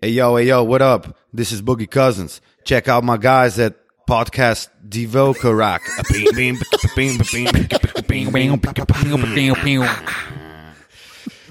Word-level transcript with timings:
Hey 0.00 0.10
yo, 0.10 0.36
hey 0.36 0.46
yo, 0.46 0.62
what 0.62 0.80
up? 0.80 1.08
This 1.34 1.50
is 1.50 1.60
Boogie 1.60 1.90
Cousins. 1.90 2.40
Check 2.62 2.86
out 2.86 3.02
my 3.02 3.16
guys 3.16 3.58
at 3.58 3.74
podcast 4.06 4.68
Devoka 4.88 5.50
Rock. 5.50 5.82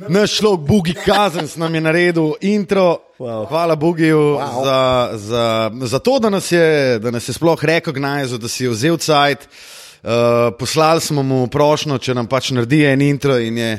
Naš 0.07 0.31
šlog 0.31 0.63
Boogie 0.63 0.95
Cousins 1.05 1.57
nam 1.57 1.75
je 1.75 1.81
naredil 1.81 2.33
intro. 2.41 3.01
Wow. 3.19 3.49
Hvala 3.49 3.75
Boogiju 3.75 4.39
wow. 4.39 4.63
za, 4.63 5.17
za, 5.17 5.71
za 5.81 5.99
to, 5.99 6.19
da 6.19 6.29
nas 6.29 6.51
je, 6.51 6.99
da 6.99 7.11
nas 7.11 7.27
je 7.27 7.33
sploh 7.33 7.65
rekognizel, 7.65 8.37
da 8.37 8.47
si 8.47 8.63
je 8.63 8.69
vzel 8.69 8.97
cajt. 8.97 9.47
Uh, 10.03 10.09
poslali 10.59 11.01
smo 11.01 11.23
mu 11.23 11.47
prošlo, 11.47 11.97
če 11.97 12.15
nam 12.15 12.27
pač 12.27 12.51
naredi 12.55 12.85
en 12.85 13.01
intro 13.01 13.37
in 13.39 13.57
je 13.57 13.71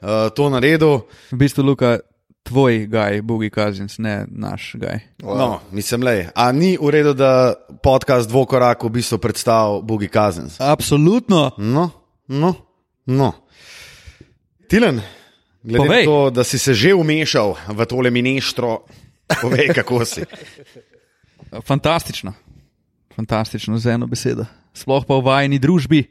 uh, 0.00 0.26
to 0.34 0.50
naredil. 0.50 1.04
V 1.30 1.38
bistvu, 1.38 1.62
Luka, 1.62 2.00
tvoj 2.48 2.86
gaj, 2.88 3.20
Boogie 3.22 3.52
Cousins, 3.52 3.98
ne 4.00 4.24
naš 4.28 4.72
gaj. 4.80 5.00
Wow. 5.20 5.36
No, 5.36 5.48
mislim, 5.72 6.02
le. 6.02 6.30
A 6.34 6.48
ni 6.52 6.76
v 6.80 6.90
redu, 6.90 7.12
da 7.12 7.54
podcast 7.82 8.28
dvokorak 8.28 8.82
v 8.88 8.90
bistvu 8.98 9.20
predstavlja 9.20 9.84
Boogie 9.84 10.08
Cousins? 10.08 10.56
Absolutno. 10.60 11.52
No, 11.60 11.90
no, 12.28 12.54
no. 13.06 13.32
Tilen, 14.68 15.00
glede 15.62 15.84
Povej. 15.84 16.04
na 16.04 16.08
to, 16.08 16.30
da 16.30 16.44
si 16.44 16.58
se 16.58 16.74
že 16.74 16.94
umešal 16.94 17.56
v 17.68 17.86
tole 17.88 18.10
mineštro, 18.10 18.84
povej, 19.40 19.72
kako 19.78 20.04
si. 20.04 20.24
Fantastično. 21.64 22.32
Fantastično, 23.16 23.78
z 23.78 23.96
eno 23.96 24.06
besedo. 24.06 24.44
Sploh 24.72 25.04
pa 25.04 25.16
v 25.16 25.24
vajni 25.24 25.58
družbi 25.58 26.04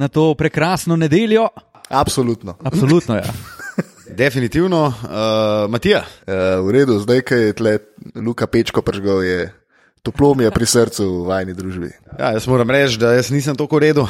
na 0.00 0.08
to 0.08 0.34
prekrasno 0.34 0.96
nedeljo. 0.96 1.48
Absolutno. 1.88 2.56
Absolutno, 2.64 3.20
ja. 3.20 3.28
Definitivno, 4.16 4.86
uh, 4.86 5.70
Matija. 5.70 6.02
Uh, 6.02 6.66
v 6.66 6.74
redu, 6.74 6.98
zdaj, 6.98 7.22
ko 7.22 7.34
je 7.34 7.52
tle 7.52 7.78
Luka 8.14 8.46
Pečko 8.46 8.82
pržgal, 8.82 9.22
je 9.22 9.52
toplo 10.02 10.34
mi 10.34 10.44
je 10.44 10.50
pri 10.50 10.66
srcu 10.66 11.04
v 11.04 11.26
vajni 11.28 11.54
družbi. 11.54 11.90
Ja, 12.18 12.32
jaz 12.34 12.48
moram 12.50 12.70
reči, 12.70 12.98
da 12.98 13.12
jaz 13.14 13.30
nisem 13.30 13.56
tako 13.56 13.78
redo, 13.78 14.08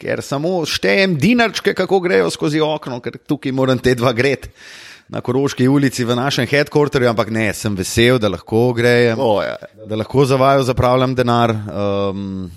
ker 0.00 0.22
samo 0.24 0.64
štejem 0.66 1.16
dinarčke, 1.20 1.74
kako 1.76 2.00
grejo 2.04 2.32
skozi 2.34 2.60
okno, 2.64 2.98
ker 3.04 3.18
tukaj 3.20 3.54
moram 3.54 3.78
te 3.78 3.94
dva 3.94 4.12
gret. 4.16 4.50
Na 5.06 5.20
Koroški 5.22 5.68
ulici 5.70 6.02
v 6.02 6.16
našem 6.18 6.48
headquarterju, 6.50 7.06
ampak 7.12 7.28
ne, 7.30 7.52
sem 7.54 7.76
vesel, 7.78 8.18
da 8.18 8.26
lahko 8.32 8.72
grejem, 8.74 9.20
O, 9.22 9.38
ja. 9.38 9.54
da 9.86 10.00
lahko 10.00 10.24
za 10.26 10.34
vaju 10.34 10.64
zapravljam 10.66 11.14
denar. 11.14 11.52
Um, 11.54 12.50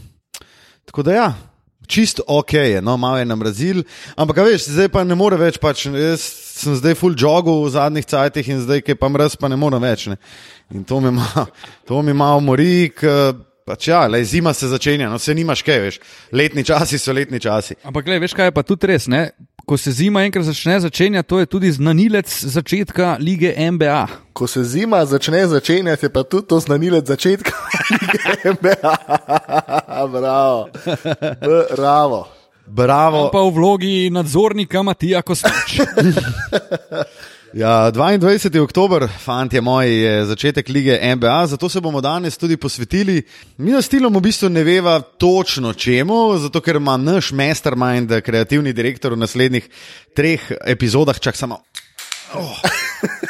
tako 0.89 1.05
da 1.05 1.13
ja, 1.13 1.27
čist 1.89 2.21
ok 2.27 2.53
je, 2.53 2.81
no, 2.85 2.97
malo 3.01 3.17
je 3.17 3.25
nam 3.25 3.41
razil, 3.41 3.81
ampak 4.15 4.43
veš, 4.45 4.69
zdaj 4.75 4.91
pa 4.93 5.03
ne 5.03 5.17
more 5.17 5.39
več, 5.41 5.57
pač, 5.61 5.87
jaz 5.89 6.23
sem 6.59 6.77
zdaj 6.77 6.97
full 6.99 7.17
jogu 7.17 7.55
v 7.63 7.73
zadnjih 7.73 8.05
cajtih 8.05 8.49
in 8.53 8.63
zdaj, 8.63 8.83
ki 8.85 8.97
pa 8.99 9.09
mraz, 9.09 9.37
pa 9.39 9.49
ne 9.49 9.57
morem 9.59 9.81
več. 9.83 10.09
Ne. 10.11 10.19
In 10.75 10.85
to 10.85 10.99
me 11.01 12.13
malo 12.13 12.41
mori, 12.43 12.91
ker 12.93 13.37
pač 13.69 13.89
ja, 13.91 14.03
le, 14.09 14.21
zima 14.25 14.53
se 14.53 14.69
začenja, 14.69 15.09
no 15.11 15.19
se 15.21 15.35
nimaš 15.37 15.63
kaj, 15.65 15.79
veš, 15.85 15.99
letni 16.33 16.65
časi 16.65 16.99
so 17.01 17.13
letni 17.15 17.41
časi. 17.41 17.77
Ampak, 17.85 18.07
gledaj, 18.07 18.25
veš, 18.25 18.35
kaj 18.37 18.49
je 18.49 18.55
pa 18.57 18.65
tudi 18.65 18.89
res. 18.89 19.07
Ne? 19.11 19.29
Ko 19.69 19.77
se 19.77 19.91
zima 19.91 20.23
enkrat 20.25 20.45
začne, 20.45 20.79
začenja, 20.79 21.21
to 21.23 21.39
je 21.39 21.45
tudi 21.45 21.71
znanilec 21.71 22.43
začetka 22.43 23.17
lige 23.19 23.53
NBA. 23.71 24.07
Ko 24.33 24.47
se 24.47 24.63
zima 24.63 25.05
začne 25.05 25.47
začenjati, 25.47 26.05
je 26.05 26.09
pa 26.09 26.23
tudi 26.23 26.47
to 26.47 26.59
znanilec 26.59 27.05
začetka. 27.05 27.51
NBA. 28.57 28.95
Bravo. 30.17 30.69
Bravo. 31.77 32.27
Bravo. 32.65 33.29
Pa 33.29 33.41
v 33.45 33.51
vlogi 33.53 34.09
nadzornika 34.09 34.81
Matija 34.81 35.21
Kosmač. 35.21 35.79
Ja, 37.53 37.91
22. 37.91 38.59
oktober, 38.61 39.07
fanti 39.19 39.61
moji, 39.61 39.97
je 39.97 40.25
začetek 40.25 40.69
lige 40.69 41.15
NBA, 41.15 41.47
zato 41.47 41.69
se 41.69 41.81
bomo 41.81 42.01
danes 42.01 42.37
tudi 42.37 42.57
posvetili. 42.57 43.23
Mi 43.57 43.71
na 43.71 43.81
stilom 43.81 44.13
v 44.13 44.21
bistvu 44.21 44.49
ne 44.49 44.63
veva 44.63 44.99
točno 45.01 45.73
čemu, 45.73 46.37
zato 46.37 46.61
ker 46.61 46.75
ima 46.75 46.97
naš 46.97 47.31
mastermind, 47.31 48.13
kreativni 48.21 48.73
direktor 48.73 49.13
v 49.13 49.23
naslednjih 49.23 49.69
treh 50.13 50.51
epizodah, 50.65 51.19
čak 51.19 51.35
samo. 51.35 51.61
Oh. 52.33 52.59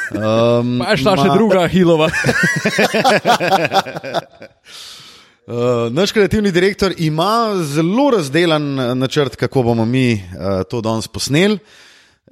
Um, 0.10 0.80
Pa 0.82 0.96
je 0.96 1.04
šla 1.04 1.12
še 1.22 1.28
druga 1.38 1.68
Hilova. 1.70 2.08
Uh, 5.50 5.88
naš 5.90 6.12
kreativni 6.14 6.52
direktor 6.54 6.94
ima 6.98 7.58
zelo 7.66 8.12
razdelan 8.14 8.68
načrt, 9.00 9.36
kako 9.36 9.64
bomo 9.64 9.86
mi 9.86 10.14
uh, 10.14 10.62
to 10.70 10.82
danes 10.82 11.08
posneli. 11.10 11.58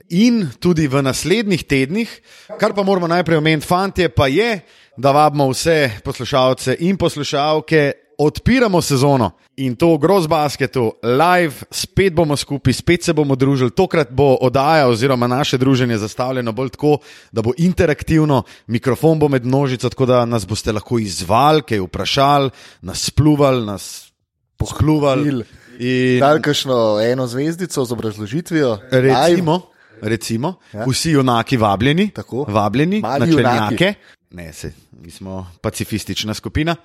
In 0.09 0.47
tudi 0.59 0.87
v 0.87 1.01
naslednjih 1.03 1.63
tednih, 1.67 2.11
kar 2.59 2.73
pa 2.73 2.83
moramo 2.83 3.07
najprej 3.07 3.37
omeniti, 3.37 3.67
fantje, 3.67 4.09
pa 4.09 4.27
je, 4.27 4.59
da 4.97 5.11
vabimo 5.11 5.49
vse 5.51 5.99
poslušalce 6.03 6.77
in 6.79 6.97
poslušalke, 6.97 7.91
odpiramo 8.17 8.81
sezono 8.81 9.31
in 9.57 9.75
to 9.75 9.93
v 9.93 9.97
Gross 9.97 10.27
Basketu, 10.27 10.91
live, 11.03 11.65
spet 11.71 12.13
bomo 12.13 12.37
skupaj, 12.37 12.73
spet 12.73 13.03
se 13.03 13.13
bomo 13.13 13.35
družili. 13.35 13.73
Tokrat 13.73 14.11
bo 14.11 14.35
oddaja 14.41 14.87
oziroma 14.87 15.27
naše 15.27 15.57
druženje 15.57 15.97
zastavljeno 15.97 16.51
bolj 16.51 16.69
tako, 16.69 16.97
da 17.31 17.41
bo 17.41 17.53
interaktivno, 17.57 18.43
mikrofon 18.67 19.19
bo 19.19 19.29
med 19.29 19.45
množico, 19.45 19.89
tako 19.89 20.05
da 20.05 20.25
nas 20.25 20.47
boste 20.47 20.71
lahko 20.71 20.99
izvali, 20.99 21.61
kaj 21.61 21.81
vprašali, 21.85 22.49
nas 22.81 23.05
spluvali, 23.09 23.65
nas 23.65 24.11
pohljuvali. 24.57 25.43
In 25.79 26.19
Dal 26.19 26.41
kakšno 26.41 26.99
eno 27.01 27.27
zvezdico 27.27 27.85
z 27.85 27.91
obrazložitvijo. 27.91 28.79
recimo, 28.91 29.61
recimo 30.01 30.53
ja. 30.73 30.85
vsi 30.87 31.11
junaki 31.11 31.57
vabljeni, 31.57 32.09
Tako. 32.09 32.45
vabljeni 32.47 33.01
Mali 33.01 33.19
na 33.19 33.25
junaki. 33.25 33.93
Ne, 34.31 34.53
se, 34.53 34.71
mi 34.91 35.11
smo 35.11 35.51
pacifistična 35.61 36.33
skupina. 36.33 36.75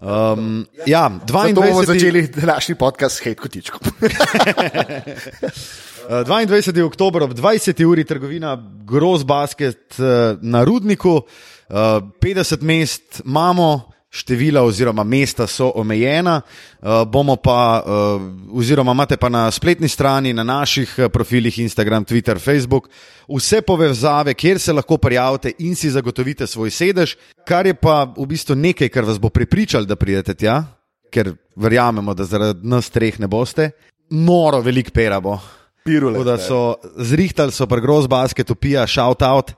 Um, 0.00 0.66
ja, 0.86 1.10
Zato 1.20 1.52
bomo 1.54 1.66
22. 1.66 1.86
začeli 1.86 2.28
današnji 2.28 2.74
podcast 2.74 3.16
s 3.16 3.18
hate 3.18 3.34
kotičkom. 3.34 3.80
Uh, 6.04 6.10
22. 6.10 6.82
oktober 6.82 7.22
ob 7.22 7.32
20. 7.32 7.84
uri 7.84 8.04
trgovina 8.04 8.70
Gross 8.84 9.24
Basket 9.24 9.96
uh, 9.98 10.04
na 10.40 10.64
Rudniku, 10.64 11.10
uh, 11.10 11.22
50 11.74 12.62
mest 12.62 13.22
imamo. 13.24 13.93
Števila 14.14 14.62
oziroma 14.62 15.02
mesta 15.02 15.46
so 15.50 15.72
omejena, 15.74 16.36
uh, 16.38 17.02
bomo 17.02 17.34
pa, 17.36 17.82
uh, 17.82 18.22
oziroma 18.54 18.92
imate 18.94 19.16
pa 19.18 19.28
na 19.28 19.48
spletni 19.50 19.88
strani, 19.90 20.32
na 20.32 20.44
naših 20.46 20.92
eh, 20.98 21.08
profilih 21.08 21.58
Instagram, 21.58 22.04
Twitter, 22.04 22.38
Facebook, 22.38 22.86
vse 23.28 23.62
povezave, 23.66 24.34
kjer 24.34 24.58
se 24.58 24.72
lahko 24.72 24.96
prijavite 25.02 25.52
in 25.58 25.74
si 25.74 25.90
zagotovite 25.90 26.46
svoj 26.46 26.70
sedež, 26.70 27.16
kar 27.46 27.66
je 27.66 27.74
pa 27.74 28.04
v 28.16 28.26
bistvu 28.30 28.54
nekaj, 28.54 28.88
kar 28.88 29.04
vas 29.04 29.18
bo 29.18 29.32
prepričalo, 29.34 29.84
da 29.84 29.96
pridete 29.98 30.34
tja, 30.34 30.60
ker 31.10 31.32
verjamemo, 31.56 32.14
da 32.14 32.24
zaradi 32.24 32.68
nas 32.70 32.90
treh 32.94 33.18
ne 33.18 33.26
boste. 33.26 33.72
Noro 34.10 34.60
velik 34.62 34.92
pera 34.94 35.18
bo. 35.20 35.40
Pirule. 35.84 36.14
Tako 36.14 36.24
da 36.24 36.36
so 36.38 36.60
zrihtali, 36.96 37.52
so 37.52 37.66
pri 37.66 37.82
Gross 37.82 38.06
Basketu, 38.08 38.54
pija, 38.54 38.86
shout 38.86 39.22
out, 39.22 39.50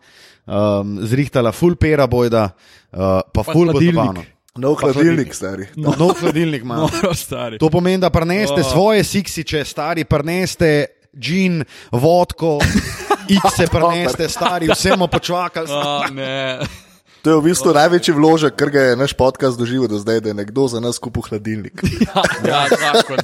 um, 0.47 0.97
zrihtala 1.07 1.53
full 1.53 1.77
pera 1.77 2.07
bojda, 2.07 2.49
uh, 2.93 3.21
pa 3.35 3.45
full 3.47 3.71
hladilnik. 3.71 4.36
Nov 4.57 4.75
hladilnik, 4.77 5.35
stari. 5.35 5.67
No, 5.77 5.95
nov 5.99 6.15
hladilnik 6.15 6.63
ima. 6.67 6.77
No, 6.77 6.89
stari. 7.13 7.59
To 7.59 7.69
pomeni, 7.69 7.99
da 7.99 8.11
preneste 8.11 8.61
Oh. 8.61 8.73
svoje 8.73 9.05
siksiče, 9.05 9.65
stari 9.65 10.05
preneste 10.05 10.87
džin, 11.13 11.65
vodko, 11.93 12.59
X-e 13.39 13.67
preneste, 13.67 14.29
stari, 14.29 14.69
vse 14.69 14.91
bomo 14.91 15.07
počakali. 15.07 15.67
A, 15.69 16.07
ne. 16.13 16.59
To 17.23 17.31
je 17.31 17.37
v 17.37 17.43
bistvu 17.43 17.73
največji 17.75 18.13
vložek, 18.15 18.55
kar 18.55 18.71
ga 18.71 18.81
je 18.83 18.97
naš 18.97 19.11
podcast 19.13 19.59
doživel 19.59 19.89
do 19.89 19.99
zdaj, 19.99 20.21
da 20.21 20.31
je 20.31 20.37
nekdo 20.37 20.69
za 20.69 20.79
nas 20.79 20.95
kupil 20.97 21.23
hladilnik. 21.23 21.83
Ja, 22.45 22.71
zakon. 22.71 23.19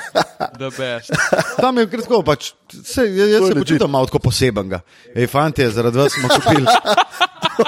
The 0.59 0.71
best. 0.75 1.15
Tam 1.55 1.79
je 1.79 1.87
kratko, 1.87 2.19
pač, 2.23 2.51
se, 2.75 3.07
jaz, 3.07 3.31
jaz 3.31 3.47
se 3.47 3.55
počutim 3.55 3.87
malo 3.87 4.11
tako 4.11 4.19
posebenega. 4.19 4.81
Ej, 5.15 5.31
fantje, 5.31 5.71
zaradi 5.71 5.99
vas 5.99 6.13
smo 6.13 6.27
kupili. 6.29 6.67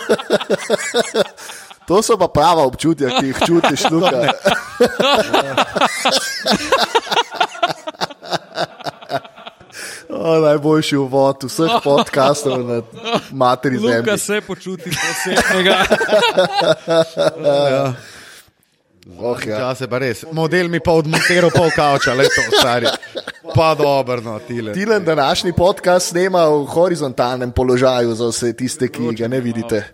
To 1.86 2.02
so 2.02 2.16
pa 2.16 2.28
prava 2.32 2.64
občutja, 2.64 3.10
ki 3.20 3.26
jih 3.26 3.38
čutiš, 3.46 3.82
Luka. 3.92 4.24
O, 10.08 10.38
najboljši 10.38 10.96
uvod 10.96 11.42
vseh 11.42 11.70
podkastov 11.84 12.64
na 12.64 12.82
materi 13.30 13.78
zemlji. 13.78 14.18
se 14.18 14.40
počuti 14.40 14.90
posebnega. 14.90 15.84
Oh, 19.18 19.36
ja. 19.46 19.58
Ja, 19.58 19.74
se 19.74 19.88
pa 19.88 19.98
res. 19.98 20.24
Model 20.32 20.68
mi 20.68 20.80
pa 20.80 20.92
odmontiral 20.96 21.50
pol 21.52 21.68
kavča, 21.76 22.14
le 22.16 22.24
to, 22.24 22.44
stari. 22.56 22.88
Pa 23.54 23.74
dobro, 23.74 24.20
no, 24.24 24.38
tile. 24.48 24.72
Tilen 24.72 25.04
današnji 25.04 25.52
podcast 25.52 26.08
snema 26.08 26.46
v 26.48 26.64
horizontalnem 26.72 27.52
položaju 27.52 28.14
za 28.14 28.28
vse 28.32 28.52
tiste, 28.56 28.88
ki 28.88 29.12
ga 29.18 29.28
ne 29.28 29.40
vidite. 29.40 29.84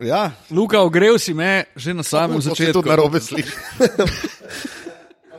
Ja, 0.00 0.30
Luka, 0.50 0.80
ogrel 0.80 1.18
si 1.18 1.34
me 1.34 1.64
že 1.76 1.94
na 1.94 2.02
samem 2.02 2.40
začetku. 2.40 2.72
tudi 2.72 2.88
narobe 2.88 3.20
sliši. 3.20 3.52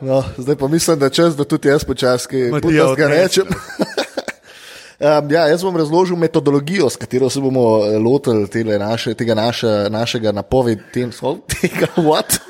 No, 0.00 0.24
zdaj 0.36 0.56
pa 0.56 0.68
mislim, 0.68 0.98
da 0.98 1.06
je 1.06 1.10
čas, 1.10 1.36
da 1.36 1.44
tudi 1.44 1.68
jaz 1.68 1.84
počasi 1.84 2.36
Matija, 2.52 2.84
ga 2.84 2.90
odnesi. 2.92 3.12
rečem. 3.12 3.46
Um, 5.04 5.30
ja, 5.30 5.42
jaz 5.52 5.60
bom 5.60 5.76
razložil 5.76 6.16
metodologijo, 6.16 6.88
s 6.90 6.96
katero 6.96 7.28
se 7.30 7.40
bomo 7.40 7.84
eh, 7.84 7.98
lotili 7.98 8.48
tele 8.48 8.78
naše, 8.78 9.14
tega 9.14 9.34
naše, 9.34 9.66
našega 9.90 10.32
napovedi, 10.32 10.82
tem, 10.92 11.10
tega 11.60 11.86
what? 11.96 12.38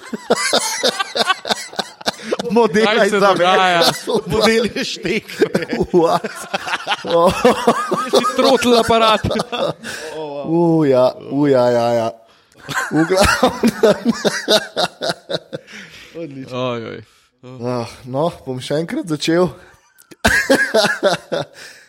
Model 2.51 2.85
Kaj 2.85 3.11
se 3.11 3.21
dogaja? 3.21 3.83
Model 4.27 4.65
je 4.75 4.85
štek. 4.85 5.25
Oh, 7.05 7.33
Trotl 8.37 8.77
aparat. 8.79 9.21
uja, 10.47 11.13
uja, 11.31 11.65
ja, 11.71 11.93
ja. 11.93 12.11
V 12.91 13.05
glavnem, 13.09 14.13
Oj, 16.53 16.87
oj. 16.87 17.03
ah, 17.67 17.91
no, 18.05 18.31
bom 18.47 18.61
še 18.63 18.79
enkrat 18.85 19.11
začel. 19.11 19.51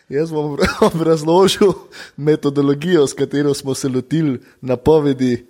Jaz 0.08 0.30
bom 0.30 0.56
razložil 1.08 1.72
metodologijo, 2.16 3.06
s 3.06 3.12
katero 3.12 3.54
smo 3.54 3.74
se 3.74 3.88
lotili 3.88 4.40
napovedi 4.60 5.46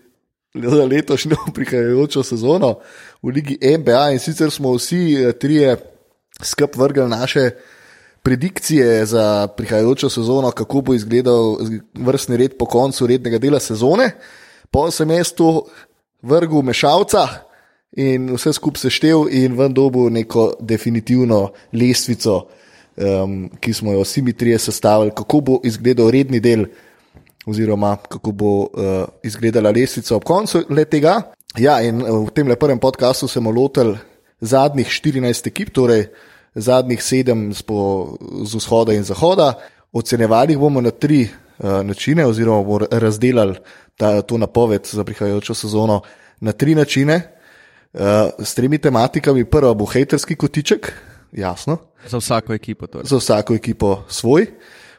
za 0.55 0.85
letošnjo 0.85 1.37
prihajajočo 1.55 2.23
sezono 2.23 2.79
v 3.23 3.29
Ligi 3.29 3.59
NBA. 3.79 4.11
In 4.13 4.19
sicer 4.19 4.51
smo 4.51 4.73
vsi 4.73 5.15
eh, 5.15 5.33
trije 5.33 5.77
skup 6.43 6.77
vrgli 6.77 7.09
naše 7.09 7.51
predikcije 8.23 9.07
za 9.07 9.49
prihajajočo 9.57 10.11
sezono, 10.11 10.51
kako 10.51 10.81
bo 10.81 10.95
izgledal 10.95 11.59
vrstni 11.95 12.37
red 12.37 12.57
po 12.59 12.67
koncu 12.67 13.07
rednega 13.07 13.39
dela 13.39 13.61
sezone. 13.61 14.11
Po 14.71 14.91
sem 14.91 15.11
jaz 15.11 15.33
to 15.33 15.67
vrgel 16.23 16.63
mešalca 16.63 17.29
in 17.93 18.35
vse 18.35 18.53
skupaj 18.53 18.81
seštev 18.81 19.29
in 19.31 19.55
ven 19.59 19.75
dobu 19.75 20.11
neko 20.11 20.55
definitivno 20.61 21.53
lestvico, 21.73 22.49
um, 22.97 23.49
ki 23.61 23.73
smo 23.73 23.93
jo 23.93 24.01
vsi 24.01 24.23
mi 24.23 24.33
trije 24.33 24.59
sestavili, 24.59 25.11
kako 25.17 25.41
bo 25.41 25.61
izgledal 25.65 26.11
redni 26.11 26.41
del, 26.41 26.67
oziroma 27.47 27.97
kako 27.97 28.33
bo 28.33 28.53
uh, 28.61 28.69
izgledala 29.23 29.71
lestvica 29.71 30.17
ob 30.17 30.25
koncu 30.25 30.65
tega. 30.91 31.21
Ja, 31.59 31.81
in 31.83 32.03
eh, 32.03 32.11
v 32.11 32.31
tem 32.35 32.51
prvem 32.61 32.79
podkastu 32.79 33.29
smo 33.29 33.51
lotili 33.51 33.97
zadnjih 34.41 34.87
14 34.87 35.47
ekip, 35.47 35.71
torej 35.73 36.09
zadnjih 36.55 37.03
sedem 37.03 37.53
z, 37.55 37.63
po, 37.63 38.17
z 38.45 38.57
vzhoda 38.57 38.93
in 38.93 39.05
zahoda. 39.05 39.55
Ocenjevali 39.93 40.53
jih 40.53 40.61
bomo 40.61 40.81
na 40.81 40.91
tri 40.91 41.29
uh, 41.29 41.81
načine, 41.87 42.27
oziroma 42.27 42.63
bomo 42.63 42.87
razdelili 42.91 43.57
ta, 43.97 44.23
to 44.23 44.39
napoved 44.39 44.89
za 44.93 45.05
prihajajočo 45.05 45.55
sezono 45.55 46.01
na 46.41 46.53
tri 46.53 46.75
načine. 46.75 47.33
Uh, 47.95 48.01
s 48.45 48.55
tremi 48.55 48.79
tematikami. 48.79 49.45
Prva 49.45 49.75
bo 49.75 49.87
haterski 49.87 50.37
kotiček, 50.37 50.93
jasno, 51.33 51.79
Za 52.09 52.19
vsako 52.19 52.55
ekipo. 52.55 52.87
Torej. 52.87 53.07
za 53.07 53.17
vsako 53.17 53.55
ekipo 53.55 54.05
svoj. 54.09 54.47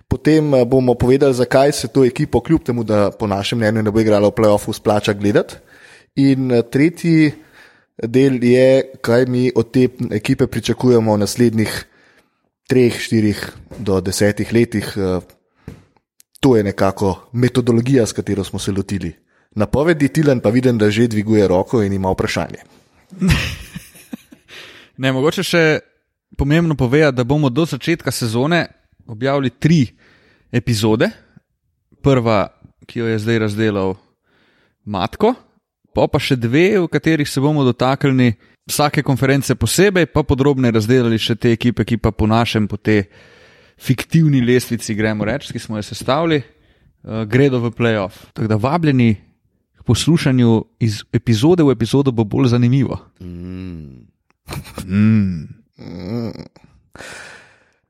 Potem 0.07 0.53
eh, 0.53 0.65
bomo 0.65 0.93
povedali, 0.93 1.33
zakaj 1.33 1.71
se 1.71 1.87
to 1.87 2.05
ekipo, 2.05 2.41
kljub 2.41 2.63
temu, 2.63 2.83
da 2.83 3.11
po 3.11 3.27
našem 3.27 3.57
mnenju 3.59 3.83
ne 3.83 3.91
bo 3.91 3.99
igrala 3.99 4.27
v 4.27 4.31
playoffu, 4.31 4.73
splača 4.73 5.13
gledati. 5.13 5.55
In 6.15 6.51
eh, 6.51 6.61
tretji 6.61 7.31
del 7.97 8.43
je, 8.43 8.91
kaj 9.01 9.25
mi 9.25 9.51
od 9.55 9.71
te 9.71 9.87
ekipe 10.11 10.47
pričakujemo 10.47 11.13
v 11.13 11.17
naslednjih 11.17 11.85
treh, 12.67 12.93
štirih 12.99 13.51
do 13.79 14.01
desetih 14.01 14.53
letih. 14.53 14.93
Eh, 14.97 15.19
To 16.39 16.53
je 16.57 16.63
nekako 16.63 17.29
metodologija, 17.33 18.05
s 18.05 18.13
katero 18.13 18.43
smo 18.43 18.59
se 18.59 18.71
lotili. 18.71 19.09
Napovedi 19.55 20.07
Tilan 20.07 20.39
pa 20.39 20.49
vidim, 20.49 20.77
da 20.77 20.89
že 20.89 21.07
dviguje 21.07 21.47
roko 21.47 21.81
in 21.83 21.93
ima 21.93 22.11
vprašanje. 22.13 22.61
Ne, 24.97 25.11
mogoče 25.11 25.43
še 25.43 25.79
pomembno 26.37 26.75
povedati, 26.75 27.17
da 27.17 27.23
bomo 27.23 27.49
do 27.49 27.65
začetka 27.65 28.11
sezone 28.11 28.67
objavili 29.07 29.49
tri 29.49 29.87
epizode. 30.51 31.09
Prva, 32.01 32.47
ki 32.85 32.99
jo 32.99 33.07
je 33.07 33.19
zdaj 33.19 33.39
razdelal 33.39 33.95
Matko, 34.85 35.33
pa 35.93 36.07
pa 36.07 36.19
še 36.21 36.37
dve, 36.37 36.77
v 36.79 36.87
katerih 36.87 37.27
se 37.27 37.41
bomo 37.41 37.65
dotaknili 37.67 38.35
vsake 38.67 39.03
konference 39.03 39.55
posebej, 39.55 40.07
pa 40.13 40.23
podrobneje 40.23 40.77
razdelili 40.77 41.19
še 41.19 41.35
te 41.35 41.51
ekipe, 41.55 41.85
ki 41.87 41.97
pa 41.97 42.11
po 42.11 42.27
našem, 42.29 42.67
po 42.67 42.77
te 42.77 43.07
fiktivni 43.77 44.41
lestvici, 44.45 44.95
gremo 44.95 45.25
reči, 45.25 45.53
ki 45.53 45.61
smo 45.61 45.77
jo 45.79 45.85
sestavili, 45.85 46.41
uh, 46.41 47.23
gredo 47.29 47.61
v 47.63 47.73
playoff. 47.75 48.27
Tako 48.33 48.49
da 48.51 48.59
vabljeni 48.61 49.15
k 49.77 49.85
poslušanju 49.87 50.57
iz 50.83 51.01
epizode 51.15 51.63
v 51.63 51.75
epizodo 51.75 52.11
bo 52.11 52.27
bolj 52.27 52.51
zanimivo. 52.55 52.99
Mm. 53.21 54.07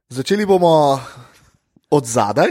Začeli 0.09 0.45
bomo 0.45 1.01
od 1.89 2.05
zadaj. 2.05 2.49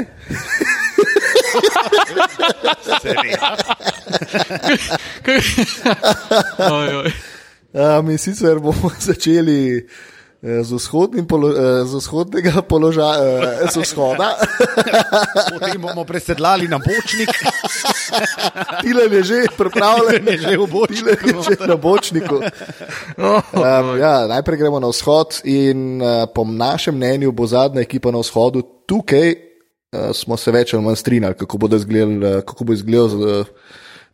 Um, 7.72 8.10
in 8.10 8.18
sicer 8.18 8.58
bomo 8.58 8.90
začeli 9.00 9.78
eh, 9.78 9.82
z, 10.46 10.70
vzhodnim 10.72 11.26
polo, 11.26 11.50
eh, 11.50 11.82
z 11.84 11.92
vzhodnega 11.98 12.62
položaja, 12.62 13.66
eh, 13.66 13.66
z 13.66 13.82
vzhoda. 13.82 14.38
Potem 15.58 15.80
bomo 15.82 16.06
presedlali 16.06 16.70
na 16.70 16.78
bočnik. 16.78 17.34
Tilen 18.82 19.12
je 19.12 19.22
že 19.24 19.38
pripravljen, 19.58 20.22
je 20.22 20.38
že 20.38 20.54
v 20.54 20.66
bočniku. 20.70 21.26
Že 21.42 21.54
na 21.66 21.76
bočniku. 21.76 22.36
Um, 23.56 23.96
ja, 23.98 24.28
najprej 24.28 24.58
gremo 24.60 24.78
na 24.78 24.92
vzhod 24.92 25.40
in 25.48 25.98
uh, 25.98 26.28
po 26.30 26.44
našem 26.44 26.94
mnenju 26.94 27.32
bo 27.32 27.46
zadnja 27.48 27.80
ekipa 27.82 28.12
na 28.12 28.20
vzhodu 28.20 28.62
tukaj. 28.86 29.34
Uh, 29.90 30.12
smo 30.12 30.36
se 30.36 30.52
več 30.52 30.74
ali 30.74 30.84
manj 30.84 31.00
strinjali, 31.00 31.34
kako 31.34 31.58
izgledal, 31.74 32.12
uh, 32.12 32.44
kako 32.44 32.68
bo 32.68 32.76
izgledal 32.76 33.08
uh, 33.16 33.48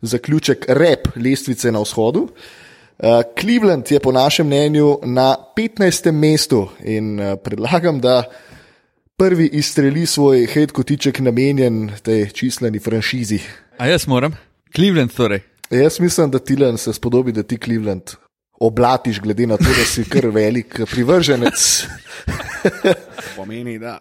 zaključek 0.01 0.65
rep 0.69 1.13
lestvice 1.19 1.71
na 1.71 1.83
vzhodu. 1.83 2.25
Uh, 2.25 2.62
Cleveland 3.39 3.91
je 3.91 3.99
po 3.99 4.11
našem 4.11 4.47
mnenju 4.47 4.99
na 5.03 5.35
15. 5.57 6.11
mestu 6.11 6.69
in 6.83 7.19
uh, 7.19 7.35
predlagam, 7.43 7.99
da 7.99 8.23
prvi 9.17 9.49
izstreli 9.53 10.05
svoj 10.05 10.45
hate 10.45 10.73
kotiček 10.73 11.19
namenjen 11.19 11.91
tej 12.01 12.29
čisleni 12.29 12.79
franšizi. 12.79 13.39
A 13.77 13.87
jaz 13.87 14.07
moram? 14.07 14.31
Cleveland 14.75 15.11
torej. 15.11 15.39
Jaz 15.69 15.99
mislim, 15.99 16.31
da 16.31 16.39
Tilan 16.39 16.77
se 16.77 16.93
spodobi, 16.93 17.31
da 17.31 17.43
ti 17.43 17.57
Cleveland 17.57 18.01
oblatiš, 18.59 19.19
glede 19.19 19.47
na 19.47 19.57
to, 19.57 19.63
da 19.63 19.85
si 19.85 20.03
kar 20.09 20.27
velik 20.27 20.79
privrženec. 20.91 21.85
Pomeni, 23.35 23.79
da. 23.79 23.99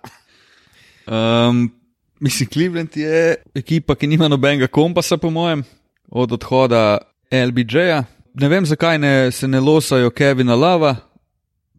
Um, 1.07 1.73
mislim, 2.21 2.49
Cleveland 2.49 2.97
je 2.97 3.35
ekipa, 3.55 3.95
ki 3.95 4.07
nima 4.07 4.29
nobenega 4.29 4.67
kompasa, 4.67 5.17
po 5.17 5.31
mojem, 5.31 5.65
od 6.09 6.33
odhoda 6.33 6.99
LBJ-ja. 7.31 8.05
Ne 8.35 8.49
vem, 8.49 8.67
zakaj 8.67 8.99
ne, 8.99 9.31
se 9.33 9.49
ne 9.49 9.61
losajo 9.61 10.11
Kevina 10.11 10.55
Lava, 10.55 10.97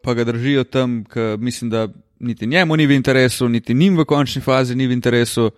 pa 0.04 0.14
ga 0.14 0.24
držijo 0.24 0.64
tam, 0.64 1.04
ker 1.04 1.38
mislim, 1.40 1.70
da 1.70 1.88
niti 2.20 2.48
njemu 2.48 2.76
ni 2.78 2.86
v 2.88 2.92
interesu, 2.92 3.50
niti 3.50 3.74
njim 3.74 3.98
v 3.98 4.06
končni 4.06 4.42
fazi 4.42 4.76
ni 4.76 4.88
v 4.88 4.92
interesu. 4.94 5.50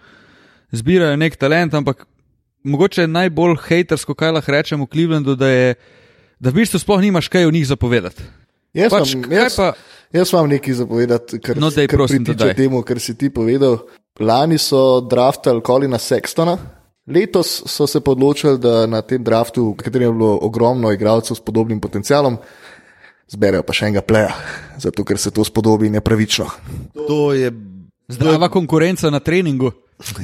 Zbirajo 0.72 1.16
nek 1.18 1.36
talent, 1.36 1.74
ampak 1.74 2.06
mogoče 2.64 3.02
je 3.02 3.08
najbolj 3.08 3.56
hatersko, 3.68 4.16
kaj 4.16 4.32
lahko 4.32 4.52
rečemo 4.52 4.86
v 4.86 4.92
Clevelandu, 4.94 5.36
da, 5.36 5.48
je, 5.48 5.76
da 6.40 6.50
v 6.50 6.62
bistvu 6.62 6.80
sploh 6.80 7.02
nimaš 7.02 7.28
kaj 7.28 7.46
o 7.46 7.52
njih 7.52 7.68
zapovedati. 7.68 8.24
Jaz, 8.76 8.92
Pač, 8.92 9.14
kaj 9.24 9.38
jaz, 9.38 9.56
pa- 9.56 9.74
jaz 10.12 10.32
imam 10.34 10.50
nekaj 10.52 10.74
zapovedati, 10.74 11.40
kar, 11.40 11.58
No, 11.58 11.70
daj, 11.70 11.88
kar 11.88 11.98
prosim, 11.98 12.24
pritiče 12.26 12.54
temu, 12.54 12.82
kar 12.84 13.00
si 13.00 13.16
ti 13.18 13.30
povedal. 13.30 13.78
Lani 14.20 14.58
so 14.58 15.02
draftali 15.02 15.62
Kolina 15.64 15.98
Sextona, 16.00 16.58
letos 17.08 17.64
so 17.66 17.88
se 17.88 18.02
odločili, 18.06 18.60
da 18.60 18.86
na 18.88 19.02
tem 19.02 19.24
draftu, 19.24 19.72
v 19.72 19.78
katerem 19.78 20.10
je 20.10 20.14
bilo 20.14 20.40
ogromno 20.42 20.92
igralcev 20.92 21.38
s 21.38 21.44
podobnim 21.44 21.80
potencialom, 21.82 22.38
zberejo 23.30 23.64
pa 23.66 23.74
še 23.74 23.90
enega 23.90 24.02
pleja, 24.06 24.34
zato 24.82 25.06
ker 25.06 25.18
se 25.18 25.32
to 25.32 25.46
spodobi 25.46 25.90
nepravično. 25.90 26.50
To 27.08 27.34
je. 27.34 27.52
Zdrava 28.08 28.50
konkurenca 28.54 29.10
na 29.10 29.20
treningu. 29.20 29.72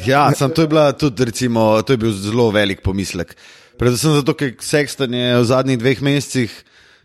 Ja, 0.06 0.30
sam 0.36 0.52
to 0.54 0.62
je, 0.62 0.68
bila 0.68 0.92
tudi, 0.94 1.26
recimo, 1.26 1.82
to 1.82 1.94
je 1.94 1.98
bil 1.98 2.12
zelo 2.14 2.52
velik 2.52 2.84
pomislek. 2.84 3.34
Predvsem 3.80 4.20
zato, 4.20 4.36
ker 4.38 4.54
Sexton 4.62 5.16
je 5.16 5.40
v 5.40 5.46
zadnjih 5.48 5.80
dveh 5.80 6.02
mesecih 6.06 6.52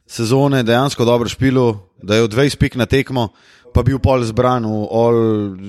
sezone 0.07 0.63
dejansko 0.67 1.05
dobro 1.05 1.29
špilo, 1.29 1.93
da 2.03 2.19
je 2.19 2.27
od 2.27 2.35
20 2.35 2.59
pik 2.61 2.77
na 2.77 2.87
tekmo, 2.87 3.31
pa 3.73 3.83
bil 3.87 3.99
pol 4.03 4.25
zbran 4.27 4.67
v, 4.67 4.83
all, 4.93 5.21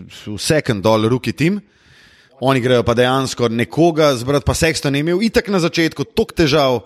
v 0.09 0.37
second, 0.41 0.85
all 0.85 1.07
rookie 1.07 1.33
team. 1.33 1.61
Oni 2.41 2.61
grejo 2.61 2.83
pa 2.83 2.93
dejansko 2.93 3.49
nekoga 3.49 4.15
zbrati, 4.15 4.45
pa 4.45 4.53
Sexton 4.53 4.95
je 4.95 4.99
imel 4.99 5.21
itak 5.25 5.47
na 5.49 5.59
začetku 5.59 6.03
toliko 6.03 6.33
težav, 6.37 6.79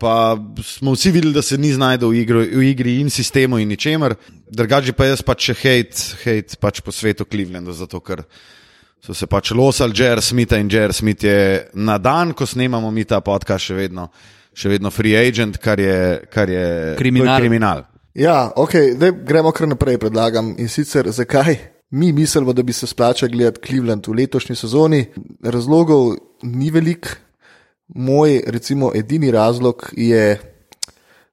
pa 0.00 0.36
smo 0.62 0.92
vsi 0.94 1.10
videli, 1.10 1.34
da 1.34 1.42
se 1.42 1.58
ni 1.58 1.72
znašel 1.72 2.08
v, 2.08 2.20
igro- 2.22 2.46
v 2.46 2.62
igri 2.70 3.00
in 3.00 3.10
sistemu 3.10 3.58
in 3.58 3.68
ničemer. 3.68 4.14
Drugače 4.50 4.92
pa 4.92 5.08
jaz 5.10 5.22
pač 5.22 5.50
še 5.50 5.54
hate, 5.54 6.04
hate 6.24 6.58
pač 6.60 6.80
po 6.80 6.92
svetu 6.94 7.26
Clevelandu, 7.26 7.72
zato 7.74 8.00
ker 8.00 8.22
so 9.04 9.14
se 9.14 9.26
pač 9.26 9.50
losali 9.50 9.92
Jer 9.98 10.22
Smitha 10.22 10.56
in 10.56 10.70
Jer 10.70 10.92
Smith 10.92 11.24
je 11.24 11.66
na 11.74 11.98
dan, 11.98 12.32
ko 12.32 12.46
snemamo 12.46 12.90
mi 12.90 13.04
ta 13.04 13.20
podcast, 13.20 13.66
še 13.66 13.74
vedno, 13.74 14.08
še 14.54 14.68
vedno 14.68 14.90
free 14.94 15.16
agent, 15.18 15.58
kar 15.58 15.80
je, 15.80 16.22
kar 16.30 16.50
je 16.50 16.94
Kriminal. 16.98 17.38
kriminal. 17.40 17.84
Ja, 18.14 18.52
ok, 18.56 18.94
zdaj 18.94 19.10
gremo 19.26 19.50
kar 19.52 19.66
naprej, 19.68 19.98
predlagam. 19.98 20.54
In 20.58 20.68
sicer 20.70 21.10
zakaj 21.10 21.73
mi 21.94 22.12
mislimo, 22.12 22.52
da 22.52 22.62
bi 22.62 22.72
se 22.72 22.86
splačal 22.86 23.28
gledati 23.28 23.60
Cleveland 23.66 24.06
v 24.06 24.12
letošnji 24.12 24.56
sezoni. 24.56 25.04
Razlogov 25.42 26.16
ni 26.42 26.70
veliko. 26.70 27.08
Moj, 27.88 28.42
recimo, 28.46 28.90
edini 28.94 29.30
razlog 29.30 29.92
je 29.96 30.40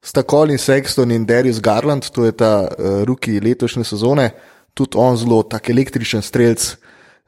sta 0.02 0.22
Colin 0.22 0.58
Sexton 0.58 1.12
in 1.12 1.26
Darius 1.26 1.62
Garland, 1.62 2.10
to 2.10 2.26
je 2.26 2.32
ta 2.32 2.68
uh, 2.68 3.04
ruki 3.04 3.40
letošnje 3.40 3.84
sezone, 3.84 4.30
tudi 4.74 4.98
on 4.98 5.18
zelo 5.18 5.44
tak 5.44 5.70
električen 5.70 6.22
strelc, 6.22 6.76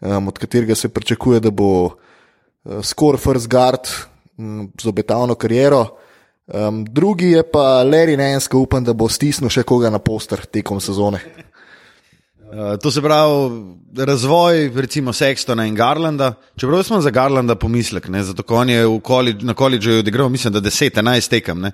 um, 0.01 0.27
od 0.27 0.37
katerega 0.37 0.75
se 0.75 0.89
pričakuje, 0.89 1.39
da 1.39 1.51
bo 1.51 1.85
uh, 1.85 1.93
score 2.83 3.17
first 3.17 3.47
guard 3.47 3.89
um, 4.37 4.71
z 4.81 4.87
obetavno 4.87 5.35
kariero. 5.35 5.87
Um, 6.47 6.85
drugi 6.85 7.31
je 7.31 7.43
pa 7.51 7.83
Larry 7.83 8.49
ki 8.49 8.55
upam, 8.55 8.83
da 8.83 8.93
bo 8.93 9.09
stisnil 9.09 9.49
še 9.49 9.63
koga 9.63 9.89
na 9.89 9.99
poster 9.99 10.45
tekom 10.45 10.81
sezone. 10.81 11.23
Uh, 12.53 12.79
to 12.79 12.91
se 12.91 13.01
pravi, 13.01 13.49
razvoj, 13.97 14.71
recimo 14.75 15.13
Sextona 15.13 15.65
in 15.67 15.75
Garlanda. 15.75 16.33
Čeprav 16.55 16.83
smo 16.83 17.01
za 17.01 17.09
Garlanda 17.09 17.55
pomislek, 17.55 18.07
ne, 18.07 18.23
zato 18.23 18.43
on 18.47 18.69
je 18.69 18.99
koledž, 19.03 19.43
na 19.43 19.53
koledžu 19.53 19.91
odigral, 19.91 20.29
mislim, 20.29 20.53
da 20.53 20.61
10-11 20.61 21.29
tekem, 21.29 21.61
ne, 21.61 21.71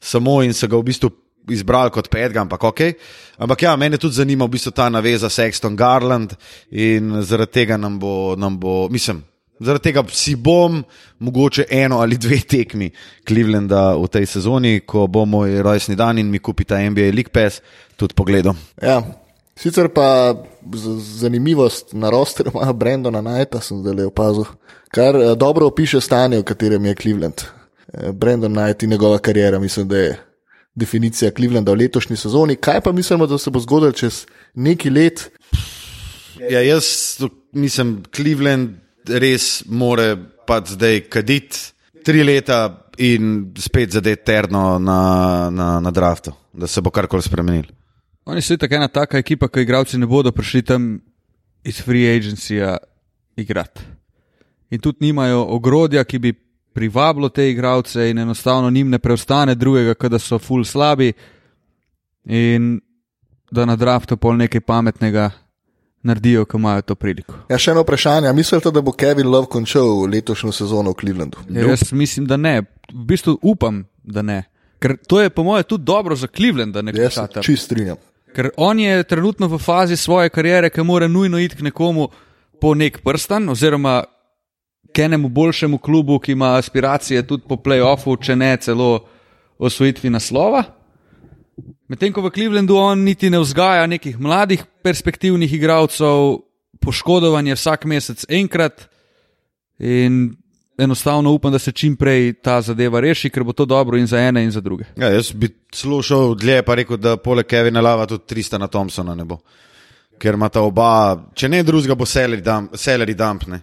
samo 0.00 0.42
in 0.42 0.52
so 0.52 0.68
ga 0.68 0.76
v 0.76 0.82
bistvu 0.82 1.10
izbrali 1.48 1.90
kot 1.90 2.10
petega, 2.12 2.42
ampak 2.44 2.64
ok. 2.64 2.80
Ampak 3.38 3.62
ja, 3.62 3.76
mene 3.76 3.96
tudi 3.96 4.14
zanima 4.14 4.44
v 4.44 4.52
bistvu 4.58 4.72
ta 4.76 4.90
naveza 4.92 5.30
Sexton-Garland 5.32 6.34
in 6.70 7.22
zaradi 7.22 7.52
tega 7.52 7.78
nam 7.80 7.96
bo, 7.98 8.34
nam 8.36 8.58
bo, 8.60 8.88
mislim, 8.92 9.22
zaradi 9.60 9.82
tega 9.88 10.04
si 10.12 10.34
bom 10.36 10.82
mogoče 11.18 11.64
eno 11.70 12.02
ali 12.04 12.18
dve 12.20 12.42
tekmi 12.44 12.90
Clevelanda 13.28 13.94
v 13.96 14.12
tej 14.12 14.26
sezoni, 14.26 14.80
ko 14.80 15.06
bo 15.06 15.24
moj 15.24 15.62
rojstni 15.62 15.96
dan 15.96 16.18
in 16.18 16.28
mi 16.28 16.38
kupi 16.38 16.68
ta 16.68 16.82
NBA 16.84 17.16
League 17.16 17.32
Pass, 17.32 17.62
tudi 17.96 18.14
pogledom. 18.14 18.56
Ja. 18.82 19.00
Sicer 19.58 19.88
pa 19.88 20.34
zanimivost 21.18 21.92
na 21.92 22.10
rosterju 22.10 22.52
ima 22.54 22.72
Brendona 22.72 23.22
Knighta, 23.22 23.60
sem 23.60 23.80
zdaj 23.82 23.94
le 23.94 24.06
opazil, 24.06 24.46
kar 24.94 25.16
eh, 25.16 25.34
dobro 25.36 25.66
opiše 25.66 26.00
stanje, 26.00 26.38
v 26.38 26.46
katerem 26.46 26.84
je 26.84 26.94
Cleveland. 26.94 27.42
Eh, 27.92 28.12
Brendon 28.12 28.54
Knight 28.54 28.82
in 28.82 28.90
njegova 28.90 29.18
karijera, 29.18 29.58
mislim, 29.58 29.88
da 29.88 29.98
je 29.98 30.18
definicija 30.74 31.30
Clevelanda 31.30 31.72
v 31.72 31.82
letošnji 31.82 32.16
sezoni. 32.16 32.56
Kaj 32.56 32.80
pa 32.80 32.92
mislimo, 32.92 33.26
da 33.26 33.38
se 33.38 33.50
bo 33.50 33.60
zgodilo 33.60 33.92
čez 33.92 34.26
neki 34.54 34.90
let? 34.90 35.30
Ja, 36.50 36.62
jaz 36.62 36.84
mislim, 37.52 38.02
Cleveland 38.14 38.76
res 39.08 39.64
more 39.66 40.16
pa 40.46 40.60
zdaj 40.66 41.00
kaditi 41.10 41.58
tri 42.04 42.22
leta 42.22 42.86
in 42.98 43.54
spet 43.58 43.90
zadeti 43.92 44.24
terno 44.24 44.78
na, 44.78 45.50
na, 45.50 45.80
na 45.80 45.90
draftu, 45.90 46.32
da 46.52 46.66
se 46.66 46.80
bo 46.80 46.90
karkoli 46.90 47.22
spremenil. 47.22 47.66
Oni 48.28 48.42
so 48.42 48.56
tako 48.56 48.74
ena 48.74 48.88
taka 48.88 49.18
ekipa, 49.18 49.48
ki 49.48 49.62
igravci 49.64 49.98
ne 49.98 50.06
bodo 50.06 50.32
prišli 50.32 50.62
tam 50.62 51.00
iz 51.64 51.80
free 51.80 52.16
agencija 52.16 52.76
igrati. 53.36 53.80
In 54.70 54.80
tudi 54.80 54.98
nimajo 55.00 55.46
ogrodja, 55.48 56.04
ki 56.04 56.18
bi 56.18 56.34
privabilo 56.72 57.28
te 57.28 57.50
igralce, 57.50 58.10
in 58.10 58.18
enostavno 58.18 58.70
njim 58.70 58.90
ne 58.90 58.98
preostane 58.98 59.54
drugega, 59.54 59.94
kot 59.94 60.10
da 60.12 60.18
so 60.18 60.38
full 60.38 60.64
slabi 60.64 61.12
in 62.24 62.80
da 63.50 63.64
na 63.64 63.76
draftu 63.76 64.16
pol 64.16 64.36
nekaj 64.36 64.60
pametnega 64.60 65.30
naredijo, 66.02 66.44
ko 66.44 66.58
imajo 66.58 66.82
to 66.82 66.94
priliko. 66.94 67.34
Ja, 67.48 67.58
še 67.58 67.72
eno 67.72 67.86
vprašanje. 67.86 68.32
Mislite, 68.36 68.70
da 68.70 68.84
bo 68.84 68.92
Kevin 68.92 69.30
Love 69.32 69.48
končal 69.48 70.04
letošnjo 70.04 70.52
sezono 70.52 70.92
v 70.92 71.00
Clevelandu? 71.00 71.48
Ja, 71.48 71.64
jaz 71.72 71.92
mislim, 71.92 72.28
da 72.28 72.36
ne. 72.36 72.60
V 72.92 73.06
bistvu 73.08 73.38
upam, 73.42 73.86
da 74.04 74.22
ne. 74.22 74.42
Ker 74.78 74.98
to 75.08 75.22
je, 75.24 75.32
po 75.32 75.48
mojem, 75.48 75.64
tudi 75.64 75.84
dobro 75.84 76.16
za 76.16 76.28
Cleveland, 76.28 76.76
da 76.76 76.84
ne 76.84 76.92
gre 76.92 77.08
za 77.08 77.26
to. 77.26 77.42
Čist 77.42 77.64
strinjam. 77.64 77.96
Ker 78.38 78.52
on 78.56 78.78
je 78.78 79.02
trenutno 79.02 79.48
v 79.50 79.58
fazi 79.58 79.96
svoje 79.96 80.30
kariere, 80.30 80.68
ki 80.70 80.84
mora 80.86 81.08
nujno 81.10 81.40
iti 81.42 81.56
k 81.58 81.64
nekomu 81.66 82.04
po 82.60 82.70
nek 82.74 83.00
prstan, 83.02 83.48
oziroma 83.50 84.04
k 84.94 85.08
enemu 85.08 85.28
boljšemu 85.28 85.78
klubu, 85.78 86.20
ki 86.22 86.36
ima 86.36 86.52
aspiracije 86.54 87.24
tudi 87.26 87.42
po 87.48 87.56
playoffu, 87.58 88.14
če 88.22 88.36
ne 88.38 88.52
celo 88.62 89.08
osvojitvi 89.58 90.10
naslova. 90.14 90.62
Medtem 91.90 92.14
ko 92.14 92.22
v 92.22 92.30
Clevelandu 92.30 92.78
on 92.78 93.02
niti 93.02 93.26
ne 93.26 93.40
vzgaja 93.42 93.90
nekih 93.90 94.20
mladih 94.22 94.62
perspektivnih 94.86 95.58
igralcev, 95.58 96.38
poškodovanje 96.78 97.58
vsak 97.58 97.90
mesec 97.90 98.22
enkrat 98.30 98.86
in 99.82 100.36
enostavno 100.78 101.30
upam, 101.30 101.52
da 101.52 101.58
se 101.58 101.72
čim 101.72 101.96
prej 101.96 102.32
ta 102.42 102.60
zadeva 102.62 103.00
reši, 103.00 103.30
ker 103.30 103.44
bo 103.44 103.52
to 103.52 103.64
dobro 103.64 103.98
in 103.98 104.06
za 104.06 104.18
ene 104.18 104.44
in 104.44 104.50
za 104.50 104.60
druge. 104.60 104.84
Ja, 104.96 105.10
jaz 105.12 105.32
bi 105.32 105.50
šel 106.02 106.34
dlje, 106.34 106.62
pa 106.62 106.74
rekel, 106.74 106.96
da 106.96 107.16
poleg 107.16 107.46
Kevina 107.46 107.80
Lava 107.80 108.06
tudi 108.06 108.34
300 108.34 108.58
na 108.58 108.66
Thompsona 108.66 109.14
ne 109.14 109.24
bo. 109.24 109.40
Ker 110.18 110.34
ima 110.34 110.48
ta 110.48 110.62
oba, 110.62 111.18
če 111.34 111.48
ne 111.48 111.62
drugega, 111.62 111.94
bo 111.94 112.06
Selleri 112.06 113.14
dampne. 113.14 113.60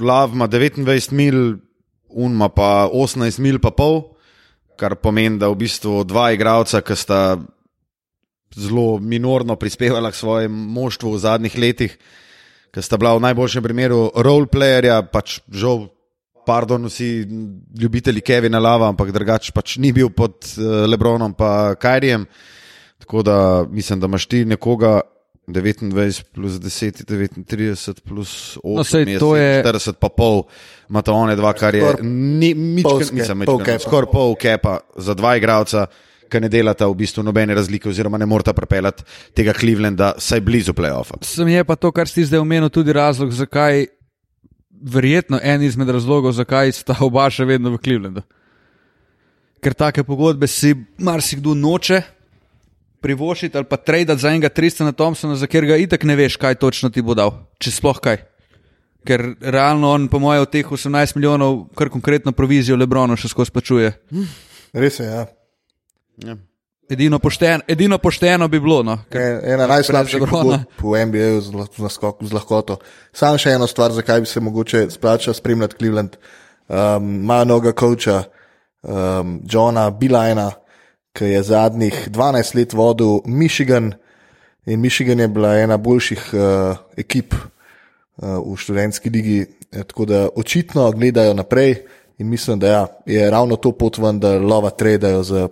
Lav 0.00 0.32
ima 0.32 0.48
29 0.48 1.12
mil, 1.12 1.56
Un 2.12 2.32
ima 2.32 2.48
pa 2.48 2.88
18 2.92 3.40
mil, 3.40 3.58
pa 3.58 3.70
pol, 3.72 4.02
kar 4.76 4.98
pomeni, 5.00 5.38
da 5.40 5.48
v 5.48 5.56
bistvu 5.64 6.02
dva 6.04 6.30
igralca, 6.34 6.82
ki 6.84 6.96
sta 6.96 7.20
zelo 8.52 8.98
minorno 9.00 9.56
prispevala 9.56 10.10
k 10.12 10.20
svojemu 10.20 10.66
moštvu 10.76 11.12
v 11.14 11.22
zadnjih 11.22 11.56
letih, 11.58 11.96
ki 12.72 12.82
sta 12.82 12.96
bila 12.96 13.14
v 13.18 13.24
najboljšem 13.28 13.64
primeru 13.64 14.06
roleplayerja, 14.16 15.02
pač 15.12 15.40
žal, 15.52 15.86
pardon, 16.48 16.88
vsi 16.88 17.26
ljubitelji 17.78 18.24
Kevina 18.24 18.60
Lava, 18.62 18.88
ampak 18.88 19.12
drugač 19.12 19.52
pač 19.52 19.76
ni 19.82 19.92
bil 19.92 20.10
pod 20.10 20.40
uh, 20.56 20.84
Lebronom 20.88 21.36
in 21.36 21.78
Kajrijem. 21.80 22.26
Tako 23.02 23.22
da 23.22 23.36
mislim, 23.68 24.00
da 24.00 24.10
imaš 24.10 24.26
ti 24.26 24.44
nekoga. 24.44 25.00
29 25.42 26.22
plus 26.30 26.52
10, 26.62 27.02
39 27.02 28.00
plus 28.06 28.58
8, 28.62 28.76
no, 28.76 28.84
sej, 28.86 29.18
to 29.18 29.34
je 29.34 29.58
40, 29.66 29.98
pa 29.98 30.06
pol, 30.08 30.44
ima 30.86 31.02
to 31.02 31.10
one 31.18 31.34
dva, 31.36 31.50
kar 31.52 31.74
je 31.74 31.96
ni, 32.06 32.52
nič, 32.54 33.10
nisem 33.10 33.42
več, 33.42 33.82
skoraj 33.82 34.06
pol 34.14 34.36
kepa 34.38 34.78
za 34.94 35.18
dva 35.18 35.34
igralca 35.36 35.88
ki 36.32 36.40
ne 36.40 36.48
delata 36.52 36.88
v 36.88 36.96
bistvu 37.02 37.24
nobene 37.26 37.54
razlike, 37.54 37.90
oziroma 37.92 38.18
ne 38.18 38.26
morata 38.26 38.54
pripeljati 38.56 39.04
tega 39.36 39.52
Clevelanda, 39.56 40.14
saj 40.18 40.40
blizu 40.40 40.74
playoffa. 40.76 41.20
Sem 41.26 41.48
je 41.52 41.64
pa 41.64 41.76
to, 41.76 41.92
kar 41.92 42.08
si 42.08 42.24
zdaj 42.24 42.40
omenil, 42.40 42.70
tudi 42.72 42.94
razlog, 42.96 43.34
zakaj, 43.36 43.86
verjetno 44.82 45.38
en 45.42 45.62
izmed 45.62 45.90
razlogov, 45.90 46.32
zakaj 46.34 46.72
sta 46.72 46.96
oba 47.04 47.28
še 47.30 47.46
vedno 47.48 47.74
v 47.76 47.82
Clevelandu. 47.82 48.24
Ker 49.62 49.76
take 49.78 50.02
pogodbe 50.02 50.48
si 50.50 50.74
marsikdo 50.98 51.54
noče 51.54 52.00
privošiti 53.02 53.58
ali 53.58 53.66
pa 53.66 53.76
trade 53.76 54.16
za 54.18 54.30
enega 54.30 54.48
300 54.50 54.88
na 54.88 54.92
Thompsona, 54.92 55.36
za 55.38 55.46
katerega 55.46 55.76
itek 55.78 56.04
ne 56.06 56.16
veš, 56.18 56.36
kaj 56.38 56.58
točno 56.62 56.90
ti 56.90 57.02
bo 57.02 57.14
dal, 57.18 57.34
če 57.62 57.74
sploh 57.74 57.98
kaj. 58.02 58.22
Ker 59.06 59.24
realno 59.40 59.90
on, 59.90 60.06
po 60.10 60.20
mojem, 60.22 60.46
od 60.46 60.50
teh 60.50 60.66
18 60.66 61.16
milijonov, 61.18 61.64
kar 61.78 61.90
konkretno 61.90 62.32
provizijo 62.32 62.78
Lebronu 62.78 63.18
še 63.18 63.30
skozi 63.30 63.50
plačuje. 63.54 63.90
Res 64.74 65.00
je, 65.02 65.06
ja. 65.06 65.26
Ja. 66.16 66.36
Edino, 66.90 67.18
pošten, 67.18 67.62
edino 67.68 67.98
pošteno 67.98 68.48
bi 68.48 68.60
bilo. 68.60 68.82
No, 68.82 68.98
ena 69.14 69.66
najslabših 69.70 70.26
pogodb 70.28 70.82
v 70.82 71.04
NBA 71.06 71.28
z, 71.40 71.64
z 72.20 72.34
lahkoto. 72.34 72.76
Sam 73.16 73.38
še 73.40 73.54
eno 73.56 73.68
stvar, 73.70 73.94
zakaj 73.96 74.20
bi 74.24 74.28
se 74.28 74.42
mogoče 74.44 74.88
splačal 74.90 75.34
spremljati 75.34 75.78
Cleveland. 75.78 76.18
Um, 76.68 77.22
ima 77.22 77.44
noga 77.44 77.72
koča 77.72 78.24
um, 78.82 79.40
Johna 79.48 79.90
Bilajna, 79.90 80.50
ki 81.16 81.32
je 81.32 81.42
zadnjih 81.48 82.08
12 82.10 82.56
let 82.56 82.76
vodil 82.76 83.20
Michigan 83.26 83.92
in 84.66 84.80
Michigan 84.80 85.20
je 85.20 85.28
bila 85.28 85.56
ena 85.58 85.76
boljših 85.76 86.28
uh, 86.34 86.76
ekip 86.96 87.34
uh, 87.34 88.38
v 88.42 88.56
študentski 88.56 89.10
ligi, 89.10 89.46
tako 89.70 90.04
da 90.04 90.28
očitno 90.36 90.90
gledajo 90.92 91.34
naprej 91.34 91.76
in 92.18 92.28
mislim, 92.28 92.58
da 92.58 92.68
ja, 92.68 92.86
je 93.06 93.30
ravno 93.30 93.56
to 93.56 93.72
pot 93.72 93.98
ven, 93.98 94.20
da 94.20 94.38
lova 94.38 94.70
tradejo 94.70 95.22
za 95.22 95.48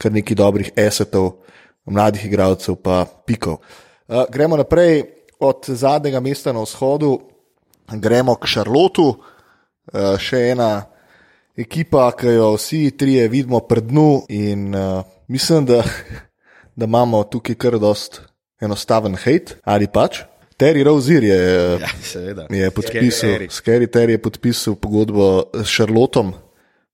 kar 0.00 0.12
nekaj 0.12 0.36
dobrih 0.36 0.70
esetov, 0.76 1.42
mladih 1.84 2.24
igralcev, 2.26 2.78
pa 2.80 3.04
pikov. 3.04 3.60
Uh, 4.08 4.24
gremo 4.32 4.56
naprej 4.56 5.04
od 5.40 5.68
zadnjega 5.68 6.20
mesta 6.20 6.52
na 6.52 6.64
vzhodu, 6.64 7.18
gremo 7.92 8.36
k 8.40 8.48
Šarlotu, 8.48 9.08
uh, 9.12 10.16
še 10.16 10.50
ena 10.54 10.70
ekipa, 11.60 12.08
ki 12.16 12.36
jo 12.38 12.54
vsi 12.56 12.90
trije 12.96 13.28
vidimo 13.28 13.60
pred 13.68 13.90
dnu 13.90 14.24
in 14.32 14.74
uh, 14.74 15.04
mislim, 15.28 15.68
da, 15.68 15.82
da 16.78 16.88
imamo 16.88 17.22
tukaj 17.28 17.58
kar 17.60 17.78
dost 17.78 18.22
enostaven 18.60 19.16
hate 19.16 19.60
ali 19.64 19.88
pač. 19.88 20.24
Terry 20.60 20.82
Rozier 20.84 21.24
je, 21.24 21.40
ja, 21.80 21.88
je 22.50 22.70
podpisal, 22.70 23.46
Scary 23.48 23.86
Terry 23.88 24.18
je 24.18 24.22
podpisal 24.22 24.74
pogodbo 24.76 25.48
s 25.56 25.64
Šarlotom, 25.72 26.34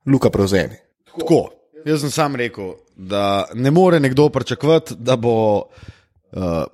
Luka 0.07 0.31
prevzemi. 0.31 0.79
Tako, 1.11 1.49
jaz 1.83 2.05
sem 2.05 2.13
sam 2.15 2.39
rekel, 2.39 2.77
da 2.97 3.49
ne 3.55 3.71
more 3.71 4.00
nekdo 4.00 4.29
pričakovati, 4.29 4.95
da 4.99 5.17
bo 5.17 5.57
uh, 5.57 6.65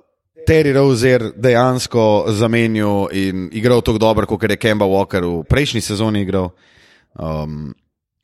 Terry 0.47 0.73
Rozier 0.73 1.31
dejansko 1.35 2.25
zamenil 2.29 3.07
in 3.11 3.49
igral 3.51 3.81
tako 3.81 3.97
dobro, 3.97 4.25
kot 4.25 4.43
je 4.43 4.57
Kemba 4.57 4.85
Walker 4.85 5.23
v 5.23 5.43
prejšnji 5.49 5.81
sezoni 5.81 6.21
igral. 6.21 6.49
Um, 7.19 7.73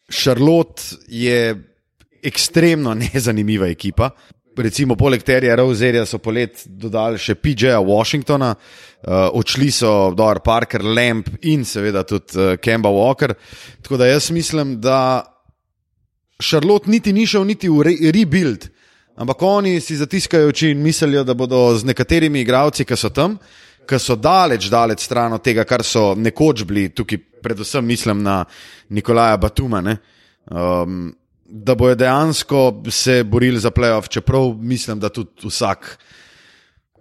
Charlotte 0.10 0.82
je 1.08 1.56
ekstremno 2.24 2.94
nezanimiva 3.14 3.68
ekipa. 3.68 4.10
recimo 4.58 4.96
poleg 4.96 5.24
Terija 5.24 5.56
Roserja 5.56 6.06
so 6.06 6.18
polet 6.18 6.66
dodali 6.66 7.18
še 7.18 7.36
PJ-ja 7.36 7.80
Washingtona, 7.80 8.50
uh, 8.56 9.30
odšli 9.32 9.72
so 9.72 10.12
Dor 10.12 10.42
Parker, 10.44 10.84
Lamp 10.84 11.30
in 11.42 11.64
seveda 11.66 12.04
tudi 12.04 12.36
uh, 12.36 12.58
Kemba 12.60 12.90
Walker. 12.90 13.34
Tako 13.82 13.98
da 13.98 14.10
jaz 14.10 14.32
mislim, 14.32 14.82
da 14.82 15.24
Charlotte 16.42 16.90
niti 16.90 17.14
ni 17.14 17.26
šel 17.28 17.44
niti 17.46 17.70
v 17.70 17.84
re 17.84 17.96
rebuild, 18.16 18.70
ampak 19.20 19.42
oni 19.42 19.80
si 19.84 19.98
zatiskajo 20.00 20.48
oči 20.54 20.72
in 20.72 20.82
mislijo, 20.82 21.24
da 21.24 21.34
bodo 21.34 21.76
z 21.76 21.84
nekaterimi 21.84 22.40
igravci, 22.42 22.86
ki 22.88 22.96
so 22.96 23.10
tam, 23.10 23.36
ki 23.84 24.00
so 24.00 24.16
daleč, 24.16 24.70
daleč 24.72 25.04
stran 25.04 25.36
od 25.36 25.44
tega, 25.44 25.66
kar 25.68 25.84
so 25.84 26.14
nekoč 26.16 26.64
bili, 26.64 26.90
tukaj 26.96 27.20
predvsem 27.44 27.86
mislim 27.86 28.24
na 28.24 28.46
Nikolaja 28.90 29.38
Batuma. 29.38 29.84
Um, 30.50 31.12
da 31.50 31.76
bojo 31.76 31.96
dejansko 31.96 32.84
se 32.90 33.24
borili 33.24 33.60
za 33.60 33.72
playoff, 33.72 34.08
čeprav 34.08 34.54
mislim, 34.54 35.00
da 35.00 35.10
tudi 35.10 35.48
vsak, 35.48 35.98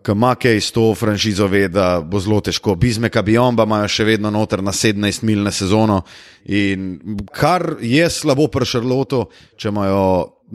ki 0.09 0.13
ima 0.17 0.35
kaj 0.35 0.57
s 0.57 0.73
to 0.73 0.95
franšizo, 0.95 1.47
ve, 1.47 1.67
da 1.69 2.01
bo 2.01 2.21
zelo 2.21 2.41
težko. 2.41 2.75
Bizmeka 2.75 3.21
Biomba 3.23 3.67
imajo 3.69 3.89
še 3.93 4.07
vedno 4.09 4.31
noter 4.33 4.63
na 4.65 4.73
17 4.73 5.25
mil 5.29 5.43
na 5.45 5.53
sezono. 5.53 6.01
In 6.49 6.97
kar 7.29 7.77
je 7.85 8.09
slabo 8.11 8.47
pri 8.49 8.65
Šarlotu, 8.65 9.27
če 9.57 9.69
imajo 9.69 10.01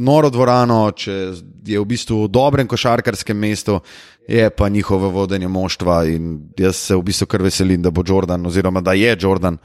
noro 0.02 0.32
dvorano, 0.34 0.80
če 0.98 1.14
je 1.70 1.78
v 1.78 1.86
bistvu 1.86 2.24
v 2.24 2.32
dobrem 2.34 2.68
košarkarskem 2.68 3.38
mestu. 3.38 3.78
Je 4.28 4.48
pa 4.50 4.70
njihovo 4.72 5.12
vodenje 5.12 5.48
moštva, 5.52 6.06
in 6.10 6.38
jaz 6.58 6.80
se 6.80 6.96
v 6.96 7.04
bistvu 7.04 7.28
kar 7.30 7.44
veselim, 7.44 7.82
da 7.84 7.92
bo 7.92 8.02
Jordan, 8.08 8.46
oziroma 8.48 8.82
da 8.82 8.94
je 8.98 9.18
Jordan 9.20 9.60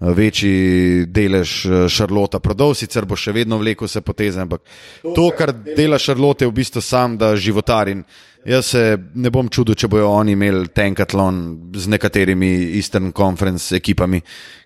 večji 0.00 1.06
delež 1.06 1.66
Šarlota 1.88 2.40
eh, 2.40 2.44
prodal, 2.44 2.74
sicer 2.74 3.04
bo 3.06 3.16
še 3.16 3.34
vedno 3.36 3.58
vlekel 3.60 3.88
se 3.88 4.00
poteze, 4.00 4.40
ampak 4.40 4.64
to, 5.02 5.28
kar 5.36 5.52
dela 5.52 5.98
Šarlote, 6.00 6.46
je 6.46 6.50
v 6.50 6.56
bistvu 6.56 6.82
sam, 6.84 7.18
da 7.20 7.34
životar. 7.36 7.88
In 7.92 8.02
jaz 8.44 8.72
se 8.72 8.84
ne 9.14 9.30
bom 9.30 9.48
čudil, 9.52 9.76
če 9.76 9.90
bojo 9.92 10.08
oni 10.08 10.32
imeli 10.32 10.70
tenkatlon 10.72 11.42
z 11.76 11.92
nekaterimi 11.92 12.50
Eastern 12.78 13.12
Conference 13.16 13.76
ekipami, 13.76 14.22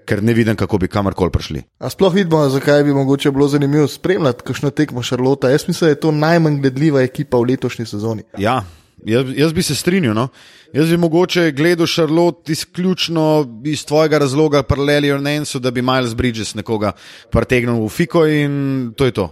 ker 0.07 0.23
ne 0.23 0.37
vidim, 0.37 0.57
kako 0.57 0.79
bi 0.79 0.91
kamorkoli 0.93 1.35
prišli. 1.35 1.64
A 1.83 1.91
sploh 1.91 2.14
vidimo, 2.14 2.45
zakaj 2.53 2.85
bi 2.87 2.95
mogoče 2.95 3.35
bilo 3.35 3.49
zanimivo 3.50 3.88
spremljati, 3.91 4.47
kakšno 4.47 4.71
tekmo 4.71 5.03
Šarlota. 5.03 5.50
Jaz 5.50 5.67
mislim, 5.69 5.88
da 5.88 5.97
je 5.97 6.00
to 6.07 6.14
najmanj 6.14 6.62
gledljiva 6.62 7.03
ekipa 7.03 7.43
v 7.43 7.55
letošnji 7.55 7.87
sezoni. 7.91 8.23
Ja, 8.38 8.62
jaz, 9.04 9.30
jaz 9.37 9.52
bi 9.52 9.62
se 9.62 9.75
strinjal. 9.75 10.14
No? 10.14 10.28
Jaz 10.75 10.90
bi 10.90 10.96
mogoče 10.96 11.52
gledal 11.52 11.87
Šarlot 11.87 12.49
izključno 12.50 13.46
iz 13.66 13.84
tvojega 13.87 14.18
razloga, 14.18 14.62
paraleli 14.62 15.12
o 15.12 15.18
Nensu, 15.18 15.58
da 15.58 15.70
bi 15.70 15.82
Miles 15.82 16.14
Bridges 16.14 16.54
nekoga 16.54 16.92
pretegnil 17.30 17.84
v 17.84 17.88
Fiko 17.88 18.26
in 18.26 18.92
to 18.96 19.04
je 19.04 19.12
to. 19.14 19.28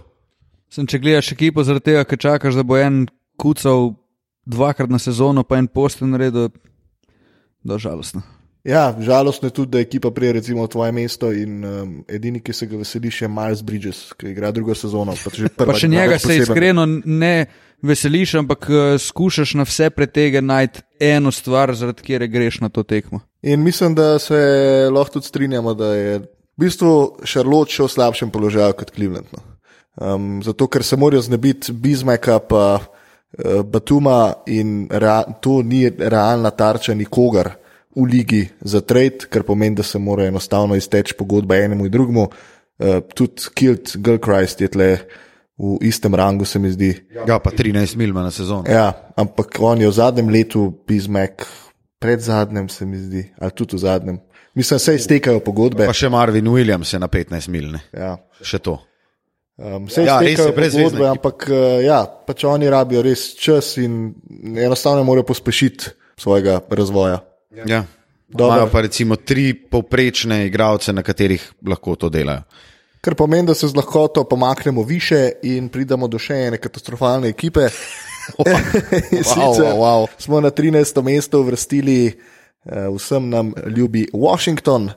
Sem, 0.73 0.87
če 0.89 0.99
gledaš 0.99 1.31
ekipo 1.35 1.63
zaradi 1.63 1.91
tega, 1.91 2.05
ker 2.09 2.17
čakaš, 2.17 2.55
da 2.57 2.63
bo 2.65 2.77
en 2.79 3.05
kucal 3.37 3.93
dvakrat 4.49 4.89
na 4.89 4.99
sezono, 4.99 5.43
pa 5.43 5.59
en 5.61 5.67
posten 5.67 6.09
naredil, 6.13 6.49
da 7.63 7.77
je 7.77 7.85
žalostno. 7.85 8.23
Ja, 8.63 8.95
žalostno 8.99 9.47
je 9.47 9.51
tudi, 9.51 9.71
da 9.71 9.79
ekipa 9.79 10.11
prije 10.11 10.33
recimo 10.33 10.67
tvoje 10.67 10.91
mesto 10.91 11.31
in 11.31 11.65
um, 11.65 12.03
edini, 12.07 12.39
ki 12.39 12.53
se 12.53 12.65
ga 12.65 12.77
veseliš, 12.77 13.21
je 13.21 13.27
Miles 13.27 13.61
Bridges, 13.61 14.13
ki 14.13 14.29
igra 14.31 14.51
drugo 14.51 14.75
sezono. 14.75 15.15
Pa, 15.57 15.65
pa 15.65 15.73
še 15.75 15.87
njega 15.91 16.19
se 16.19 16.37
iskreno 16.37 16.85
ne 17.05 17.45
veseliš, 17.83 18.37
ampak 18.39 18.67
uh, 18.69 18.83
skušaš 18.99 19.53
na 19.59 19.65
vse 19.67 19.89
pretege 19.89 20.41
najti 20.41 20.79
eno 20.99 21.31
stvar, 21.31 21.73
zaradi 21.75 22.05
kjer 22.07 22.23
greš 22.31 22.61
na 22.63 22.69
to 22.69 22.83
tekmo. 22.87 23.19
In 23.41 23.63
mislim, 23.63 23.95
da 23.95 24.19
se 24.19 24.37
lahko 24.91 25.17
tudi 25.17 25.27
strinjamo, 25.27 25.73
da 25.73 25.89
je 25.95 26.13
v 26.19 26.63
bistvu 26.63 26.93
Charlotte 27.25 27.75
še 27.75 27.83
v 27.83 27.93
slabšem 27.97 28.31
položaju 28.31 28.77
kot 28.79 28.93
Cleveland. 28.95 29.27
No. 29.35 29.43
Um, 29.99 30.29
zato, 30.43 30.69
ker 30.71 30.87
se 30.87 30.95
morajo 30.97 31.25
znebiti 31.27 31.75
Bizmeka, 31.75 32.39
pa 32.39 32.79
uh, 32.79 33.59
Batuma 33.67 34.37
in 34.47 34.87
to 35.43 35.59
ni 35.67 35.83
realna 35.91 36.53
tarča 36.55 36.95
nikogar 36.95 37.57
v 37.95 38.07
ligi 38.09 38.43
za 38.61 38.81
trade, 38.81 39.27
kar 39.29 39.43
pomeni, 39.43 39.75
da 39.75 39.83
se 39.83 39.99
mora 39.99 40.25
enostavno 40.25 40.75
izteči 40.75 41.15
pogodba 41.17 41.57
enemu 41.57 41.85
in 41.85 41.91
drugemu. 41.91 42.27
Uh, 42.79 42.99
tudi 43.15 43.49
Kilt, 43.53 43.95
Gilchrist 43.97 44.61
je 44.61 44.67
tle 44.67 44.89
v 45.57 45.77
istem 45.85 46.15
rangu, 46.15 46.45
se 46.45 46.59
mi 46.59 46.71
zdi. 46.71 46.93
Ja, 47.27 47.39
pa 47.39 47.51
13 47.51 47.95
mil 47.97 48.13
na 48.13 48.31
sezono. 48.31 48.65
Ja, 48.67 48.91
ampak 49.15 49.53
on 49.59 49.81
je 49.81 49.87
v 49.87 49.93
zadnjem 49.93 50.29
letu, 50.33 50.71
Bizmek, 50.87 51.45
pred 52.01 52.21
zadnjem, 52.21 52.69
se 52.69 52.85
mi 52.85 52.97
zdi, 52.97 53.27
ali 53.39 53.51
tudi 53.51 53.77
v 53.77 53.83
zadnjem. 53.85 54.17
Mislim, 54.53 54.79
se 54.79 54.95
iztekajo 54.95 55.39
pogodbe. 55.45 55.85
Pa 55.89 55.93
še 55.97 56.09
Marvin 56.13 56.49
Williams 56.53 56.93
je 56.93 56.99
na 57.01 57.07
15 57.09 57.49
mil. 57.53 57.77
Ja. 57.93 58.17
Še 58.41 58.59
to. 58.61 58.77
Um, 59.57 59.85
se 59.89 60.05
ja, 60.05 60.17
iztekajo 60.21 60.53
pogodbe, 60.57 61.07
ampak 61.09 61.45
uh, 61.49 61.77
ja, 61.85 62.03
pač 62.05 62.45
oni 62.49 62.69
rabijo 62.69 63.03
res 63.05 63.31
čas 63.37 63.75
in 63.81 64.13
enostavno 64.57 65.05
morajo 65.05 65.29
pospešiti 65.29 65.93
svojega 66.17 66.59
razvoja. 66.69 67.21
Ja. 67.65 67.83
Imajo 68.33 68.69
pa 68.71 68.81
recimo 68.81 69.15
tri 69.15 69.53
povprečne 69.53 70.45
igralce, 70.47 70.93
na 70.93 71.03
katerih 71.03 71.51
lahko 71.67 71.95
to 71.95 72.09
delajo. 72.09 72.41
Kar 73.01 73.15
pomeni, 73.15 73.47
da 73.47 73.53
se 73.53 73.67
z 73.67 73.75
lahkoto 73.75 74.23
pomaknemo 74.23 74.83
više 74.83 75.31
in 75.43 75.69
pridemo 75.69 76.07
do 76.07 76.19
še 76.19 76.33
ene 76.47 76.57
katastrofalne 76.57 77.29
ekipe. 77.29 77.67
wow, 79.35 79.51
wow, 79.59 79.77
wow. 79.77 80.07
Smo 80.17 80.39
na 80.41 80.49
13. 80.51 81.01
mestu 81.03 81.39
uvrstili 81.39 82.13
uh, 82.65 82.95
vsem 82.95 83.29
nam 83.29 83.53
ljubi 83.75 84.07
Washington. 84.13 84.89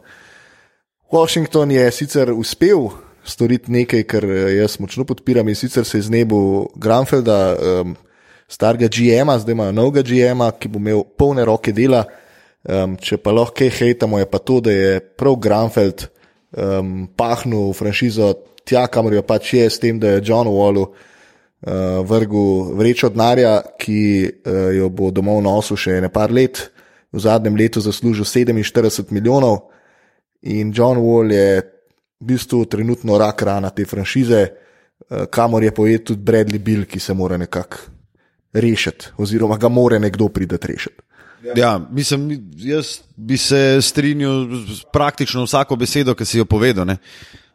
Washington 1.10 1.70
je 1.70 1.90
sicer 1.90 2.32
uspel 2.32 2.88
storiti 3.24 3.72
nekaj, 3.72 4.02
kar 4.02 4.24
eh, 4.24 4.56
jaz 4.56 4.78
močno 4.80 5.04
podpiram 5.04 5.48
in 5.48 5.54
sicer 5.54 5.84
se 5.84 5.98
je 5.98 6.02
znebil 6.06 6.66
Granfelda, 6.74 7.56
um, 7.56 7.96
starega 8.48 8.88
GM-a, 8.88 9.38
zdaj 9.38 9.52
ima 9.52 9.70
novega 9.72 10.02
GM-a, 10.06 10.52
ki 10.54 10.68
bo 10.68 10.78
imel 10.78 11.02
polne 11.18 11.44
roke 11.44 11.72
dela. 11.72 12.04
Um, 12.66 12.96
če 12.98 13.20
pa 13.22 13.30
lahko 13.30 13.60
kaj 13.60 13.70
hejtamo, 13.78 14.18
je 14.18 14.26
pa 14.26 14.38
to, 14.42 14.58
da 14.64 14.72
je 14.74 14.98
prav 14.98 15.36
Granfeld 15.38 16.08
um, 16.50 17.06
pahnil 17.14 17.70
franšizo 17.78 18.32
tja, 18.66 18.88
kamor 18.90 19.14
jo 19.14 19.22
pač 19.22 19.52
je, 19.54 19.68
s 19.70 19.78
tem, 19.78 20.00
da 20.02 20.16
je 20.16 20.24
John 20.26 20.50
Wallu 20.50 20.88
uh, 20.88 22.02
vrgel 22.06 22.74
vrečo 22.74 23.12
denarja, 23.14 23.60
ki 23.78 24.00
uh, 24.26 24.74
jo 24.74 24.90
bo 24.90 25.12
domov 25.14 25.44
nosil 25.46 25.78
še 25.78 26.00
nekaj 26.08 26.34
let. 26.34 26.64
V 27.14 27.22
zadnjem 27.22 27.54
letu 27.54 27.80
zaslužil 27.80 28.26
47 28.26 29.14
milijonov 29.14 29.70
in 30.42 30.74
John 30.74 30.98
Wall 30.98 31.30
je 31.32 31.62
v 32.18 32.26
bistvu 32.34 32.64
trenutno 32.66 33.14
rak 33.14 33.46
rana 33.46 33.70
te 33.70 33.86
franšize, 33.86 34.42
uh, 34.42 35.30
kamor 35.30 35.62
je 35.62 35.70
pojet 35.70 36.10
tudi 36.10 36.26
Bradley 36.26 36.58
Bill, 36.58 36.82
ki 36.90 36.98
se 36.98 37.14
mora 37.14 37.38
nekako 37.38 37.94
rešiti, 38.56 39.14
oziroma 39.22 39.54
ga 39.54 39.70
mora 39.70 40.02
nekdo 40.02 40.32
prideti 40.34 40.74
rešiti. 40.74 41.05
Ja, 41.54 41.80
mislim, 41.90 42.50
jaz 42.56 42.98
bi 43.16 43.36
se 43.38 43.78
strinjal 43.82 44.46
z 44.66 44.82
praktično 44.92 45.44
vsako 45.44 45.76
besedo, 45.76 46.14
ki 46.14 46.24
si 46.24 46.38
jo 46.38 46.44
povedal. 46.44 46.86
Ne? 46.86 46.96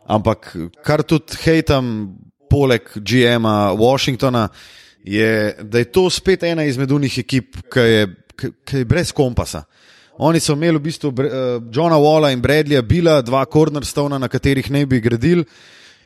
Ampak 0.06 0.56
kar 0.84 1.04
tudi 1.04 1.38
hejtam, 1.44 2.16
poleg 2.50 2.88
GM-a 2.96 3.72
Washingtona, 3.74 4.48
je, 5.04 5.56
da 5.62 5.80
je 5.80 5.92
to 5.92 6.10
spet 6.10 6.44
ena 6.44 6.64
izmed 6.64 6.92
unih 6.92 7.20
ekip, 7.24 7.58
ki 7.74 7.80
je, 7.80 8.08
ki 8.38 8.84
je 8.84 8.86
brez 8.86 9.12
kompasa. 9.16 9.64
Oni 10.22 10.40
so 10.40 10.54
imeli 10.54 10.78
v 10.78 10.84
bistvu 10.86 11.10
uh, 11.10 11.30
Johna 11.74 11.98
Walla 11.98 12.32
in 12.32 12.42
Bradleya, 12.42 12.82
bila 12.82 13.22
dva 13.22 13.46
cornerstona, 13.46 14.20
na 14.20 14.28
katerih 14.28 14.70
ne 14.72 14.86
bi 14.86 15.00
gradili 15.02 15.46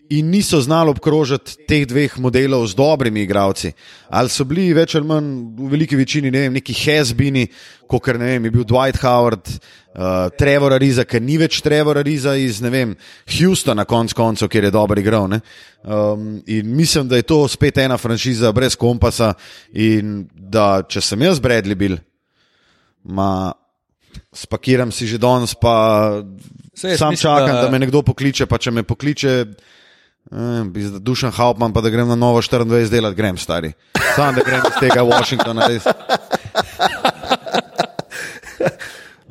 in 0.10 0.30
niso 0.30 0.62
znali 0.62 0.90
obkrožiti 0.90 1.66
teh 1.68 1.86
dveh 1.88 2.18
modelov 2.22 2.68
z 2.68 2.78
dobrimi 2.78 3.24
igravci. 3.26 3.72
Ali 4.10 4.30
so 4.30 4.46
bili 4.46 4.74
več 4.74 4.96
ali 4.96 5.08
manj 5.08 5.32
v 5.58 5.70
veliki 5.72 5.98
večini 5.98 6.32
ne 6.32 6.46
vem, 6.46 6.54
neki 6.60 6.74
Hezbini, 6.78 7.48
kot 7.88 8.08
je 8.08 8.40
bil 8.50 8.64
Dwight 8.64 9.02
Howard, 9.02 9.50
uh, 9.50 10.30
Trevor 10.38 10.78
Ariza, 10.78 11.06
ker 11.06 11.22
ni 11.22 11.38
več 11.42 11.62
Trevor 11.66 11.98
Ariza 11.98 12.36
iz 12.38 12.62
vem, 12.62 12.96
Houstona, 13.26 13.86
konc 13.86 14.14
koncev, 14.14 14.50
kjer 14.50 14.70
je 14.70 14.72
dober 14.72 15.02
igral. 15.02 15.30
Um, 15.84 16.42
in 16.48 16.76
mislim, 16.76 17.08
da 17.08 17.18
je 17.18 17.24
to 17.26 17.48
spet 17.48 17.78
ena 17.78 17.98
franšiza 17.98 18.52
brez 18.54 18.76
kompasa 18.76 19.34
in 19.74 20.28
da 20.34 20.84
če 20.88 21.02
sem 21.02 21.22
jaz 21.22 21.42
Bradley 21.42 21.76
bil, 21.76 21.98
ma. 23.04 23.54
Spakiram 24.36 24.92
si 24.96 25.08
že 25.08 25.18
danes, 25.20 25.52
pa 25.60 26.24
sam 26.76 27.12
mislim, 27.12 27.18
čakam, 27.20 27.56
da... 27.56 27.62
da 27.66 27.72
me 27.72 27.80
nekdo 27.80 28.02
pokliče. 28.02 28.46
Pa 28.48 28.58
če 28.58 28.72
me 28.72 28.84
pokliče, 28.84 29.34
bi 30.72 30.84
za 30.84 31.00
dušen 31.00 31.32
Hauptmann, 31.32 31.74
pa 31.74 31.82
da 31.82 31.90
grem 31.90 32.08
na 32.08 32.16
novo 32.16 32.42
24 32.42 32.90
delati, 32.90 33.16
grem 33.16 33.38
stari. 33.38 33.74
Sam 34.16 34.36
da 34.36 34.42
grem 34.46 34.62
iz 34.68 34.80
tega 34.80 35.04
Washingtona. 35.04 35.70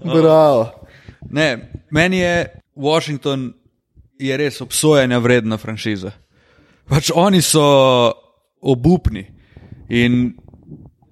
Bravo. 0.20 0.70
Ne, 1.30 1.70
meni 1.90 2.18
je 2.18 2.46
Washington 2.74 3.52
je 4.18 4.37
res 4.37 4.61
obsojanja 4.61 5.18
vredna 5.18 5.57
franšiza. 5.59 6.11
Pač 6.88 7.11
oni 7.14 7.42
so 7.42 7.64
obupni 8.61 9.26
in 9.88 10.35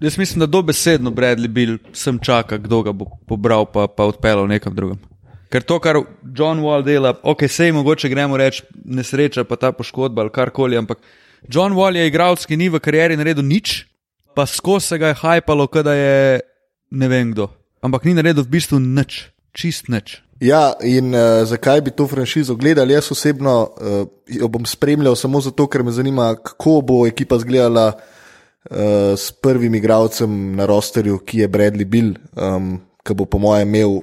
jaz 0.00 0.18
mislim, 0.18 0.40
da 0.40 0.46
dobesedno 0.46 1.10
Bradley 1.10 1.48
Bill 1.48 1.78
sem 1.92 2.18
čaka, 2.18 2.58
kdo 2.58 2.82
ga 2.82 2.92
bo 2.92 3.06
pobral 3.28 3.66
pa, 3.72 3.86
pa 3.88 4.04
odpeljal 4.04 4.46
nekam 4.46 4.74
drugam. 4.74 4.98
Ker 5.52 5.64
to, 5.68 5.76
kar 5.84 5.98
John 6.24 6.62
Wall 6.64 6.84
dela, 6.86 7.12
ok, 7.12 7.44
sej 7.44 7.74
mogoče 7.76 8.08
gremo 8.08 8.38
reči 8.40 8.64
nesreča, 8.88 9.44
pa 9.44 9.58
ta 9.60 9.72
poškodba 9.76 10.24
ali 10.24 10.32
karkoli, 10.32 10.78
ampak 10.80 11.02
John 11.44 11.76
Wall 11.76 11.98
je 11.98 12.06
igralec, 12.08 12.46
ki 12.48 12.56
ni 12.56 12.70
v 12.72 12.80
karieri 12.80 13.18
naredil 13.20 13.44
nič, 13.44 13.82
pa 14.32 14.46
skozi 14.48 14.94
se 14.94 14.98
ga 14.98 15.12
je 15.12 15.18
hajpalo, 15.20 15.68
da 15.84 15.92
je 15.92 16.40
ne 16.96 17.08
vem 17.08 17.34
kdo. 17.34 17.50
Ampak 17.84 18.08
ni 18.08 18.14
naredil 18.16 18.46
v 18.46 18.52
bistvu 18.54 18.80
nič, 18.80 19.28
čist 19.52 19.92
nič. 19.92 20.22
Ja, 20.42 20.72
in 20.80 21.12
uh, 21.14 21.44
zakaj 21.46 21.84
bi 21.84 21.92
to 21.94 22.08
franšizo 22.08 22.56
gledali? 22.56 22.96
Jaz 22.96 23.12
osebno 23.12 23.52
uh, 23.62 24.06
jo 24.26 24.48
bom 24.48 24.64
spremljal 24.66 25.14
samo 25.20 25.40
zato, 25.44 25.68
ker 25.68 25.84
me 25.84 25.92
zanima, 25.92 26.32
kako 26.34 26.80
bo 26.80 26.96
ekipa 27.06 27.36
izgledala 27.36 27.92
uh, 27.92 29.12
s 29.14 29.30
prvim 29.30 29.74
igralcem 29.74 30.56
na 30.56 30.66
rosterju, 30.66 31.20
ki 31.26 31.44
je 31.44 31.48
Bradley 31.48 31.86
Bill, 31.86 32.16
um, 32.34 32.80
ki 33.04 33.14
bo 33.14 33.28
po 33.28 33.38
mojem 33.38 33.68
imel 33.68 34.00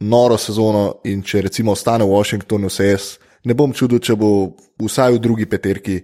noro 0.00 0.36
sezono 0.40 1.00
in 1.04 1.22
če 1.22 1.44
recimo 1.48 1.72
ostane 1.72 2.04
v 2.04 2.12
Washingtonu, 2.14 2.70
se 2.70 2.86
jaz 2.86 3.10
ne 3.44 3.54
bom 3.56 3.72
čudil, 3.72 4.00
če 4.00 4.16
bo 4.16 4.56
vsaj 4.80 5.16
v 5.16 5.22
drugi 5.22 5.46
peterki 5.48 6.00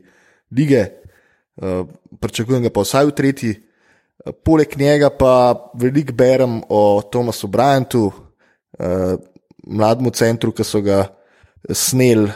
lige, 0.57 0.83
uh, 1.63 1.85
pričakujem 2.21 2.67
ga 2.67 2.73
pa 2.73 2.85
vsaj 2.85 3.09
v 3.11 3.17
tretji. 3.17 3.55
Poleg 4.43 4.73
njega 4.81 5.11
pa 5.13 5.55
veliko 5.79 6.13
berem 6.17 6.59
o 6.69 7.03
Tomasu 7.13 7.49
Bryantu, 7.49 8.09
uh, 8.09 9.15
mlademu 9.67 10.11
centru, 10.11 10.53
ki 10.53 10.65
so 10.65 10.81
ga 10.83 11.05
snel 11.71 12.29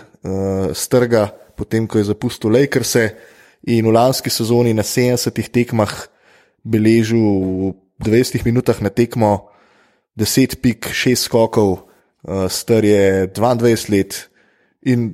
z 0.74 0.88
trga, 0.88 1.30
potem 1.56 1.86
ko 1.86 1.98
je 1.98 2.04
zapustil 2.10 2.52
Lakers. 2.52 2.96
In 3.68 3.86
v 3.86 3.92
lanski 3.92 4.30
sezoni 4.32 4.72
na 4.74 4.82
70 4.82 5.32
tekmah 5.52 5.92
beležil 6.64 7.20
v 7.20 7.74
20 8.00 8.44
minutah 8.44 8.76
na 8.80 8.88
tekmo 8.88 9.52
10 10.18 10.58
pik, 10.62 10.90
6 10.94 11.28
skokov, 11.28 11.70
uh, 11.76 12.46
star 12.48 12.84
je 12.84 13.28
22 13.34 13.90
let 13.94 14.18
in 14.82 15.12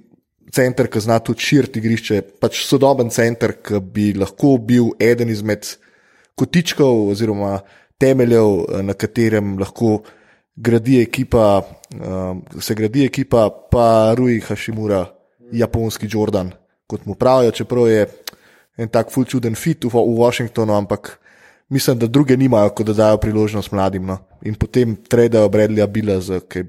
center, 0.52 0.88
ki 0.88 1.00
zna 1.02 1.18
tudi 1.24 1.44
širiti 1.44 1.80
igrišče, 1.82 2.22
pač 2.40 2.62
sodoben 2.66 3.10
center, 3.10 3.58
ki 3.62 3.80
bi 3.80 4.12
lahko 4.16 4.56
bil 4.62 4.92
eden 5.02 5.30
izmed 5.32 5.66
kotičkov 6.36 7.10
oziroma 7.10 7.58
temeljev, 8.00 8.82
na 8.84 8.94
katerem 8.94 9.56
lahko 9.58 10.00
gradi 10.56 11.00
ekipa, 11.02 11.62
um, 12.00 12.42
se 12.60 12.74
gradi 12.74 13.04
ekipa, 13.06 13.48
pa 13.72 14.14
Rui 14.16 14.40
Hashimura, 14.40 15.04
japonski 15.52 16.08
Jordan, 16.10 16.50
kot 16.86 17.06
mu 17.06 17.14
pravijo, 17.14 17.52
čeprav 17.52 17.88
je 17.90 18.06
en 18.76 18.88
tak 18.92 19.12
full 19.12 19.28
čuden 19.28 19.56
fit 19.56 19.84
v, 19.84 19.92
v 19.92 20.16
Washingtonu, 20.20 20.74
ampak 20.76 21.16
mislim, 21.68 21.98
da 21.98 22.06
druge 22.06 22.36
nimajo, 22.36 22.68
ko 22.68 22.84
da 22.84 22.92
dajo 22.92 23.16
priložnost 23.16 23.72
mladim. 23.72 24.06
No. 24.06 24.18
In 24.42 24.54
potem 24.54 24.96
tredajo 24.96 25.48
Bradleya 25.48 25.86
Bila 25.86 26.20
za 26.20 26.40
kaj. 26.40 26.64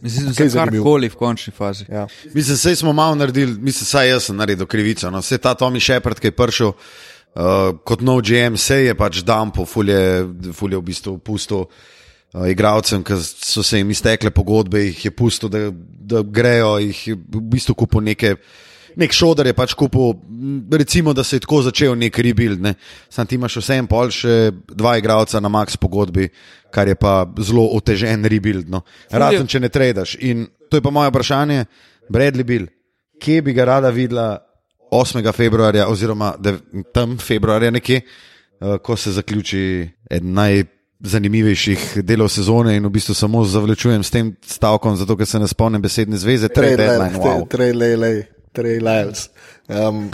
Mislim, 0.00 0.26
da 0.26 0.34
se 0.34 0.48
karkoli 0.50 1.08
v 1.08 1.14
končni 1.14 1.52
fazi. 1.52 1.84
Ja. 1.88 2.08
Mislim, 2.34 2.56
sej 2.56 2.76
smo 2.76 2.92
malo 2.92 3.14
naredili, 3.14 3.54
mislim, 3.60 3.86
saj 3.86 4.08
jaz 4.08 4.24
sem 4.24 4.36
naredil 4.36 4.66
krivico. 4.66 5.10
No. 5.10 5.20
Vse 5.22 5.38
ta 5.38 5.54
Tommy 5.54 5.80
Shepard, 5.80 6.18
ki 6.18 6.26
je 6.26 6.34
prišel 6.34 6.72
uh, 6.72 7.78
kot 7.84 8.02
nov 8.02 8.22
GM, 8.26 8.58
se 8.58 8.80
je 8.84 8.94
pač 8.98 9.22
dampo, 9.22 9.64
fulje, 9.64 10.26
fulje 10.52 10.80
v 10.80 10.82
bistvu 10.82 11.18
pustil 11.18 11.62
uh, 11.62 12.48
igralcem, 12.50 13.04
ki 13.06 13.20
so 13.22 13.62
se 13.62 13.78
jim 13.78 13.90
iztekle 13.90 14.34
pogodbe, 14.34 14.82
jih 14.88 15.04
je 15.04 15.14
pustil, 15.14 15.48
da, 15.48 15.68
da 16.14 16.22
grejo, 16.26 16.78
jih 16.88 17.06
je 17.12 17.14
v 17.14 17.44
bistvu 17.54 17.78
kupil 17.84 18.02
neke. 18.10 18.34
Nek 18.96 19.12
šodar 19.14 19.46
je 19.46 19.54
pač 19.54 19.74
kupil, 19.78 20.14
recimo, 20.72 21.12
da 21.14 21.24
se 21.24 21.36
je 21.36 21.44
tako 21.44 21.62
začel 21.62 21.94
nek 21.98 22.18
rebuild. 22.18 22.62
Ne. 22.62 22.74
Sam 23.08 23.26
ti 23.26 23.38
imaš 23.38 23.60
vse 23.60 23.78
en 23.78 23.86
pol, 23.90 24.10
še 24.10 24.50
dva 24.74 24.96
igralca 24.98 25.40
na 25.40 25.52
max 25.52 25.76
pogodbi, 25.76 26.28
kar 26.74 26.88
je 26.88 26.96
pa 26.98 27.22
zelo 27.38 27.68
otežen 27.76 28.24
rebuild. 28.24 28.70
No. 28.70 28.82
Razen 29.10 29.46
če 29.46 29.60
ne 29.60 29.70
tradaš. 29.70 30.16
In 30.20 30.48
to 30.70 30.78
je 30.78 30.84
pa 30.84 30.90
moje 30.90 31.10
vprašanje, 31.10 31.64
Bradley 32.10 32.46
Bill, 32.46 32.66
kje 33.20 33.42
bi 33.42 33.54
ga 33.54 33.64
rada 33.64 33.90
videla 33.94 34.38
8. 34.90 35.32
februarja, 35.32 35.86
oziroma 35.88 36.34
tam 36.94 37.18
februarja 37.18 37.70
nekje, 37.70 38.00
uh, 38.00 38.78
ko 38.82 38.96
se 38.96 39.12
zaključi 39.12 39.88
en 40.10 40.32
najzanimivejših 40.34 42.02
delov 42.02 42.28
sezone 42.28 42.76
in 42.76 42.86
v 42.86 42.90
bistvu 42.90 43.14
samo 43.14 43.44
zavlečujem 43.44 44.02
s 44.02 44.10
tem 44.10 44.34
stavkom, 44.46 44.96
zato 44.96 45.16
ker 45.16 45.26
se 45.26 45.38
ne 45.38 45.48
spomnim 45.48 45.82
besedne 45.82 46.18
zveze. 46.18 46.48
Trade 46.48 46.76
deadline, 46.76 47.18
wow. 47.22 47.46
deadline, 47.46 48.26
Trey 48.52 48.80
Lyles. 48.80 49.28
Um, 49.68 50.10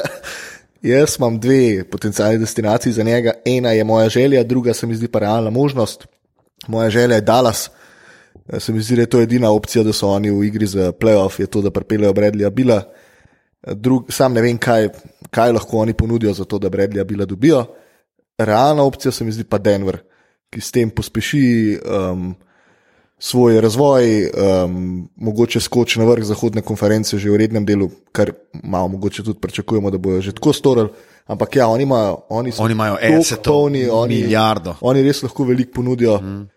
jaz 0.82 1.16
imam 1.18 1.40
dve 1.40 1.84
potencijalni 1.84 2.38
destinaciji 2.38 2.92
za 2.92 3.02
njega. 3.02 3.32
Ena 3.44 3.72
je 3.72 3.84
moja 3.84 4.08
želja, 4.08 4.42
druga 4.42 4.74
se 4.74 4.86
mi 4.86 4.94
zdi 4.94 5.08
pa 5.08 5.18
realna 5.18 5.50
možnost. 5.50 6.06
Moja 6.66 6.90
želja 6.90 7.14
je 7.14 7.20
Dallas. 7.20 7.70
Se 8.58 8.72
mi 8.72 8.80
zdi, 8.80 8.96
da 8.96 9.02
je 9.02 9.06
to 9.06 9.20
edina 9.20 9.50
opcija, 9.50 9.84
da 9.84 9.92
so 9.92 10.08
oni 10.08 10.30
v 10.30 10.44
igri 10.44 10.66
za 10.66 10.92
playoff, 10.92 11.40
je 11.40 11.46
to, 11.46 11.62
da 11.62 11.70
pripeljejo 11.70 12.12
Bradleya 12.12 12.50
Bila. 12.50 12.82
Drug, 13.66 14.12
sam 14.12 14.32
ne 14.32 14.42
vem, 14.42 14.58
kaj, 14.58 14.88
kaj 15.30 15.52
lahko 15.52 15.78
oni 15.78 15.92
ponudijo 15.92 16.32
za 16.32 16.44
to, 16.44 16.58
da 16.58 16.68
Bradleya 16.68 17.04
Bila 17.04 17.24
dobijo. 17.24 17.66
Realna 18.38 18.82
opcija 18.82 19.12
se 19.12 19.24
mi 19.24 19.32
zdi 19.32 19.44
pa 19.44 19.58
Denver, 19.58 19.98
ki 20.50 20.60
s 20.60 20.72
tem 20.72 20.90
pospeši. 20.90 21.78
Um, 21.84 22.34
svoj 23.18 23.60
razvoj, 23.60 24.30
um, 24.64 25.08
mogoče 25.16 25.60
skoči 25.60 25.98
na 25.98 26.06
vrh 26.06 26.24
zahodne 26.24 26.62
konference 26.62 27.18
že 27.18 27.30
v 27.30 27.36
rednem 27.36 27.66
delu, 27.66 27.90
kar 28.12 28.32
malo 28.62 28.88
mogoče 28.88 29.24
tudi 29.26 29.40
pričakujemo, 29.40 29.90
da 29.90 29.98
bojo 29.98 30.20
že 30.20 30.32
tako 30.32 30.52
storili. 30.52 30.88
Ampak 31.26 31.56
ja, 31.56 31.66
oni 31.68 31.82
imajo, 31.82 32.20
oni 32.28 32.52
oni 32.58 32.72
imajo 32.72 32.96
eno 33.00 33.22
milijardo. 34.08 34.74
Oni 34.80 35.02
res 35.02 35.22
lahko 35.22 35.44
veliko 35.44 35.72
ponudijo. 35.72 36.20
Mm. 36.20 36.48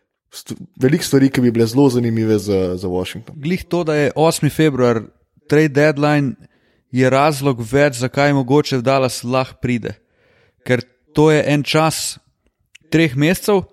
Veliko 0.80 1.04
stvari, 1.04 1.30
ki 1.30 1.42
bi 1.42 1.52
bile 1.52 1.66
zelo 1.68 1.90
zanimive 1.90 2.38
za, 2.40 2.78
za 2.78 2.88
Washington. 2.88 3.36
Glih 3.36 3.66
to, 3.68 3.84
da 3.84 3.96
je 3.96 4.12
8. 4.16 4.48
februar, 4.56 5.02
trade 5.50 5.76
deadline, 5.76 6.36
je 6.92 7.10
razlog 7.10 7.60
več, 7.60 8.00
zakaj 8.00 8.34
mogoče 8.34 8.80
v 8.80 8.86
Dallas 8.86 9.24
lahko 9.24 9.60
pride. 9.62 9.98
Ker 10.64 10.86
to 11.14 11.32
je 11.32 11.44
en 11.52 11.64
čas 11.68 12.16
treh 12.92 13.16
mesecev, 13.16 13.66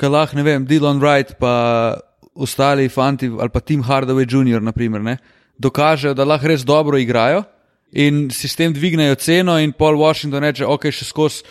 ki 0.00 0.10
lahko, 0.10 0.38
ne 0.40 0.42
vem, 0.42 0.66
Dylan 0.66 0.98
Wright 0.98 1.36
pa 1.38 1.94
ostali 2.34 2.88
fanti 2.88 3.26
ali 3.26 3.50
pa 3.50 3.60
Tim 3.60 3.82
Hardaway 3.82 4.26
Jr. 4.26 4.62
Naprimer, 4.62 5.02
ne, 5.02 5.16
dokažejo, 5.58 6.14
da 6.14 6.24
lahko 6.24 6.48
res 6.48 6.64
dobro 6.64 6.98
igrajo 6.98 7.44
in 7.92 8.30
si 8.30 8.48
s 8.48 8.56
tem 8.56 8.72
dvignejo 8.72 9.14
ceno, 9.14 9.58
in 9.58 9.72
Paul 9.72 9.98
Washington 9.98 10.44
reče: 10.44 10.66
Ok, 10.66 10.90
še 10.94 11.04
skozi 11.04 11.42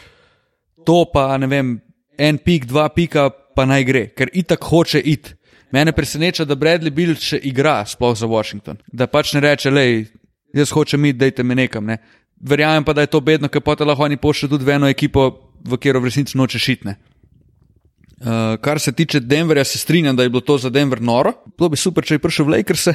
to, 0.85 1.03
pa 1.13 1.37
ne 1.37 1.47
vem, 1.47 1.75
en 2.17 2.39
pik, 2.39 2.65
dva 2.69 2.87
pika, 2.89 3.29
pa 3.29 3.67
naj 3.67 3.83
gre, 3.87 4.05
ker 4.15 4.31
itak 4.33 4.63
hoče 4.63 5.01
iti. 5.03 5.35
Mene 5.71 5.91
preseneča, 5.93 6.47
da 6.49 6.57
Bradley 6.57 6.89
Bill 6.89 7.13
še 7.21 7.37
igra, 7.45 7.83
sploh 7.85 8.15
za 8.17 8.25
Washington. 8.25 8.79
Da 8.89 9.05
pač 9.05 9.35
ne 9.35 9.43
reče, 9.43 9.69
lej, 9.69 10.07
jaz 10.57 10.71
hočem 10.73 11.05
iti, 11.05 11.19
dajte 11.19 11.45
me 11.45 11.59
nekam. 11.59 11.85
Ne. 11.85 11.99
Verjamem 12.41 12.87
pa, 12.87 12.95
da 12.97 13.05
je 13.05 13.11
to 13.13 13.21
bedno, 13.21 13.51
ker 13.53 13.61
potem 13.61 13.85
lahko 13.85 14.07
oni 14.07 14.17
pošljajo 14.17 14.55
tudi 14.55 14.65
v 14.65 14.73
eno 14.79 14.89
ekipo, 14.89 15.27
v 15.61 15.77
katero 15.77 16.01
v 16.01 16.09
resnici 16.09 16.39
noče 16.39 16.61
šitne. 16.63 16.95
Uh, 18.19 18.59
kar 18.61 18.79
se 18.79 18.91
tiče 18.91 19.19
Denverja, 19.19 19.63
se 19.63 19.77
strinjam, 19.77 20.15
da 20.15 20.23
je 20.23 20.29
bilo 20.29 20.41
to 20.41 20.57
za 20.57 20.69
Denver 20.69 21.01
noro. 21.01 21.33
Bilo 21.57 21.69
bi 21.69 21.77
super, 21.77 22.03
če 22.03 22.17
bi 22.17 22.25
prišel 22.27 22.45
v 22.45 22.57
Lakers. 22.57 22.87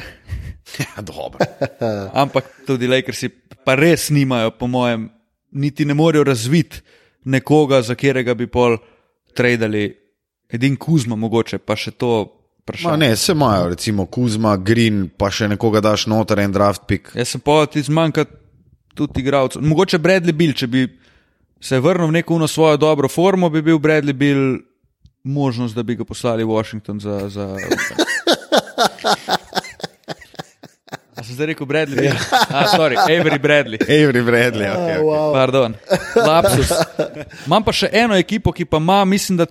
Ja, 0.79 1.01
dobro. 1.01 1.39
Ampak 2.23 2.45
tudi 2.67 2.87
Lakersi 2.87 3.29
pa 3.65 3.75
res 3.75 4.09
nimajo, 4.09 4.51
po 4.59 4.67
mojem, 4.67 5.09
niti 5.51 5.85
ne 5.85 5.93
morejo 5.93 6.23
razviti 6.23 6.81
nekoga, 7.25 7.81
za 7.81 7.95
katerega 7.95 8.33
bi 8.33 8.47
pol 8.47 8.77
tradali. 9.33 9.93
Edin 10.49 10.75
Kuzma, 10.77 11.15
mogoče 11.17 11.57
pa 11.57 11.75
še 11.75 11.95
to. 11.97 12.11
Ma 12.83 12.95
ne, 12.97 13.15
se 13.17 13.33
imajo, 13.33 13.69
recimo 13.73 14.05
Kuzma, 14.05 14.55
Green, 14.57 15.07
pa 15.17 15.31
še 15.33 15.49
nekoga 15.49 15.81
daš 15.81 16.05
noter 16.09 16.41
en 16.41 16.53
draft 16.53 16.85
pick. 16.89 17.09
Jaz 17.17 17.33
sem 17.33 17.41
pa 17.41 17.63
ti 17.69 17.81
zmanjka 17.85 18.27
tudi 18.97 19.21
igralcev. 19.21 19.65
Mogoče 19.65 19.99
Bradley 20.01 20.37
Bill, 20.37 20.53
če 20.53 20.69
bi 20.69 20.85
se 21.61 21.81
vrnil 21.81 22.09
v 22.09 22.17
neko 22.19 22.37
svojo 22.47 22.77
dobro 22.77 23.09
formo, 23.09 23.49
bi 23.49 23.61
bil 23.65 23.81
Bradley 23.81 24.13
Bill 24.13 24.61
možnost, 25.25 25.75
da 25.75 25.83
bi 25.83 25.95
ga 25.95 26.05
poslali 26.05 26.43
v 26.43 26.47
Washington 26.47 26.99
za. 26.99 27.29
za 27.29 27.57
A 31.15 31.23
sem 31.23 31.35
zdaj 31.35 31.47
rekel 31.47 31.65
Bradley? 31.65 32.05
Ja. 32.05 32.15
Ah, 32.51 32.67
sorry, 32.67 32.95
Avery 32.99 33.39
Bradley. 33.39 33.79
Avery 33.81 34.21
Bradley, 34.21 34.67
ok. 34.69 34.77
okay. 34.77 34.99
wow. 35.01 35.33
Pardon, 35.33 35.75
lapsus. 36.15 36.71
Imam 37.47 37.63
pa 37.63 37.73
še 37.73 37.89
eno 37.91 38.17
ekipo, 38.19 38.51
ki 38.51 38.67
pa 38.67 38.77
ima, 38.83 39.05
mislim, 39.05 39.39
da 39.39 39.47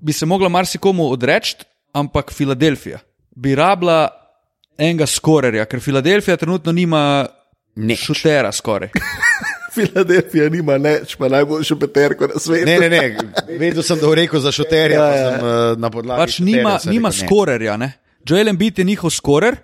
bi 0.00 0.12
se 0.12 0.26
mogla 0.26 0.48
marsikomu 0.48 1.06
odreči, 1.14 1.56
ampak 1.94 2.34
Filadelfija. 2.34 2.98
Bi 3.30 3.54
rabila 3.54 4.08
enega 4.78 5.06
skorerja, 5.06 5.64
ker 5.70 5.80
Filadelfija 5.80 6.36
trenutno 6.36 6.72
nima 6.72 7.26
šutera 7.96 8.52
skoraj. 8.52 8.90
Filadelfija 9.80 10.48
nima 10.52 10.76
neč, 10.78 11.16
pa 11.18 11.28
najboljši 11.32 11.76
peterko 11.80 12.28
na 12.30 12.40
svetu. 12.40 12.66
Ne, 12.66 12.78
ne, 12.78 12.88
ne. 12.88 13.56
vedel 13.58 13.82
sem, 13.82 13.98
da 14.00 14.06
je 14.12 14.20
rekel 14.22 14.40
za 14.40 14.52
šuterja, 14.52 15.00
ja, 15.00 15.16
ja. 15.16 15.32
Sem, 15.32 15.46
uh, 15.46 15.80
na 15.80 15.90
podlagi. 15.90 16.20
Pač 16.20 16.38
nima, 16.44 16.76
nima 16.90 17.12
rekel, 17.12 17.26
skorerja, 17.26 17.76
ne. 17.80 17.92
Joel 18.28 18.52
Embiid 18.52 18.78
je 18.78 18.84
njihov 18.84 19.10
skorer, 19.14 19.56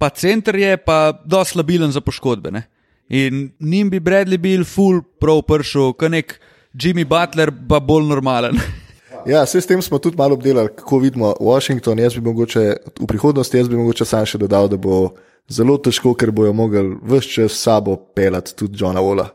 pa 0.00 0.08
center 0.10 0.56
je 0.56 0.76
pa 0.80 1.12
dosti 1.24 1.58
slabilen 1.58 1.92
za 1.92 2.00
poškodbe. 2.00 2.50
Ne? 2.50 2.64
In 3.08 3.50
njim 3.60 3.90
bi 3.90 4.00
Bradley 4.00 4.38
bil 4.38 4.64
full 4.64 5.02
pro 5.20 5.40
pršel, 5.42 5.92
kot 5.92 6.10
nek 6.10 6.38
Jimmy 6.74 7.04
Butler, 7.04 7.52
pa 7.68 7.80
bolj 7.80 8.06
normalen. 8.08 8.60
Ja, 9.26 9.42
vse 9.44 9.60
s 9.60 9.66
tem 9.66 9.82
smo 9.82 9.98
tudi 9.98 10.16
malo 10.16 10.34
obdelali, 10.34 10.68
kako 10.76 10.98
vidimo 10.98 11.34
Washington. 11.40 11.98
Jaz 11.98 12.14
bi 12.14 12.20
mogoče 12.20 12.76
v 13.00 13.06
prihodnosti, 13.06 13.56
jaz 13.56 13.68
bi 13.68 13.76
mogoče 13.76 14.04
sam 14.04 14.26
še 14.26 14.38
dodal, 14.38 14.68
da 14.68 14.76
bo 14.76 15.10
zelo 15.50 15.76
težko, 15.78 16.14
ker 16.14 16.30
bojo 16.30 16.52
mogli 16.52 16.82
vse 17.02 17.28
čas 17.28 17.52
s 17.52 17.62
sabo 17.66 17.96
pelati 17.96 18.54
tudi 18.56 18.78
Johna 18.80 19.00
Wola. 19.00 19.28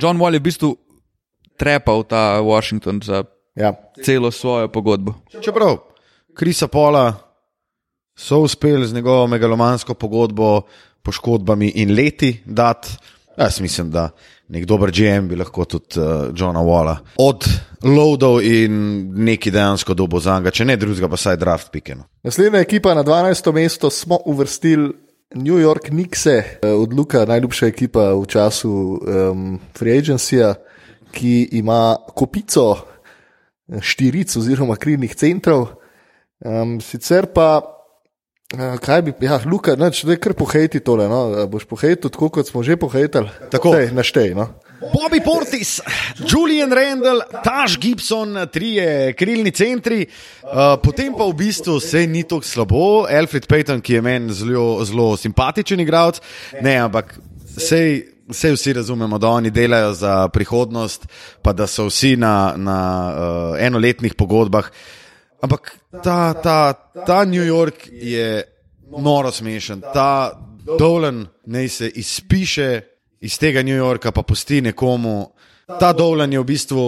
John 0.00 0.18
Wall 0.18 0.34
je 0.34 0.40
v 0.40 0.46
bistvu 0.48 0.70
trepal 1.56 2.04
ta 2.04 2.40
Washington 2.40 3.00
za 3.04 3.24
Ja. 3.56 3.72
celo 4.04 4.30
svojo 4.30 4.68
pogodbo. 4.68 5.14
Čeprav 5.40 5.78
Krisa 6.34 6.68
Pola 6.68 7.14
so 8.18 8.38
uspeli 8.44 8.86
z 8.86 8.92
njegovo 8.94 9.26
megalomansko 9.26 9.94
pogodbo, 9.94 10.62
poškodbami 11.02 11.68
in 11.68 11.94
leti 11.96 12.42
dati, 12.44 12.88
jaz 13.38 13.60
mislim, 13.60 13.90
da 13.90 14.10
nek 14.48 14.66
dober 14.66 14.90
GM 14.94 15.28
bi 15.28 15.36
lahko 15.36 15.64
tudi 15.64 16.00
uh, 16.00 16.28
Johna 16.34 16.62
Walla 16.62 16.96
od 17.18 17.46
loadov 17.82 18.40
in 18.44 18.76
neki 19.24 19.50
dejansko 19.50 19.94
dobo 19.94 20.20
za 20.20 20.38
njega, 20.38 20.50
če 20.50 20.64
ne 20.64 20.76
drugega, 20.76 21.08
pa 21.08 21.16
saj 21.16 21.36
draft 21.36 21.72
pikeno. 21.72 22.06
Naslednja 22.26 22.62
ekipa 22.62 22.94
na 22.94 23.04
12. 23.04 23.52
mesto 23.52 23.90
smo 23.90 24.18
uvrstili 24.24 24.92
New 25.34 25.58
York 25.58 25.90
Knicks, 25.90 26.26
od 26.62 26.92
Luka, 26.94 27.24
najljubša 27.26 27.66
ekipa 27.66 28.12
v 28.14 28.26
času 28.26 28.70
um, 28.70 29.58
Free 29.74 29.98
Agencyja, 29.98 30.54
ki 31.12 31.48
ima 31.58 31.96
kopico 32.14 32.76
eh, 32.76 33.80
štiric 33.80 34.36
oziroma 34.36 34.76
krilnih 34.76 35.14
centrov. 35.14 35.66
Um, 36.44 36.80
sicer 36.80 37.26
pa, 37.34 37.62
uh, 38.54 38.76
kaj 38.82 39.02
bi, 39.02 39.14
ja, 39.26 39.40
Luka, 39.46 39.76
neč, 39.76 40.04
da 40.06 40.14
je 40.14 40.20
kar 40.22 40.34
pohejti 40.38 40.80
tole, 40.84 41.08
no? 41.10 41.22
A 41.42 41.46
boš 41.50 41.66
pohejtil 41.68 42.12
tako, 42.12 42.30
kot 42.38 42.48
smo 42.48 42.62
že 42.62 42.78
pohejtali. 42.78 43.50
Tako. 43.50 43.74
Dej, 43.76 43.90
naštej, 43.96 44.34
no? 44.38 44.50
Bobby 44.76 45.22
Portis, 45.24 45.80
Julian 46.20 46.72
Randall, 46.72 47.22
Taž 47.44 47.78
Gibson, 47.80 48.36
trije 48.52 49.14
krilni 49.16 49.50
centri, 49.50 50.04
uh, 50.04 50.76
potem 50.82 51.14
pa 51.16 51.24
v 51.24 51.36
bistvu 51.38 51.78
vse 51.80 52.04
ni 52.06 52.26
tako 52.28 52.44
slabo. 52.44 52.82
Alfred 53.08 53.48
Payton, 53.48 53.80
ki 53.80 53.96
je 53.96 54.02
meni 54.04 54.36
zelo, 54.36 54.84
zelo 54.84 55.14
simpatičen 55.16 55.80
igralec, 55.80 56.20
ne, 56.60 56.76
ampak 56.84 57.16
sej, 57.56 58.04
sej 58.28 58.52
vsi 58.52 58.76
razumemo, 58.76 59.18
da 59.18 59.32
oni 59.32 59.50
delajo 59.50 59.94
za 59.96 60.28
prihodnost, 60.28 61.08
pa 61.42 61.56
da 61.56 61.66
so 61.66 61.88
vsi 61.88 62.16
na, 62.20 62.52
na 62.56 62.78
uh, 63.08 63.56
enoletnih 63.56 64.14
pogodbah. 64.14 64.70
Ampak 65.42 65.78
ta, 66.02 66.34
ta, 66.34 66.72
ta 67.06 67.24
New 67.24 67.44
York 67.44 67.88
je 67.92 68.42
noro 68.98 69.32
smešen, 69.32 69.80
ta 69.94 70.42
Dolan 70.78 71.26
naj 71.46 71.68
se 71.68 71.88
izpiše 71.88 72.80
iz 73.20 73.38
tega 73.38 73.62
New 73.62 73.76
Yorka, 73.76 74.12
pa 74.12 74.22
pusti 74.22 74.60
nekomu. 74.60 75.30
Ta 75.80 75.92
Dolan 75.92 76.32
je 76.32 76.40
v 76.40 76.44
bistvu 76.44 76.82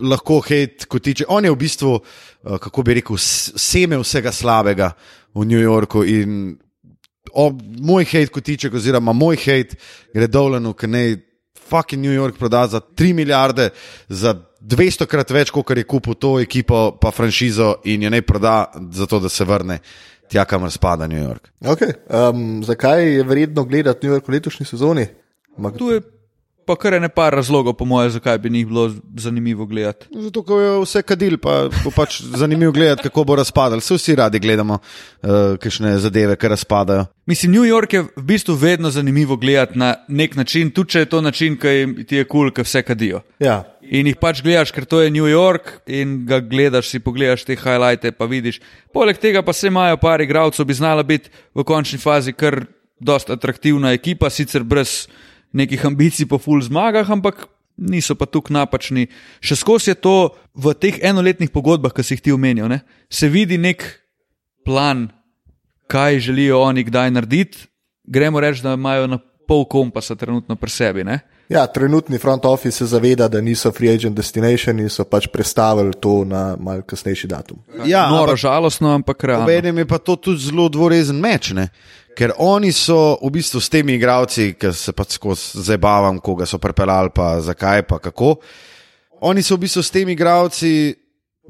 lahko 0.00 0.40
hejt, 0.40 0.84
kot 0.88 1.02
tiče. 1.02 1.24
On 1.28 1.44
je 1.44 1.50
v 1.50 1.56
bistvu, 1.56 1.94
eh, 2.00 2.58
kako 2.58 2.82
bi 2.82 2.94
rekel, 2.94 3.16
seme 3.18 3.98
vsega 3.98 4.32
slabega 4.32 4.92
v 5.34 5.44
New 5.44 5.60
Yorku. 5.60 6.04
In 6.04 6.58
o, 7.32 7.50
moj 7.80 8.04
hejt, 8.04 8.30
kot 8.30 8.44
tiče, 8.44 8.70
oziroma 8.74 9.12
moj 9.12 9.36
hejt, 9.36 9.76
gre 10.14 10.26
Dolanu, 10.26 10.74
ki 10.74 10.86
naj 10.86 11.16
fucking 11.70 12.02
New 12.02 12.14
York 12.14 12.38
proda 12.38 12.66
za 12.66 12.80
3 12.80 13.14
milijarde, 13.14 13.70
za 14.08 14.34
200 14.60 15.06
krat 15.08 15.30
več, 15.30 15.50
kot 15.50 15.70
je 15.76 15.84
kupil 15.88 16.14
to 16.20 16.34
ekipo, 16.40 16.90
pa 17.00 17.10
franšizo 17.10 17.80
in 17.88 18.02
jo 18.04 18.10
naj 18.12 18.22
proda, 18.22 18.56
zato 18.92 19.20
da 19.20 19.28
se 19.28 19.44
vrne 19.44 19.80
tja, 20.30 20.44
kamor 20.44 20.70
spada 20.70 21.06
New 21.10 21.20
York. 21.20 21.50
Okay. 21.60 21.96
Um, 22.06 22.62
zakaj 22.64 23.02
je 23.16 23.22
vredno 23.26 23.64
gledati 23.64 24.06
New 24.06 24.14
York 24.14 24.28
v 24.28 24.36
letošnji 24.36 24.66
sezoni? 24.66 25.06
Ma, 25.58 25.72
Tu 25.72 25.90
je 25.90 26.00
pa 26.70 26.76
kar 26.78 26.94
ene 26.94 27.08
par 27.10 27.34
razlogov, 27.34 27.74
po 27.74 27.84
mojem, 27.84 28.12
zakaj 28.14 28.38
bi 28.38 28.50
njih 28.50 28.66
bilo 28.66 28.84
zanimivo 29.18 29.66
gledati. 29.66 30.06
Zato, 30.14 30.42
ko 30.46 30.60
je 30.60 30.74
vse 30.84 31.02
kadil, 31.02 31.34
pa 31.42 31.64
bo 31.84 31.90
pač 31.90 32.20
zanimivo 32.22 32.72
gledati, 32.72 33.08
kako 33.08 33.24
bo 33.26 33.38
razpadal. 33.40 33.82
Vse 33.82 33.98
vsi 33.98 34.14
radi 34.20 34.38
gledamo, 34.38 34.78
uh, 34.78 35.56
kakšne 35.58 35.96
zadeve, 35.98 36.36
ki 36.38 36.52
razpadajo. 36.54 37.08
Mislim, 37.26 37.52
New 37.52 37.66
York 37.66 37.94
je 37.94 38.04
v 38.06 38.22
bistvu 38.26 38.54
vedno 38.54 38.90
zanimivo 38.90 39.36
gledati 39.36 39.78
na 39.78 39.94
nek 40.08 40.36
način, 40.38 40.70
tudi 40.70 40.94
če 40.94 41.04
je 41.04 41.10
to 41.10 41.20
način, 41.20 41.58
ki 41.58 42.04
ti 42.06 42.20
je 42.22 42.24
kul, 42.24 42.46
cool, 42.46 42.54
ki 42.54 42.66
vse 42.66 42.82
kadijo. 42.86 43.24
ja. 43.42 43.62
In 43.90 44.06
jih 44.06 44.18
pač 44.20 44.38
gledaš, 44.44 44.70
ker 44.70 44.84
to 44.86 45.00
je 45.02 45.10
New 45.10 45.26
York, 45.26 45.80
in 45.90 46.20
ga 46.26 46.38
gledaš, 46.38 46.92
si 46.92 47.00
pogledaš 47.02 47.42
te 47.48 47.56
highlighte, 47.58 48.12
pa 48.14 48.28
vidiš. 48.30 48.60
Poleg 48.94 49.18
tega 49.18 49.42
pa 49.42 49.52
se 49.52 49.66
imajo 49.66 49.96
par 49.98 50.22
igralcev, 50.22 50.68
bi 50.68 50.76
znala 50.78 51.02
biti 51.02 51.32
v 51.58 51.64
končni 51.66 51.98
fazi 51.98 52.30
kar 52.32 52.60
dosta 53.00 53.34
atraktivna 53.34 53.90
ekipa, 53.96 54.30
sicer 54.30 54.62
brez 54.62 55.08
nekih 55.52 55.84
ambicij 55.86 56.28
po 56.28 56.38
full 56.38 56.62
zmagah, 56.62 57.10
ampak 57.10 57.48
niso 57.80 58.14
pa 58.14 58.28
tukaj 58.28 58.54
napačni. 58.54 59.08
Še 59.40 59.56
skozi 59.56 59.92
je 59.92 59.96
to 59.98 60.34
v 60.54 60.74
teh 60.76 61.00
enoletnih 61.00 61.50
pogodbah, 61.50 61.94
ki 61.94 62.04
si 62.04 62.14
jih 62.16 62.24
ti 62.28 62.34
omenil, 62.34 62.68
ne? 62.68 62.82
se 63.10 63.28
vidi 63.28 63.58
nek 63.58 63.82
plan, 64.64 65.08
kaj 65.90 66.20
želijo 66.30 66.60
oni 66.62 66.84
kdaj 66.86 67.10
narediti. 67.10 67.66
Gremo 68.10 68.40
reči, 68.40 68.62
da 68.62 68.74
imajo 68.74 69.06
na 69.06 69.18
pol 69.18 69.64
kompasa 69.66 70.14
trenutno 70.14 70.56
pri 70.56 70.70
sebi. 70.70 71.04
Ne? 71.06 71.20
Ja, 71.50 71.66
trenutni 71.66 72.18
front 72.18 72.44
office 72.46 72.78
se 72.78 72.86
zaveda, 72.86 73.26
da 73.28 73.40
niso 73.40 73.72
free 73.74 73.90
agent 73.90 74.16
destination 74.16 74.78
in 74.78 74.88
so 74.88 75.02
pač 75.04 75.26
prestavili 75.26 75.96
to 75.98 76.20
na 76.24 76.54
mal 76.60 76.82
kasnejši 76.86 77.26
datum. 77.26 77.58
Ja, 77.84 78.04
Noro, 78.10 78.32
ampak- 78.32 78.38
žalostno, 78.38 78.92
ampak 78.94 79.24
realno. 79.24 79.44
Obenem 79.44 79.78
je 79.78 79.86
pa 79.86 79.98
to 79.98 80.16
tudi 80.16 80.38
zelo 80.46 80.68
dvorezen 80.68 81.18
meč, 81.18 81.50
ne? 81.50 81.68
ker 82.14 82.32
oni 82.38 82.72
so 82.72 83.18
v 83.22 83.30
bistvu 83.30 83.60
s 83.60 83.70
temi 83.70 83.94
igravci, 83.96 84.52
ki 84.58 84.72
se 84.76 84.92
pač 84.92 85.16
skozi 85.16 85.62
zabavam, 85.64 86.18
koga 86.20 86.46
so 86.46 86.58
prepeljali, 86.58 87.10
pa 87.14 87.40
zakaj, 87.40 87.82
pa 87.82 87.98
kako. 87.98 88.36
Oni 89.20 89.42
so 89.42 89.56
v 89.56 89.64
bistvu 89.66 89.82
s 89.82 89.90
temi 89.90 90.12
igravci 90.12 90.94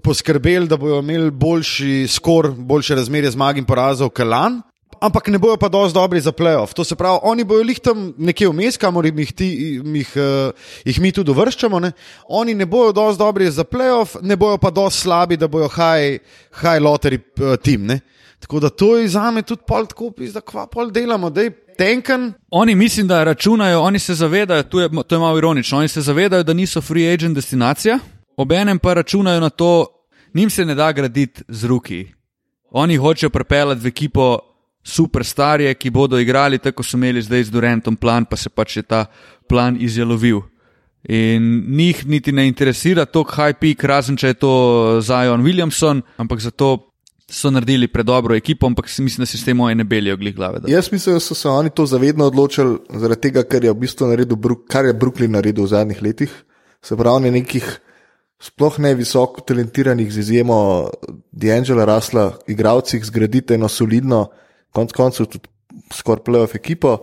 poskrbeli, 0.03 0.69
da 0.69 0.77
bodo 0.77 1.01
imeli 1.01 1.31
boljši 1.31 2.07
skor, 2.09 2.53
boljše 2.57 2.95
razmerje 2.95 3.31
zmag 3.31 3.59
in 3.59 3.65
porazov, 3.65 4.13
kalan. 4.17 4.61
Ampak 5.01 5.29
ne 5.33 5.39
bojo 5.39 5.57
pa 5.57 5.69
dovolj 5.73 5.95
dobri 5.97 6.21
za 6.21 6.33
playoff. 6.33 6.75
To 6.77 6.85
se 6.85 6.97
pravi, 6.97 7.19
oni 7.23 7.45
bojo 7.45 7.65
lih 7.65 7.79
tam 7.81 8.13
nekje 8.19 8.49
vmes, 8.49 8.77
kamor 8.77 9.07
jih, 9.07 9.33
ti, 9.33 9.49
jih, 9.81 10.11
uh, 10.17 10.53
jih 10.85 11.01
mi 11.01 11.13
tudi 11.13 11.33
uvrščamo. 11.33 11.81
Ne? 11.81 11.93
Oni 12.29 12.55
ne 12.55 12.67
bojo 12.67 12.93
dovolj 12.93 13.17
dobri 13.17 13.51
za 13.51 13.65
playoff, 13.65 14.19
ne 14.23 14.37
bojo 14.37 14.59
pa 14.61 14.71
dovolj 14.71 14.93
slabi, 14.99 15.41
da 15.41 15.49
bojo 15.49 15.71
high, 15.73 16.21
high 16.61 16.85
lottery 16.85 17.17
uh, 17.17 17.57
tim. 17.57 17.87
Ne? 17.89 18.01
Tako 18.41 18.61
da 18.61 18.69
to 18.69 18.97
je 18.97 19.09
za 19.09 19.31
me 19.31 19.43
tudi 19.43 19.63
pol 19.67 19.87
tako, 19.87 20.13
da 20.35 20.41
kva 20.41 20.67
pol 20.67 20.91
delamo, 20.91 21.31
da 21.31 21.43
je 21.49 21.51
tenken. 21.79 22.33
Oni 22.51 22.75
mislim, 22.75 23.09
da 23.09 23.25
računajo, 23.25 23.81
oni 23.81 23.99
se 23.99 24.15
zavedajo, 24.15 24.59
je, 24.59 24.65
to 25.07 25.15
je 25.15 25.19
malo 25.19 25.39
ironično, 25.39 25.79
oni 25.79 25.89
se 25.89 26.01
zavedajo, 26.01 26.43
da 26.43 26.53
niso 26.53 26.81
free 26.81 27.13
agent 27.13 27.35
destinacija, 27.35 27.99
obenem 28.37 28.79
pa 28.79 28.95
računajo 28.95 29.41
na 29.41 29.51
to, 29.51 29.87
njim 30.35 30.51
se 30.51 30.65
ne 30.65 30.75
da 30.75 30.93
graditi 30.93 31.43
z 31.49 31.65
ruki. 31.65 32.07
Oni 32.71 32.97
hočejo 32.97 33.31
prepeljati 33.31 33.81
v 33.81 33.87
ekipo 33.87 34.39
superstarje, 34.83 35.75
ki 35.75 35.91
bodo 35.91 36.19
igrali 36.19 36.59
tako, 36.59 36.81
kot 36.81 36.87
so 36.87 36.97
imeli 36.97 37.23
zdaj 37.23 37.45
z 37.45 37.55
Durantom 37.55 37.97
plan, 37.97 38.25
pa 38.25 38.37
se 38.37 38.49
pač 38.49 38.77
je 38.77 38.83
ta 38.83 39.07
plan 39.49 39.77
izjalovil. 39.81 40.41
In 41.09 41.65
njih 41.77 42.07
niti 42.07 42.33
ne 42.33 42.47
interesira 42.49 43.07
to 43.07 43.25
high 43.25 43.57
peak, 43.61 43.85
razen 43.85 44.17
če 44.21 44.35
je 44.35 44.39
to 44.41 44.53
Zion 45.01 45.45
Williamson, 45.45 46.03
ampak 46.21 46.41
zato 46.41 46.91
so 47.31 47.51
naredili 47.51 47.89
predobro 47.89 48.35
ekipo, 48.35 48.67
ampak 48.67 48.91
mislim, 48.99 49.23
da 49.23 49.27
se 49.27 49.39
s 49.39 49.45
tem 49.45 49.57
moje 49.57 49.75
ne 49.75 49.85
belijo 49.85 50.17
glih 50.17 50.35
glave. 50.35 50.61
Da. 50.61 50.73
Jaz 50.73 50.93
mislim, 50.93 51.15
da 51.15 51.21
so 51.21 51.35
se 51.35 51.49
oni 51.49 51.71
to 51.71 51.87
zavedno 51.87 52.27
odločili, 52.27 52.79
zaradi 52.91 53.21
tega, 53.21 53.45
ker 53.47 53.65
je 53.65 53.73
v 53.73 53.79
bistvu 53.81 54.11
naredil, 54.11 54.37
kar 54.69 54.85
je 54.85 54.95
Brooklyn 54.95 55.37
naredil 55.39 55.65
v 55.65 55.73
zadnjih 55.73 56.03
letih. 56.03 56.35
Se 56.83 56.97
pravi, 56.97 57.31
nekih 57.31 57.69
sploh 58.41 58.79
ne 58.81 58.95
visoko 58.95 59.45
talentiranih, 59.47 60.11
z 60.13 60.25
izjemo 60.25 60.91
D'Angela 61.33 61.87
Rasla, 61.87 62.33
igravcih 62.49 63.05
zgraditi 63.05 63.55
eno 63.55 63.69
solidno, 63.69 64.27
konc 64.73 64.93
koncev 64.93 65.27
tudi 65.27 65.49
skoraj 65.95 66.25
playoff 66.27 66.57
ekipo, 66.57 66.99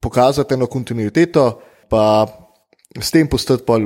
pokazati 0.00 0.54
eno 0.54 0.66
kontinuiteto, 0.66 1.60
pa 1.88 2.26
s 3.00 3.10
tem 3.10 3.28
postati 3.28 3.64
pa 3.66 3.78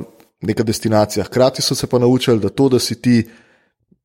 neka 0.42 0.62
destinacija. 0.62 1.24
Hkrati 1.24 1.62
so 1.62 1.74
se 1.74 1.86
pa 1.86 1.98
naučili, 1.98 2.40
da 2.40 2.48
to, 2.48 2.68
da 2.68 2.78
si 2.78 3.00
ti 3.02 3.22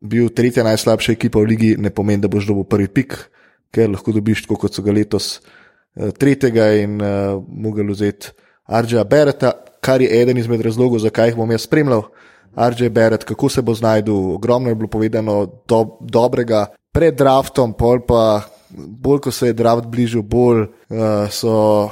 bil 0.02 0.30
tretja 0.30 0.64
najslabša 0.64 1.12
ekipa 1.12 1.40
v 1.40 1.50
ligi, 1.54 1.76
ne 1.78 1.90
pomeni, 1.90 2.22
da 2.22 2.28
boš 2.28 2.48
dobil 2.48 2.64
prvi 2.64 2.88
pik, 2.88 3.18
ker 3.72 3.90
lahko 3.90 4.12
dobiš 4.12 4.44
tako, 4.46 4.60
kot 4.66 4.76
so 4.76 4.84
ga 4.84 4.92
letos 4.92 5.40
eh, 5.96 6.12
tretjega 6.12 6.72
in 6.82 7.02
uh, 7.02 7.40
mogel 7.48 7.92
vzeti 7.92 8.34
Arđeja 8.66 9.04
Bereta, 9.04 9.52
kar 9.84 10.02
je 10.02 10.22
eden 10.22 10.38
izmed 10.38 10.62
razlogov, 10.62 11.00
zakaj 11.04 11.32
jih 11.32 11.38
bom 11.38 11.52
jaz 11.52 11.68
spremljal. 11.68 12.08
Arđej 12.56 12.90
Beret, 12.90 13.24
kako 13.24 13.50
se 13.50 13.62
bo 13.62 13.74
znašel, 13.74 14.36
ogromno 14.36 14.70
je 14.70 14.76
bilo 14.76 14.88
povedano 14.88 15.46
do, 15.68 15.98
dobrega 16.02 16.68
pred 16.94 17.16
draftom, 17.16 17.74
pol 17.74 18.06
pa 18.08 18.42
bolj, 18.78 19.20
ko 19.20 19.32
se 19.32 19.48
je 19.48 19.54
draft 19.54 19.86
bližil, 19.86 20.22
bolj 20.22 20.62
uh, 20.62 21.30
so 21.32 21.90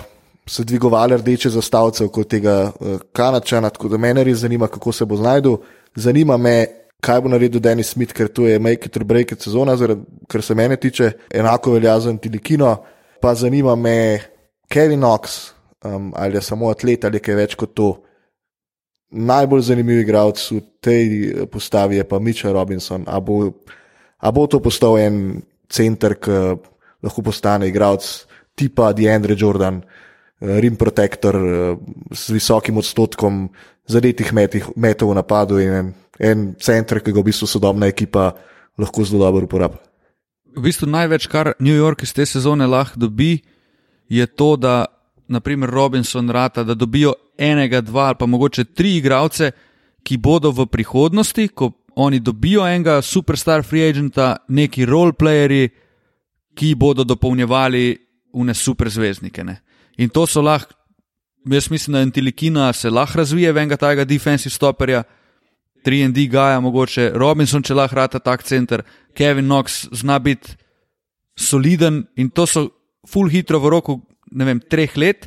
se 0.48 0.64
dvigovali 0.64 1.18
rdeče 1.18 1.50
zastavce 1.50 2.08
kot 2.08 2.28
tega 2.28 2.72
uh, 2.72 3.00
Kanačana, 3.14 3.70
tako 3.70 3.90
da 3.90 3.98
mene 3.98 4.24
res 4.24 4.42
zanima, 4.44 4.68
kako 4.68 4.92
se 4.92 5.06
bo 5.06 5.16
znašel. 5.16 5.58
Zanima 5.96 6.38
me, 6.38 6.66
kaj 7.02 7.22
bo 7.22 7.30
naredil 7.30 7.60
Denis 7.60 7.94
Smith, 7.94 8.14
ker 8.14 8.28
to 8.28 8.48
je 8.48 8.60
make 8.60 8.88
it 8.88 8.98
or 8.98 9.04
break 9.04 9.32
it 9.32 9.42
sezona, 9.42 9.76
zaradi, 9.76 10.02
kar 10.28 10.42
se 10.42 10.56
mene 10.56 10.76
tiče, 10.76 11.12
enako 11.30 11.72
velja 11.78 12.00
za 12.00 12.10
Antilikino. 12.10 12.76
Pa 13.22 13.36
zanima 13.36 13.76
me 13.76 14.20
Kevin 14.70 15.00
Knox, 15.00 15.52
um, 15.84 16.14
ali 16.16 16.36
je 16.36 16.42
samo 16.42 16.70
atlet 16.70 17.06
ali 17.06 17.20
kaj 17.20 17.36
več 17.36 17.56
kot 17.56 17.74
to. 17.74 17.92
najbolj 19.12 19.62
zanimiv 19.62 20.00
igralec 20.02 20.40
v 20.52 20.62
tej 20.80 21.04
eh, 21.04 21.46
postavi 21.46 22.00
je 22.00 22.04
pa 22.08 22.20
Mitchell 22.20 22.56
Robinson. 22.56 23.04
A 23.08 23.20
bo, 23.20 23.52
a 24.20 24.32
bo 24.32 24.48
to 24.48 24.60
postal 24.64 24.98
en 24.98 25.42
center, 25.68 26.16
ki 26.16 26.71
lahko 27.04 27.22
postane 27.22 27.68
igralec 27.68 28.06
tipa 28.56 28.92
DeAndre 28.94 29.36
Jordan, 29.38 29.82
eh, 29.82 30.60
rim 30.60 30.76
protector 30.76 31.36
eh, 31.36 31.78
s 32.12 32.30
visokim 32.30 32.78
odstotkom 32.78 33.50
zadetih 33.88 34.34
metih, 34.34 34.70
metov 34.76 35.12
v 35.12 35.16
napadu 35.16 35.60
in 35.60 35.74
en, 35.74 35.94
en 36.20 36.48
center, 36.60 37.02
ki 37.02 37.12
ga 37.12 37.20
v 37.20 37.30
bistvu 37.32 37.48
sodobna 37.48 37.90
ekipa 37.92 38.32
lahko 38.80 39.04
zelo 39.04 39.26
dobro 39.26 39.46
uporablja. 39.46 39.82
V 40.56 40.64
bistvu 40.68 40.88
največ, 40.92 41.28
kar 41.32 41.54
New 41.60 41.76
York 41.76 42.04
iz 42.04 42.14
te 42.14 42.26
sezone 42.26 42.68
lahko 42.68 43.00
dobi, 43.00 43.40
je 44.12 44.26
to, 44.28 44.56
da 44.60 44.86
naprimer 45.32 45.70
Robinson 45.70 46.30
rata, 46.30 46.64
da 46.64 46.76
dobijo 46.76 47.14
enega, 47.38 47.82
dva 47.82 48.12
ali 48.12 48.20
pa 48.20 48.26
mogoče 48.26 48.66
tri 48.76 48.98
igralce, 49.00 49.52
ki 50.04 50.18
bodo 50.18 50.52
v 50.52 50.66
prihodnosti, 50.68 51.48
ko 51.56 51.72
oni 51.96 52.20
dobijo 52.20 52.66
enega 52.68 53.02
superstar 53.02 53.64
free 53.64 53.88
agenta, 53.90 54.36
neki 54.48 54.86
roleplayeri, 54.86 55.70
ki 56.56 56.76
bodo 56.76 57.04
dopolnjevali 57.04 57.98
une 58.34 58.54
superzvezdnike. 58.54 59.46
In 59.98 60.10
to 60.10 60.26
so 60.28 60.42
lahko, 60.42 60.74
jaz 61.46 61.70
mislim, 61.72 61.94
da 61.94 62.00
Antilikina 62.00 62.74
se 62.74 62.90
lahko 62.90 63.18
razvije 63.18 63.52
v 63.52 63.58
enega 63.58 63.78
takega 63.78 64.06
defensive 64.06 64.54
stopperja. 64.54 65.04
3D 65.86 66.28
Gaja, 66.30 66.60
mogoče 66.62 67.10
Robinson, 67.18 67.64
če 67.64 67.74
lahko 67.74 67.96
rata 67.96 68.20
tak 68.20 68.44
center, 68.44 68.84
Kevin 69.18 69.46
Knox 69.46 69.88
zna 69.98 70.20
biti 70.20 70.54
soliden 71.38 72.04
in 72.16 72.30
to 72.30 72.46
so 72.46 72.68
full 73.08 73.30
hitro 73.30 73.60
v 73.60 73.72
roku, 73.74 73.96
ne 74.32 74.46
vem, 74.46 74.60
treh 74.62 74.94
let, 74.98 75.26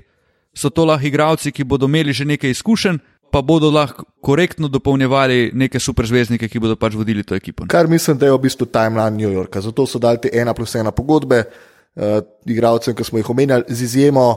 so 0.55 0.71
to 0.71 0.85
lahko 0.87 1.09
igravci, 1.09 1.51
ki 1.53 1.67
bodo 1.67 1.89
imeli 1.91 2.15
že 2.15 2.25
nekaj 2.25 2.55
izkušenj, 2.55 3.01
pa 3.35 3.43
bodo 3.43 3.71
lahko 3.75 4.05
korektno 4.23 4.69
dopolnjevali 4.71 5.51
neke 5.59 5.81
superzvezdnike, 5.83 6.49
ki 6.49 6.61
bodo 6.63 6.77
pač 6.79 6.95
vodili 6.95 7.25
to 7.27 7.35
ekipo. 7.35 7.67
Kar 7.69 7.91
mislim, 7.91 8.19
da 8.19 8.31
je 8.31 8.35
v 8.37 8.43
bistvu 8.47 8.69
timeline 8.71 9.19
New 9.19 9.33
Yorka. 9.33 9.61
Zato 9.61 9.87
so 9.91 9.99
dali 9.99 10.23
te 10.23 10.31
ena 10.33 10.55
plus 10.55 10.75
ena 10.79 10.93
pogodbe, 10.95 11.43
uh, 11.43 12.21
igravcem, 12.47 12.95
ki 12.95 13.07
smo 13.07 13.19
jih 13.19 13.31
omenjali, 13.35 13.67
z 13.69 13.89
izjemo 13.89 14.29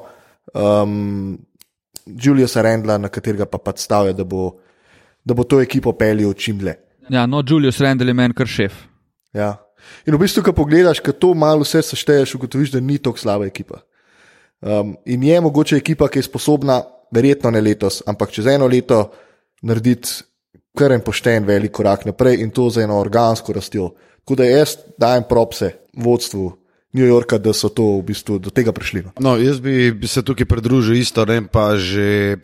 um, 0.53 1.37
Juliusa 2.07 2.65
Rendla, 2.65 2.97
na 2.97 3.13
katerega 3.13 3.45
pa 3.45 3.61
pač 3.61 3.85
stavlja, 3.85 4.17
da 4.17 4.25
bo 4.25 4.55
da 5.27 5.35
bo 5.35 5.43
to 5.43 5.61
ekipo 5.61 5.91
peljal 5.91 6.33
čim 6.33 6.57
dlje. 6.57 6.77
Ja, 7.09 7.25
no, 7.27 7.43
Julius 7.47 7.81
Randall 7.83 8.09
je 8.09 8.15
meni 8.15 8.35
kar 8.35 8.47
šef. 8.47 8.75
Ja. 9.35 9.57
In 10.07 10.15
v 10.15 10.21
bistvu, 10.23 10.43
ko 10.43 10.53
pogledaš, 10.55 11.01
ko 11.03 11.11
to 11.11 11.33
malo 11.35 11.67
vse 11.67 11.81
sešteješ, 11.83 12.35
ugotoviš, 12.35 12.71
da 12.73 12.79
ni 12.83 12.97
tako 12.97 13.19
slaba 13.19 13.47
ekipa. 13.47 13.81
Um, 14.61 14.95
in 15.05 15.23
je 15.23 15.41
mogoče 15.41 15.77
ekipa, 15.77 16.07
ki 16.11 16.19
je 16.19 16.27
sposobna, 16.27 16.81
verjetno 17.11 17.51
ne 17.51 17.61
letos, 17.61 18.01
ampak 18.05 18.31
čez 18.31 18.47
eno 18.47 18.67
leto 18.67 19.11
narediti 19.61 20.23
kar 20.77 20.93
en 20.93 21.01
pošten 21.01 21.45
velik 21.45 21.73
korak 21.73 22.05
naprej 22.05 22.41
in 22.43 22.51
to 22.53 22.69
za 22.69 22.83
eno 22.85 22.99
organsko 23.01 23.53
rastjo. 23.53 23.91
Tako 24.21 24.35
da 24.35 24.45
jaz 24.45 24.77
dajem 24.97 25.23
propse 25.29 25.71
vodstvu 25.97 26.51
New 26.93 27.05
Yorka, 27.05 27.37
da 27.37 27.53
so 27.53 27.69
to 27.69 27.97
v 27.99 28.03
bistvu 28.11 28.39
do 28.39 28.49
tega 28.49 28.71
prišli. 28.71 29.03
No, 29.07 29.11
no 29.19 29.35
jaz 29.37 29.59
bi, 29.63 29.91
bi 29.91 30.07
se 30.07 30.23
tukaj 30.25 30.45
pridružil 30.45 30.97
isto, 30.99 31.25
ne 31.25 31.41
pa 31.47 31.75
že. 31.77 32.37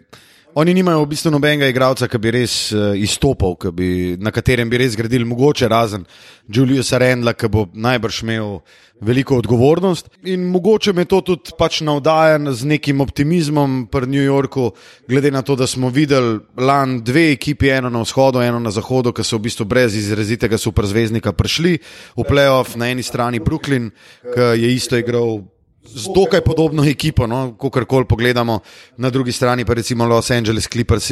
Oni 0.55 0.73
nimajo 0.73 1.01
v 1.01 1.09
bistvu 1.09 1.31
nobenega 1.33 1.65
igralca, 1.65 2.05
ki 2.05 2.19
bi 2.21 2.31
res 2.35 2.53
uh, 2.75 2.91
izstopal, 2.93 3.55
bi, 3.73 4.13
na 4.21 4.29
katerem 4.29 4.69
bi 4.69 4.77
res 4.77 4.93
gradili, 4.93 5.25
mogoče 5.25 5.65
razen 5.65 6.03
Juliusa 6.45 6.99
Rendla, 7.01 7.33
ki 7.33 7.49
bo 7.49 7.63
najbrž 7.73 8.19
imel 8.21 8.59
veliko 9.01 9.39
odgovornost. 9.41 10.11
In 10.29 10.45
mogoče 10.53 10.93
me 10.93 11.07
to 11.09 11.23
tudi 11.25 11.55
pač 11.57 11.79
navdaja 11.81 12.37
z 12.53 12.69
nekim 12.69 13.01
optimizmom 13.01 13.87
pri 13.89 14.05
New 14.05 14.21
Yorku, 14.21 14.69
glede 15.09 15.31
na 15.33 15.41
to, 15.41 15.55
da 15.57 15.65
smo 15.67 15.89
videli 15.89 16.37
lani 16.57 17.01
dve 17.01 17.31
ekipi, 17.31 17.71
eno 17.73 17.89
na 17.89 18.03
vzhodu, 18.05 18.43
eno 18.45 18.61
na 18.61 18.69
zahodu, 18.71 19.09
ki 19.09 19.25
so 19.25 19.41
v 19.41 19.47
bistvu 19.49 19.65
brez 19.65 19.97
izrazitega 19.97 20.61
superzvezdnika 20.61 21.33
prišli 21.33 21.79
v 22.13 22.27
playoff, 22.29 22.77
na 22.77 22.93
eni 22.93 23.01
strani 23.01 23.41
Brooklyn, 23.41 23.89
ki 24.21 24.53
je 24.61 24.69
isto 24.75 25.01
igral 25.01 25.41
z 25.85 26.09
dokaj 26.15 26.41
podobno 26.41 26.85
ekipo, 26.85 27.27
no, 27.27 27.53
ko 27.59 27.69
kar 27.69 27.85
koli 27.85 28.05
pogledamo, 28.09 28.59
na 28.97 29.09
drugi 29.09 29.31
strani 29.31 29.65
pa 29.65 29.73
recimo 29.73 30.05
Los 30.05 30.31
Angeles 30.31 30.67
Clippers, 30.67 31.11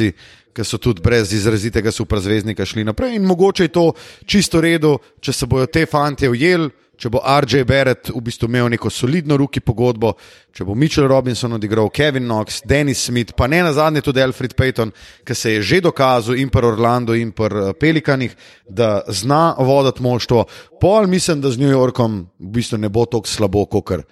ki 0.52 0.64
so 0.64 0.78
tudi 0.78 1.02
brez 1.02 1.32
izrazitega 1.32 1.92
superzvezdnika 1.92 2.64
šli 2.64 2.84
naprej. 2.84 3.16
In 3.16 3.24
mogoče 3.24 3.64
je 3.64 3.72
to 3.72 3.92
čisto 4.26 4.60
redo, 4.60 4.98
če 5.20 5.32
se 5.32 5.46
bodo 5.46 5.66
te 5.66 5.86
fanti 5.86 6.28
ujeli. 6.28 6.70
Če 7.02 7.10
bo 7.10 7.18
RJ 7.24 7.64
Barrett 7.66 8.10
v 8.14 8.20
bistvu 8.22 8.46
imel 8.46 8.68
neko 8.70 8.90
solidno 8.92 9.34
ruki 9.40 9.58
pogodbo, 9.64 10.12
če 10.54 10.62
bo 10.68 10.76
Mitchell 10.78 11.08
Robinson 11.10 11.56
odigral, 11.56 11.88
Kevin 11.90 12.28
Knox, 12.28 12.60
Dennis 12.68 13.00
Smith, 13.08 13.32
pa 13.34 13.48
ne 13.50 13.58
na 13.64 13.72
zadnje 13.74 14.04
tudi 14.06 14.22
Alfred 14.22 14.54
Payton, 14.54 14.92
ki 15.26 15.34
se 15.34 15.56
je 15.56 15.64
že 15.66 15.80
dokazal 15.82 16.38
in 16.38 16.52
pri 16.52 16.68
Orlando 16.68 17.16
in 17.18 17.32
pri 17.34 17.72
eh, 17.72 17.72
Pelikanih, 17.74 18.36
da 18.68 19.00
zna 19.08 19.56
voditi 19.58 20.04
moštvo. 20.04 20.44
Pol 20.78 21.10
mislim, 21.10 21.40
da 21.42 21.50
z 21.50 21.58
New 21.64 21.72
Yorkom 21.72 22.20
v 22.38 22.52
bistvu 22.60 22.78
ne 22.78 22.92
bo 22.92 23.02
tako 23.10 23.26
slabo, 23.26 23.66
kot 23.66 23.88
kar 23.88 24.06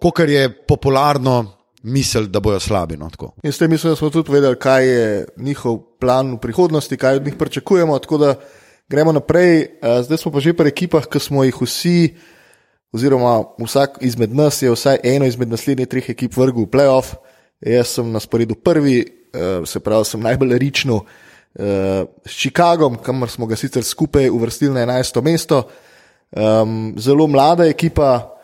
kot 0.00 0.18
je 0.28 0.48
popularno 0.66 1.58
misel, 1.82 2.26
da 2.26 2.40
bojo 2.40 2.60
slabi. 2.60 2.96
No, 2.96 3.10
in 3.42 3.52
s 3.52 3.58
tem 3.58 3.70
mislim, 3.70 3.92
da 3.92 3.96
smo 3.96 4.10
tudi 4.10 4.32
vedeli, 4.32 4.56
kaj 4.58 4.88
je 4.88 5.26
njihov 5.36 5.78
plan 6.00 6.34
v 6.34 6.38
prihodnosti, 6.38 6.96
kaj 6.96 7.16
od 7.16 7.24
njih 7.24 7.34
pričakujemo. 7.38 7.98
Tako 7.98 8.18
da 8.18 8.34
gremo 8.88 9.12
naprej. 9.12 9.60
Eh, 9.60 10.02
zdaj 10.02 10.18
smo 10.18 10.32
pa 10.32 10.40
že 10.40 10.56
pri 10.56 10.68
ekipah, 10.68 11.06
ki 11.06 11.20
smo 11.20 11.44
jih 11.44 11.62
vsi, 11.62 12.16
oziroma 12.92 13.44
vsak 13.60 13.98
izmed 14.00 14.34
nas 14.34 14.62
je 14.62 14.72
vsaj 14.72 14.98
eno 15.04 15.26
izmed 15.26 15.48
naslednjih 15.48 15.88
treh 15.88 16.10
ekip 16.10 16.36
vrgel 16.36 16.64
v 16.64 16.72
playoff. 16.72 17.14
Jaz 17.60 17.98
sem 17.98 18.12
na 18.12 18.20
sporedu 18.20 18.54
prvi, 18.54 19.04
eh, 19.34 19.66
se 19.66 19.80
pravi, 19.80 20.04
sem 20.04 20.20
najbolj 20.20 20.58
ričen. 20.58 20.90
Uh, 21.58 22.06
s 22.26 22.36
Chicagom, 22.38 22.98
kamor 23.02 23.30
smo 23.30 23.46
ga 23.46 23.56
sicer 23.56 23.82
skupaj 23.82 24.30
uvrstili 24.30 24.74
na 24.74 24.80
11. 24.80 25.22
mesto, 25.22 25.62
um, 26.30 26.94
zelo 26.98 27.26
mlada 27.26 27.66
ekipa, 27.66 28.37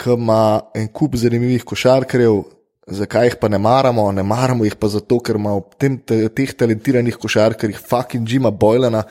ki 0.00 0.16
ima 0.18 0.60
en 0.74 0.88
kup 0.88 1.16
zanimivih 1.16 1.64
košarkarjev, 1.66 2.42
zakaj 2.86 3.28
jih 3.28 3.36
pa 3.40 3.48
ne 3.48 3.58
maramo? 3.58 4.06
Ne 4.12 4.22
maramo 4.26 4.66
jih 4.66 4.76
pa 4.80 4.90
zato, 4.92 5.20
ker 5.22 5.38
ima 5.40 5.54
v 5.56 5.62
tem, 5.78 5.98
teh 6.04 6.54
talentiranih 6.58 7.16
košarkarjih 7.20 7.78
fucking 7.78 8.28
Jima 8.28 8.50
Boylana, 8.50 9.04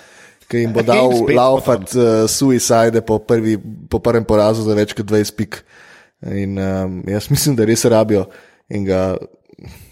ki 0.49 0.65
jim 0.65 0.73
bo 0.75 0.83
dal 0.91 1.15
laufat 1.31 1.95
uh, 1.95 2.09
suicide 2.29 3.01
po, 3.07 3.19
prvi, 3.23 3.57
po 3.89 4.01
prvem 4.03 4.27
porazu 4.27 4.65
za 4.67 4.75
več 4.77 4.95
kot 4.97 5.07
20 5.09 5.39
pik. 5.39 5.63
In 6.23 6.59
um, 6.59 7.01
jaz 7.07 7.29
mislim, 7.31 7.55
da 7.59 7.67
res 7.67 7.83
rabijo 7.89 8.27
in 8.71 8.85
ga 8.87 9.01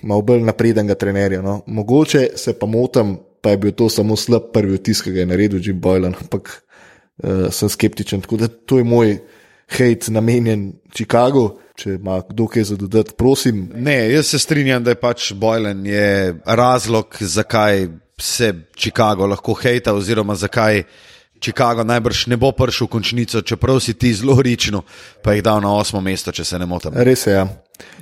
malo 0.08 0.24
bolj 0.26 0.44
naprednega 0.44 0.96
trenerja. 1.00 1.42
No. 1.44 1.62
Mogoče 1.68 2.30
se 2.40 2.54
pa 2.60 2.68
motim, 2.68 3.18
pa 3.42 3.56
je 3.56 3.64
bil 3.64 3.74
to 3.76 3.90
samo 3.90 4.16
slab 4.20 4.52
prvi 4.54 4.78
vtis, 4.78 5.02
ki 5.04 5.16
ga 5.16 5.24
je 5.24 5.30
naredil 5.32 5.64
Jim 5.64 5.80
Boylan, 5.82 6.16
ampak 6.20 6.52
uh, 7.24 7.48
sem 7.52 7.72
skeptičen. 7.72 8.24
Tako 8.24 8.44
da 8.44 8.52
to 8.52 8.80
je 8.80 8.88
moj 8.88 9.16
hate 9.72 10.12
namenjen 10.12 10.72
Chicagu. 10.94 11.50
Če 11.82 11.96
ima 11.96 12.20
kdo 12.28 12.46
kaj 12.52 12.64
za 12.70 12.76
dodati, 12.78 13.16
prosim. 13.18 13.64
Ne, 13.74 13.96
jaz 14.12 14.34
se 14.34 14.40
strinjam, 14.40 14.84
da 14.84 14.94
je 14.94 15.00
pač 15.02 15.32
Bojlen 15.34 15.86
je 15.88 16.36
razlog, 16.46 17.16
zakaj 17.20 17.88
se 18.22 18.54
Chicago 18.78 19.26
lahko 19.26 19.56
hejta, 19.58 19.96
oziroma 19.98 20.36
zakaj 20.36 20.84
Chicago 21.42 21.84
najbrž 21.84 22.28
ne 22.30 22.38
bo 22.38 22.52
prišel 22.54 22.86
v 22.86 22.92
končnico, 22.94 23.42
čeprav 23.42 23.80
si 23.82 23.96
ti 23.98 24.14
zelo 24.14 24.38
rično, 24.38 24.84
pa 25.26 25.34
jih 25.34 25.42
dal 25.44 25.62
na 25.64 25.74
osmo 25.74 26.02
mesto, 26.02 26.32
če 26.32 26.46
se 26.46 26.60
ne 26.62 26.68
motim. 26.70 26.94
Res 26.94 27.26
je. 27.26 27.34
Ja. 27.34 27.48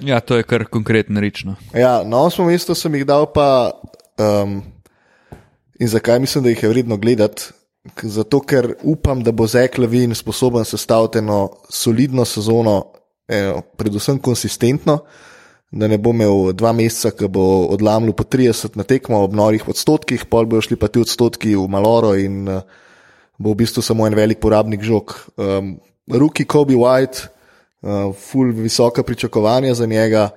ja, 0.03 0.19
to 0.19 0.35
je 0.35 0.43
kar 0.43 0.67
konkretno 0.67 1.23
rično. 1.23 1.55
Ja, 1.71 2.01
na 2.03 2.19
osmo 2.19 2.49
mesto 2.49 2.75
sem 2.75 2.99
jih 2.99 3.07
dal, 3.07 3.29
pa 3.31 3.71
um, 4.19 4.59
in 5.79 5.87
zakaj 5.87 6.19
mislim, 6.19 6.43
da 6.43 6.51
jih 6.51 6.63
je 6.63 6.73
vredno 6.73 6.99
gledati. 6.99 7.53
Zato, 8.03 8.39
ker 8.39 8.73
upam, 8.83 9.23
da 9.23 9.31
bo 9.31 9.47
Zek 9.47 9.77
Levin 9.77 10.15
sposoben 10.15 10.65
sestaviti 10.65 11.19
eno 11.19 11.49
solidno 11.69 12.25
sezono, 12.25 12.75
eno, 13.27 13.61
predvsem 13.77 14.19
konsistentno, 14.19 14.99
da 15.71 15.87
ne 15.87 15.97
bo 16.01 16.13
imel 16.15 16.53
dva 16.57 16.71
meseca, 16.73 17.11
ki 17.13 17.29
bo 17.29 17.45
odlamljal 17.75 18.15
po 18.17 18.25
30 18.25 18.77
na 18.79 18.83
tekmo 18.83 19.21
ob 19.23 19.35
norih 19.37 19.67
odstotkih, 19.69 20.25
pol 20.29 20.49
bojo 20.49 20.65
šli 20.65 20.79
pa 20.81 20.89
ti 20.89 21.03
odstotki 21.03 21.53
v 21.55 21.67
maloro 21.69 22.15
in 22.17 22.47
uh, 22.49 22.63
bo 23.37 23.53
v 23.53 23.61
bistvu 23.61 23.83
samo 23.85 24.07
en 24.07 24.17
velik 24.17 24.41
porabnik 24.41 24.81
žog. 24.83 25.13
Um, 25.37 25.77
Ruki 26.09 26.47
Kobe 26.49 26.73
White, 26.73 27.29
uh, 27.85 28.09
full 28.17 28.55
visoka 28.57 29.03
pričakovanja 29.05 29.75
za 29.77 29.85
njega, 29.85 30.29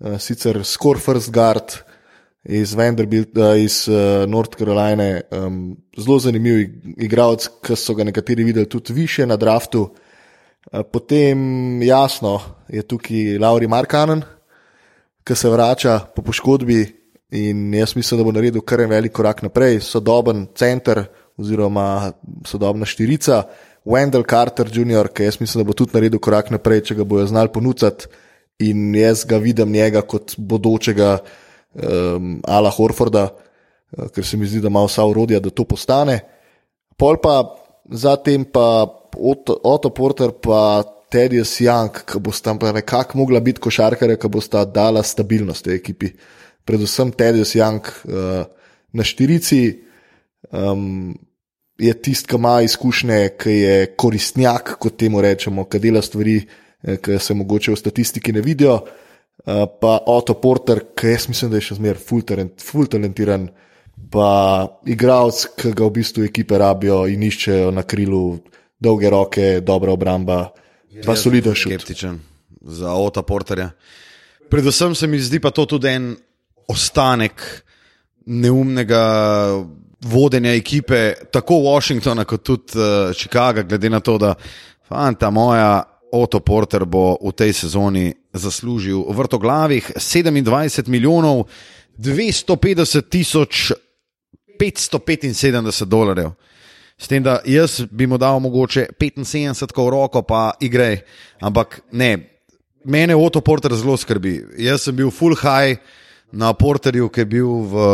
uh, 0.00 0.18
sicer 0.18 0.64
score 0.64 0.98
first 0.98 1.30
guard 1.30 1.78
iz 2.44 2.74
Vanderbilta, 2.74 3.54
iz 3.56 3.88
uh, 3.88 4.28
North 4.28 4.56
Carolina, 4.56 5.20
um, 5.30 5.76
zelo 5.98 6.18
zanimiv 6.18 6.62
igralec, 6.96 7.48
ki 7.64 7.76
so 7.76 7.94
ga 7.94 8.04
nekateri 8.04 8.44
videli 8.44 8.68
tudi 8.68 8.92
više 8.92 9.26
na 9.26 9.36
draftu. 9.36 9.82
Uh, 10.72 10.80
potem, 10.92 11.82
jasno, 11.82 12.40
je 12.68 12.82
tukaj 12.82 13.38
Lauri 13.38 13.68
Markanen, 13.68 14.22
ki 15.24 15.36
se 15.36 15.50
vrača 15.50 15.98
po 16.16 16.22
poškodbi 16.22 16.84
in 17.30 17.74
jaz 17.74 17.94
mislim, 17.96 18.18
da 18.18 18.24
bo 18.24 18.32
naredil 18.32 18.64
kar 18.66 18.80
en 18.80 18.90
velik 18.90 19.12
korak 19.12 19.42
naprej, 19.42 19.80
sodoben 19.80 20.46
center 20.56 21.04
oziroma 21.36 22.12
sodobna 22.46 22.86
štirica. 22.86 23.44
Wendell 23.84 24.26
Carter 24.28 24.68
Jr., 24.68 25.08
ki 25.08 25.28
jaz 25.28 25.38
mislim, 25.40 25.62
da 25.62 25.68
bo 25.68 25.76
tudi 25.76 25.94
naredil 25.94 26.20
korak 26.20 26.50
naprej, 26.50 26.82
če 26.88 26.98
ga 26.98 27.04
bojo 27.04 27.26
znali 27.26 27.52
ponuditi. 27.52 28.10
In 28.60 28.94
jaz 28.94 29.24
ga 29.24 29.38
vidim 29.40 29.70
njega 29.72 30.02
kot 30.04 30.34
bodočega 30.36 31.18
um, 31.74 32.40
Ala 32.46 32.70
Horforda, 32.70 33.28
uh, 33.30 34.08
ker 34.14 34.26
se 34.26 34.36
mi 34.36 34.48
zdi, 34.48 34.60
da 34.62 34.70
ima 34.70 34.82
vsa 34.86 35.04
urodja, 35.06 35.40
da 35.40 35.50
to 35.50 35.64
postane. 35.64 36.20
Pol 36.98 37.20
pa 37.22 37.42
zatem 37.90 38.44
pa 38.44 38.86
Otto, 39.16 39.58
Otto 39.64 39.90
Porter 39.90 40.32
pa 40.32 40.82
Teddy's 41.10 41.56
Young, 41.60 42.04
ki 42.06 42.20
bo 42.22 42.30
pa 42.60 42.72
nekako 42.72 43.18
mogla 43.18 43.40
biti 43.40 43.60
košarkare, 43.60 44.16
ki 44.16 44.28
bo 44.28 44.40
sta 44.40 44.64
dala 44.64 45.02
stabilnost 45.02 45.64
tej 45.64 45.80
ekipi. 45.80 46.12
Predvsem 46.64 47.12
Teddy's 47.12 47.56
Young 47.58 47.82
uh, 47.82 48.44
na 48.92 49.04
štirici. 49.04 49.82
Um, 50.50 51.14
je 51.80 51.92
tisti, 51.96 52.28
ki 52.28 52.36
ima 52.36 52.60
izkušnje, 52.62 53.36
ki 53.40 53.50
je 53.50 53.76
koristnjak, 53.96 54.76
kot 54.78 54.98
temu 55.00 55.20
rečemo, 55.24 55.64
ki 55.64 55.78
dela 55.80 56.02
stvari, 56.04 56.36
eh, 56.84 56.98
ki 57.00 57.16
se 57.18 57.34
mogoče 57.34 57.72
v 57.72 57.76
statistiki 57.80 58.34
ne 58.36 58.42
vidijo. 58.44 58.74
Uh, 58.74 59.09
pa 59.44 59.92
Otto 60.06 60.36
Porter, 60.40 60.82
ki 60.96 61.14
jaz 61.14 61.28
mislim, 61.30 61.50
da 61.50 61.60
je 61.60 61.68
še 61.70 61.78
zmeraj 61.78 62.02
full, 62.04 62.24
talent, 62.26 62.60
full 62.64 62.88
talentiran, 62.90 63.48
pa 64.10 64.30
igralec, 64.88 65.44
ki 65.56 65.74
ga 65.76 65.86
v 65.86 65.94
bistvu 66.00 66.26
ekipe 66.28 66.58
rabijo 66.60 67.04
in 67.10 67.24
iščejo 67.26 67.70
na 67.74 67.84
krilu, 67.88 68.40
dolge 68.80 69.10
roke, 69.12 69.48
dobra 69.64 69.94
obramba, 69.96 70.42
pa 71.04 71.16
soliden 71.16 71.56
šut. 71.56 71.72
Skeptičen 71.76 72.18
za 72.60 72.94
Otto 72.94 73.22
Porterja. 73.22 73.70
Predvsem 74.50 74.94
se 74.94 75.06
mi 75.06 75.20
zdi 75.20 75.40
pa 75.40 75.50
to 75.54 75.66
tudi 75.66 75.88
en 75.88 76.10
ostanek 76.68 77.42
neumnega 78.26 79.04
vodenja 80.00 80.52
ekipe, 80.56 81.14
tako 81.32 81.60
Washingtona, 81.64 82.24
kot 82.24 82.42
tudi 82.44 82.78
uh, 82.78 83.14
Chicaga, 83.16 83.62
glede 83.62 83.90
na 83.90 84.00
to, 84.00 84.18
da 84.18 84.34
fanta 84.88 85.30
moja. 85.30 85.82
Otto 86.12 86.40
Porter 86.40 86.84
bo 86.84 87.18
v 87.22 87.32
tej 87.32 87.52
sezoni 87.52 88.14
zaslužil 88.32 89.04
vrtoglavih 89.10 89.92
27 89.96 90.88
milijonov 90.88 91.46
250 91.98 93.10
tisoč 93.10 93.72
575 94.60 95.84
dolarjev. 95.84 96.32
S 97.00 97.08
tem, 97.08 97.22
da 97.22 97.40
jaz 97.48 97.80
bi 97.90 98.06
mu 98.06 98.18
dal 98.20 98.40
mogoče 98.40 98.90
75 99.00 99.72
v 99.76 99.88
roko, 99.88 100.22
pa 100.22 100.52
igrej. 100.60 101.00
Ampak 101.40 101.80
ne, 101.92 102.18
mene 102.84 103.16
Otto 103.16 103.40
Porter 103.40 103.72
zelo 103.72 103.96
skrbi. 103.96 104.40
Jaz 104.60 104.84
sem 104.84 104.96
bil 104.96 105.10
full 105.10 105.36
high 105.40 105.80
na 106.32 106.52
Porterju, 106.52 107.08
ki 107.08 107.24
je 107.24 107.26
bil 107.26 107.48
v, 107.48 107.86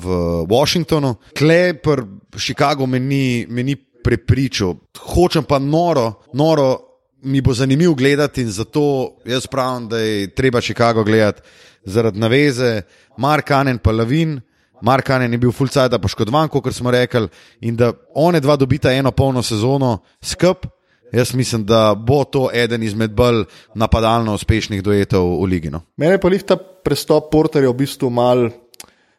v 0.00 0.06
Washingtonu, 0.48 1.16
Kleper, 1.36 2.02
Chicago 2.36 2.86
me 2.86 2.98
ni, 2.98 3.46
me 3.48 3.62
ni 3.62 3.76
prepričal. 3.76 4.74
Hočem 5.14 5.44
pa 5.44 5.58
noro, 5.58 6.24
noro 6.32 6.95
mi 7.22 7.40
bo 7.40 7.54
zanimivo 7.54 7.94
gledati 7.94 8.42
in 8.42 8.50
zato 8.50 9.16
jaz 9.24 9.46
pravim, 9.46 9.88
da 9.88 9.98
je 9.98 10.34
treba 10.34 10.60
Chicago 10.60 11.04
gledati 11.04 11.42
zaradi 11.86 12.18
naveze, 12.18 12.82
Mark 13.16 13.50
Anen 13.50 13.78
pa 13.78 13.92
Lavin. 13.92 14.40
Mark 14.82 15.10
Anen 15.10 15.32
je 15.32 15.38
bil 15.38 15.52
fulcajda 15.52 15.98
poškodovan, 15.98 16.48
kot 16.48 16.74
smo 16.74 16.90
rekli, 16.90 17.28
in 17.60 17.76
da 17.76 17.92
one 18.14 18.40
dva 18.40 18.56
dobita 18.56 18.92
eno 18.92 19.10
polno 19.10 19.42
sezono 19.42 19.98
skup. 20.20 20.66
Jaz 21.12 21.34
mislim, 21.34 21.64
da 21.64 21.94
bo 21.94 22.24
to 22.24 22.48
eden 22.52 22.82
izmed 22.82 23.10
bolj 23.14 23.44
napadalno 23.74 24.34
uspešnih 24.34 24.82
duetov 24.82 25.38
v 25.40 25.46
Ligi. 25.46 25.70
No. 25.70 25.80
Mene 25.96 26.18
pa 26.20 26.28
jih 26.28 26.42
ta 26.42 26.56
prestop 26.56 27.30
Porterja 27.32 27.70
v 27.70 27.78
bistvu 27.78 28.10
mal, 28.10 28.48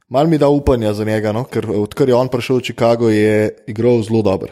mal 0.10 0.28
mi 0.28 0.38
da 0.38 0.48
upanja 0.52 0.94
za 0.94 1.08
njega, 1.08 1.32
no? 1.32 1.46
ker 1.48 1.66
odkar 1.72 2.10
je 2.12 2.16
on 2.16 2.30
prišel 2.30 2.60
v 2.60 2.68
Chicago, 2.70 3.10
je 3.10 3.56
igral 3.72 4.04
zelo 4.04 4.22
dobro. 4.22 4.52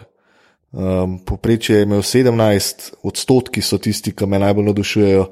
Um, 0.76 1.20
Poprečje 1.24 1.78
je 1.78 1.84
imel 1.84 2.02
17 2.04 2.90
odstotki, 3.08 3.62
so 3.64 3.78
tisti, 3.80 4.12
ki 4.12 4.28
me 4.28 4.40
najbolj 4.44 4.66
navdušujejo. 4.68 5.28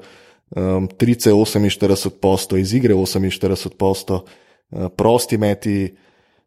Um, 0.56 0.86
3,48 0.88 2.16
posto, 2.20 2.56
iz 2.56 2.72
igre 2.72 2.94
48 2.94 3.76
posto, 3.76 4.22
uh, 4.24 4.88
prosti 4.88 5.36
meti 5.36 5.92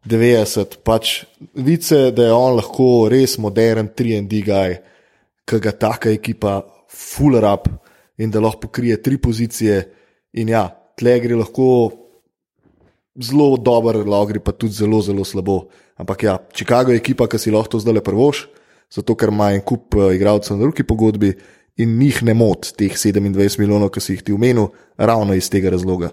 90. 0.02 0.80
Pač 0.82 1.28
vice, 1.54 2.10
da 2.10 2.26
je 2.26 2.34
on 2.34 2.58
lahko 2.58 3.06
res 3.12 3.38
modern 3.38 3.92
3D 3.94 4.42
guy, 4.42 4.76
ki 5.46 5.62
ga 5.62 5.76
taka 5.78 6.10
ekipa 6.10 6.58
full 6.90 7.38
up 7.38 7.70
in 8.18 8.34
da 8.34 8.42
lahko 8.42 8.66
pokrije 8.66 8.98
tri 9.02 9.22
pozicije. 9.22 9.80
In 10.42 10.50
ja, 10.50 10.66
tle 10.98 11.20
gre 11.22 11.38
lahko 11.38 11.70
zelo 13.14 13.54
dobro, 13.62 14.02
lahko 14.02 14.34
gre 14.34 14.42
pa 14.42 14.58
tudi 14.58 14.74
zelo, 14.74 14.98
zelo 15.06 15.22
slabo. 15.22 15.68
Ampak 16.02 16.22
ja, 16.22 16.38
Chicago 16.50 16.90
je 16.90 16.98
ekipa, 16.98 17.30
ki 17.30 17.38
si 17.38 17.54
lahko 17.54 17.76
to 17.76 17.86
zdaj 17.86 18.00
le 18.00 18.02
prvoš 18.02 18.48
zato 18.94 19.16
ker 19.18 19.32
ima 19.32 19.52
en 19.52 19.62
kup 19.64 19.96
uh, 19.96 20.10
igralcev 20.14 20.56
na 20.56 20.64
drugi 20.64 20.86
pogodbi 20.86 21.34
in 21.78 21.98
njih 21.98 22.22
ne 22.22 22.34
moti 22.34 22.72
teh 22.74 22.94
27 22.96 23.58
milijonov, 23.60 23.92
ki 23.94 24.00
si 24.00 24.16
jih 24.16 24.22
ti 24.26 24.34
umenil, 24.34 24.72
ravno 24.98 25.34
iz 25.34 25.50
tega 25.50 25.70
razloga. 25.70 26.10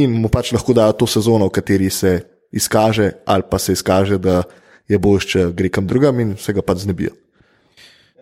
In 0.00 0.16
mu 0.20 0.30
pač 0.32 0.52
lahko 0.52 0.72
dajo 0.74 0.94
to 0.98 1.06
sezono, 1.06 1.50
v 1.50 1.54
kateri 1.54 1.90
se 1.90 2.20
izkaže, 2.52 3.10
ali 3.26 3.44
pa 3.50 3.58
se 3.58 3.76
izkaže, 3.76 4.18
da 4.18 4.42
je 4.88 4.98
boljš, 4.98 5.26
če 5.26 5.44
gre 5.56 5.68
kam 5.68 5.86
drugam 5.86 6.20
in 6.20 6.34
se 6.40 6.54
ga 6.56 6.64
pač 6.64 6.86
znebijo. 6.86 7.12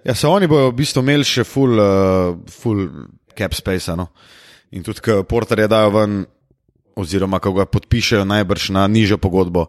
Ja, 0.03 0.14
se 0.18 0.26
oni 0.26 0.49
bojo 0.51 0.72
v 0.72 0.78
bistvu 0.80 1.03
imeli 1.05 1.26
še 1.26 1.45
full, 1.47 1.78
uh, 1.78 2.34
full 2.51 2.88
cap 3.38 3.55
space. 3.55 3.95
No? 3.97 4.09
In 4.74 4.82
tudi, 4.82 5.05
ko 5.05 5.20
porterje 5.28 5.68
dajo 5.70 5.93
ven, 5.95 6.22
oziroma 6.99 7.38
ko 7.40 7.55
ga 7.57 7.68
podpišejo 7.70 8.24
najbrž 8.28 8.72
na 8.74 8.88
nižjo 8.90 9.20
pogodbo, 9.22 9.68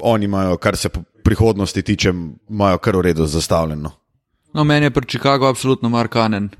oni 0.00 0.24
imajo, 0.24 0.56
kar 0.56 0.76
se 0.76 0.88
prihodnosti 1.24 1.82
tiče, 1.82 2.12
imajo 2.50 2.78
kar 2.78 2.96
v 2.96 3.00
redu 3.00 3.26
zastavljeno. 3.26 3.90
No, 4.54 4.64
meni 4.64 4.86
je 4.86 4.90
pri 4.90 5.06
Chicagu 5.08 5.46
absolutno 5.46 5.88
markanen 5.88 6.50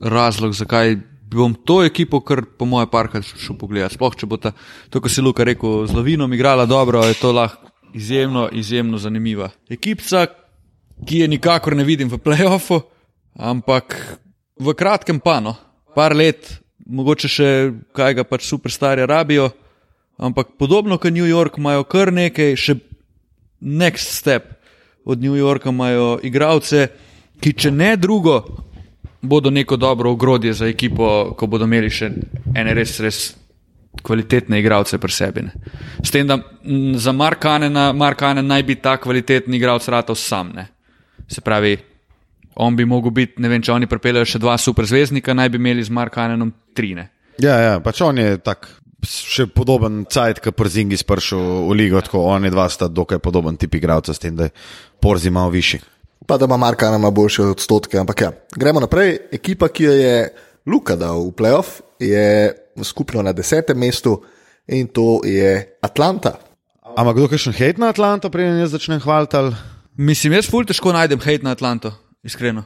razlog, 0.00 0.52
zakaj 0.52 0.96
bom 1.34 1.54
to 1.54 1.82
ekipo, 1.84 2.20
kar 2.20 2.44
po 2.58 2.64
moje 2.64 2.86
parka 2.90 3.22
šel 3.22 3.56
pogledat. 3.58 3.92
Sploh, 3.92 4.14
če 4.16 4.26
bo 4.26 4.38
ta, 4.40 4.52
to, 4.90 5.00
kar 5.00 5.12
si 5.12 5.24
Luka 5.24 5.44
rekel, 5.44 5.84
z 5.86 5.96
Lovinom 5.96 6.32
igrala 6.32 6.66
dobro, 6.66 7.04
je 7.04 7.18
to 7.20 7.32
lahko 7.32 7.66
izjemno, 7.96 8.48
izjemno 8.52 8.98
zanimiva 8.98 9.50
ekipa, 9.68 10.26
ki 11.06 11.18
je 11.18 11.28
nikakor 11.28 11.76
ne 11.76 11.84
vidim 11.84 12.08
v 12.08 12.18
playoffu, 12.18 12.80
ampak 13.36 13.96
v 14.60 14.74
kratkem 14.74 15.20
pano, 15.20 15.54
par 15.94 16.16
let, 16.16 16.48
mogoče 16.86 17.28
še 17.28 17.48
kaj 17.96 18.14
ga 18.20 18.24
pač 18.24 18.48
superstarje 18.48 19.06
rabijo. 19.06 19.50
Ampak 20.16 20.56
podobno 20.58 20.98
kot 20.98 21.12
New 21.12 21.26
York, 21.28 21.58
imajo 21.58 21.84
kar 21.84 22.12
nekaj, 22.12 22.56
še 22.56 22.76
next 23.60 24.16
step 24.16 24.54
od 25.04 25.20
New 25.22 25.36
Yorka, 25.36 25.70
imajo 25.70 26.16
igralce, 26.22 26.88
ki 27.40 27.52
če 27.52 27.70
ne 27.70 27.96
drugo, 28.00 28.40
bodo 29.20 29.50
neko 29.50 29.76
dobro 29.76 30.10
ogrodje 30.10 30.52
za 30.52 30.66
ekipo, 30.66 31.34
ko 31.36 31.46
bodo 31.46 31.66
imeli 31.68 31.90
še 31.90 32.10
ene 32.54 32.74
res, 32.74 32.96
res 33.00 33.20
kvalitetne 34.02 34.60
igralce 34.60 34.98
pri 34.98 35.12
sebi. 35.12 35.44
Ne. 35.46 35.52
S 36.02 36.12
tem, 36.12 36.26
da 36.28 36.38
za 36.98 37.12
Markanena, 37.12 37.90
Markanen 37.92 38.46
naj 38.46 38.64
bi 38.66 38.78
ta 38.80 38.96
kvalitetni 39.00 39.56
igralec 39.56 39.88
ratov 39.92 40.18
sam. 40.20 40.52
Ne. 40.56 40.66
Se 41.28 41.40
pravi, 41.40 41.76
on 42.56 42.76
bi 42.76 42.84
mogel 42.84 43.12
biti, 43.12 43.42
ne 43.42 43.52
vem, 43.52 43.62
če 43.62 43.72
oni 43.72 43.88
pripeljajo 43.90 44.32
še 44.36 44.40
dva 44.40 44.56
superzvezdnika, 44.60 45.34
naj 45.36 45.52
bi 45.52 45.60
imeli 45.60 45.84
z 45.84 45.92
Markanenom 45.92 46.52
trine. 46.76 47.10
Ja, 47.42 47.56
ja, 47.60 47.78
pač 47.84 48.00
on 48.04 48.18
je 48.20 48.38
tak 48.40 48.68
še 49.04 49.46
podoben 49.52 50.04
cajt, 50.08 50.40
kot 50.44 50.56
Porzingi 50.56 50.96
spršil 50.96 51.68
v 51.68 51.76
ligo, 51.76 52.00
tako 52.00 52.24
oni 52.32 52.50
dva 52.50 52.68
sta 52.72 52.88
dokaj 52.88 53.20
podoben 53.22 53.58
tip 53.60 53.74
igralca, 53.76 54.14
s 54.14 54.22
tem, 54.22 54.36
da 54.36 54.48
je 54.48 54.54
Porzi 55.02 55.30
malo 55.30 55.52
višji. 55.52 55.82
Pa 56.26 56.38
da 56.40 56.48
ima 56.48 56.56
Marka 56.56 56.90
nama 56.90 57.10
boljše 57.10 57.52
odstotke, 57.52 57.98
ampak 57.98 58.20
ja. 58.20 58.32
Gremo 58.56 58.80
naprej. 58.82 59.18
Ekipa, 59.36 59.68
ki 59.68 59.84
jo 59.84 59.92
je 59.94 60.16
Luka 60.66 60.96
dal 60.98 61.20
v 61.28 61.34
playoff, 61.36 61.80
je 62.02 62.50
skupno 62.82 63.22
na 63.22 63.32
desetem 63.32 63.78
mestu 63.78 64.18
in 64.66 64.88
to 64.88 65.20
je 65.22 65.76
Atlanta. 65.82 66.40
Ampak 66.96 67.14
kdo 67.14 67.28
je 67.30 67.38
še 67.38 67.52
hejt 67.54 67.78
na 67.78 67.92
Atlanto, 67.92 68.30
preden 68.32 68.58
jaz 68.58 68.74
začnem 68.74 69.02
hvaliti? 69.04 69.36
Ali... 69.36 69.54
Mislim, 69.96 70.34
jaz 70.34 70.48
ful 70.50 70.66
težko 70.66 70.90
najdem 70.96 71.22
hejt 71.22 71.46
na 71.46 71.54
Atlanto, 71.54 71.92
iskreno. 72.26 72.64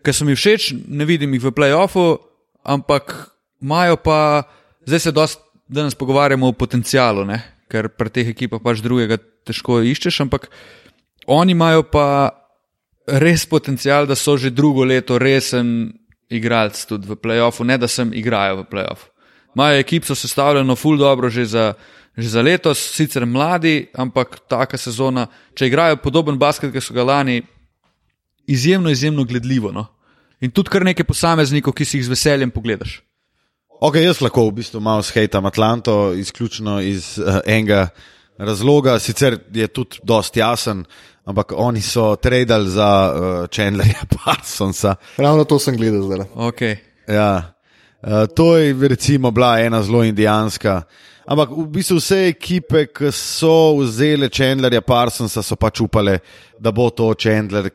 Ker 0.00 0.16
so 0.16 0.24
mi 0.24 0.32
všeč, 0.32 0.72
ne 0.88 1.04
vidim 1.04 1.34
jih 1.36 1.44
v 1.44 1.52
playoffu, 1.52 2.06
ampak 2.64 3.12
imajo 3.60 4.00
pa, 4.00 4.48
zdaj 4.90 5.00
se 5.06 5.12
dost 5.14 5.40
danes 5.70 5.94
pogovarjamo 5.94 6.48
o 6.50 6.52
potencialu, 6.52 7.24
ne? 7.24 7.38
ker 7.70 7.86
pri 7.94 8.10
teh 8.10 8.32
ekipah 8.32 8.58
pač 8.58 8.82
drugega 8.82 9.20
težko 9.46 9.78
iščeš, 9.86 10.24
ampak 10.24 10.48
oni 11.30 11.54
imajo 11.54 11.84
pa 11.86 12.34
res 13.06 13.44
potencial, 13.46 14.08
da 14.10 14.18
so 14.18 14.34
že 14.34 14.50
drugo 14.50 14.82
leto 14.82 15.18
resen 15.22 15.92
igralec 16.30 16.78
tudi 16.86 17.06
v 17.06 17.14
playoffu, 17.14 17.62
ne 17.66 17.78
da 17.78 17.86
sem 17.86 18.10
igrajo 18.14 18.62
v 18.62 18.66
playoffu. 18.70 19.06
Imajo 19.54 19.78
ekip, 19.82 20.06
so 20.06 20.14
sestavljeno 20.14 20.74
ful 20.78 20.98
dobro 20.98 21.30
že 21.30 21.46
za, 21.46 21.74
že 22.18 22.28
za 22.34 22.42
letos, 22.42 22.78
sicer 22.78 23.26
mladi, 23.26 23.90
ampak 23.94 24.42
taka 24.50 24.78
sezona, 24.78 25.26
če 25.54 25.70
igrajo 25.70 26.02
podoben 26.02 26.38
basket, 26.38 26.74
ki 26.74 26.82
so 26.82 26.94
ga 26.94 27.06
lani, 27.06 27.42
izjemno, 28.46 28.90
izjemno 28.90 29.24
gledljivo. 29.24 29.70
No? 29.70 29.86
In 30.40 30.50
tudi 30.50 30.70
kar 30.70 30.86
nekaj 30.86 31.06
posameznikov, 31.06 31.74
ki 31.74 31.86
si 31.86 31.98
jih 31.98 32.06
z 32.06 32.14
veseljem 32.14 32.50
pogledaš. 32.50 32.98
Ok, 33.80 33.96
jaz 33.96 34.18
lahko 34.20 34.42
v 34.50 34.58
bistvu 34.58 34.80
malo 34.84 35.00
skejtam 35.00 35.46
Atlanto, 35.48 36.12
izključno 36.12 36.82
iz 36.84 37.14
uh, 37.16 37.38
enega 37.48 37.86
razloga, 38.36 38.98
sicer 39.00 39.38
je 39.54 39.68
tudi 39.72 40.02
dost 40.04 40.36
jasen, 40.36 40.82
ampak 41.24 41.54
oni 41.56 41.80
so 41.80 42.10
tradili 42.20 42.68
za 42.68 42.90
uh, 43.08 43.46
Chandlerja 43.48 44.04
Parsonsa. 44.16 44.98
Ravno 45.16 45.48
to 45.48 45.58
sem 45.58 45.80
gledal 45.80 46.02
zdaj. 46.02 46.26
Okay. 46.36 46.76
Ja. 47.08 47.54
Uh, 48.02 48.28
to 48.36 48.58
je 48.58 48.76
recimo 48.88 49.30
bila 49.30 49.56
ena 49.60 49.82
zelo 49.82 50.04
indijanska. 50.04 50.82
Ampak 51.24 51.48
v 51.48 51.66
bistvu 51.72 51.96
vse 51.96 52.22
ekipe, 52.28 52.84
ki 52.92 53.08
so 53.16 53.80
vzele 53.80 54.28
Chandlerja 54.28 54.84
Parsonsa, 54.84 55.40
so 55.40 55.56
pač 55.56 55.80
upale, 55.80 56.18
da 56.60 56.68
bo 56.68 56.90
to 56.90 57.14
Chandler, 57.16 57.72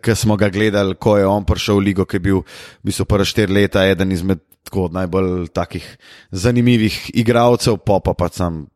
ki 0.00 0.16
smo 0.16 0.40
ga 0.40 0.48
gledali, 0.48 0.96
ko 0.96 1.18
je 1.20 1.28
on 1.28 1.44
prišel 1.44 1.76
v 1.76 1.90
ligo, 1.90 2.08
ki 2.08 2.16
je 2.16 2.24
bil 2.24 2.40
v 2.40 2.88
bistvu 2.88 3.04
prva 3.04 3.28
štiri 3.28 3.52
leta 3.52 3.84
eden 3.84 4.16
izmed 4.16 4.40
tako 4.64 4.88
najbolj 4.92 5.48
takih 5.48 5.96
zanimivih 6.30 7.10
igralcev, 7.14 7.76
pa 7.76 8.00
pa 8.04 8.14
pa 8.14 8.28
sam. 8.28 8.66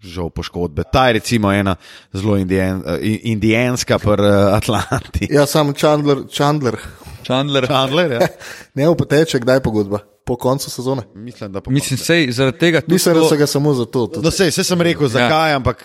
Žal 0.00 0.30
poškodbe. 0.30 0.82
Ta 0.92 1.06
je 1.06 1.12
recimo 1.12 1.52
ena 1.52 1.76
zelo 2.12 2.36
indijan, 2.36 2.82
indijanska, 3.22 3.98
pri 3.98 4.26
Atlanti. 4.52 5.28
Ja, 5.30 5.46
sam 5.46 5.72
Chandler, 5.74 6.18
Chandler. 6.28 6.76
Chandler. 7.24 7.66
Chandler, 7.66 8.12
ja. 8.12 8.26
ne 8.74 8.88
v 8.88 8.96
poteče, 8.96 9.38
kdaj 9.38 9.60
pogodba? 9.60 9.98
Po 10.24 10.36
koncu 10.36 10.70
sezone. 10.70 11.02
Mislim, 11.14 11.52
da 11.52 11.60
Mislim, 11.66 11.98
sej, 11.98 12.30
zaradi 12.32 12.58
tega 12.58 12.80
Mislim, 12.86 13.14
da 13.14 13.20
to- 13.20 13.28
so 13.28 13.36
ga 13.36 13.46
samo 13.46 13.74
zato. 13.74 14.06
tudi. 14.06 14.24
No, 14.24 14.30
sej, 14.30 14.50
sej 14.50 14.64
sem 14.64 14.80
rekel, 14.80 15.08
zakaj, 15.08 15.50
ja. 15.50 15.56
ampak 15.56 15.84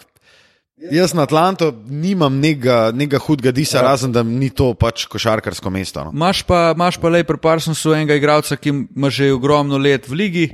jaz 0.91 1.13
na 1.13 1.25
Atlanto 1.27 1.71
nimam 1.87 2.39
nekega, 2.39 2.91
nekega 2.95 3.19
hudega 3.23 3.51
disa, 3.51 3.77
ja. 3.79 3.83
razen 3.91 4.13
da 4.15 4.23
ni 4.23 4.49
to 4.49 4.71
pač 4.79 5.05
košarkarsko 5.11 5.71
mesto. 5.73 6.05
No. 6.07 6.15
Imaš 6.15 6.43
pa, 6.47 6.71
imaš 6.75 6.99
pa 7.01 7.11
le 7.11 7.23
pri 7.27 7.37
Parsonsu 7.41 7.93
enega 7.97 8.15
igralca, 8.15 8.57
ki 8.57 8.73
ima 8.73 9.11
že 9.11 9.31
ogromno 9.33 9.77
let 9.77 10.07
v 10.09 10.19
ligi 10.23 10.47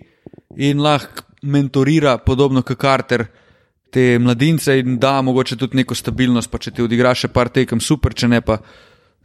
in 0.58 0.82
lahko 0.82 1.26
mentorira, 1.46 2.18
podobno 2.18 2.64
kot 2.66 2.82
Carter, 2.82 3.28
te 3.94 4.18
mladince 4.20 4.80
in 4.80 4.98
da 5.00 5.22
mogoče 5.22 5.56
tudi 5.56 5.78
neko 5.78 5.96
stabilnost. 5.96 6.50
Pa 6.52 6.60
če 6.60 6.74
ti 6.74 6.84
odigraš 6.84 7.26
še 7.26 7.30
par 7.32 7.52
tekem, 7.54 7.80
super, 7.80 8.16
če 8.18 8.28
ne 8.32 8.42
pa 8.42 8.58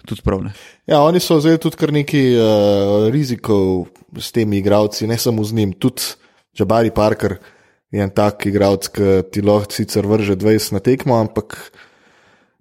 tudi 0.07 0.23
prav. 0.25 0.45
Ne. 0.45 0.53
Ja, 0.89 1.01
oni 1.01 1.21
so 1.21 1.39
vzeli 1.41 1.61
tudi 1.61 1.81
kar 1.81 1.93
nekaj 1.97 2.27
uh, 2.37 3.09
rizikov 3.13 3.89
s 4.21 4.31
temi 4.37 4.61
igravci, 4.61 5.09
ne 5.09 5.19
samo 5.19 5.45
z 5.45 5.57
njim, 5.57 5.73
tudi 5.81 6.13
Jabari 6.61 6.93
Parker 6.93 7.39
je 7.91 8.03
en 8.03 8.11
tak 8.15 8.47
igralec, 8.47 8.89
ki 8.95 9.17
ti 9.33 9.43
lahko 9.43 9.75
sicer 9.75 10.07
vrže 10.07 10.37
20 10.39 10.77
na 10.77 10.83
tekmo, 10.85 11.17
ampak 11.19 11.57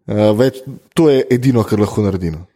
uh, 0.10 0.32
več, 0.38 0.64
to 0.98 1.10
je 1.12 1.22
edino, 1.32 1.64
kar 1.64 1.82
lahko 1.82 2.06
naredi. 2.06 2.34
no. 2.34 2.48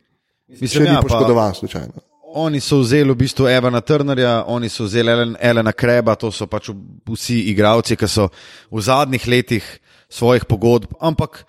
Če 0.53 0.83
ni 0.83 0.89
ja, 0.91 0.99
pa 1.01 1.07
poškodovan, 1.07 1.55
slučajno. 1.57 2.03
Oni 2.33 2.57
so 2.61 2.79
vzeli 2.81 3.13
v 3.13 3.17
bistvu 3.17 3.45
Evana 3.49 3.81
Turnerja, 3.85 4.43
oni 4.49 4.69
so 4.69 4.87
vzeli 4.87 5.11
Elen- 5.13 5.35
Elena 5.37 5.73
Kreba, 5.73 6.15
to 6.17 6.31
so 6.33 6.47
pač 6.49 6.71
vsi 7.09 7.43
igralci, 7.53 7.97
ki 7.97 8.09
so 8.09 8.27
v 8.73 8.81
zadnjih 8.81 9.27
letih 9.29 9.67
svojih 10.09 10.45
pogodb. 10.49 10.95
Ampak 11.01 11.43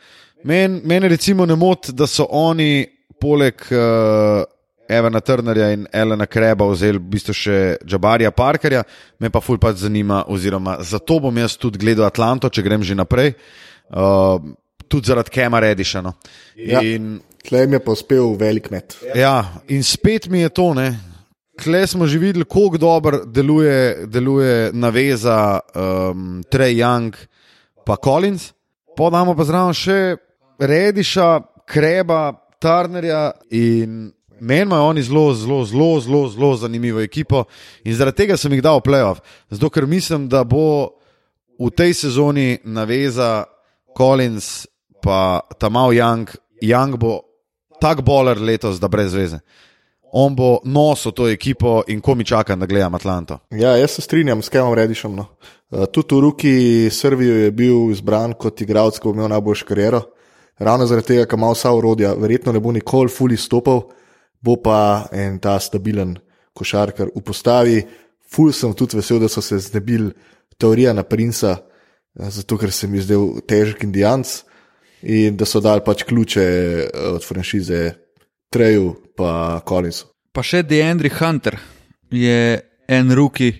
meni 0.44 0.82
men 0.84 1.08
recimo 1.08 1.46
ne 1.48 1.56
moti, 1.56 1.92
da 1.96 2.06
so 2.06 2.28
oni 2.28 2.84
poleg 3.20 3.64
uh, 3.72 4.44
Evana 4.88 5.20
Turnerja 5.20 5.70
in 5.72 5.86
Elena 5.92 6.26
Kreba 6.26 6.66
vzeli 6.68 6.98
v 6.98 7.10
bistvu 7.14 7.34
še 7.34 7.58
Jabarija 7.88 8.30
Parkerja, 8.30 8.82
me 9.18 9.30
pa 9.30 9.40
ful 9.40 9.58
pač 9.58 9.82
zanima, 9.84 10.24
oziroma 10.28 10.78
zato 10.84 11.20
bom 11.20 11.38
jaz 11.38 11.56
tudi 11.56 11.80
gledal 11.80 12.06
Atlanto, 12.08 12.50
če 12.50 12.62
grem 12.62 12.82
že 12.82 12.98
naprej. 12.98 13.34
Uh, 13.88 14.54
Tudi 14.84 15.08
zaradi 15.08 15.32
Kema 15.32 15.58
Rediša. 15.64 16.02
No. 16.04 16.12
Ja. 16.60 16.82
In 16.84 17.16
Tlem 17.44 17.72
je 17.72 17.80
pa 17.80 17.92
uspel 17.92 18.36
velik 18.40 18.70
met. 18.70 18.96
Ja, 19.16 19.60
in 19.68 19.82
spet 19.84 20.28
mi 20.28 20.40
je 20.40 20.48
to, 20.48 20.74
ne. 20.76 20.94
Kle 21.60 21.86
smo 21.86 22.06
že 22.06 22.18
videli, 22.18 22.44
kako 22.44 22.78
dobro 22.78 23.24
deluje, 23.24 24.06
deluje 24.06 24.70
naveza 24.72 25.60
um, 25.74 26.42
Trey 26.50 26.76
Young 26.80 27.14
pa 27.86 27.96
Collins. 27.96 28.52
Podamo 28.96 29.34
pa 29.36 29.44
zraven 29.44 29.76
še 29.76 30.16
Rediša, 30.58 31.28
Kreba, 31.66 32.32
Turnerja 32.58 33.32
in 33.50 34.13
meni 34.40 34.62
imajo 34.62 34.90
oni 34.90 35.02
zelo, 35.02 35.34
zelo, 35.34 35.64
zelo, 35.64 36.00
zelo, 36.00 36.28
zelo 36.28 36.56
zanimivo 36.56 37.00
ekipo 37.00 37.44
in 37.84 37.94
zaradi 37.94 38.16
tega 38.16 38.36
sem 38.36 38.52
jih 38.52 38.62
dal 38.62 38.78
v 38.78 38.88
playoff. 38.90 39.20
Zato 39.50 39.70
ker 39.70 39.86
mislim, 39.86 40.28
da 40.28 40.44
bo 40.44 40.96
v 41.58 41.70
tej 41.70 41.94
sezoni 41.94 42.58
naveza 42.64 43.44
Collins 43.96 44.66
pa 45.02 45.40
Tamal 45.58 45.92
Young, 45.92 46.28
Young 46.62 46.96
bo 46.96 47.20
tak 47.80 48.02
boler 48.02 48.40
letos, 48.40 48.80
da 48.80 48.88
brez 48.88 49.14
veze. 49.14 49.38
On 50.16 50.34
bo 50.34 50.60
nosil 50.64 51.12
to 51.12 51.26
ekipo 51.28 51.82
in 51.90 52.00
ko 52.00 52.14
mi 52.14 52.24
čakam, 52.24 52.60
da 52.60 52.66
gledam 52.66 52.94
Atlanto. 52.94 53.38
Ja, 53.50 53.76
jaz 53.76 53.90
se 53.90 54.02
strinjam 54.02 54.42
s 54.42 54.48
Kemom 54.48 54.74
Redišom. 54.74 55.16
No. 55.16 55.26
Uh, 55.70 55.84
tudi 55.90 56.14
v 56.14 56.20
Ruki 56.20 56.54
Srbijo 56.90 57.34
je 57.34 57.50
bil 57.50 57.90
izbran 57.90 58.32
kot 58.38 58.60
igralec, 58.62 58.98
ki 58.98 59.08
bo 59.08 59.14
imel 59.14 59.28
najboljšo 59.34 59.66
kariero. 59.66 60.00
Ravno 60.58 60.86
zaradi 60.86 61.08
tega, 61.08 61.26
ker 61.26 61.38
ima 61.38 61.50
vsa 61.50 61.72
urodja, 61.74 62.14
verjetno 62.14 62.54
ne 62.54 62.62
bo 62.62 62.72
nikoli 62.72 63.10
fully 63.10 63.36
stopil, 63.36 63.88
bo 64.44 64.56
pa 64.60 65.08
en 65.12 65.38
ta 65.40 65.56
stabilen 65.60 66.18
košarkar 66.54 67.10
v 67.14 67.22
postavi. 67.24 67.78
Ful 68.28 68.52
sem 68.52 68.74
tudi 68.76 68.98
vesel, 68.98 69.20
da 69.22 69.28
so 69.28 69.42
se 69.42 69.58
znebili 69.58 70.12
teorije 70.58 70.94
na 70.94 71.02
Princa, 71.02 71.56
eh, 71.56 72.30
zato 72.30 72.58
ker 72.58 72.72
se 72.72 72.86
mi 72.86 73.00
zdel 73.00 73.40
težek 73.46 73.84
indijanc 73.84 74.42
in 75.02 75.36
da 75.36 75.44
so 75.44 75.60
dali 75.60 75.82
pač 75.84 76.02
ključe 76.02 76.42
eh, 76.42 76.88
od 77.14 77.24
franšize 77.24 77.94
Treju 78.50 78.94
pa 79.16 79.60
Collinsu. 79.68 80.06
Pa 80.32 80.42
še 80.42 80.62
Deandre 80.62 81.10
Hunter 81.10 81.58
je 82.10 82.60
en 82.88 83.12
ruki, 83.14 83.50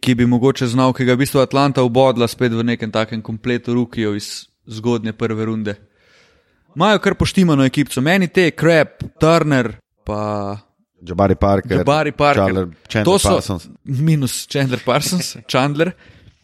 ki 0.00 0.14
bi 0.14 0.26
mogoče 0.26 0.68
znal, 0.70 0.92
ki 0.94 1.06
ga 1.06 1.14
je 1.14 1.18
v 1.18 1.22
bistvu 1.24 1.40
Atlanta 1.42 1.82
obodla 1.82 2.28
spet 2.30 2.54
v 2.54 2.62
nekem 2.62 2.92
takem 2.94 3.22
kompletu 3.22 3.74
rukijev 3.74 4.14
iz 4.14 4.46
zgodnje 4.66 5.16
prve 5.18 5.44
runde. 5.44 5.74
Imajo 6.76 7.00
kar 7.02 7.14
poštimano 7.14 7.64
ekipo, 7.64 8.00
meni 8.00 8.28
te, 8.28 8.50
Krep, 8.50 9.02
Turner, 9.18 9.72
pa 10.06 10.58
Jabari 11.02 11.34
Parker, 11.36 11.78
Jabari 11.78 12.12
Parker. 12.12 12.42
Chandler, 12.42 12.68
Chandler 12.88 13.12
to 13.12 13.18
so 13.18 13.28
Parsons. 13.34 13.68
minus 13.84 14.46
Chandler 14.46 14.80
Parsons, 14.84 15.36
Chandler. 15.52 15.92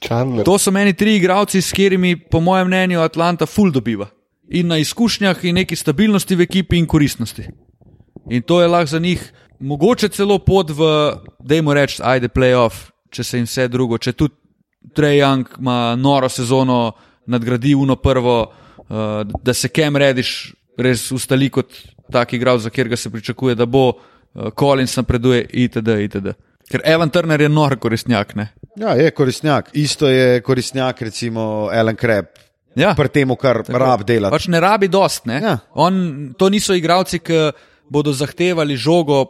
Chandler. 0.03 0.45
To 0.45 0.59
so 0.59 0.71
meni 0.75 0.93
tri 0.93 1.17
igralci, 1.17 1.63
s 1.63 1.71
katerimi, 1.73 2.17
po 2.17 2.41
mojem 2.41 2.67
mnenju, 2.67 3.01
Atlanta 3.01 3.47
full 3.47 3.71
dobiva. 3.73 4.11
In 4.51 4.67
na 4.69 4.77
izkušnjah, 4.83 5.45
in 5.49 5.55
neki 5.63 5.77
stabilnosti 5.79 6.37
v 6.37 6.45
ekipi, 6.45 6.77
in 6.79 6.87
koristnosti. 6.87 7.47
In 8.31 8.43
to 8.43 8.61
je 8.61 8.69
lahko 8.69 8.91
za 8.91 8.99
njih 8.99 9.23
mogoče 9.63 10.09
celo 10.09 10.39
pot 10.39 10.71
v, 10.71 10.91
dajmo 11.39 11.75
reči, 11.75 12.03
ajde, 12.05 12.29
playoff, 12.29 12.91
če 13.11 13.25
se 13.25 13.39
jim 13.39 13.47
vse 13.47 13.69
drugo. 13.71 13.99
Če 13.99 14.13
tudi 14.13 14.35
Trey 14.93 15.21
Young 15.23 15.47
ima 15.63 15.95
noro 15.97 16.29
sezono, 16.29 16.93
nadgradi 17.31 17.75
uno 17.79 17.97
prvo, 17.97 18.37
uh, 18.43 19.23
da 19.43 19.55
se 19.55 19.71
Kem 19.71 19.97
rediš, 19.97 20.53
res 20.79 21.07
ustali 21.15 21.49
kot 21.53 21.71
tak 22.13 22.33
igralec, 22.37 22.63
za 22.63 22.71
katerega 22.71 22.97
se 22.97 23.11
pričakuje, 23.11 23.55
da 23.59 23.67
bo, 23.67 23.89
uh, 23.89 24.51
Collins 24.59 24.97
napreduje, 24.97 25.47
itd. 25.53 25.99
itd. 26.07 26.37
Ker 26.71 26.81
Evan 26.85 27.11
Turner 27.11 27.41
je 27.41 27.49
nor 27.49 27.77
koristnjak. 27.77 28.35
Ne? 28.39 28.49
Ja, 28.81 28.95
je 28.97 29.11
koristnjak. 29.11 29.71
Isto 29.77 30.09
je 30.09 30.41
koristnjak, 30.41 31.03
recimo 31.03 31.69
Alan 31.73 31.97
Kreb. 31.97 32.31
Ja. 32.77 32.95
Pri 32.97 33.11
tem, 33.13 33.29
kar 33.37 33.61
rab 33.69 34.05
delati. 34.09 34.33
Pač 34.33 34.49
ne 34.49 34.61
rabi 34.61 34.89
dost. 34.89 35.27
Ne? 35.29 35.41
Ja. 35.43 35.59
On, 35.77 36.33
to 36.39 36.49
niso 36.49 36.77
igralci, 36.77 37.21
ki 37.21 37.51
bodo 37.93 38.15
zahtevali 38.17 38.77
žogo. 38.77 39.27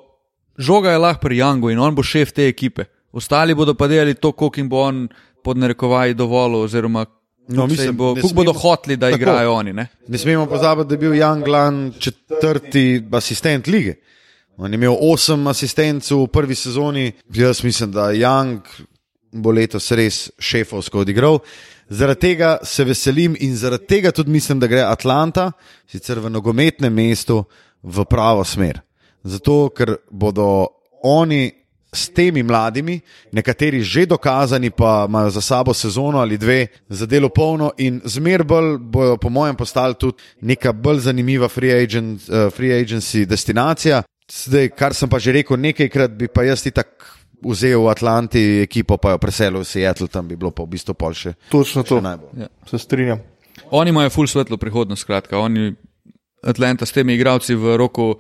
Žoga 0.59 0.93
je 0.93 1.01
lahko 1.03 1.27
pri 1.27 1.41
Jangu 1.41 1.73
in 1.73 1.81
on 1.83 1.97
bo 1.97 2.05
šef 2.07 2.31
te 2.37 2.47
ekipe. 2.47 2.87
Ostali 3.13 3.57
bodo 3.57 3.75
pa 3.75 3.89
delali 3.91 4.15
to, 4.15 4.31
koliko 4.33 4.61
jim 4.61 4.69
bo 4.69 4.85
on 4.85 5.09
pod 5.43 5.59
narekovaji 5.59 6.15
dovolil, 6.15 6.63
oziroma 6.69 7.07
No, 7.49 7.67
mislim, 7.67 7.97
bo, 7.97 8.15
koliko 8.15 8.29
bodo 8.29 8.53
smemo- 8.53 8.61
hoteli, 8.61 8.97
da 8.97 9.07
Tako. 9.07 9.17
igrajo 9.17 9.53
oni. 9.53 9.73
Ne? 9.73 9.87
Ne 10.09 10.19
smemo 10.19 10.47
pozabiti, 10.47 10.89
da 10.89 10.95
je 10.95 10.99
bil 10.99 11.15
Jan 11.15 11.41
Glan 11.41 11.93
četrti 11.99 13.05
asistent 13.13 13.67
lige. 13.67 13.95
On 14.57 14.73
je 14.73 14.75
imel 14.75 14.97
osem 15.01 15.47
asistentov 15.47 16.23
v 16.23 16.27
prvi 16.27 16.55
sezoni. 16.55 17.13
Jaz 17.35 17.65
mislim, 17.65 17.93
da 17.93 18.13
Young 18.13 18.61
bo 19.33 19.51
letos 19.51 19.91
res 19.91 20.31
šefovsko 20.39 21.01
odigral. 21.01 21.39
Zaradi 21.89 22.21
tega 22.21 22.59
se 22.63 22.85
veselim 22.85 23.37
in 23.41 23.57
zaradi 23.57 23.87
tega 23.87 24.11
tudi 24.11 24.31
mislim, 24.31 24.61
da 24.61 24.67
gre 24.67 24.81
Atlanta, 24.81 25.53
sicer 25.87 26.19
v 26.19 26.31
nogometnem 26.31 26.95
mestu, 26.95 27.45
v 27.83 28.05
pravo 28.05 28.45
smer. 28.45 28.81
Zato, 29.25 29.69
ker 29.77 29.97
bodo 30.11 30.67
oni 31.03 31.51
s 31.93 32.09
temi 32.09 32.43
mladimi, 32.43 33.01
nekateri 33.33 33.83
že 33.83 34.07
dokazani, 34.07 34.71
pa 34.71 35.05
imajo 35.09 35.31
za 35.31 35.41
sabo 35.41 35.75
sezono 35.75 36.19
ali 36.19 36.39
dve 36.39 36.67
za 36.89 37.07
delo 37.07 37.29
polno 37.29 37.73
in 37.79 38.01
zmer 38.05 38.45
bolj 38.45 38.79
bojo, 38.79 39.17
po 39.17 39.29
mojem, 39.29 39.57
postali 39.57 39.95
tudi 39.95 40.17
neka 40.41 40.73
bolj 40.73 40.99
zanimiva 40.99 41.49
free, 41.49 41.85
agent, 41.85 42.23
uh, 42.29 42.53
free 42.53 42.73
agency 42.73 43.27
destinacija. 43.27 44.03
Zdaj, 44.33 44.69
kar 44.69 44.95
sem 44.95 45.09
pa 45.09 45.19
že 45.19 45.33
rekel 45.33 45.61
nekajkrat, 45.61 46.11
bi 46.11 46.29
pa 46.29 46.43
jaz 46.43 46.63
ti 46.63 46.71
tako 46.71 47.05
vzel 47.43 47.83
v 47.83 47.91
Atlanti 47.91 48.43
ekipo, 48.63 48.97
pa 48.97 49.13
jo 49.13 49.19
preselil 49.19 49.61
v 49.61 49.69
Seattle, 49.69 50.09
tam 50.09 50.29
bi 50.29 50.37
bilo 50.39 50.51
pa 50.51 50.63
v 50.63 50.73
bistvu 50.73 50.95
pol 50.95 51.13
še. 51.13 51.35
Točno 51.51 51.83
to. 51.83 51.99
še 51.99 52.07
najbolj. 52.07 52.47
Ja. 52.47 52.49
Se 52.71 52.79
strinjam. 52.79 53.21
Oni 53.71 53.93
imajo 53.93 54.13
full 54.15 54.31
svetlo 54.31 54.57
prihodnost, 54.57 55.05
skratka. 55.05 55.37
Oni, 55.43 55.75
Atlanta 56.41 56.87
s 56.87 56.95
temi 56.95 57.19
igralci 57.19 57.55
v 57.59 57.77
roku, 57.77 58.15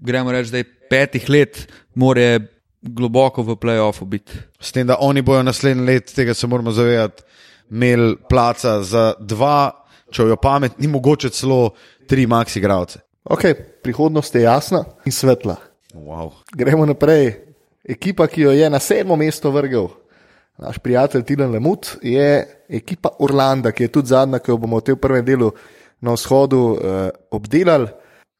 gremo 0.00 0.32
reči, 0.32 0.54
da 0.54 0.62
je 0.62 0.70
petih 0.88 1.28
let, 1.28 1.66
more 1.94 2.40
globoko 2.82 3.42
v 3.42 3.56
playoffu 3.56 4.04
biti. 4.04 4.38
S 4.60 4.72
tem, 4.72 4.86
da 4.86 4.96
oni 5.00 5.22
bojo 5.22 5.42
naslednji 5.42 5.86
let, 5.86 6.14
tega 6.14 6.34
se 6.34 6.46
moramo 6.46 6.72
zavedati, 6.72 7.22
imeli 7.70 8.16
placa 8.28 8.82
za 8.82 9.12
dva, 9.20 9.70
če 10.10 10.26
jo 10.30 10.36
pamet, 10.36 10.78
ni 10.78 10.88
mogoče 10.88 11.30
celo 11.30 11.74
tri 12.08 12.26
max 12.26 12.56
igralce. 12.56 13.00
Ok, 13.24 13.44
prihodnost 13.82 14.34
je 14.34 14.42
jasna 14.42 14.84
in 15.06 15.12
svetla. 15.12 15.56
Wow. 15.94 16.32
Gremo 16.56 16.86
naprej. 16.86 17.46
ekipa, 17.84 18.26
ki 18.26 18.42
jo 18.42 18.50
je 18.52 18.70
na 18.70 18.78
sedmo 18.78 19.16
mesto 19.16 19.50
vrgel 19.50 19.88
naš 20.60 20.78
prijatelj 20.78 21.22
Tilan 21.22 21.50
Lemut, 21.50 21.96
je 22.02 22.46
ekipa 22.68 23.08
Orlanda, 23.18 23.72
ki 23.72 23.82
je 23.82 23.88
tudi 23.88 24.08
zadnja, 24.08 24.38
ki 24.38 24.50
jo 24.50 24.58
bomo 24.60 24.80
v 24.80 24.84
tem 24.84 24.98
prvem 24.98 25.24
delu 25.24 25.50
na 26.00 26.12
vzhodu 26.12 26.60
uh, 26.60 26.76
obdelali. 27.30 27.88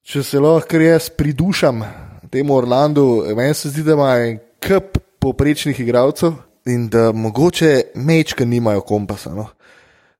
Če 0.04 0.22
se 0.24 0.40
lahko 0.40 0.80
jaz 0.80 1.10
pridušam 1.12 1.84
temu 2.30 2.54
Orlandu, 2.54 3.04
meni 3.36 3.54
se 3.54 3.68
zdi, 3.68 3.82
da 3.82 3.92
ima 3.92 4.10
en 4.18 4.38
kup 4.60 4.98
poprečnih 5.18 5.80
igralcev 5.80 6.32
in 6.66 6.88
da 6.88 7.12
mogoče 7.12 7.70
mečke 7.96 8.46
nimajo 8.46 8.80
kompasa. 8.82 9.34
No? 9.34 9.46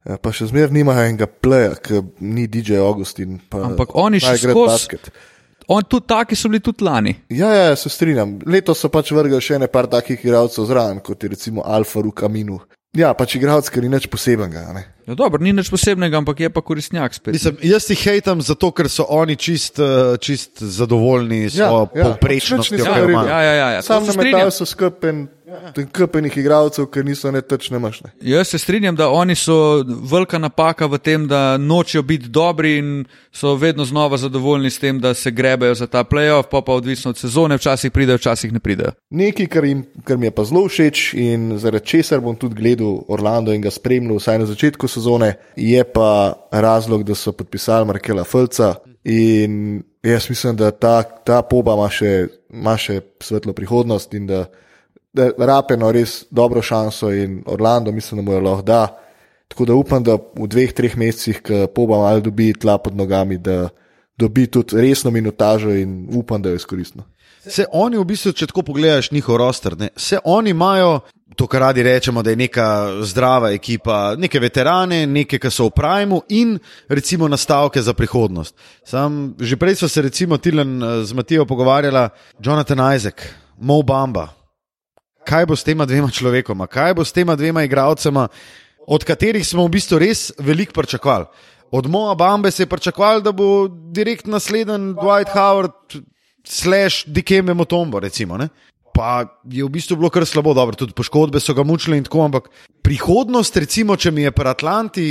Eh, 0.05 0.17
Pa 0.17 0.33
še 0.33 0.47
zmeraj 0.47 0.73
nimajo 0.73 1.05
enega 1.05 1.27
pleja, 1.27 1.75
ki 1.77 2.01
ni 2.21 2.47
DJ 2.47 2.79
Augustin. 2.79 3.39
Pa, 3.49 3.59
Ampak 3.65 3.95
oni 3.95 4.21
še 4.21 4.27
naj 4.27 4.39
igra 4.39 4.53
skozi- 4.53 4.67
basket. 4.69 5.11
On, 5.69 5.83
tudi 5.83 6.07
taki 6.07 6.35
so 6.35 6.49
bili 6.49 6.61
tudi 6.61 6.83
lani. 6.85 7.13
Ja, 7.29 7.53
ja, 7.53 7.77
se 7.77 7.89
strinjam. 7.89 8.39
Letos 8.47 8.81
so 8.81 8.89
pač 8.89 9.13
vrgli 9.13 9.39
še 9.41 9.59
ne 9.59 9.69
par 9.69 9.87
takih 9.87 10.19
igralcev 10.19 10.67
zraven, 10.67 10.99
kot 11.01 11.23
je 11.23 11.29
recimo 11.29 11.63
Alfa 11.63 12.01
Rukaminu. 12.01 12.59
Ja, 12.93 13.13
pač 13.15 13.37
igralec, 13.37 13.69
ki 13.71 13.81
ni 13.81 13.89
nič 13.89 14.09
posebenega. 14.11 14.73
ne. 14.75 14.83
Ja, 15.11 15.15
dobro, 15.19 15.43
ni 15.43 15.51
nič 15.51 15.67
posebnega, 15.75 16.21
ampak 16.23 16.39
je 16.41 16.51
pa 16.55 16.63
koristnjak 16.63 17.15
spet. 17.15 17.35
Mislim, 17.35 17.57
jaz 17.67 17.89
jih 17.91 17.99
hejtam 17.99 18.39
zato, 18.47 18.69
ker 18.71 18.87
so 18.87 19.03
oni 19.11 19.35
čist, 19.37 19.81
eh, 19.83 20.15
čist 20.23 20.63
zadovoljni 20.63 21.51
s 21.51 21.59
Ja, 21.59 21.67
svojo 21.67 21.89
ja, 21.95 22.05
povprečnostjo. 22.05 22.79
Ja, 22.79 23.43
ja, 23.43 23.55
ja, 23.55 23.69
ja. 23.75 23.83
Sam 23.83 24.07
to 24.07 24.13
se 24.13 24.17
na 24.17 24.23
strinjam. 24.23 24.39
metalu 24.39 24.55
so 24.55 24.67
skrpen, 24.71 25.27
krpenih 25.93 26.37
igralcev, 26.37 26.87
ki 26.87 27.03
niso 27.05 27.31
ne 27.31 27.41
tečne 27.41 27.79
mašne. 27.79 28.11
Jaz 28.21 28.49
se 28.49 28.59
strinjam, 28.59 28.97
da 28.97 29.09
oni 29.09 29.35
so 29.35 29.85
velika 30.13 30.39
napaka 30.39 30.87
v 30.87 30.99
tem, 30.99 31.27
da 31.29 31.57
nočejo 31.59 32.03
biti 32.03 32.29
dobri 32.29 32.77
in 32.79 33.05
so 33.33 33.55
vedno 33.55 33.85
znova 33.85 34.17
zadovoljni 34.17 34.71
s 34.71 34.79
tem, 34.79 35.01
da 35.01 35.15
se 35.15 35.31
grebejo 35.31 35.75
za 35.75 35.87
ta 35.87 36.05
playoff, 36.05 36.51
pa 36.51 36.61
pa 36.61 36.73
odvisno 36.73 37.11
od 37.11 37.19
sezone, 37.19 37.57
včasih 37.57 37.91
pridejo, 37.91 38.17
včasih 38.17 38.53
ne 38.53 38.61
pridejo. 38.61 38.93
Nekaj, 39.11 39.47
kar, 39.47 39.65
jim, 39.65 39.85
kar 40.05 40.19
mi 40.19 40.27
je 40.27 40.31
pa 40.31 40.45
zelo 40.45 40.69
všeč 40.69 41.15
in 41.15 41.59
zaradi 41.59 41.87
česar 41.87 42.21
bom 42.21 42.37
tudi 42.37 42.55
gledal 42.55 43.01
Orlando 43.09 43.53
in 43.53 43.63
ga 43.63 43.71
spremljal 43.71 44.17
vsaj 44.19 44.39
na 44.39 44.47
začetku 44.47 44.89
sezone, 44.89 45.35
je 45.57 45.85
pa 45.85 46.33
razlog, 46.51 47.05
da 47.05 47.15
so 47.15 47.33
podpisali 47.33 47.87
Markela 47.87 48.25
Fulca. 48.25 48.75
In 49.05 49.83
jaz 50.03 50.31
mislim, 50.31 50.57
da 50.57 50.71
ta, 50.71 51.03
ta 51.03 51.43
poba 51.43 51.75
ima 51.75 51.89
še, 51.91 52.27
ima 52.53 52.77
še 52.77 53.01
svetlo 53.23 53.53
prihodnost 53.57 54.15
in 54.15 54.27
da 54.27 54.45
Rapeno 55.15 55.91
res 55.93 56.25
dobro 56.31 56.63
šanso 56.63 57.11
in 57.13 57.43
Orlando 57.47 57.93
mislim, 57.93 58.21
da 58.21 58.31
mu 58.31 58.37
jo 58.37 58.41
lahko 58.41 58.63
da. 58.63 58.83
Tako 59.49 59.65
da 59.65 59.75
upam, 59.75 60.03
da 60.07 60.15
v 60.15 60.47
dveh, 60.47 60.73
treh 60.73 60.97
mesecih, 60.97 61.41
ko 61.43 61.67
poba 61.75 61.99
malo 61.99 62.21
dobi 62.23 62.53
tla 62.55 62.79
pod 62.79 62.95
nogami, 62.97 63.39
da 63.39 63.69
dobi 64.19 64.47
tudi 64.47 64.79
resno 64.79 65.11
minutažo 65.11 65.71
in 65.75 66.07
upam, 66.15 66.43
da 66.43 66.51
jo 66.51 66.61
izkoristimo. 66.61 67.05
Se 67.41 67.65
oni 67.73 67.99
v 67.99 68.05
bistvu, 68.05 68.33
če 68.37 68.51
tako 68.51 68.63
pogledaš 68.69 69.11
njihov 69.11 69.39
roster, 69.41 69.77
ne, 69.79 69.89
se 69.97 70.19
oni 70.25 70.53
imajo 70.53 71.01
to, 71.37 71.47
kar 71.47 71.61
radi 71.61 71.83
rečemo, 71.83 72.23
da 72.23 72.31
je 72.31 72.37
neka 72.37 72.67
zdrava 73.03 73.51
ekipa, 73.57 74.15
neke 74.19 74.41
veterane, 74.41 75.07
neke, 75.07 75.39
ki 75.41 75.51
so 75.51 75.71
v 75.71 75.75
primu 75.77 76.21
in 76.29 76.59
recimo 76.89 77.29
nastavke 77.29 77.83
za 77.83 77.95
prihodnost. 77.97 78.55
Sam, 78.85 79.35
že 79.41 79.57
prej 79.57 79.81
smo 79.81 79.89
se 79.89 80.03
recimo 80.03 80.37
Tilen 80.37 80.83
eh, 80.83 81.05
z 81.05 81.17
Matijo 81.17 81.47
pogovarjala, 81.47 82.11
Jonathan 82.39 82.85
Isaac, 82.95 83.25
Mo 83.59 83.83
Bamba. 83.83 84.40
Kaj 85.25 85.47
bo 85.47 85.57
s 85.57 85.65
tema 85.65 85.87
dvema 85.87 86.11
človekoma, 86.11 86.67
kaj 86.67 86.95
bo 86.95 87.05
s 87.05 87.13
tema 87.13 87.37
dvema 87.37 87.65
igralcema, 87.65 88.29
od 88.87 89.05
katerih 89.05 89.47
smo 89.47 89.67
v 89.67 89.77
bistvu 89.77 89.99
res 90.01 90.31
veliko 90.39 90.73
pričakovali. 90.73 91.27
Od 91.71 91.87
Moa 91.87 92.15
Bambe 92.15 92.51
se 92.51 92.63
je 92.63 92.67
pričakovali, 92.67 93.23
da 93.23 93.33
bo 93.33 93.69
direkt 93.69 94.27
naslednji 94.27 94.95
Dwight 94.99 95.31
Howard, 95.35 96.01
slash 96.45 97.05
Dikembe 97.07 97.55
Motombo, 97.55 98.01
recimo. 98.01 98.37
Ne? 98.37 98.49
Pa 98.95 99.41
je 99.45 99.65
v 99.65 99.71
bistvu 99.71 99.97
bilo 99.97 100.11
kar 100.11 100.27
slabo, 100.27 100.55
dobro, 100.55 100.77
tudi 100.77 100.97
poškodbe 100.97 101.41
so 101.41 101.55
ga 101.55 101.63
mučile 101.63 101.99
in 101.99 102.05
tako, 102.05 102.25
ampak 102.25 102.49
prihodnost, 102.83 103.57
recimo, 103.57 103.97
če 103.97 104.11
mi 104.11 104.27
je 104.27 104.33
pri 104.35 104.51
Atlanti 104.51 105.07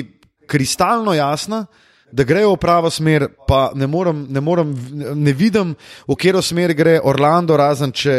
kristalno 0.49 1.14
jasna, 1.14 1.66
da 2.12 2.26
grejo 2.26 2.55
v 2.55 2.60
pravo 2.60 2.89
smer, 2.89 3.28
pa 3.47 3.70
ne, 3.78 3.88
morem, 3.88 4.26
ne, 4.30 4.41
morem, 4.41 4.74
ne 5.16 5.34
vidim, 5.34 5.76
v 6.10 6.18
katero 6.18 6.41
smer 6.41 6.74
gre 6.74 6.99
Orlando, 7.03 7.57
razen 7.57 7.93
če. 7.93 8.16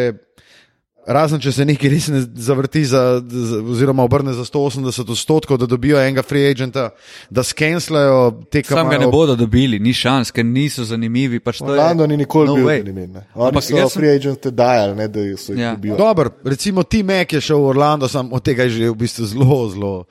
Razen 1.07 1.40
če 1.40 1.53
se 1.53 1.64
nekaj 1.64 1.88
res 1.88 2.09
ne 2.09 2.20
zavrti, 2.36 2.84
za, 2.84 3.22
za, 3.24 3.61
oziroma 3.64 4.05
obrne 4.05 4.32
za 4.32 4.44
180 4.44 5.11
odstotkov, 5.11 5.57
da 5.57 5.66
dobijo 5.66 5.96
enega 5.98 6.22
free 6.22 6.44
agenta, 6.46 6.90
da 7.30 7.42
skenslajo 7.42 8.18
te 8.51 8.62
Sam 8.62 8.88
ga 8.88 8.98
ne 8.98 9.07
bodo 9.07 9.36
dobili, 9.36 9.78
ni 9.78 9.92
šans, 9.92 10.30
ker 10.30 10.44
niso 10.44 10.84
zanimivi. 10.84 11.40
Pač 11.40 11.62
Orlando 11.62 12.07
ni 12.07 12.16
nikoli 12.16 12.46
no 12.46 12.55
bil 12.55 12.64
way. 12.64 12.78
zanimiv. 12.78 13.09
ne. 13.09 13.24
Oni 13.34 13.48
Ampak 13.48 13.62
so 13.62 13.76
sem- 13.78 13.88
free 13.90 14.11
agente 14.11 14.51
dajali, 14.51 14.94
ne, 14.96 15.09
da 15.09 15.20
so 15.36 15.53
jih 15.53 15.59
Ja. 15.59 15.74
dobili. 15.74 15.96
Dobro, 15.96 16.30
recimo 16.44 16.82
Tim 16.82 17.07
Mac 17.07 17.32
je 17.32 17.40
šel 17.40 17.59
v 17.59 17.66
Orlando, 17.66 18.09
sam 18.09 18.32
od 18.32 18.42
tega 18.42 18.62
je 18.62 18.70
že 18.70 18.90
v 18.90 18.94
bistvu 18.94 19.24
zelo, 19.24 19.68
zelo, 19.70 20.05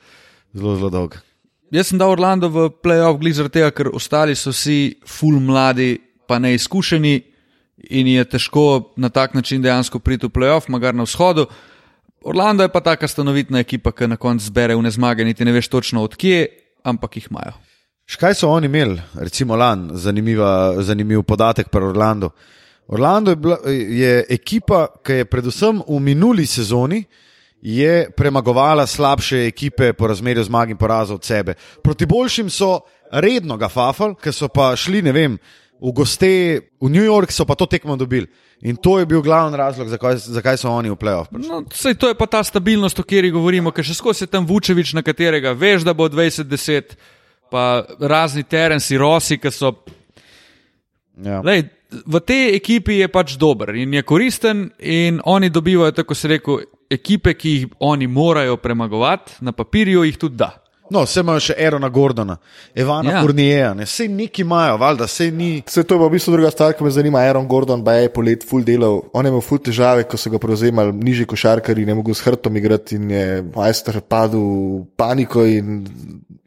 zelo, 0.52 0.76
zelo 0.76 0.90
dolg. 0.90 1.14
Jaz 1.70 1.86
sem 1.86 1.98
dal 1.98 2.10
Orlando 2.10 2.48
v 2.48 2.68
playoff, 2.82 3.14
glede 3.16 3.34
zaradi 3.36 3.52
tega, 3.52 3.70
ker 3.70 3.88
ostali 3.88 4.34
so 4.34 4.50
vsi 4.50 4.98
full 5.06 5.38
mladi, 5.38 6.00
pa 6.26 6.38
neizkušeni 6.38 7.29
in 7.90 8.06
je 8.06 8.24
težko 8.24 8.92
na 8.96 9.08
tak 9.08 9.34
način 9.34 9.62
dejansko 9.62 9.98
priti 9.98 10.26
v 10.26 10.30
playoff, 10.30 10.68
magar 10.68 10.94
na 10.94 11.02
vzhodu. 11.02 11.46
Orlando 12.24 12.62
je 12.62 12.68
pa 12.68 12.80
taka 12.80 13.08
stanovitna 13.08 13.58
ekipa, 13.58 13.92
ki 13.92 14.08
na 14.08 14.16
koncu 14.16 14.44
zbere 14.44 14.74
v 14.76 14.82
nezmage, 14.82 15.24
niti 15.24 15.44
ne 15.44 15.52
veš 15.52 15.68
točno 15.68 16.02
odkje, 16.04 16.46
ampak 16.84 17.16
jih 17.16 17.28
imajo. 17.30 17.52
Škaj 18.10 18.34
so 18.34 18.50
oni 18.50 18.66
imeli, 18.66 19.00
recimo 19.14 19.56
lani, 19.56 19.94
zanimiva, 19.94 20.82
zanimiv 20.82 21.22
podatek 21.22 21.68
pri 21.68 21.84
Orlandu. 21.84 22.30
Orlando 22.88 23.30
je, 23.30 23.36
bila, 23.36 23.56
je 23.70 24.24
ekipa, 24.28 24.86
ki 25.06 25.22
je 25.22 25.24
predvsem 25.24 25.82
v 25.88 26.00
minuli 26.00 26.46
sezoni 26.46 27.04
je 27.62 28.10
premagovala 28.16 28.86
slabše 28.86 29.46
ekipe 29.46 29.92
po 29.92 30.06
razmerju 30.06 30.44
zmag 30.44 30.70
in 30.70 30.76
porazov 30.76 31.14
od 31.14 31.24
sebe. 31.24 31.54
Proti 31.82 32.06
boljšim 32.06 32.50
so 32.50 32.80
redno 33.12 33.56
ga 33.56 33.68
fafali, 33.68 34.14
ker 34.14 34.32
so 34.32 34.48
pa 34.48 34.76
šli, 34.76 35.02
ne 35.02 35.12
vem, 35.12 35.38
v 35.80 35.92
goste 35.96 36.30
v 36.80 36.88
New 36.92 37.04
York, 37.04 37.32
so 37.32 37.48
pa 37.48 37.56
to 37.56 37.66
tekmo 37.66 37.96
dobili. 37.96 38.28
In 38.60 38.76
to 38.76 38.98
je 39.00 39.06
bil 39.08 39.22
glavni 39.24 39.56
razlog, 39.56 39.88
zakaj, 39.88 40.20
zakaj 40.20 40.60
so 40.60 40.68
oni 40.68 40.92
v 40.92 40.96
prišli. 41.00 41.48
No, 41.48 41.64
sej, 41.72 41.96
to 41.96 42.12
je 42.12 42.14
pa 42.14 42.28
ta 42.28 42.44
stabilnost, 42.44 43.00
o 43.00 43.02
kateri 43.02 43.32
govorimo, 43.32 43.72
ker 43.72 43.84
še 43.84 43.96
skozi 43.96 44.28
je 44.28 44.32
tam 44.32 44.44
Vučevič, 44.44 44.92
na 44.92 45.00
katerega 45.02 45.56
veš, 45.56 45.88
da 45.88 45.96
bo 45.96 46.10
20-10, 46.12 46.92
pa 47.48 47.88
razni 47.98 48.44
terenci, 48.44 49.00
rosi, 49.00 49.40
ki 49.40 49.48
so 49.48 49.72
Ja. 51.20 51.40
Lej, 51.44 51.68
v 51.90 52.16
tej 52.24 52.56
ekipi 52.56 53.00
je 53.02 53.08
pač 53.12 53.36
dober 53.36 53.74
in 53.76 53.92
je 53.92 54.02
koristen, 54.06 54.70
in 54.80 55.20
oni 55.24 55.50
dobivajo, 55.50 55.92
tako 55.92 56.16
se 56.16 56.28
rekel, 56.32 56.64
ekipe, 56.90 57.34
ki 57.34 57.50
jih 57.50 57.66
oni 57.84 58.06
morajo 58.06 58.56
premagovati, 58.56 59.40
na 59.44 59.52
papirju 59.52 60.04
jih 60.08 60.18
tudi 60.18 60.40
da. 60.40 60.54
No, 60.90 61.04
vse 61.06 61.22
imajo 61.24 61.40
še 61.44 61.54
Erona 61.58 61.88
Gordona, 61.88 62.36
Evana 62.74 63.10
Ja. 63.10 63.16
ja. 63.16 63.22
Kurnijeja, 63.22 63.70
vse 63.78 64.08
neki 64.08 64.42
imajo, 64.42 64.76
valjda, 64.82 65.06
vse 65.06 65.30
ni. 65.30 65.50
Vse 65.66 65.84
to 65.84 65.94
je 65.94 66.02
pa 66.02 66.08
v 66.08 66.16
bistvu 66.16 66.34
druga 66.34 66.50
stvar, 66.50 66.74
ki 66.74 66.84
me 66.84 66.90
zanima. 66.90 67.22
Aaron 67.22 67.46
Gordon 67.48 67.84
pa 67.84 67.94
je 67.98 68.12
polet 68.12 68.44
full 68.46 68.66
delal. 68.66 69.00
On 69.12 69.24
je 69.24 69.32
imel 69.32 69.44
full 69.44 69.62
težave, 69.62 70.04
ko 70.10 70.18
so 70.18 70.32
ga 70.32 70.42
prevzemali 70.42 70.92
nižji 70.96 71.28
košarkari, 71.30 71.86
ne 71.86 71.96
mogel 71.98 72.14
s 72.14 72.26
hrbtom 72.26 72.58
igrati 72.58 72.98
in 72.98 73.10
je 73.10 73.24
majster 73.54 74.00
padel 74.02 74.42
v 74.42 74.84
paniko 74.98 75.46
in 75.46 75.82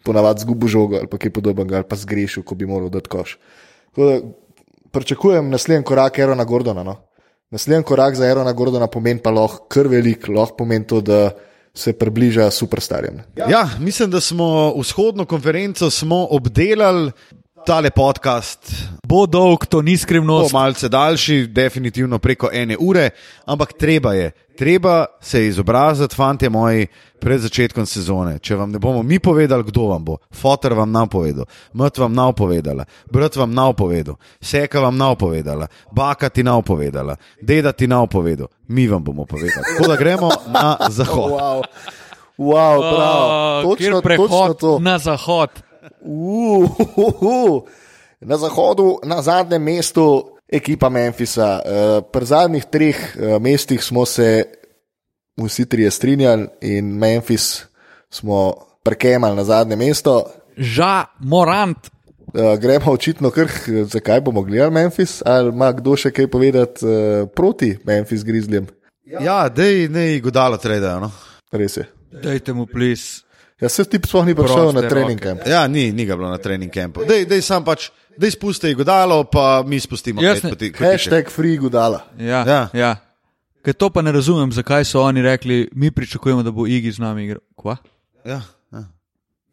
ponavadi 0.04 0.44
zgubil 0.44 0.68
žogo 0.68 1.00
ali 1.00 1.08
pa 1.08 1.18
kaj 1.18 1.32
podobnega, 1.32 1.80
ali 1.80 1.88
pa 1.88 1.96
zgrešil, 1.96 2.44
ko 2.44 2.56
bi 2.60 2.68
moral 2.68 2.92
dati 2.92 3.10
koš. 3.10 3.38
Tako 3.94 4.10
da 4.10 4.22
Pričakujem 4.94 5.50
naslednji 5.50 5.84
korak 5.84 6.20
Aarona 6.20 6.44
Gordona. 6.44 6.84
No? 6.84 6.96
Naslednji 7.52 7.84
korak 7.84 8.16
za 8.16 8.28
Aarona 8.28 8.52
Gordona 8.54 8.88
pomeni 8.88 9.22
pa 9.24 9.32
lahko 9.32 9.66
kar 9.66 9.88
velik, 9.90 10.28
lahko 10.28 10.58
pomeni 10.58 10.86
to, 10.88 11.02
da 11.02 11.32
se 11.74 11.94
približa 11.94 12.52
superstarjem. 12.52 13.20
Ja, 13.36 13.70
mislim, 13.80 14.12
da 14.12 14.22
smo 14.22 14.74
vzhodno 14.78 15.26
konferenco 15.26 15.90
smo 15.90 16.28
obdelali. 16.30 17.12
Tale 17.66 17.90
podcast 17.92 18.72
Bo 19.08 19.26
dolg, 19.26 19.66
to 19.66 19.82
ni 19.82 19.94
bo 19.96 19.98
skrivnost. 19.98 20.54
malce 20.54 20.90
daljši, 20.90 21.48
definitivno 21.48 22.20
preko 22.20 22.50
ene 22.54 22.78
ure, 22.80 23.10
ampak 23.46 23.74
treba 23.74 24.14
je, 24.14 24.32
treba 24.58 25.06
se 25.22 25.48
izobraziti, 25.48 26.16
fanti 26.16 26.50
moji, 26.50 26.88
pred 27.20 27.40
začetkom 27.40 27.86
sezone. 27.86 28.40
Če 28.40 28.56
vam 28.56 28.72
ne 28.72 28.80
bomo 28.80 29.04
mi 29.04 29.20
povedali, 29.20 29.64
kdo 29.64 29.82
vam 29.82 30.06
bo, 30.06 30.18
fotor 30.32 30.74
vam 30.74 30.92
napovedal, 30.92 31.46
mt 31.74 31.98
vam 31.98 32.14
napovedala, 32.14 32.86
brat 33.12 33.36
vam 33.36 33.54
napovedal, 33.54 34.16
seka 34.42 34.80
vam 34.80 34.98
napovedala, 34.98 35.68
baka 35.92 36.30
ti 36.30 36.44
napovedala, 36.44 37.16
deda 37.42 37.72
ti 37.72 37.88
napovedal, 37.88 38.48
mi 38.68 38.88
vam 38.88 39.04
bomo 39.04 39.26
povedali. 39.26 39.64
Tako 39.78 39.88
da 39.88 39.96
gremo 39.96 40.30
na 40.48 40.78
zahod. 40.90 41.32
Wow. 41.32 41.62
Wow, 42.38 42.80
prav. 42.96 43.62
Točno, 43.62 43.86
točno 43.86 44.02
prehod 44.02 44.60
to. 44.60 44.80
na 44.80 44.98
zahod. 44.98 45.73
Uh, 46.04 46.70
uh, 46.96 47.24
uh. 47.24 47.64
Na 48.20 48.38
zahodu, 48.38 49.00
na 49.04 49.22
zadnjem 49.22 49.64
mestu, 49.64 50.38
ekipa 50.48 50.90
Memphisa. 50.90 51.60
Uh, 51.60 52.04
pri 52.12 52.26
zadnjih 52.26 52.66
treh 52.72 52.98
uh, 53.16 53.42
mestih 53.42 53.84
smo 53.84 54.06
se 54.06 54.44
vsi 55.38 55.66
trije 55.66 55.92
strinjali 55.92 56.48
in 56.62 56.86
Memphis 56.98 57.66
smo 58.10 58.54
prekemali 58.84 59.36
na 59.36 59.44
zadnje 59.44 59.76
mesto. 59.76 60.26
Ža, 60.58 61.06
morant. 61.20 61.90
Uh, 62.34 62.60
gremo 62.60 62.92
očitno 62.92 63.30
kar, 63.30 63.48
zakaj 63.86 64.22
bomo 64.22 64.42
gledali 64.42 64.72
Memphis, 64.72 65.22
ali 65.26 65.50
ima 65.50 65.72
kdo 65.72 65.96
še 65.96 66.12
kaj 66.12 66.28
povedati 66.28 66.86
uh, 66.86 67.30
proti 67.36 67.78
Memphis 67.86 68.24
Grizzlyjem? 68.24 68.68
Ja, 69.06 69.50
dej 69.50 69.90
ne 69.90 70.20
godalo 70.20 70.58
tredajo. 70.58 71.00
No? 71.00 71.12
Res 71.52 71.78
je. 71.78 71.86
Dajte 72.24 72.54
mu 72.54 72.66
plis. 72.66 73.24
Ja, 73.64 73.70
se 73.70 73.86
ti 73.86 73.96
sploh 73.98 74.26
ni 74.26 74.36
prišel 74.36 74.72
na 74.72 74.84
trening 74.84 75.16
roke. 75.16 75.24
camp. 75.26 75.48
Ja, 75.48 75.64
ni, 75.66 75.90
ni 75.90 76.04
ga 76.04 76.14
bilo 76.14 76.28
na 76.28 76.38
trening 76.38 76.68
kampu. 76.68 77.06
Dej, 77.06 77.24
dej 77.26 77.40
sam 77.42 77.64
pač, 77.64 77.88
dej 78.14 78.32
spusti 78.32 78.74
godalo, 78.74 79.24
pa 79.24 79.64
mi 79.64 79.80
spustimo. 79.80 80.20
Jaz 80.20 80.36
pet 80.36 80.44
ne- 80.44 80.50
poti- 80.50 80.72
kotiček. 80.72 80.92
Hashtag 80.92 81.26
free 81.30 81.56
gudala. 81.56 82.04
Ja, 82.14 82.26
Ja. 82.26 82.42
ja. 82.44 82.62
ja. 82.76 82.92
Ker 83.64 83.74
to 83.74 83.88
pa 83.88 84.02
ne 84.02 84.12
razumem, 84.12 84.52
zakaj 84.52 84.84
so 84.84 85.00
oni 85.02 85.22
rekli, 85.22 85.70
mi 85.72 85.88
pričakujemo, 85.90 86.44
da 86.44 86.52
bo 86.52 86.68
Igi 86.68 86.92
z 86.92 87.00
nami 87.00 87.24
igral. 87.24 87.40
Kva? 87.56 87.78
Ja, 88.26 88.42
ja. 88.70 88.84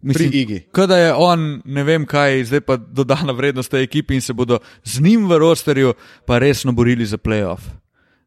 Mislim, 0.02 0.30
Pri 0.30 0.38
Igi. 0.40 0.58
Kada 0.72 0.96
je 0.96 1.14
on, 1.14 1.62
ne 1.62 1.82
vem 1.84 2.02
kaj, 2.02 2.44
zdaj 2.44 2.60
pa 2.60 2.76
dodana 2.76 3.30
vrednost 3.30 3.70
tej 3.70 3.82
ekipi 3.82 4.14
in 4.14 4.20
se 4.20 4.32
bodo 4.32 4.58
z 4.82 4.98
njim 5.00 5.28
v 5.28 5.38
rosterju 5.38 5.94
pa 6.26 6.38
resno 6.38 6.72
borili 6.72 7.06
za 7.06 7.18
playoff. 7.18 7.70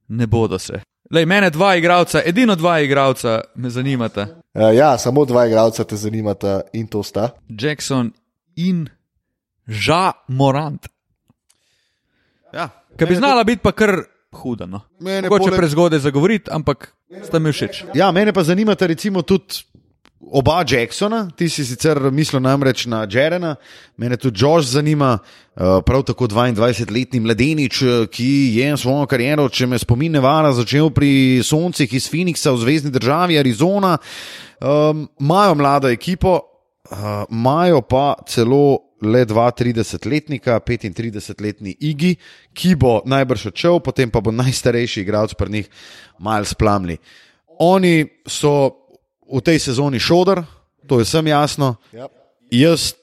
Ne 0.07 0.27
bodo 0.27 0.59
se. 0.59 0.79
Lej, 1.13 1.25
mene 1.25 1.49
dva 1.53 1.75
igralca, 1.77 2.21
edino 2.25 2.55
dva 2.55 2.79
igralca 2.81 3.41
me 3.55 3.69
zanimata. 3.69 4.27
Uh, 4.53 4.73
ja, 4.75 4.97
samo 4.97 5.25
dva 5.25 5.45
igralca 5.45 5.83
te 5.83 5.95
zanimata 5.95 6.61
in 6.73 6.87
to 6.87 7.03
sta. 7.03 7.29
Jackson 7.49 8.11
in 8.55 8.87
Ža 9.67 10.11
Morant. 10.27 10.87
Ja. 12.53 12.69
Ki 12.97 13.05
bi 13.05 13.15
znala 13.15 13.43
biti 13.43 13.61
pa 13.61 13.71
kar 13.71 13.95
huda. 14.31 14.65
No. 14.65 14.81
Mene 14.99 15.29
Mogoče 15.29 15.51
poleg- 15.51 15.57
prezgodaj 15.57 15.99
zagovoriti, 15.99 16.49
ampak 16.51 16.95
sta 17.23 17.39
mi 17.39 17.51
všeč. 17.53 17.83
Ja, 17.93 18.11
mene 18.11 18.33
pa 18.33 18.43
zanimata 18.43 18.87
recimo 18.87 19.21
tudi 19.21 19.61
oba 20.31 20.63
Jacksona. 20.67 21.27
Ti 21.35 21.49
si 21.49 21.65
sicer 21.65 21.99
mislil 22.11 22.41
namreč 22.41 22.85
na 22.85 23.03
Jerena, 23.09 23.55
mene 23.97 24.17
tudi 24.17 24.39
Josh 24.41 24.67
zanima, 24.73 25.17
eh, 25.19 25.81
prav 25.85 26.03
tako 26.03 26.27
22-letni 26.27 27.19
mladenič, 27.19 27.81
eh, 27.81 28.07
ki 28.07 28.55
je 28.57 28.77
svojo 28.77 29.05
kariero, 29.07 29.49
če 29.49 29.67
me 29.67 29.79
spomin 29.79 30.11
ne 30.11 30.19
vara, 30.19 30.53
začel 30.53 30.89
pri 30.89 31.41
Soncih 31.43 31.93
iz 31.93 32.09
Phoenixa 32.09 32.51
v 32.51 32.57
zvezdni 32.57 32.91
državi 32.91 33.39
Arizona. 33.39 33.97
Um, 34.61 35.09
Imajo 35.19 35.55
mlado 35.55 35.89
ekipo, 35.89 36.39
uh, 36.91 37.25
imajo 37.31 37.81
pa 37.81 38.15
celo 38.27 38.93
le 39.01 39.25
32-letnika, 39.25 40.59
35-letni 40.59 41.75
Igi, 41.79 42.15
ki 42.53 42.75
bo 42.75 43.01
najbrž 43.05 43.51
odšel, 43.51 43.79
potem 43.83 44.09
pa 44.09 44.21
bo 44.21 44.31
najstarejši 44.31 45.01
igralec 45.01 45.33
pri 45.35 45.51
njih, 45.51 45.69
Miles 46.19 46.53
Plumley. 46.53 46.97
Oni 47.59 48.07
so 48.27 48.82
v 49.33 49.41
tej 49.41 49.57
sezoni 49.59 49.97
šodr, 49.99 50.43
to 50.85 50.99
je 51.01 51.07
vsem 51.07 51.27
jasno. 51.27 51.75
Ja. 51.95 52.05
Jaz 52.53 52.93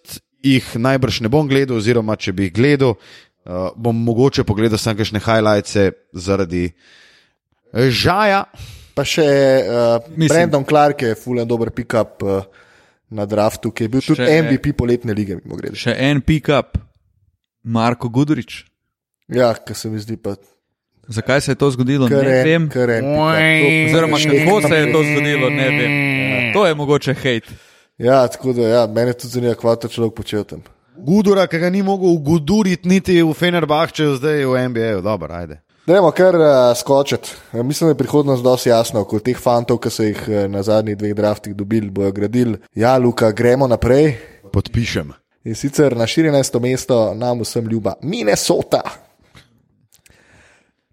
jih 0.45 0.63
najbrž 0.79 1.21
ne 1.27 1.29
bom 1.29 1.49
gledal, 1.51 1.81
oziroma 1.81 2.15
če 2.17 2.33
bi 2.33 2.47
jih 2.47 2.55
gledal, 2.55 2.95
uh, 2.95 3.71
bom 3.75 3.97
mogoče 4.07 4.45
pogledal 4.47 4.79
samo 4.79 5.01
kakšne 5.01 5.19
highlights 5.21 5.75
zaradi 6.15 6.69
eh, 6.71 7.91
žaja. 7.91 8.45
Pa 8.95 9.03
še 9.07 9.27
uh, 9.27 10.07
Mislim- 10.15 10.29
Brandon 10.29 10.65
Clark 10.65 11.03
je 11.03 11.15
fulen 11.19 11.49
dober 11.49 11.71
pick-up 11.75 12.23
uh, 12.23 12.45
na 13.11 13.27
draftu, 13.27 13.73
ki 13.75 13.85
je 13.85 13.89
bil 13.89 14.03
tudi 14.05 14.23
Še- 14.23 14.43
MVP 14.47 14.73
poletne 14.79 15.15
lige. 15.17 15.41
Še 15.75 15.97
en 15.99 16.23
pick-up, 16.23 16.79
Marko 17.65 18.09
Gudurič. 18.09 18.65
Ja, 19.31 19.53
kar 19.55 19.77
se 19.77 19.91
mi 19.91 19.99
zdi 20.03 20.17
pa 20.19 20.37
Zakaj 21.11 21.41
se 21.41 21.51
je 21.51 21.55
to 21.55 21.71
zgodilo? 21.71 22.09
kar 22.09 22.25
Ne 22.25 22.43
vem. 22.45 22.69
kar 22.69 22.91
en 22.91 23.05
pick-up. 23.05 23.87
Oziroma, 23.87 24.17
kako 24.17 24.61
se 24.69 24.75
je 24.75 24.93
to 24.93 25.03
zgodilo, 25.03 25.51
ne 25.51 25.69
vem. 25.69 26.53
To 26.55 26.67
je 26.67 26.75
mogoče 26.75 27.15
hate. 27.15 27.57
Ja, 27.99 28.29
tako 28.29 28.53
da 28.53 28.69
ja, 28.69 28.87
mene 28.87 29.13
tudi 29.13 29.33
zanima, 29.33 29.55
kva 29.55 29.75
ta 29.77 29.89
človek 29.89 30.15
počel 30.15 30.45
tam. 30.45 30.63
Gudura, 30.97 31.47
ki 31.47 31.59
ga 31.59 31.71
ni 31.71 31.83
mogel 31.83 32.15
uguduriti 32.15 32.89
niti 32.89 33.19
v 33.23 33.35
Fenerbahče, 33.35 34.07
zdaj 34.21 34.45
v 34.45 34.69
NBA. 34.69 35.01
Dobro, 35.05 35.35
ajde. 35.35 35.61
Dajmo 35.87 36.11
kar 36.15 36.37
uh, 36.37 36.47
skočiti. 36.77 37.35
Uh, 37.53 37.65
mislim, 37.67 37.89
da 37.89 37.91
je 37.91 37.99
prihodnost 37.99 38.43
dosti 38.45 38.69
jasna. 38.69 39.05
Kot 39.05 39.25
teh 39.27 39.39
fantov, 39.39 39.81
ki 39.83 39.91
so 39.91 40.07
jih 40.07 40.23
uh, 40.29 40.45
na 40.49 40.63
zadnjih 40.63 40.97
dveh 40.97 41.15
draftih 41.17 41.57
dobili, 41.57 41.91
bojo 41.91 42.13
gradili. 42.13 42.59
Ja, 42.75 42.97
Luka, 42.97 43.33
gremo 43.33 43.67
naprej. 43.67 44.15
Podpišem. 44.53 45.13
In 45.45 45.55
sicer 45.57 45.97
na 45.97 46.07
14. 46.07 46.61
mesto 46.61 47.15
nam 47.15 47.41
vsem 47.41 47.67
ljuba 47.67 47.97
Minnesota. 48.03 49.10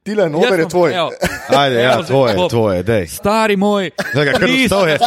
Tilen, 0.08 0.32
Jaz 0.34 0.48
oder 0.48 0.60
je 0.60 0.70
tvoj. 0.70 0.94
evo, 0.96 1.12
Ajde, 1.52 1.76
ja, 1.82 2.04
tvoje, 2.04 2.36
tvoje, 2.50 2.84
dej. 2.84 3.08
Stari 3.12 3.58
moj, 3.60 3.92
Zdaj 4.14 4.26
kar 4.32 4.40
please, 4.40 4.66
vstal 4.66 4.88
je. 4.90 4.98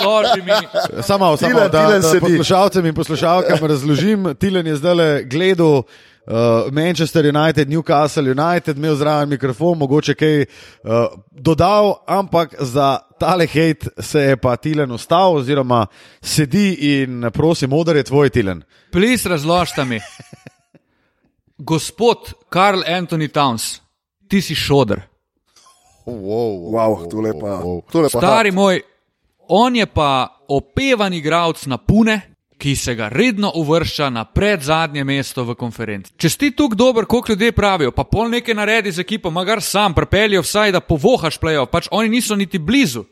Samo, 1.03 1.37
samo 1.37 1.59
da, 1.59 1.69
da 1.69 2.21
poslušalcem 2.21 2.87
in 2.87 2.95
poslušalkam 2.95 3.65
razložim. 3.69 4.35
Tilen 4.39 4.67
je 4.67 4.77
zdaj 4.77 5.25
gledal 5.25 5.83
uh, 6.27 6.73
Manchester 6.73 7.25
United, 7.27 7.69
Newcastle 7.69 8.29
United, 8.31 8.77
imel 8.77 8.95
zraven 8.95 9.29
mikrofon, 9.29 9.79
mogoče 9.79 10.15
kaj 10.15 10.41
uh, 10.43 11.07
dodal, 11.31 11.95
ampak 12.07 12.55
za 12.59 12.99
tale 13.21 13.47
hate 13.47 13.89
se 13.99 14.21
je 14.21 14.37
pa 14.37 14.57
Tilen 14.57 14.93
ustal, 14.93 15.37
oziroma 15.37 15.87
sedi 16.23 16.77
in 17.03 17.31
prosim, 17.33 17.73
odar 17.73 17.97
je 17.97 18.03
tvoj 18.03 18.31
Tilen. 18.31 18.63
Plis 18.93 19.27
razložite 19.27 19.85
mi. 19.85 20.01
Gospod 21.59 22.33
Karl 22.49 22.81
Anthony 22.89 23.29
Towns, 23.29 23.81
ti 24.31 24.41
si 24.43 24.55
šodr. 24.55 25.03
Wow, 26.07 26.71
Wow, 26.73 27.11
tole 27.11 27.35
pa, 27.41 27.61
tole 27.93 28.09
pa 28.13 28.19
Stari 28.19 28.51
moj, 28.51 28.81
on 29.49 29.77
je 29.77 29.87
pa 29.87 30.41
opevan 30.49 31.15
igralec 31.15 31.67
na 31.67 31.79
pune, 31.79 32.21
ki 32.61 32.77
se 32.77 32.95
ga 32.95 33.09
redno 33.09 33.53
uvršča 33.55 34.11
na 34.11 34.25
predzadnje 34.25 35.05
mesto 35.05 35.45
v 35.45 35.55
konferenci. 35.57 36.13
Če 36.17 36.29
si 36.29 36.51
tukaj 36.57 36.77
dober, 36.77 37.07
kot 37.09 37.31
ljudje 37.33 37.53
pravijo, 37.57 37.93
pa 37.97 38.05
pol 38.05 38.29
nekaj 38.31 38.55
naredi 38.55 38.93
z 38.93 39.01
ekipo, 39.01 39.31
magar 39.33 39.63
sam, 39.65 39.95
prepeljijo 39.97 40.43
vsaj, 40.45 40.75
da 40.77 40.81
povohaš 40.85 41.39
plejo, 41.41 41.65
pač 41.67 41.89
oni 41.91 42.13
niso 42.13 42.37
niti 42.37 42.59
blizu. 42.59 43.07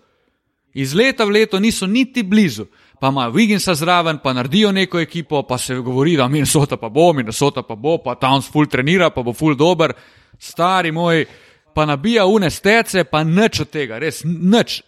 Iz 0.74 0.92
leta 0.94 1.24
v 1.24 1.38
leto 1.40 1.60
niso 1.60 1.86
niti 1.86 2.22
blizu. 2.22 2.68
Pa 3.00 3.08
ima 3.08 3.28
Wigginsa 3.30 3.74
zraven, 3.74 4.18
pa 4.18 4.32
naredijo 4.32 4.72
neko 4.72 5.00
ekipo, 5.00 5.42
pa 5.42 5.58
se 5.58 5.74
govori, 5.74 6.16
da 6.16 6.28
Minnesota 6.28 6.76
pa 6.76 6.88
bo, 6.88 7.12
Minnesota 7.12 7.62
pa 7.62 7.74
bo, 7.74 7.98
pa 7.98 8.14
Towns 8.14 8.50
full 8.50 8.66
trenira, 8.66 9.10
pa 9.10 9.22
bo 9.22 9.32
full 9.32 9.54
dober. 9.56 9.92
Stari 10.38 10.92
moj, 10.92 11.24
pa 11.74 11.86
nabija 11.86 12.26
une 12.26 12.50
stece, 12.50 13.04
pa 13.04 13.22
nič 13.24 13.60
od 13.60 13.70
tega, 13.70 13.98
res 13.98 14.24
nič. 14.24 14.82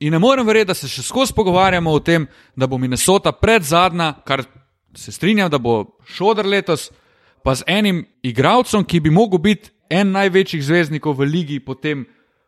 In 0.00 0.12
ne 0.12 0.18
morem 0.18 0.46
verjeti, 0.46 0.72
da 0.72 0.74
se 0.74 0.88
še 0.88 1.04
skozi 1.04 1.34
pogovarjamo 1.36 1.92
o 1.92 2.00
tem, 2.00 2.26
da 2.56 2.66
bo 2.66 2.78
Minnesota 2.78 3.32
pred 3.32 3.62
zadnja, 3.62 4.14
kar 4.24 4.42
se 4.96 5.12
strinjam, 5.12 5.50
da 5.50 5.58
bo 5.58 5.98
šodr 6.08 6.48
letos, 6.48 6.88
pa 7.44 7.54
z 7.54 7.66
enim 7.66 8.02
igralcem, 8.22 8.84
ki 8.84 9.00
bi 9.00 9.12
mogel 9.12 9.38
biti 9.38 9.70
en 9.92 10.14
največjih 10.16 10.64
zvezdnikov 10.64 11.20
v 11.20 11.28
ligi, 11.28 11.60
potem 11.60 12.06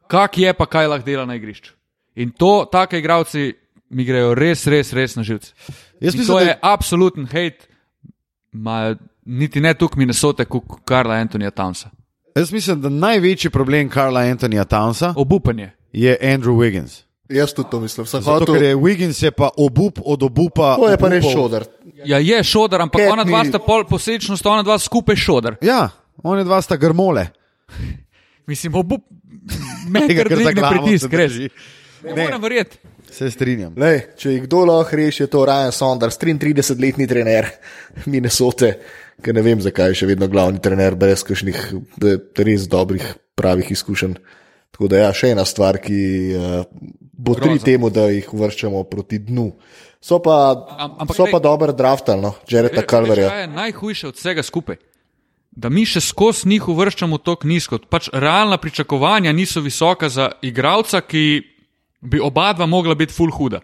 kak 0.08 0.38
je 0.38 0.52
pa 0.56 0.66
kaj 0.66 0.88
lahko 0.88 1.06
dela 1.06 1.26
na 1.28 1.36
igrišču. 1.36 1.74
In 2.16 2.32
to, 2.32 2.64
take 2.72 2.98
igralci 2.98 3.52
mi 3.90 4.04
grejo 4.04 4.34
res, 4.34 4.66
res, 4.66 4.92
res 4.92 5.16
na 5.16 5.22
živce. 5.22 5.52
Jaz 6.00 6.14
mislim, 6.14 6.26
to 6.26 6.38
da 6.40 6.46
je 6.46 6.58
absoluten 6.62 7.26
hate, 7.26 7.66
ma, 8.52 8.94
niti 9.24 9.60
ne 9.60 9.74
tukaj 9.74 9.98
Minnesota, 9.98 10.44
kot 10.44 10.62
Karla 10.84 11.14
Antonija 11.14 11.50
Townsa. 11.50 11.90
Jaz 12.36 12.52
mislim, 12.52 12.80
da 12.80 12.88
največji 12.88 13.50
problem 13.50 13.88
Karla 13.88 14.20
Antonija 14.20 14.64
Townsa 14.64 15.12
Obupanje. 15.16 15.70
je 15.92 16.18
Andrew 16.22 16.56
Wiggins. 16.56 17.02
Jaz 17.28 17.54
tudi 17.54 17.70
to 17.70 17.80
mislim. 17.80 18.06
Zato, 18.06 18.22
hotel, 18.24 18.54
ker 18.54 18.62
je 18.62 18.76
Wiggins 18.76 19.22
je 19.24 19.30
pa 19.30 19.50
obup 19.56 19.98
od 20.04 20.22
obupa. 20.22 20.76
to 20.76 20.88
je 20.90 20.98
pa 20.98 21.08
res 21.08 21.24
obupov. 21.24 21.42
šodar. 21.42 21.64
Ja, 22.04 22.18
je 22.18 22.42
šodar, 22.44 22.80
ampak 22.80 23.00
Cat 23.00 23.12
ona 23.12 23.24
dva 23.24 23.44
sta 23.44 23.58
pol 23.58 23.84
posledično, 23.84 24.36
sta 24.36 24.50
ona 24.50 24.62
dva 24.62 24.78
skupaj 24.78 25.16
šodar. 25.16 25.56
Ja, 25.62 25.88
oni 26.22 26.44
dva 26.44 26.60
sta 26.62 26.76
grmole. 26.76 27.26
Mislim, 28.46 28.74
obup, 28.74 29.00
me 29.92 30.00
Tega, 30.06 30.22
kar 30.22 30.28
ker 30.28 30.36
dvigne 30.36 30.52
glavo 30.54 30.84
pritisk, 30.84 31.10
drži. 31.10 31.48
Ne 32.04 32.12
Ne. 32.12 32.24
morem 32.24 32.42
verjeti. 32.42 32.76
Se 33.14 33.30
strinjam. 33.30 33.76
Lej, 33.78 34.00
če 34.18 34.32
jih 34.32 34.44
kdo 34.48 34.64
lahko 34.66 34.98
reši, 34.98 35.22
je 35.22 35.30
to 35.30 35.44
Ryan 35.46 35.70
Saunders, 35.74 36.18
33-letni 36.18 37.06
trener 37.06 37.46
Minnesote, 38.10 38.72
ki 39.22 39.34
ne 39.36 39.44
vem, 39.46 39.60
zakaj 39.62 39.92
je 39.92 40.00
še 40.02 40.08
vedno 40.10 40.26
glavni 40.30 40.58
trener, 40.62 40.96
brez 40.98 41.22
kakšnih 41.26 41.60
res 42.42 42.66
dobrih, 42.70 43.06
pravih 43.38 43.70
izkušenj. 43.76 44.18
Tako 44.74 44.90
da, 44.90 45.04
ja, 45.04 45.12
še 45.14 45.30
ena 45.36 45.44
stvar, 45.46 45.78
ki 45.78 46.00
uh, 46.34 46.66
bo 47.14 47.36
tri 47.38 47.60
temu, 47.62 47.92
da 47.94 48.08
jih 48.10 48.26
uvrščamo 48.34 48.82
proti 48.90 49.22
dnu. 49.22 49.52
So 50.02 50.18
pa, 50.18 50.50
Am- 50.74 50.98
ampak 51.04 51.14
so 51.16 51.30
pa 51.30 51.38
dober 51.38 51.70
draftali, 51.72 52.18
no, 52.20 52.34
Jareta 52.50 52.82
Veš, 52.82 52.90
Calverja. 52.90 53.30
kaj 53.30 53.46
je 53.46 53.52
najhujše 53.54 54.10
od 54.10 54.18
vsega 54.18 54.42
skupaj? 54.42 54.82
Da 55.54 55.70
mi 55.70 55.86
še 55.86 56.02
skozi 56.02 56.50
njih 56.50 56.66
uvrščamo 56.66 57.22
tako 57.22 57.46
nizko. 57.46 57.78
Pač 57.78 58.10
realna 58.10 58.58
pričakovanja 58.58 59.30
niso 59.30 59.62
visoka 59.62 60.10
za 60.10 60.32
igralca, 60.42 60.98
ki 61.06 61.53
bi 62.04 62.20
oba 62.20 62.52
dva 62.52 62.66
mogla 62.66 62.94
biti 62.94 63.12
full 63.12 63.32
huda. 63.32 63.60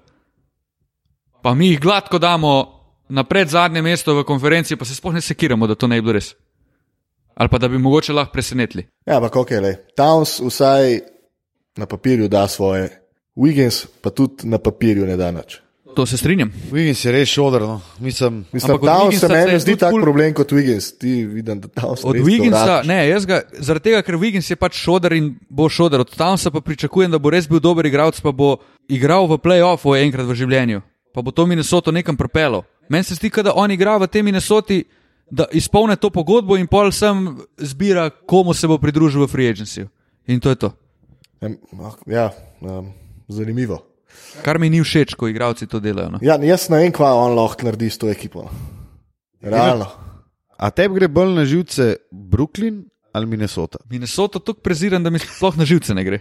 Pa 1.43 1.55
mi 1.55 1.68
jih 1.68 1.80
gladko 1.80 2.18
damo 2.18 2.80
na 3.09 3.24
predzadnje 3.24 3.82
mesto 3.82 4.14
v 4.14 4.24
konferenci, 4.24 4.76
pa 4.76 4.84
se 4.84 4.95
sploh 4.95 5.14
ne 5.14 5.20
sekiramo, 5.20 5.66
da 5.66 5.74
to 5.74 5.86
ne 5.86 5.97
bi 5.97 6.07
bilo 6.07 6.12
res. 6.18 6.34
Ali 7.34 7.49
pa 7.49 7.59
da 7.59 7.68
bi 7.68 7.78
mogoče 7.78 8.12
lahko 8.12 8.32
presenetili. 8.32 8.86
Ja, 9.07 9.16
ampak 9.16 9.36
ok, 9.36 9.51
le. 9.51 9.72
Towns 9.97 10.41
vsaj 10.41 11.01
na 11.76 11.86
papirju 11.86 12.28
da 12.28 12.49
svoje, 12.49 12.91
Wiggins 13.36 13.86
pa 14.03 14.11
tudi 14.11 14.49
na 14.49 14.59
papirju 14.59 15.07
ne 15.07 15.16
da 15.16 15.30
nič. 15.30 15.61
To 15.95 16.07
se 16.07 16.16
strinjam. 16.16 16.53
Wiggins 16.70 17.05
je 17.05 17.12
res 17.12 17.28
šodr. 17.28 17.61
No. 17.61 17.80
Mislim, 17.99 18.45
Mislim, 18.53 18.78
da 18.82 18.99
se 18.99 19.05
Wigginsa 19.05 19.20
se 19.20 19.28
meni 19.28 19.61
zdi 19.61 19.76
tak 19.76 19.93
ful- 19.93 20.03
problem 20.03 20.34
kot 20.34 20.53
Wiggins. 20.53 20.99
Ti 20.99 21.24
vidim, 21.26 21.61
da 21.61 21.68
tam 21.68 21.91
Od 22.03 22.16
Wigginsa, 22.16 22.86
ne, 22.86 23.09
jaz 23.09 23.26
ga, 23.26 23.43
zaradi 23.59 23.84
tega, 23.84 24.03
ker 24.03 24.14
Wiggins 24.14 24.51
je 24.51 24.57
pač 24.57 24.74
šoder 24.74 25.12
in 25.12 25.34
bo 25.51 25.68
šoder. 25.68 26.01
Od 26.01 26.16
tam 26.16 26.38
se 26.38 26.51
pa 26.51 26.61
pričakujem, 26.61 27.11
da 27.11 27.18
bo 27.18 27.30
res 27.30 27.49
bil 27.49 27.61
dober 27.61 27.86
igralec, 27.86 28.20
pa 28.20 28.32
bo 28.32 28.57
igral 28.88 29.26
v 29.26 29.38
playoffu 29.38 29.97
enkrat 29.99 30.26
v 30.26 30.34
življenju. 30.34 30.80
Pa 31.14 31.22
bo 31.22 31.30
to 31.30 31.47
Minnesota 31.47 31.91
nekam 31.91 32.16
propelo. 32.16 32.62
Meni 32.88 33.05
se 33.05 33.14
zdi, 33.14 33.30
da 33.43 33.53
on 33.55 33.70
igra 33.70 33.99
v 33.99 34.07
tem 34.07 34.24
Minnesoti, 34.24 34.84
da 35.30 35.47
izpolne 35.53 35.97
to 35.97 36.11
pogodbo 36.11 36.57
in 36.57 36.66
pol 36.66 36.91
sem 36.93 37.38
zbira, 37.59 38.11
komu 38.11 38.55
se 38.55 38.66
bo 38.66 38.78
pridružil 38.78 39.26
v 39.26 39.30
free 39.30 39.51
agency. 39.51 39.86
In 40.26 40.41
to 40.41 40.51
je 40.51 40.57
to. 40.57 40.72
Ah, 41.43 41.95
Ja, 42.07 42.30
um, 42.61 42.93
zanimivo. 43.28 43.89
Kar 44.42 44.58
mi 44.58 44.70
ni 44.70 44.80
všeč, 44.82 45.14
ko 45.14 45.28
igralci 45.28 45.66
to 45.66 45.80
delajo. 45.80 46.11
No. 46.11 46.18
Ja, 46.22 46.38
jaz 46.42 46.68
ne 46.70 46.78
vem, 46.82 46.92
kva 46.92 47.12
on 47.14 47.34
lahko 47.36 47.66
naredi 47.66 47.90
s 47.90 47.98
to 47.98 48.08
ekipo. 48.11 48.42
no. 48.42 49.50
Realno. 49.50 49.86
a 50.61 50.70
tebi 50.70 50.94
gre 51.00 51.08
bolj 51.08 51.32
na 51.34 51.44
živce 51.44 51.96
Brooklyn 52.12 52.84
ali 53.12 53.26
Minnesota? 53.26 53.78
Minnesota 53.90 54.38
tako 54.38 54.61
preziram, 54.61 55.02
da 55.02 55.11
mi 55.11 55.18
sploh 55.18 55.56
na 55.56 55.64
živce 55.64 55.94
ne 55.94 56.04
gre. 56.04 56.18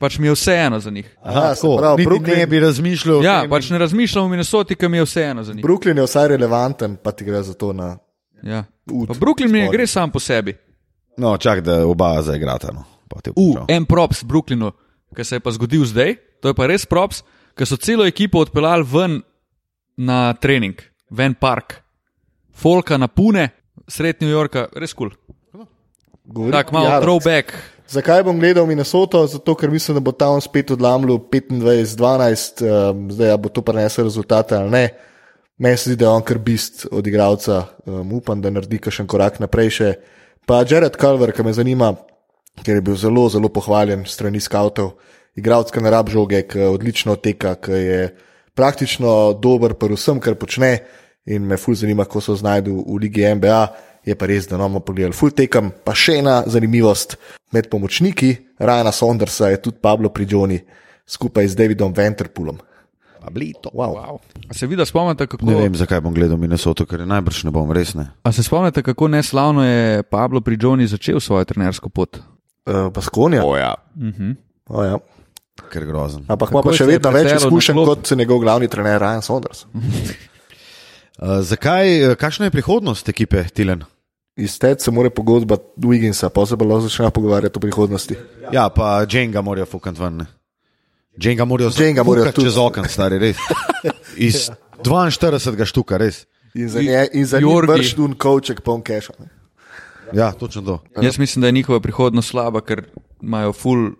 Pač 0.00 0.18
mi 0.18 0.26
je 0.26 0.32
vseeno 0.32 0.78
za 0.80 0.90
njih. 0.90 1.16
Aha, 1.22 1.54
se 1.54 1.60
tako, 1.60 1.76
pravi, 1.76 2.06
Brooklyn- 2.06 2.36
ne 2.38 2.46
bi 2.46 2.60
razmišljal. 2.60 3.24
Ja, 3.24 3.44
pač 3.50 3.70
ne 3.70 3.78
razmišljam 3.78 4.24
o 4.24 4.28
Minnesoti, 4.28 4.74
ker 4.74 4.88
mi 4.88 4.96
je 4.96 5.04
vseeno 5.04 5.42
za 5.44 5.52
njih. 5.52 5.64
Brooklyn 5.64 5.98
je 5.98 6.06
vsaj 6.06 6.28
relevanten, 6.28 6.96
pa 6.96 7.12
ti 7.12 7.24
gre 7.24 7.42
za 7.42 7.52
to 7.54 7.72
na. 7.72 7.98
Ja. 8.42 8.64
Ud, 8.92 9.08
Pa 9.08 9.14
Brooklyn 9.14 9.52
mi 9.52 9.60
ne 9.60 9.68
gre 9.68 9.86
sam 9.86 10.10
po 10.10 10.20
sebi. 10.20 10.56
No, 11.16 11.36
čak, 11.36 11.60
da 11.60 11.84
oba 11.86 12.22
zaigrata. 12.22 12.72
No. 12.72 12.84
U, 13.36 13.56
en 13.68 13.84
props 13.84 14.22
Brooklynu, 14.24 14.72
ki 15.16 15.24
se 15.24 15.36
je 15.36 15.40
pa 15.40 15.50
zgodil 15.50 15.84
zdaj, 15.84 16.14
to 16.40 16.48
je 16.48 16.54
pa 16.54 16.66
res 16.66 16.86
props, 16.86 17.22
ker 17.56 17.66
so 17.66 17.76
celo 17.76 18.06
ekipo 18.08 18.40
odpeljali 18.40 18.84
ven 18.88 19.20
na 19.96 20.32
trening, 20.34 20.80
ven 21.10 21.34
park, 21.34 21.80
Folka 22.52 22.98
na 22.98 23.08
Pune, 23.08 23.48
sred 23.88 24.20
New 24.20 24.28
Yorka, 24.28 24.68
res 24.76 24.92
kul. 24.92 25.10
Govori- 26.26 26.52
Tako 26.52 26.72
malo 26.72 26.86
Ja, 26.86 27.00
throwback. 27.00 27.52
Zakaj 27.88 28.22
bom 28.22 28.38
gledal 28.38 28.66
Minnesoto? 28.66 29.26
Zato, 29.26 29.54
ker 29.54 29.70
mislim, 29.70 29.96
da 29.96 30.00
bo 30.00 30.12
ta 30.12 30.28
on 30.30 30.40
spet 30.40 30.70
odlamljal 30.70 31.18
25-12, 31.18 32.62
um, 32.62 33.10
zdaj 33.10 33.36
bo 33.38 33.48
to 33.48 33.62
prenesel 33.62 34.04
rezultate 34.04 34.54
ali 34.56 34.70
ne. 34.70 34.84
Meni 35.58 35.76
se 35.76 35.90
zdi, 35.90 35.96
da 35.96 36.04
je 36.04 36.10
on 36.10 36.22
kar 36.22 36.38
bist 36.38 36.86
od 36.92 37.06
igralca, 37.06 37.64
um, 37.86 38.12
upam, 38.12 38.40
da 38.40 38.50
naredi 38.50 38.78
še 38.90 39.02
en 39.02 39.08
korak 39.10 39.40
naprej. 39.42 39.70
Še. 39.70 39.88
Pa 40.46 40.62
Jared 40.64 40.96
Culver, 40.96 41.32
ki 41.32 41.42
me 41.42 41.52
zanima, 41.52 41.90
ker 42.64 42.78
je 42.78 42.80
bil 42.80 42.96
zelo, 42.96 43.26
zelo 43.28 43.48
pohvaljen 43.48 44.06
strani 44.06 44.40
skavtov, 44.40 44.94
igralec, 45.36 45.70
ki 45.70 45.82
ne 45.84 45.90
rab 45.90 46.10
žoge, 46.10 46.42
ki 46.48 46.66
odlično 46.70 47.16
teka, 47.16 47.54
ki 47.60 47.72
je 47.72 48.00
praktično 48.54 49.32
dober 49.38 49.74
pri 49.78 49.94
vsem, 49.94 50.20
kar 50.20 50.34
počne 50.34 50.78
in 51.26 51.46
me 51.46 51.56
ful 51.60 51.74
zanima, 51.74 52.04
kako 52.04 52.20
se 52.20 52.40
znajdu 52.40 52.74
v 52.88 52.98
Ligi 53.02 53.26
NBA. 53.34 53.62
Je 54.08 54.14
pa 54.16 54.24
res, 54.26 54.46
da 54.48 54.56
nomo 54.56 54.80
pogledali 54.80 55.12
full 55.12 55.34
tekem. 55.36 55.74
Pa 55.84 55.92
še 55.92 56.22
ena 56.22 56.38
zanimivost 56.48 57.18
med 57.52 57.68
pomočniki 57.68 58.30
Rajana 58.58 58.92
Saundersa 58.96 59.50
je 59.52 59.58
tudi 59.60 59.76
Pablo 59.82 60.08
Prigioni 60.08 60.56
skupaj 61.04 61.48
z 61.52 61.58
Davidom 61.58 61.92
Venterpoolom. 61.92 62.56
Pablito. 63.20 63.68
Wow. 63.76 63.92
Wow. 64.00 64.20
A 64.48 64.54
se 64.56 64.66
vidi, 64.66 64.86
spomnite, 64.86 65.26
kako, 65.26 65.44
Ne 65.44 65.54
vem, 65.54 65.74
zakaj 65.76 66.00
bom 66.00 66.14
gledal 66.16 66.40
Minnesoto, 66.40 66.86
ker 66.88 67.04
najbrž 67.04 67.44
ne 67.44 67.52
bom 67.52 67.68
res 67.72 67.92
ne. 67.94 68.08
a 68.24 68.32
se 68.32 68.42
spomnite, 68.42 68.82
kako 68.82 69.08
neslavno 69.12 69.64
je 69.64 70.02
Pablo 70.02 70.40
Prigioni 70.40 70.86
začel 70.88 71.20
svojo 71.20 71.44
trenersko 71.44 71.88
pot. 71.92 72.16
Uh, 72.64 72.88
Baskonja. 72.88 73.44
ja. 73.58 73.74
Mhm. 73.96 74.32
Oh, 74.72 74.84
ja. 74.84 74.96
Ker 75.70 75.86
grozen. 75.86 76.24
Ampak 76.28 76.50
ima 76.50 76.62
pa 76.66 76.74
še 76.74 76.88
vedno 76.88 77.12
več 77.14 77.32
izkušenj 77.36 77.84
kot 77.86 78.12
njegov 78.18 78.42
glavni 78.42 78.68
trener 78.70 78.98
Ryan 79.02 79.22
Saunders. 79.22 79.64
Uh, 79.70 81.38
zakaj, 81.52 81.86
uh, 82.10 82.16
kakšna 82.18 82.48
je 82.48 82.54
prihodnost 82.56 83.08
ekipe 83.12 83.44
Tilen? 83.54 83.84
Iz 84.40 84.56
tega 84.58 84.80
se 84.80 84.90
mora 84.90 85.10
pogodba 85.10 85.58
Wigginsa, 85.76 86.30
pa 86.32 86.46
se 86.46 86.56
pa 86.56 86.64
lahko 86.64 86.88
začne 86.88 87.10
pogovarjati 87.14 87.58
o 87.58 87.62
prihodnosti. 87.62 88.16
Ja, 88.54 88.68
pa 88.74 89.04
Dženga 89.06 89.42
morajo 89.44 89.66
fukant 89.70 89.98
ven. 90.00 90.24
Dženga 91.18 91.44
morajo 91.44 91.70
fukati 91.70 92.46
čez 92.46 92.58
okno, 92.58 92.86
stari 92.88 93.18
res. 93.20 93.36
Iz 94.28 94.48
42 94.82 95.68
štuka, 95.68 95.98
res. 96.00 96.24
In 96.54 96.68
za, 96.68 96.80
nje, 96.82 97.04
in 97.12 97.26
za 97.26 97.38
njih 97.40 97.68
vrš 97.68 97.92
tu 97.94 98.08
koček 98.18 98.60
poln 98.66 98.82
keša. 98.82 99.12
ne. 99.18 99.28
Ja, 100.12 100.32
točno 100.32 100.62
to. 100.62 101.02
Jaz 101.02 101.18
mislim, 101.18 101.40
da 101.40 101.48
je 101.48 101.52
njihova 101.52 101.80
prihodnost 101.80 102.30
slaba, 102.30 102.60
ker 102.60 102.82
imajo 103.22 103.52
full. 103.52 103.90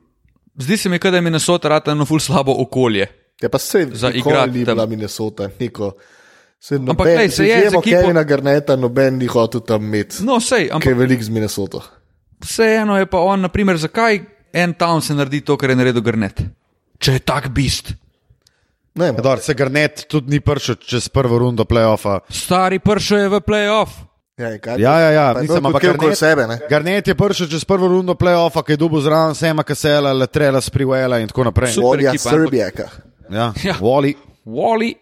Zdi 0.61 0.77
se 0.77 0.89
mi, 0.89 0.99
da 1.01 1.09
je 1.09 1.21
Minnesota 1.21 1.69
rata 1.69 1.91
eno 1.91 2.05
full 2.05 2.21
slabo 2.21 2.53
okolje. 2.59 3.07
Ja, 3.41 3.49
pa 3.49 3.59
se 3.59 3.89
Za 3.93 4.11
igrati 4.11 4.51
ni 4.51 4.65
bila 4.65 4.87
Minnesota, 4.87 5.49
neko. 5.61 5.93
Se 6.61 6.75
Ampak 6.75 6.87
noben, 6.99 7.15
glej, 7.15 7.29
se 7.31 7.45
je 7.45 7.55
z 7.55 7.59
izjemo 7.59 7.81
ekipo- 7.81 8.03
Kevina 8.03 8.23
Garneta, 8.23 8.77
noben 8.77 9.17
ni 9.17 9.27
hotel 9.27 9.61
tam 9.61 9.85
imeti, 9.85 10.17
No, 10.21 10.41
sej, 10.41 10.59
ki 10.59 10.65
je 10.65 10.73
ampak 10.73 10.95
velik 10.95 11.23
z 11.23 11.29
Minnesoto. 11.29 11.81
vseeno 12.41 12.99
je 12.99 13.07
pa 13.07 13.19
on, 13.19 13.41
naprimer, 13.41 13.77
zakaj 13.77 14.21
en 14.53 14.75
town 14.75 15.01
se 15.01 15.15
naredi 15.15 15.41
to, 15.41 15.57
kar 15.57 15.71
je 15.71 15.77
naredil 15.77 16.03
Grnet. 16.03 16.43
Če 16.99 17.13
je 17.13 17.19
tak 17.19 17.49
bist. 17.49 17.93
Ne, 18.95 19.13
Dor, 19.13 19.39
se 19.39 19.55
Garnet 19.55 20.05
tudi 20.09 20.31
ni 20.31 20.41
prišel 20.41 20.75
čez 20.77 21.09
prvo 21.09 21.39
rundo 21.39 21.65
playoffa. 21.65 22.21
Stari 22.29 22.79
pršel 22.79 23.19
je 23.19 23.29
v 23.29 23.41
playoff. 23.41 23.89
Ja, 24.41 24.59
kaj, 24.59 24.78
Ja, 24.78 24.95
ja, 24.99 25.11
ja. 25.11 25.26
Ampak 25.30 25.49
kot 25.72 25.84
okoli 25.84 25.99
Garnet, 25.99 26.18
sebe, 26.18 26.47
ne. 26.47 26.59
Garnet 26.66 27.07
je 27.07 27.14
prišel 27.14 27.47
čez 27.47 27.64
prvo 27.64 27.88
rundo 27.88 28.14
playoffa, 28.14 28.62
ki 28.62 28.72
je 28.72 28.76
dobil 28.78 29.01
zraven 29.01 29.34
Sema 29.34 29.62
Kasela, 29.62 30.12
Letrela, 30.12 30.61
Spriwela 30.61 31.18
in 31.18 31.28
tako 31.28 31.45
naprej. 31.45 31.76
Volja 31.76 32.11
ampak- 32.11 32.32
Srbijaka. 32.32 32.86
Ja, 33.30 33.53
Ja. 33.62 33.74
Wally. 33.76 34.14
Wally. 34.47 34.95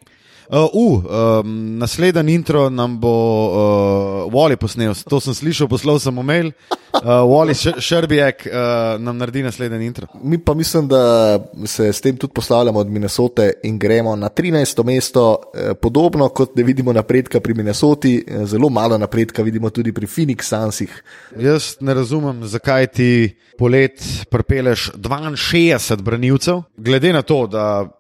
Uh, 0.49 0.65
uh, 0.73 1.05
um, 1.45 1.79
naslednji 1.79 2.35
intro 2.35 2.71
nam 2.71 3.01
bo 3.01 3.13
uh, 3.49 4.33
Wally 4.33 4.57
posnel, 4.57 4.95
to 5.09 5.21
sem 5.21 5.35
slišal, 5.35 5.69
poslal 5.69 5.99
sem 6.01 6.15
mail. 6.25 6.53
Uh, 6.93 7.21
Wally 7.29 7.53
Š- 7.53 7.77
Šrbijek 7.85 8.47
uh, 8.49 8.97
nam 9.01 9.19
naredi 9.19 9.43
naslednji 9.43 9.87
intro. 9.87 10.07
Mi 10.23 10.39
pa 10.39 10.55
mislim, 10.55 10.89
da 10.89 11.37
se 11.67 11.93
s 11.93 12.01
tem 12.01 12.17
tudi 12.17 12.33
poslavljamo 12.33 12.81
od 12.81 12.89
Minnesote 12.89 13.53
in 13.63 13.79
gremo 13.79 14.17
na 14.17 14.29
13. 14.29 14.85
mesto. 14.85 15.37
Eh, 15.55 15.75
Podobno 15.75 16.29
kot 16.29 16.57
ne 16.57 16.63
vidimo 16.63 16.93
napredka 16.93 17.41
pri 17.41 17.55
Minnesoti, 17.55 18.25
eh, 18.27 18.47
zelo 18.47 18.69
malo 18.69 18.99
napredka 18.99 19.43
vidimo 19.43 19.71
tudi 19.71 19.93
pri 19.93 20.07
Phoenix 20.07 20.43
Sunsih. 20.43 21.03
Jaz 21.39 21.77
ne 21.81 21.95
razumem, 21.95 22.45
zakaj 22.45 22.87
ti 22.87 23.37
polet 23.59 24.01
pripeleš 24.31 24.91
62 24.97 26.03
branilcev, 26.03 26.63
glede 26.77 27.13
na 27.13 27.23
to, 27.23 27.47
da 27.47 27.98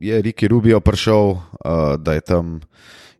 je 0.00 0.22
Riki 0.22 0.48
Rubio 0.48 0.80
prišel, 0.80 1.30
uh, 1.30 1.40
da 1.98 2.12
je 2.12 2.20
tam 2.20 2.60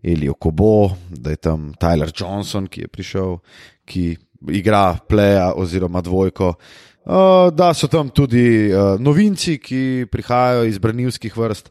Elio 0.03 0.35
Kobo, 0.35 0.91
da 1.11 1.31
je 1.31 1.37
tam 1.37 1.73
Tyler 1.81 2.13
Johnson, 2.15 2.67
ki 2.67 2.81
je 2.81 2.89
prišel, 2.89 3.39
ki 3.85 4.17
igra 4.49 4.99
pleja 5.09 5.53
oziroma 5.57 6.01
dvojko. 6.01 6.55
Uh, 7.05 7.49
da 7.55 7.73
so 7.75 7.89
tam 7.89 8.09
tudi 8.09 8.71
uh, 8.73 9.01
novinci, 9.01 9.59
ki 9.59 10.07
prihajajo 10.13 10.65
iz 10.69 10.79
branilskih 10.79 11.37
vrst. 11.37 11.71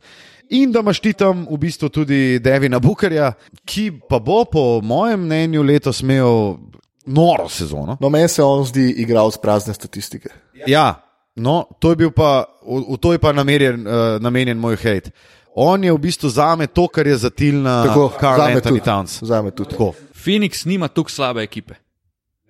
In 0.49 0.71
da 0.71 0.79
imaš 0.79 0.99
ti 1.03 1.11
tam 1.13 1.45
v 1.51 1.57
bistvu 1.59 1.89
tudi 1.89 2.39
Devina 2.39 2.79
Bukerja, 2.79 3.33
ki 3.67 3.91
pa 4.09 4.19
bo, 4.19 4.45
po 4.45 4.81
mojem 4.83 5.25
mnenju, 5.27 5.63
letos 5.63 6.01
imel 6.01 6.57
noro 7.05 7.49
sezono. 7.49 7.97
No, 8.01 8.09
meni 8.09 8.27
se 8.27 8.43
on 8.43 8.65
zdi 8.65 8.89
igral 9.03 9.31
z 9.31 9.43
prazne 9.43 9.73
statistike. 9.73 10.31
Ja, 10.67 11.06
no, 11.37 11.67
to 11.79 11.93
je 11.93 11.95
bil 11.95 12.11
pa, 12.11 12.45
v, 12.65 12.83
v 12.93 12.97
to 13.01 13.13
je 13.13 13.21
pa 13.21 13.31
namerjen, 13.33 13.87
uh, 13.87 14.17
namenjen 14.21 14.59
moj 14.59 14.77
hate. 14.81 15.13
On 15.57 15.81
je 15.83 15.89
v 15.89 15.97
bistvu 15.97 16.29
zame 16.29 16.67
to, 16.69 16.85
kar 16.87 17.07
je 17.07 17.17
zatilna 17.17 17.81
Tako, 17.89 18.09
Karl 18.19 18.41
zame 18.41 18.59
Anthony 18.59 18.77
tudi. 18.77 18.85
Towns. 18.85 19.11
Zame 19.25 19.51
tudi. 19.51 19.73
Tako. 19.73 19.93
Phoenix 20.13 20.65
nima 20.69 20.87
tako 20.87 21.09
slabe 21.09 21.41
ekipe. 21.41 21.73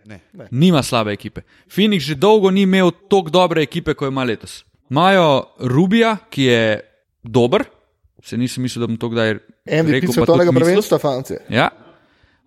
Ne. 0.07 0.19
Nima 0.51 0.83
slabe 0.83 1.13
ekipe. 1.15 1.41
Phoenix 1.71 2.03
že 2.03 2.15
dolgo 2.15 2.51
ni 2.51 2.67
imel 2.67 2.91
tako 3.07 3.31
dobre 3.31 3.63
ekipe, 3.63 3.93
kot 3.93 4.11
ima 4.11 4.23
letos. 4.23 4.63
Imajo 4.89 5.55
Rubija, 5.59 6.17
ki 6.29 6.43
je 6.43 6.79
dober, 7.23 7.63
se 8.23 8.37
nisem 8.37 8.63
mislil, 8.63 8.83
da 8.83 8.87
bom 8.87 8.97
to 8.97 9.09
kdaj 9.09 9.33
MVP 9.33 9.91
rekel. 9.91 10.07
pa 10.07 10.13
svetovnega 10.13 10.51
tudi 10.51 10.59
mislil. 10.59 10.73
prvenstva, 10.73 10.99
fanci. 10.99 11.39
Ja. 11.49 11.69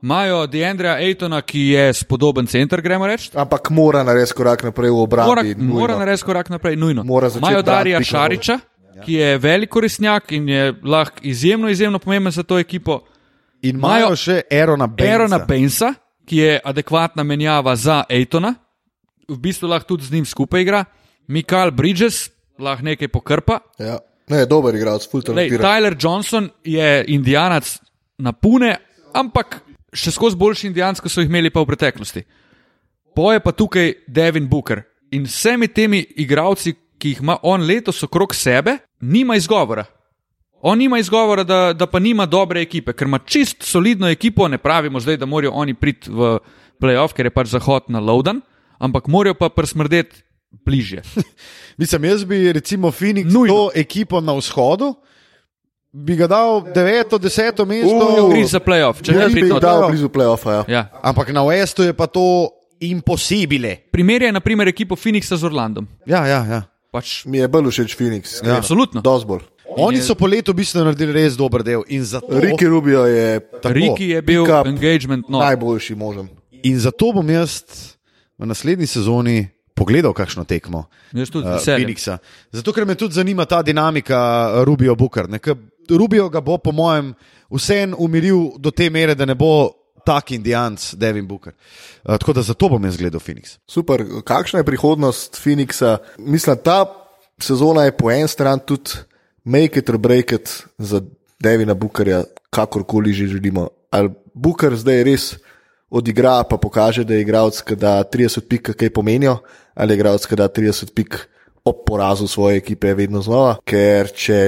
Imajo 0.02 0.46
Deandra 0.46 0.94
Aitona, 0.96 1.42
ki 1.42 1.60
je 1.60 1.92
spodoben 1.94 2.46
center, 2.46 2.80
gremo 2.80 3.06
reči. 3.06 3.30
Ampak 3.34 3.70
mora 3.70 4.02
narediti 4.02 4.32
korak 4.34 4.62
naprej 4.64 4.90
v 4.90 4.94
Mora, 4.94 5.02
obrambi. 5.02 5.54
mora 5.54 5.92
nujno. 5.92 5.98
narediti 5.98 6.24
korak 6.24 6.48
naprej, 6.50 6.76
nujno. 6.76 7.04
Mora 7.04 7.28
Imajo 7.36 7.62
Darija. 7.62 8.02
Šariča, 8.02 8.58
ki 9.04 9.12
je 9.12 9.38
velik 9.38 9.70
korisnjak 9.70 10.32
in 10.32 10.48
je 10.48 10.74
lahko 10.84 11.20
izjemno, 11.22 11.68
izjemno 11.68 11.98
pomemben 11.98 12.32
za 12.32 12.42
to 12.42 12.58
ekipo. 12.58 13.00
In 13.62 13.76
imajo 13.76 14.16
še 14.16 14.40
Erona 14.50 14.86
Benza. 14.86 15.14
Erona 15.14 15.38
Bensa, 15.38 15.94
ki 16.26 16.36
je 16.36 16.60
adekvatna 16.64 17.22
menjava 17.22 17.76
za 17.76 18.04
Aitona, 18.10 18.54
v 19.28 19.36
bistvu 19.38 19.68
lahko 19.68 19.86
tudi 19.94 20.04
z 20.04 20.12
njim 20.12 20.24
skupaj 20.24 20.60
igra. 20.62 20.84
Mikael 21.28 21.70
Bridges 21.70 22.30
lahko 22.58 22.84
nekaj 22.84 23.08
pokrpa. 23.08 23.60
Ja. 23.78 23.98
Ne, 24.30 24.46
dober 24.46 24.74
igralec, 24.74 25.04
talentiran. 25.26 25.60
Tyler 25.60 25.96
Johnson 25.98 26.48
je 26.64 27.04
indijanac 27.08 27.78
na 28.18 28.32
pune, 28.32 28.76
ampak 29.12 29.60
še 29.92 30.12
skozi 30.14 30.38
boljši 30.38 30.70
indijanc, 30.70 31.00
kot 31.00 31.12
so 31.12 31.22
jih 31.22 31.30
imeli 31.30 31.50
pa 31.50 31.62
v 31.62 31.70
preteklosti. 31.72 32.24
Poje 33.16 33.40
pa 33.42 33.52
tukaj 33.52 33.92
Devin 34.06 34.48
Booker 34.48 34.82
in 35.10 35.26
vsemi 35.26 35.68
temi 35.68 36.04
igravci, 36.22 36.74
ki 37.00 37.14
jih 37.14 37.22
ima 37.24 37.38
on 37.42 37.64
letos 37.66 38.02
okrog 38.04 38.34
sebe, 38.36 38.76
nima 39.00 39.36
izgovora. 39.36 39.84
On 40.62 40.78
nima 40.78 40.98
izgovora, 41.00 41.44
da, 41.44 41.72
da 41.72 41.86
pa 41.86 41.98
nima 41.98 42.26
dobre 42.26 42.60
ekipe, 42.60 42.92
ker 42.92 43.08
ima 43.08 43.18
čist 43.24 43.62
solidno 43.64 44.08
ekipo. 44.10 44.48
Ne 44.48 44.58
pravimo 44.58 45.00
zdaj, 45.00 45.16
da 45.16 45.26
morajo 45.26 45.54
oni 45.56 45.74
priti 45.74 46.10
v 46.12 46.34
playoff, 46.80 47.16
ker 47.16 47.26
je 47.26 47.32
pač 47.32 47.54
zahod 47.54 47.88
na 47.88 48.00
Lowden, 48.00 48.42
ampak 48.78 49.08
morajo 49.08 49.38
pa 49.40 49.48
prsmrdeti 49.48 50.20
bližje. 50.66 51.02
Mislim, 51.80 52.04
jaz 52.04 52.24
bi 52.24 52.52
recimo 52.52 52.90
Phoenix, 52.92 53.32
Nujno. 53.32 53.54
to 53.54 53.70
ekipo 53.74 54.20
na 54.20 54.36
vzhodu, 54.36 54.94
bi 55.92 56.16
ga 56.16 56.26
dal 56.30 56.62
9, 56.74 57.18
10 57.18 57.66
mesto. 57.66 58.28
Gre 58.30 58.44
za 58.46 58.60
playoff, 58.62 59.02
če 59.02 59.12
ne 59.12 59.28
bi 59.34 59.42
na 59.48 59.58
dal 59.62 59.88
blizu 59.90 60.08
playoffa. 60.08 60.50
Ja. 60.52 60.64
Ja. 60.68 60.82
Ampak 61.02 61.32
na 61.34 61.42
Westu 61.46 61.82
je 61.86 61.92
pa 61.92 62.06
to 62.06 62.50
impossibile. 62.80 63.76
Primerjaj, 63.92 64.32
na 64.32 64.40
primer, 64.40 64.68
ekipo 64.70 64.96
Phoenixa 64.96 65.36
z 65.36 65.44
Orlandom. 65.44 65.88
Ja, 66.06 66.26
ja, 66.26 66.40
ja. 66.46 66.60
Pač, 66.90 67.22
Mi 67.26 67.38
je 67.38 67.46
bolj 67.46 67.70
všeč 67.70 67.94
Phoenix. 67.94 68.40
Ja. 68.42 68.58
Absolutno. 68.58 69.02
Dosti 69.04 69.28
bolj. 69.28 69.46
Oni 69.78 70.00
so 70.02 70.16
po 70.18 70.26
letu 70.26 70.50
v 70.50 70.64
bistvu 70.64 70.82
naredili 70.82 71.14
res 71.14 71.36
dober 71.38 71.62
del. 71.62 71.84
In 71.94 72.02
zato, 72.02 72.26
Ricky 72.42 72.66
Rubio 72.66 73.04
je 73.06 73.38
tako, 73.62 73.74
Riki 73.76 74.08
je 74.10 74.22
bil 74.22 74.42
engagement. 74.66 75.28
No. 75.30 75.38
najboljši 75.38 75.94
možen. 75.94 76.26
in 76.62 76.78
zato 76.78 77.12
bom 77.12 77.30
jaz 77.30 77.62
v 78.38 78.46
naslednji 78.46 78.86
sezoni 78.86 79.48
pogledal, 79.80 80.12
kakšno 80.16 80.44
tekmo. 80.44 80.84
Jaz 81.16 81.32
tudi 81.32 81.48
uh. 81.48 82.20
Zato, 82.52 82.72
ker 82.76 82.86
me 82.86 82.94
tudi 82.98 83.16
zanima 83.16 83.48
ta 83.48 83.62
dinamika 83.64 84.20
Rubio 84.68 84.94
Booker. 84.94 85.28
ne, 85.28 85.40
ker 85.40 85.56
Rubio 85.88 86.28
ga 86.28 86.40
bo, 86.44 86.58
po 86.58 86.72
mojem, 86.72 87.14
vseen 87.50 87.96
umiril 87.98 88.60
do 88.60 88.70
te 88.70 88.90
mere, 88.90 89.16
da 89.16 89.26
ne 89.26 89.34
bo 89.34 89.72
tak 90.06 90.32
indijanc, 90.32 90.94
Devin 90.94 91.26
Booker. 91.28 91.52
Uh, 92.04 92.16
tako 92.16 92.32
da 92.32 92.42
zato 92.42 92.68
bom 92.68 92.84
jaz 92.84 92.96
gledal 92.96 93.20
Phoenix. 93.20 93.58
Super, 93.68 94.04
kakšna 94.24 94.60
je 94.60 94.68
prihodnost 94.68 95.40
Phoenixa? 95.40 95.98
Mislim, 96.18 96.56
ta 96.64 96.84
sezona 97.40 97.84
je 97.88 97.96
po 97.96 98.10
eni 98.10 98.28
strani 98.28 98.60
tudi 98.66 99.00
make 99.44 99.78
it 99.78 99.88
or 99.88 99.98
break 99.98 100.32
it 100.32 100.64
za 100.78 101.00
Devina 101.40 101.74
Bookerja, 101.74 102.24
kakorkoli 102.50 103.12
že 103.12 103.26
želimo. 103.26 103.68
Ali 103.90 104.10
Booker 104.34 104.76
zdaj 104.76 105.04
res 105.04 105.34
odigra, 105.90 106.44
pa 106.44 106.56
pokaže, 106.56 107.04
da 107.04 107.14
je 107.14 107.24
igralec, 107.24 107.60
ki 107.66 107.76
da 107.76 108.00
30 108.04 108.46
pik, 108.48 108.72
kaj 108.78 108.92
pomenijo, 108.94 109.40
ali 109.74 109.92
je 109.92 109.98
igralec, 109.98 110.26
ki 110.26 110.38
da 110.38 110.48
30 110.48 110.94
pik 110.94 111.18
ob 111.64 111.82
porazu 111.86 112.28
svoje 112.28 112.56
ekipe 112.56 112.94
vedno 112.94 113.22
znova. 113.22 113.56
Ker 113.64 114.08
če 114.16 114.38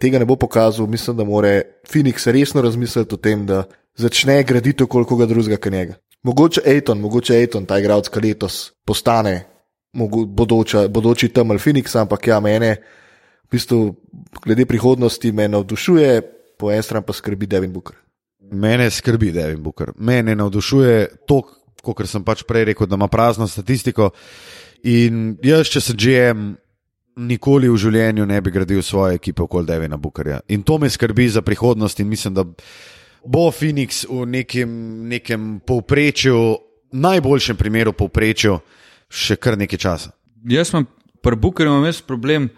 tega 0.00 0.18
ne 0.18 0.26
bo 0.28 0.36
pokazal, 0.36 0.86
mislim, 0.86 1.16
da 1.16 1.24
mora 1.24 1.60
Phoenix 1.88 2.26
resno 2.32 2.62
razmisliti 2.62 3.14
o 3.14 3.18
tem, 3.18 3.46
da 3.46 3.64
začne 3.96 4.42
graditi 4.44 4.84
okoli 4.84 5.06
koga 5.08 5.26
drugega, 5.26 5.56
kot 5.56 5.72
njega. 5.72 5.94
Mogoče 6.22 6.62
Aiton, 6.66 7.00
mogoče 7.00 7.36
Aiton, 7.36 7.66
ta 7.66 7.78
igralec, 7.78 8.10
ki 8.10 8.20
letos 8.20 8.58
postane 8.84 9.46
bodoča, 9.94 10.88
bodoči 10.88 11.30
temelj 11.32 11.62
Phoenixa, 11.62 12.02
ampak 12.02 12.26
ja, 12.28 12.40
mene, 12.40 12.74
v 13.48 13.56
bistvu, 13.56 13.80
glede 14.44 14.66
prihodnosti, 14.66 15.32
me 15.32 15.48
navdušuje, 15.48 16.20
po 16.58 16.72
eni 16.74 16.82
strani 16.82 17.06
pa 17.06 17.16
skrbi 17.16 17.46
Devin 17.46 17.72
Booker. 17.72 17.96
Mene 18.50 18.90
skrbi 18.90 19.32
Devin 19.32 19.62
Booker. 19.62 19.92
Mene 19.96 20.36
navdušuje 20.36 21.24
to, 21.28 21.42
kot 21.82 22.06
sem 22.08 22.24
pač 22.24 22.44
prej 22.48 22.70
rekel, 22.70 22.88
da 22.88 22.96
ima 22.96 23.08
prazno 23.08 23.48
statistiko. 23.48 24.10
In 24.88 25.36
jaz, 25.44 25.68
če 25.72 25.82
sem 25.82 25.98
GM, 25.98 26.48
nikoli 27.18 27.68
v 27.68 27.78
življenju 27.80 28.26
ne 28.26 28.38
bi 28.40 28.52
gradil 28.54 28.82
svoje 28.82 29.18
ekipe 29.18 29.42
okoli 29.42 29.66
Devina 29.66 29.98
Bookerja. 29.98 30.40
In 30.54 30.62
to 30.62 30.78
me 30.78 30.90
skrbi 30.90 31.28
za 31.28 31.42
prihodnost 31.42 32.00
in 32.00 32.08
mislim, 32.08 32.34
da 32.34 32.44
bo 33.24 33.48
Phoenix 33.50 34.04
v 34.08 34.24
nekem, 34.26 34.70
nekem 35.08 35.58
povprečju, 35.66 36.38
najboljšem 36.92 37.58
primeru 37.58 37.92
povprečju, 37.92 38.58
še 39.10 39.36
kar 39.36 39.58
nekaj 39.58 39.82
časa. 39.82 40.14
Jaz 40.48 40.72
imam 40.72 40.86
pri 41.22 41.36
Bookerju 41.36 41.72
imam 41.72 41.84
jaz 41.84 42.00
problem, 42.00 42.48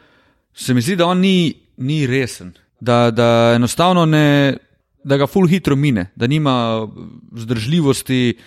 se 0.54 0.74
mi 0.74 0.82
zdi, 0.84 0.96
da 0.96 1.06
on 1.06 1.20
ni, 1.20 1.54
ni 1.76 2.06
resen, 2.06 2.52
da, 2.80 3.10
da 3.10 3.52
enostavno 3.56 4.04
ne, 4.06 4.56
da 5.04 5.16
ga 5.16 5.26
full 5.26 5.48
hitro 5.48 5.76
mine, 5.76 6.10
da 6.16 6.26
nima 6.26 6.86
vzdržljivosti, 7.32 8.38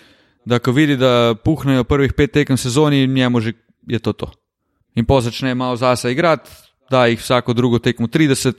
da 0.44 0.58
ko 0.58 0.72
vidi, 0.72 0.96
da 0.96 1.34
puhnejo 1.44 1.84
prvih 1.84 2.12
pet 2.12 2.32
tekem 2.32 2.56
sezoni, 2.56 3.06
njemu 3.06 3.40
že 3.40 3.52
je 3.86 3.98
to 3.98 4.12
to. 4.12 4.30
In 4.94 5.04
po 5.04 5.20
začne 5.20 5.54
malo 5.54 5.76
zase 5.76 6.12
igrati, 6.12 6.50
da 6.90 7.06
jih 7.06 7.18
vsako 7.20 7.52
drugo 7.52 7.78
tekmo 7.78 8.06
30 8.06 8.52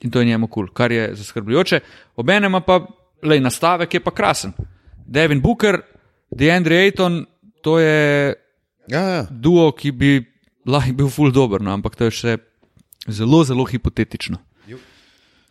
in 0.00 0.10
to 0.10 0.20
je 0.20 0.26
njemu 0.26 0.46
kul, 0.46 0.66
cool, 0.66 0.74
kar 0.74 0.92
je 0.92 1.14
zaskrbljujoče. 1.14 1.80
Obenem 2.16 2.60
pa 2.66 2.86
lej, 3.22 3.40
nastavek 3.40 3.94
je 3.94 4.00
pa 4.00 4.10
krasen. 4.10 4.52
Devin 5.06 5.40
Booker, 5.40 5.80
DeAndre 6.30 6.76
Ayton, 6.76 7.24
to 7.62 7.78
je 7.78 8.34
Ja, 8.88 9.00
ja. 9.00 9.26
duo, 9.30 9.72
ki 9.72 9.90
bi 9.92 10.10
lahko 10.66 10.94
bil 10.94 11.08
ful 11.10 11.32
dober, 11.32 11.62
no, 11.62 11.72
ampak 11.74 11.96
to 11.98 12.06
je 12.06 12.14
še 12.14 12.36
zelo, 13.08 13.42
zelo 13.44 13.64
hipotetično. 13.66 14.38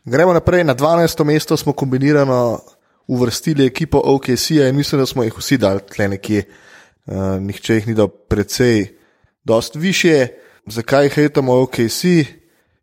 Gremo 0.06 0.34
naprej, 0.34 0.64
na 0.64 0.76
12. 0.76 1.24
mesto 1.24 1.58
smo 1.58 1.74
kombinirano 1.74 2.60
uvrstili 3.08 3.66
ekipo 3.66 4.02
OKC-ja 4.04 4.70
in 4.70 4.76
mislim, 4.76 5.02
da 5.02 5.06
smo 5.06 5.24
jih 5.24 5.38
vsi 5.38 5.58
dali 5.58 5.80
tle 5.96 6.08
nekje. 6.08 6.44
Uh, 7.06 7.16
nihče 7.42 7.74
jih 7.74 7.88
ni 7.88 7.94
dal 7.94 8.08
precej, 8.08 8.86
dost 9.44 9.76
više. 9.76 10.28
Zakaj 10.66 11.10
hejtamo 11.10 11.54
OKC? 11.62 12.04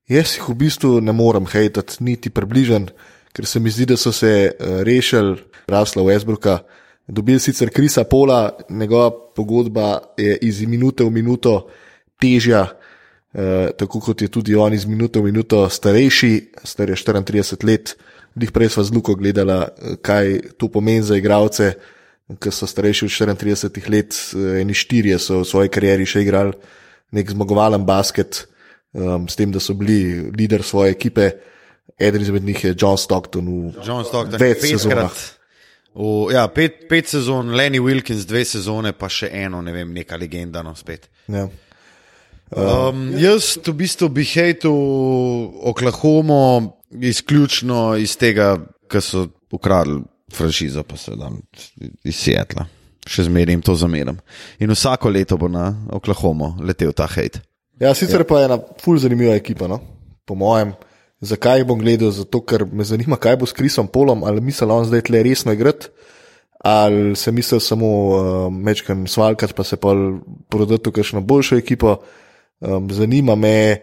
Jaz 0.09 0.35
jih 0.35 0.49
v 0.49 0.55
bistvu 0.55 1.01
ne 1.01 1.13
morem 1.13 1.47
hejtati, 1.47 2.03
niti 2.03 2.31
približen, 2.31 2.89
ker 3.33 3.47
se 3.47 3.61
mi 3.61 3.71
zdi, 3.71 3.87
da 3.87 3.97
so 3.97 4.13
se 4.13 4.51
uh, 4.51 4.83
rešili 4.83 5.39
Rasla 5.67 6.03
Westbrooka. 6.03 6.59
Dobili 7.07 7.41
sicer 7.41 7.71
Krisa 7.71 8.05
Pola, 8.05 8.51
njegova 8.69 9.11
pogodba 9.37 10.01
je 10.19 10.39
iz 10.43 10.61
minute 10.67 11.05
v 11.05 11.11
minuto 11.11 11.69
težja, 12.21 12.67
Uh, 13.33 13.71
tako 13.77 14.01
kot 14.01 14.23
je 14.23 14.29
tudi 14.29 14.55
on 14.55 14.75
iz 14.77 14.85
minute 14.85 15.21
v 15.21 15.31
minuto 15.33 15.65
starejši, 15.69 16.33
star 16.65 16.91
je 16.93 16.97
34 16.97 17.65
let. 17.65 17.97
Dih 18.35 18.53
prej 18.53 18.73
sva 18.73 18.85
z 18.85 18.93
Luko 18.97 19.15
gledala, 19.17 19.69
eh, 19.69 19.97
kaj 20.01 20.57
to 20.57 20.69
pomeni 20.73 21.03
za 21.05 21.17
igralce, 21.21 21.75
ki 22.41 22.53
so 22.53 22.65
starejši 22.67 23.05
od 23.05 23.37
34 23.37 23.89
let, 23.93 24.17
eh, 24.17 24.61
eni 24.61 24.73
štirje 24.73 25.19
so 25.19 25.43
v 25.43 25.49
svoji 25.49 25.69
karieri 25.69 26.07
še 26.09 26.23
igrali 26.25 26.57
nek 27.13 27.31
zmagovalen 27.31 27.85
basket, 27.85 28.47
um, 28.93 29.29
s 29.29 29.37
tem, 29.37 29.53
da 29.53 29.61
so 29.61 29.75
bili 29.75 30.31
voditelj 30.31 30.63
svoje 30.63 30.91
ekipe. 30.91 31.31
Eden 31.99 32.23
izmed 32.23 32.45
njih 32.45 32.65
je 32.65 32.75
John 32.79 32.99
Stockton 32.99 33.49
v 33.49 33.85
John 33.87 34.05
Stockton, 34.05 34.41
več 34.41 34.65
sezonah. 34.65 35.13
V, 35.95 36.33
ja, 36.33 36.47
pet, 36.49 36.87
pet 36.89 37.09
sezon, 37.09 37.53
Lenny 37.53 37.81
Wilkins, 37.85 38.25
dve 38.25 38.47
sezone, 38.49 38.95
pa 38.97 39.11
še 39.13 39.29
eno, 39.45 39.61
ne 39.61 39.75
vem, 39.77 39.93
neka 39.93 40.17
legenda. 40.17 40.63
No, 40.65 40.73
spet. 40.77 41.11
Ja. 41.29 41.45
Um, 42.53 43.13
jaz 43.17 43.57
v 43.65 43.73
bistvu 43.73 44.11
bi 44.13 44.25
hejtil 44.29 44.75
Oklahomo 45.73 46.77
izključno 46.93 47.97
iz 47.97 48.17
tega, 48.21 48.59
ker 48.93 49.01
so 49.01 49.27
ukradli 49.53 50.03
franšizo, 50.33 50.85
pa 50.85 50.97
se 50.97 51.17
dan 51.17 51.41
iz 52.05 52.17
Sietla. 52.17 52.67
Še 53.09 53.27
zmeraj 53.27 53.57
jim 53.57 53.65
to 53.65 53.75
zameram. 53.75 54.21
In 54.63 54.71
vsako 54.71 55.11
leto 55.11 55.37
bo 55.41 55.49
na 55.49 55.73
Oklahomo 55.93 56.55
letel 56.61 56.93
ta 56.93 57.09
hejt. 57.11 57.41
Ja, 57.81 57.95
sicer 57.99 58.23
pa 58.29 58.39
je 58.39 58.51
ena 58.51 58.61
ful 58.85 59.01
zanimiva 59.01 59.35
ekipa, 59.35 59.67
no? 59.69 59.81
po 60.25 60.37
mojem. 60.39 60.75
Zakaj 61.23 61.65
bom 61.67 61.79
gledal? 61.79 62.11
Zato, 62.15 62.43
ker 62.47 62.65
me 62.67 62.85
zanima, 62.87 63.19
kaj 63.19 63.39
bo 63.39 63.47
s 63.47 63.55
Krisom 63.55 63.89
Polom, 63.91 64.25
ali 64.27 64.43
misli 64.43 64.67
on 64.71 64.87
zdaj 64.89 65.07
tle 65.07 65.23
resno 65.23 65.55
igrati, 65.55 65.91
ali 66.63 67.15
se 67.17 67.33
misli 67.33 67.61
samo 67.61 67.87
uh, 67.87 68.53
mečkan 68.53 69.07
svalkati, 69.07 69.55
pa 69.55 69.65
se 69.65 69.79
pa 69.79 69.95
prodati 70.51 70.91
v 70.91 70.95
kakšno 70.99 71.23
boljšo 71.23 71.59
ekipo. 71.63 72.01
Um, 72.63 72.87
zanima 72.95 73.35
me, 73.35 73.83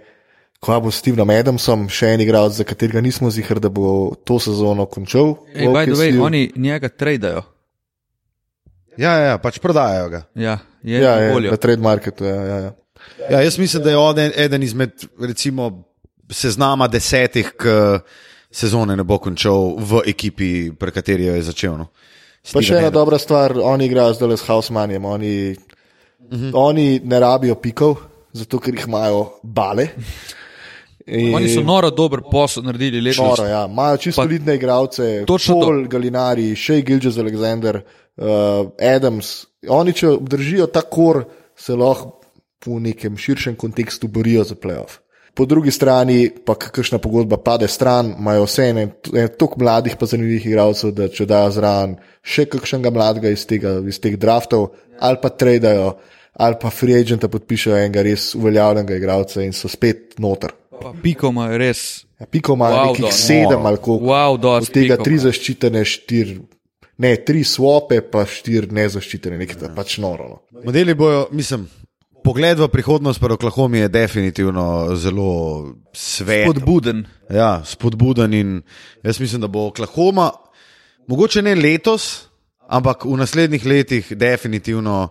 kaj 0.64 0.80
bo 0.80 0.92
s 0.92 1.02
Stevenom 1.04 1.30
Adamsom, 1.30 1.88
še 1.92 2.14
en 2.16 2.24
igralec, 2.24 2.56
za 2.56 2.64
katerega 2.64 3.02
nismo 3.04 3.28
zihar, 3.32 3.60
da 3.60 3.70
bo 3.70 4.16
to 4.24 4.40
sezono 4.40 4.86
končal. 4.88 5.36
Ej, 5.54 5.68
by 5.68 5.86
the 5.86 5.98
way, 6.00 6.16
oni 6.24 6.52
njega 6.56 6.90
tradajo. 6.90 7.44
Ja, 9.00 9.12
ja, 9.16 9.26
ja, 9.34 9.38
pač 9.40 9.60
prodajajo 9.64 10.10
ga. 10.10 10.22
Ja, 10.36 10.58
je 10.84 11.00
Ja, 11.00 11.16
je, 11.20 11.52
na 11.52 11.58
trade 11.58 11.82
marketu. 11.82 12.24
Ja, 12.28 12.36
ja, 12.36 12.58
ja. 12.60 12.72
Ja, 13.30 13.42
jaz 13.42 13.58
mislim, 13.60 13.84
da 13.84 13.90
je 13.90 13.98
on 13.98 14.20
en- 14.20 14.36
eden 14.36 14.64
izmed 14.64 14.92
recimo, 15.20 15.84
seznama 16.32 16.88
desetih, 16.88 17.52
ki 17.56 17.76
sezone 18.52 18.96
ne 18.96 19.04
bo 19.04 19.18
končal 19.22 19.76
v 19.78 20.04
ekipi, 20.08 20.72
pri 20.72 20.92
kateri 20.92 21.30
jo 21.30 21.36
je 21.36 21.44
začel. 21.52 21.78
No. 21.78 21.90
Pa 22.54 22.62
še 22.62 22.76
ena 22.80 22.88
Adams. 22.88 22.94
dobra 22.98 23.20
stvar, 23.20 23.54
oni 23.56 23.86
igrajo 23.86 24.14
zdaj 24.14 24.30
le 24.30 24.38
s 24.38 24.48
Hausmanjem. 24.48 25.06
Oni, 25.06 25.34
uh 25.56 26.40
-huh. 26.40 26.52
oni 26.54 27.00
ne 27.04 27.20
rabijo 27.20 27.56
pikov, 27.56 27.98
zato 28.34 28.60
ker 28.60 28.76
jih 28.76 28.86
imajo 28.88 29.26
bale. 29.44 29.88
In 31.10 31.34
Oni 31.34 31.50
so 31.50 31.64
noro 31.66 31.90
dober 31.90 32.22
posel 32.32 32.64
naredili 32.64 33.02
letos. 33.02 33.18
noro, 33.18 33.48
ja. 33.50 33.66
Imajo 33.66 33.98
čisto 33.98 34.22
Pa- 34.22 34.28
solidne 34.28 34.56
igralce, 34.56 35.26
Točno 35.26 35.56
to. 35.56 35.62
Paul 35.62 35.88
Galinari, 35.88 36.56
Shea 36.56 36.82
Gilges 36.82 37.18
Alexander, 37.18 37.82
uh, 38.18 38.70
Adams. 38.96 39.46
Oni, 39.68 39.94
če 39.94 40.08
obdržijo 40.20 40.68
ta 40.68 40.82
kor, 40.82 41.24
se 41.58 41.74
lahko 41.76 42.20
v 42.66 42.80
nekem 42.80 43.18
širšem 43.18 43.56
kontekstu 43.56 44.08
borijo 44.08 44.44
za 44.44 44.56
playoff. 44.56 45.00
Po 45.34 45.46
drugi 45.46 45.72
strani 45.72 46.30
pa 46.46 46.56
kakšna 46.56 46.98
pogodba 47.00 47.38
pade 47.38 47.68
stran, 47.68 48.14
imajo 48.20 48.44
vse 48.46 48.64
ene 48.70 48.86
toliko 49.38 49.56
mladih 49.60 49.96
pa 50.00 50.06
zanimivih 50.06 50.46
igralcev, 50.46 50.92
da 50.92 51.08
če 51.08 51.26
dajo 51.26 51.52
zraven 51.52 51.96
še 52.22 52.46
kakšnega 52.46 52.92
mladega 52.92 53.30
iz, 53.32 53.46
tega, 53.48 53.78
iz 53.88 54.00
teh 54.04 54.18
draftov, 54.20 54.74
ali 55.00 55.18
pa 55.22 55.30
tradajo, 55.30 55.94
ali 56.34 56.56
pa 56.62 56.70
free 56.70 57.00
agenta 57.00 57.28
podpišejo 57.28 57.78
enega 57.78 58.04
res 58.06 58.36
uveljavljenega 58.36 58.96
igralca 58.96 59.42
in 59.44 59.54
so 59.54 59.68
spet 59.68 60.16
noter. 60.20 60.52
Pa 60.82 60.94
Piko 61.04 61.30
imajo 61.34 61.58
res 61.58 62.06
Ja, 62.20 62.26
Piko 62.28 62.54
ima 62.54 62.68
Wow, 62.70 62.88
nekih 62.92 63.02
Don. 63.02 63.12
sedem 63.12 63.66
ali 63.66 63.78
koliko. 63.78 64.06
Wow, 64.06 64.38
dosti 64.38 64.70
Od 64.70 64.74
tega 64.74 64.94
pikov 64.96 65.04
tri 65.06 65.14
ima. 65.14 65.22
zaščitene, 65.24 65.86
štiri. 65.86 66.40
Ne, 67.00 67.16
tri 67.24 67.44
svope, 67.48 68.02
pa 68.02 68.26
štiri 68.28 68.68
nezaščitene, 68.76 69.38
nekaj 69.40 69.62
ja. 69.64 69.70
pač 69.76 69.98
noro. 70.04 70.28
No. 70.52 70.64
Modeli 70.66 70.94
bojo, 71.00 71.30
mislim, 71.32 71.64
pogled 72.24 72.60
v 72.60 72.68
prihodnost 72.68 73.22
pri 73.24 73.38
Oklahomi 73.38 73.86
je 73.86 73.88
definitivno 73.88 74.66
zelo 75.00 75.30
svet. 75.96 76.44
Podbuden. 76.50 77.06
Ja, 77.32 77.62
spodbuden 77.66 78.34
in 78.34 78.62
jaz 79.04 79.20
mislim, 79.20 79.42
da 79.42 79.48
bo 79.48 79.70
Oklahoma, 79.72 80.32
mogoče 81.08 81.42
ne 81.42 81.56
letos, 81.56 82.28
ampak 82.68 83.06
v 83.08 83.16
naslednjih 83.16 83.66
letih 83.66 84.12
definitivno 84.12 85.08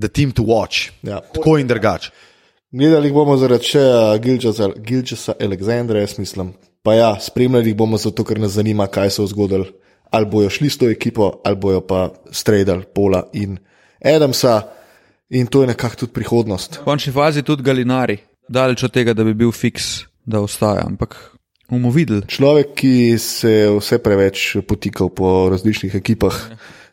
the 0.00 0.08
team 0.08 0.32
to 0.32 0.42
watch. 0.42 0.90
Ja. 1.02 1.20
Tako 1.34 1.58
in 1.58 1.66
drugače. 1.66 2.10
Gledali 2.74 3.12
bomo 3.14 3.36
zaradi 3.38 3.68
še 3.70 3.82
Gilčasa 4.18 5.36
Aleksandra, 5.40 6.00
jaz 6.02 6.16
mislim. 6.18 6.52
Pa 6.82 6.96
ja, 6.98 7.12
spremljali 7.20 7.74
bomo 7.74 8.00
zato, 8.02 8.24
ker 8.26 8.40
nas 8.42 8.56
zanima, 8.58 8.88
kaj 8.90 9.14
se 9.14 9.22
je 9.22 9.30
zgodilo. 9.30 9.68
Ali 10.10 10.26
bojo 10.30 10.50
šli 10.50 10.70
s 10.70 10.78
to 10.78 10.88
ekipo, 10.90 11.30
ali 11.44 11.56
bojo 11.56 11.80
pa 11.86 12.08
stredali 12.30 12.82
Pola 12.94 13.22
in 13.32 13.56
Adamsa. 14.04 14.60
In 15.30 15.46
to 15.46 15.62
je 15.62 15.70
nekako 15.70 16.02
tudi 16.02 16.12
prihodnost. 16.12 16.80
V 16.82 16.84
končni 16.84 17.12
fazi 17.12 17.42
tudi 17.42 17.62
Galinari, 17.62 18.18
daleč 18.48 18.84
od 18.84 18.92
tega, 18.92 19.14
da 19.14 19.24
bi 19.24 19.34
bil 19.34 19.52
fiks, 19.54 20.04
da 20.26 20.42
ostaja. 20.44 20.84
Ampak 20.86 21.16
bomo 21.70 21.90
videli. 21.94 22.26
Človek, 22.28 22.74
ki 22.76 22.94
se 23.18 23.50
je 23.50 23.70
vse 23.78 23.98
preveč 24.02 24.56
potikal 24.68 25.08
po 25.14 25.48
različnih 25.50 25.94
ekipah, 25.94 26.36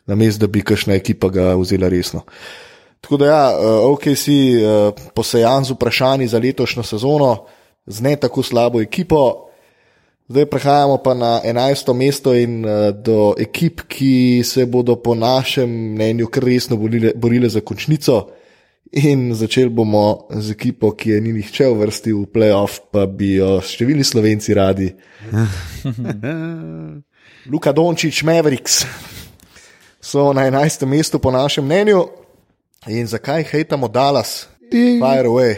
namesto 0.06 0.46
da 0.46 0.50
bi 0.50 0.62
kakšna 0.62 0.94
ekipa 0.94 1.28
ga 1.28 1.52
vzela 1.58 1.90
resno. 1.92 2.24
Tako 3.02 3.16
da, 3.16 3.26
ja, 3.26 3.58
OKC 3.90 4.28
uh, 4.30 4.94
posejan 5.14 5.64
z 5.64 5.74
vprašanji 5.74 6.28
za 6.28 6.38
letošnjo 6.38 6.82
sezono, 6.82 7.44
z 7.86 8.00
ne 8.00 8.16
tako 8.16 8.42
slabo 8.42 8.80
ekipo. 8.80 9.48
Zdaj 10.28 10.46
prehajamo 10.46 10.96
pa 11.02 11.14
na 11.14 11.40
11. 11.44 11.94
mesto 11.94 12.34
in 12.34 12.64
uh, 12.64 12.94
do 12.94 13.34
ekip, 13.38 13.80
ki 13.88 14.42
se 14.46 14.66
bodo 14.66 14.96
po 14.96 15.14
našem 15.14 15.70
mnenju 15.70 16.30
kar 16.30 16.46
resno 16.46 16.76
borile, 16.76 17.10
borile 17.14 17.48
za 17.48 17.60
končnico. 17.60 18.28
In 18.92 19.32
začeli 19.34 19.70
bomo 19.70 20.28
z 20.30 20.52
ekipo, 20.52 20.92
ki 20.94 21.10
je 21.10 21.20
ni 21.20 21.32
nihče 21.32 21.66
uvrstil 21.72 22.22
v 22.22 22.28
playoff, 22.28 22.84
pa 22.92 23.06
bi 23.08 23.38
jo 23.40 23.56
številni 23.64 24.04
slovenci 24.04 24.54
radi. 24.54 24.92
Luka 27.50 27.72
Dončić, 27.72 28.22
Mavericks 28.22 28.84
so 30.02 30.32
na 30.32 30.46
11. 30.46 30.86
mestu 30.86 31.18
po 31.18 31.30
našem 31.30 31.64
mnenju. 31.64 32.21
In 32.86 33.06
zakaj 33.06 33.44
hejtamo 33.46 33.88
Dallas? 33.88 34.48
Fire 34.70 35.28
away. 35.28 35.54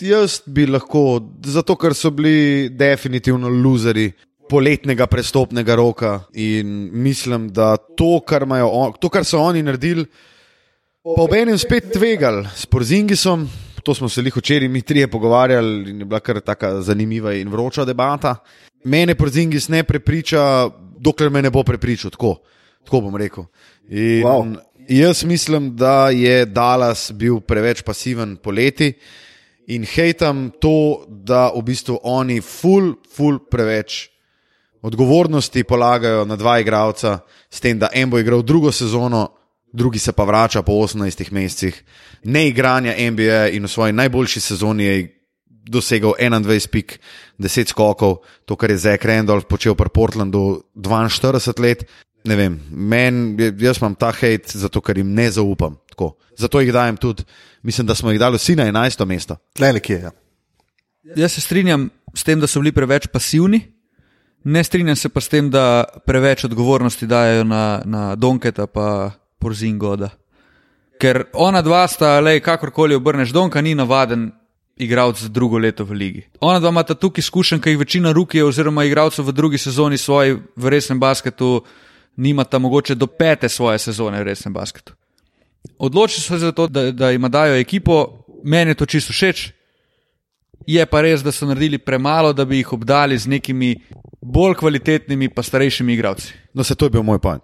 Jaz 0.00 0.40
bi 0.46 0.66
lahko, 0.66 1.20
zato 1.46 1.76
ker 1.78 1.94
so 1.94 2.10
bili 2.10 2.68
definitivno 2.68 3.48
luzeri 3.48 4.08
poletnega 4.50 5.06
prestopnega 5.06 5.76
roka 5.78 6.16
in 6.34 6.90
mislim, 6.92 7.46
da 7.54 7.76
to, 7.76 8.18
kar, 8.26 8.42
imajo 8.42 8.68
on, 8.68 8.96
to, 8.98 9.08
kar 9.08 9.24
so 9.24 9.38
oni 9.38 9.62
naredili, 9.62 10.04
pa 11.04 11.14
ob 11.22 11.36
enem 11.38 11.58
spet 11.58 11.92
tvegali 11.94 12.48
s 12.56 12.66
Porzingisom. 12.66 13.46
To 13.84 13.94
smo 13.94 14.08
se 14.08 14.22
jih 14.24 14.36
včeraj 14.36 14.68
mi 14.68 14.82
trije 14.82 15.06
pogovarjali 15.08 15.90
in 15.90 15.98
je 15.98 16.04
bila 16.04 16.20
kar 16.20 16.40
tako 16.40 16.80
zanimiva 16.82 17.34
in 17.34 17.48
vroča 17.52 17.84
debata. 17.84 18.34
Mene 18.84 19.14
Porzingis 19.14 19.68
ne 19.68 19.84
prepriča, 19.84 20.70
dokler 20.98 21.30
me 21.30 21.42
ne 21.42 21.50
bo 21.50 21.62
prepričal, 21.62 22.10
tako, 22.10 22.38
tako 22.84 23.00
bom 23.00 23.16
rekel. 23.16 23.44
In 23.88 24.24
Wow. 24.24 24.56
Jaz 24.88 25.24
mislim, 25.24 25.76
da 25.76 26.10
je 26.10 26.46
Dallas 26.46 27.12
bil 27.12 27.40
preveč 27.40 27.82
pasiven 27.82 28.36
poleti 28.36 28.92
in 29.66 29.84
hejtam 29.84 30.50
to, 30.60 31.04
da 31.08 31.50
v 31.56 31.62
bistvu 31.62 31.98
oni 32.02 32.40
ful, 32.40 32.94
ful 33.16 33.38
preveč 33.50 34.10
odgovornosti 34.84 35.64
polagajo 35.64 36.24
na 36.24 36.36
dva 36.36 36.58
igralca, 36.60 37.18
s 37.50 37.60
tem, 37.60 37.78
da 37.78 37.88
en 37.92 38.10
bo 38.10 38.18
igral 38.20 38.42
drugo 38.42 38.72
sezono, 38.72 39.30
drugi 39.72 39.98
se 39.98 40.12
pa 40.12 40.24
vrača 40.24 40.62
po 40.62 40.72
18 40.72 41.32
mesecih. 41.32 41.82
Ne 42.24 42.48
igranja 42.48 42.92
NBA 43.10 43.48
in 43.56 43.64
v 43.64 43.68
svoji 43.68 43.92
najboljši 43.92 44.40
sezoni 44.40 44.84
je 44.84 44.98
dosegel 45.48 46.12
21 46.20 46.68
pik, 46.68 46.98
10 47.38 47.72
skokov, 47.72 48.18
to, 48.44 48.56
kar 48.56 48.70
je 48.70 48.78
Zek 48.78 49.04
Randolph 49.04 49.48
počel 49.48 49.74
pri 49.74 49.88
Portlandu 49.88 50.62
42 50.76 51.60
let. 51.60 51.88
Ne 52.24 52.36
vem, 52.36 52.54
men, 52.70 53.36
jaz 53.60 53.78
imam 53.82 53.94
ta 53.94 54.08
hate, 54.12 54.56
zato 54.56 54.80
ker 54.80 54.96
jim 54.96 55.10
ne 55.12 55.26
zaupam. 55.30 55.76
Tako. 55.92 56.14
Zato 56.40 56.60
jih 56.60 56.72
dajem 56.72 56.96
tudi, 56.96 57.24
mislim, 57.62 57.86
da 57.86 57.94
smo 57.94 58.10
jih 58.10 58.20
dali 58.20 58.40
vsi 58.40 58.56
na 58.56 58.64
11. 58.72 59.04
mesto. 59.04 59.36
Tle 59.52 59.72
nekje. 59.76 59.98
Ja. 60.00 60.12
Jaz 61.16 61.36
se 61.36 61.40
strinjam 61.40 61.90
s 62.14 62.24
tem, 62.24 62.40
da 62.40 62.46
so 62.46 62.62
bili 62.62 62.72
preveč 62.72 63.06
pasivni, 63.12 63.60
ne 64.44 64.64
strinjam 64.64 64.96
se 64.96 65.08
pa 65.08 65.20
s 65.20 65.28
tem, 65.28 65.50
da 65.50 65.84
preveč 66.06 66.44
odgovornosti 66.44 67.06
dajo 67.06 67.44
na, 67.44 67.82
na 67.84 68.14
Donketa 68.16 68.66
pa 68.66 69.10
Porzingoda. 69.38 70.08
Ker 71.00 71.26
ona 71.32 71.60
dva 71.62 71.84
sta, 71.88 72.16
le 72.20 72.38
kakorkoli 72.40 72.96
obrneš, 72.96 73.34
Donka 73.36 73.60
ni 73.60 73.74
navaden 73.74 74.30
igralec 74.76 75.20
za 75.20 75.28
drugo 75.28 75.58
leto 75.58 75.84
v 75.84 75.92
ligi. 75.92 76.22
Ona 76.40 76.60
dva 76.60 76.72
imata 76.72 76.94
tukaj 76.94 77.20
izkušenj, 77.20 77.60
ki 77.60 77.74
jih 77.74 77.78
večina 77.78 78.12
rukijev 78.12 78.48
oziroma 78.48 78.84
igralcev 78.84 79.26
v 79.28 79.32
drugi 79.32 79.58
sezoni 79.58 79.98
svoji 79.98 80.38
v 80.56 80.72
resnem 80.72 81.00
basketu 81.00 81.60
nimata 82.16 82.58
mogoče 82.58 82.94
do 82.94 83.06
pete 83.06 83.48
svoje 83.48 83.78
sezone 83.78 84.20
v 84.20 84.26
resnem 84.30 84.54
basketu. 84.54 84.92
Odločili 85.78 86.22
so 86.22 86.34
se 86.34 86.38
za 86.38 86.52
to, 86.52 86.66
da, 86.66 86.90
da 86.92 87.10
jim 87.10 87.30
dajo 87.30 87.56
ekipo, 87.56 88.24
meni 88.44 88.70
je 88.70 88.74
to 88.74 88.86
čisto 88.86 89.12
všeč. 89.12 89.50
Je 90.66 90.86
pa 90.86 91.00
res, 91.04 91.22
da 91.22 91.32
so 91.32 91.46
naredili 91.46 91.78
premalo, 91.78 92.32
da 92.32 92.44
bi 92.44 92.56
jih 92.56 92.72
obdali 92.72 93.18
z 93.18 93.28
nekimi 93.28 93.74
bolj 94.22 94.54
kvalitetnimi, 94.54 95.28
pa 95.28 95.42
starejšimi 95.42 95.92
igralci. 95.92 96.32
No, 96.54 96.64
se 96.64 96.74
to 96.74 96.86
je 96.86 96.90
bil 96.90 97.02
moj 97.02 97.18
point. 97.18 97.42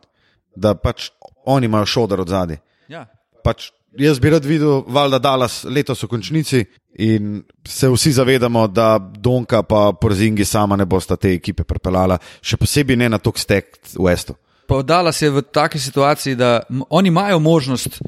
Da 0.56 0.74
pač 0.74 1.10
oni 1.44 1.66
imajo 1.66 1.86
šodar 1.86 2.20
od 2.20 2.28
zadaj. 2.28 2.56
Ja. 2.88 3.06
Pač 3.44 3.70
jaz 3.98 4.20
bi 4.20 4.30
rad 4.30 4.44
videl, 4.44 4.84
valjda 4.88 5.18
Dallas 5.18 5.64
letos 5.64 6.02
v 6.02 6.08
končnici 6.08 6.64
in 6.98 7.42
se 7.68 7.88
vsi 7.88 8.12
zavedamo, 8.12 8.66
da 8.68 8.98
Donka 8.98 9.62
pa 9.62 9.92
Porzingi 9.92 10.44
sama 10.44 10.76
ne 10.76 10.86
bosta 10.86 11.16
te 11.16 11.34
ekipe 11.34 11.64
pripeljala, 11.64 12.18
še 12.42 12.56
posebej 12.56 12.96
ne 12.96 13.08
na 13.08 13.18
tok 13.18 13.38
stek 13.38 13.76
v 13.94 14.06
Westu. 14.06 14.36
Pa 14.70 14.82
Dallas 14.86 15.18
je 15.18 15.30
v 15.30 15.42
taki 15.42 15.78
situaciji, 15.82 16.38
da 16.38 16.62
oni 16.90 17.08
imajo 17.10 17.38
možnost, 17.42 17.98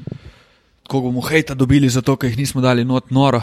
ko 0.87 1.01
bomo 1.03 1.21
hejta 1.21 1.53
dobili, 1.53 1.89
zato 1.91 2.15
ker 2.15 2.29
jih 2.31 2.37
nismo 2.39 2.61
dali 2.63 2.85
not 2.87 3.11
noro. 3.11 3.41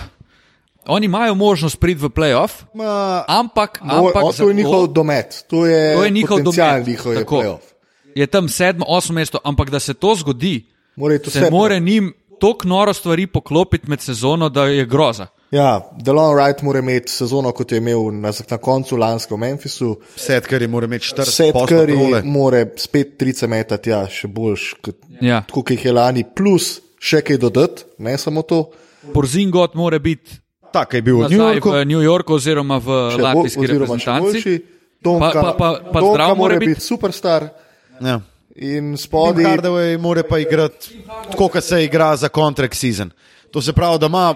Oni 0.89 1.05
imajo 1.05 1.35
možnost 1.35 1.77
priti 1.77 2.01
v 2.01 2.09
playoff, 2.09 2.65
Ma, 2.75 3.25
ampak, 3.29 3.81
O, 3.85 4.09
ampak 4.09 4.25
o, 4.25 4.33
to 4.33 4.49
je 4.49 4.55
njihov 4.55 4.87
domet, 4.89 5.45
to 5.49 5.67
je, 5.67 5.97
To 5.97 6.05
je 6.05 6.11
njihov 6.11 6.41
domet, 6.43 6.87
njihov 6.87 7.13
je 7.13 7.19
tako. 7.19 7.37
playoff. 7.37 7.65
je 8.15 8.27
tam 8.27 8.49
sedmo, 8.49 8.85
osmo 8.89 9.15
mesto, 9.15 9.39
ampak 9.45 9.71
da 9.71 9.81
se 9.81 9.95
to 9.95 10.15
zgodi, 10.15 10.65
Mora 10.97 11.15
iti 11.15 11.31
se 11.31 11.41
vse 11.41 11.51
more 11.51 11.81
njim 11.81 12.15
toliko 12.41 12.69
noro 12.69 12.93
stvari 12.93 13.27
poklopiti 13.27 13.91
med 13.91 14.01
sezono, 14.01 14.49
da 14.49 14.65
je 14.65 14.87
groza. 14.87 15.27
Ja, 15.51 15.91
Delon 15.95 16.37
Wright 16.37 16.63
mora 16.63 16.79
imeti 16.79 17.13
sezono, 17.13 17.53
kot 17.53 17.73
je 17.73 17.79
imel 17.79 18.13
na, 18.13 18.31
na 18.51 18.59
koncu 18.59 18.97
lansko 18.97 19.35
v 19.35 19.39
Memphisu. 19.39 19.97
Seth 20.17 20.47
Curry 20.47 20.69
mora 20.69 20.87
imeti 20.87 21.07
40 21.07 21.25
Seth 21.27 21.53
posto 21.53 21.75
Curry 21.75 21.97
krole. 21.97 22.23
mora 22.25 22.67
spet 22.77 23.17
30 23.19 23.47
metati, 23.49 23.91
ja, 23.91 24.05
še 24.07 24.29
boljš, 24.29 24.75
kot, 24.81 24.97
Ja. 25.21 25.41
tako 25.43 25.63
kot 25.63 25.71
jih 25.71 25.85
je 25.85 25.93
lani, 25.93 26.25
plus 26.27 26.69
še 26.99 27.23
kaj 27.23 27.39
dodati, 27.39 27.83
ne 27.99 28.15
samo 28.17 28.43
to. 28.43 28.71
Porzingot 29.13 29.75
mora 29.75 29.99
biti 29.99 30.39
Tak 30.73 30.95
je 30.95 31.03
bil 31.03 31.17
v 31.17 31.29
New 31.29 31.41
Yorku. 31.41 31.71
v 31.71 31.85
New 31.85 32.01
Yorku 32.01 32.35
oziroma 32.35 32.77
v 32.79 32.89
latvijski 33.19 33.67
reprezentanci. 33.67 34.61
Donka, 35.03 35.33
Pa- 35.33 35.43
pa- 35.43 35.53
pa- 35.55 35.81
pa 35.83 35.99
Donka 35.99 36.15
zdrav 36.15 36.37
mora 36.37 36.55
biti. 36.57 36.69
biti 36.69 36.81
superstar 36.81 37.49
Ja. 38.01 38.21
in 38.55 38.95
spodaj. 38.97 39.45
Hardaway 39.47 39.99
mora 39.99 40.23
pa 40.23 40.39
igrati 40.39 40.95
tako, 41.27 41.49
kot 41.49 41.65
se 41.65 41.85
igra 41.85 42.15
za 42.17 42.29
contract 42.29 42.75
season. 42.75 43.11
To 43.51 43.59
se 43.61 43.73
pravi, 43.73 43.99
da 43.99 44.07
ima 44.07 44.35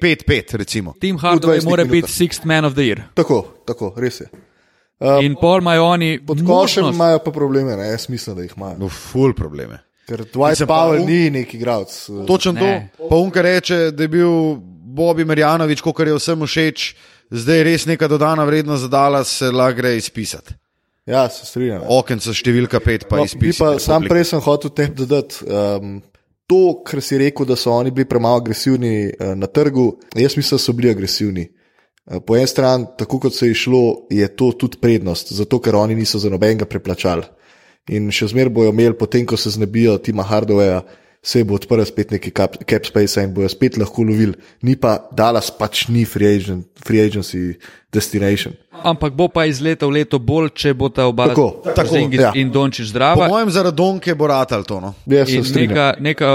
18-5-5, 0.00 0.54
recimo. 0.54 0.94
Tim 1.00 1.18
Hardaway 1.18 1.58
20 1.58 1.64
mora 1.64 1.84
biti 1.84 2.08
sixth 2.08 2.44
man 2.44 2.64
of 2.64 2.74
the 2.74 2.82
year. 2.82 3.02
Tako, 3.14 3.42
tako, 3.66 3.92
res 3.96 4.20
je. 4.20 4.26
In 5.22 5.34
pol 5.34 5.58
imajo 5.58 5.84
oni 5.86 6.18
Pod 6.20 6.38
košem 6.38 6.50
možnost. 6.82 6.94
imajo 6.94 7.18
pa 7.18 7.30
probleme, 7.30 7.76
ne? 7.76 7.86
jaz 7.86 8.08
mislim, 8.08 8.36
da 8.36 8.42
jih 8.42 8.52
imajo. 8.56 8.76
No, 8.78 8.88
full 8.88 9.32
probleme. 9.32 9.78
Ker 10.08 10.24
Dwight 10.24 10.66
Powell 10.66 11.02
un- 11.02 11.06
ni 11.06 11.30
neki 11.30 11.56
igralec. 11.56 11.92
Točno 12.26 12.52
to. 12.52 12.60
Ne. 12.60 12.88
Pa 13.10 13.16
Unka 13.16 13.42
reče, 13.42 13.90
da 13.90 14.02
je 14.02 14.08
bil 14.08 14.30
Bobby 14.88 15.24
Marjanovič, 15.24 15.80
kot 15.80 16.00
je 16.00 16.14
vsem 16.14 16.40
všeč, 16.40 16.94
zdaj 17.30 17.62
res 17.62 17.86
neka 17.86 18.08
dodana 18.08 18.44
vrednost 18.44 18.82
za 18.82 18.88
Dallas, 18.88 19.28
se 19.30 19.50
lahko 19.50 19.76
gre 19.76 19.96
izpisati. 19.96 20.54
Ja, 21.06 21.28
se 21.28 21.46
strinjam. 21.46 21.82
Okenca 21.88 22.32
številka 22.32 22.80
5 22.80 23.06
pa 23.08 23.16
No, 23.16 23.22
bi 23.22 23.26
izpisati. 23.26 23.58
pa 23.58 23.78
sam 23.78 24.02
prej 24.02 24.24
sem 24.24 24.40
hotel 24.40 24.70
te 24.70 24.86
dodati. 24.88 25.44
Um, 25.44 26.02
to, 26.48 26.80
kar 26.86 27.02
si 27.04 27.18
rekel, 27.20 27.46
da 27.46 27.56
so 27.56 27.72
oni 27.76 27.92
bili 27.92 28.08
premalo 28.08 28.40
agresivni 28.40 29.08
uh, 29.08 29.34
na 29.36 29.46
trgu, 29.46 29.92
jaz 30.16 30.36
mislim, 30.36 30.56
da 30.56 30.64
so 30.64 30.72
bili 30.72 30.90
agresivni. 30.90 31.48
Uh, 32.06 32.22
Po 32.26 32.36
eni 32.36 32.46
strani, 32.48 32.86
tako 32.98 33.18
kot 33.20 33.34
se 33.36 33.50
je 33.50 33.54
šlo, 33.54 34.06
je 34.10 34.28
to 34.36 34.52
tudi 34.52 34.78
prednost, 34.80 35.32
zato 35.32 35.58
ker 35.60 35.76
oni 35.76 35.94
niso 35.94 36.18
za 36.18 36.30
nobenega 36.32 36.64
preplačali. 36.64 37.26
In 37.92 38.08
še 38.12 38.30
zmeraj 38.32 38.52
bojo 38.52 38.72
imeli, 38.72 38.96
potem 38.96 39.26
ko 39.28 39.36
se 39.36 39.52
znebijo 39.52 39.98
Tima 40.00 40.24
Hardwaya, 40.24 40.80
se 41.22 41.42
bo 41.44 41.54
odprl 41.58 41.82
spet 41.84 42.12
neki 42.14 42.30
cap, 42.30 42.56
cap 42.68 42.86
space 42.86 43.22
in 43.24 43.32
bojo 43.34 43.48
spet 43.50 43.76
lahko 43.78 44.04
lovili. 44.06 44.36
Ni 44.62 44.76
pa 44.76 44.98
Dallas 45.12 45.50
pač 45.50 45.88
ni 45.88 46.04
free, 46.06 46.38
agent, 46.38 46.66
free 46.84 47.02
agency 47.02 47.58
destination. 47.92 48.54
Ampak 48.84 49.16
bo 49.18 49.26
pa 49.28 49.46
iz 49.50 49.60
leta 49.60 49.88
v 49.88 49.98
leto 49.98 50.20
bolj, 50.22 50.52
če 50.54 50.74
bo 50.78 50.90
ta 50.94 51.08
oba 51.10 51.28
Tako, 51.32 51.48
tako, 51.64 51.74
Porzingis 51.74 52.22
ja. 52.22 52.30
in 52.38 52.52
Dončić 52.54 52.86
Po 52.86 52.90
zdrava. 52.92 53.28
mojem, 53.28 53.50
zaradi 53.50 53.76
Donke 53.76 54.14
bo 54.14 54.28
ratal 54.30 54.62
to. 54.64 54.80
No. 54.80 54.94
In 55.08 55.44
strinjam. 55.44 55.74
neka, 55.74 55.86
neka 55.98 56.30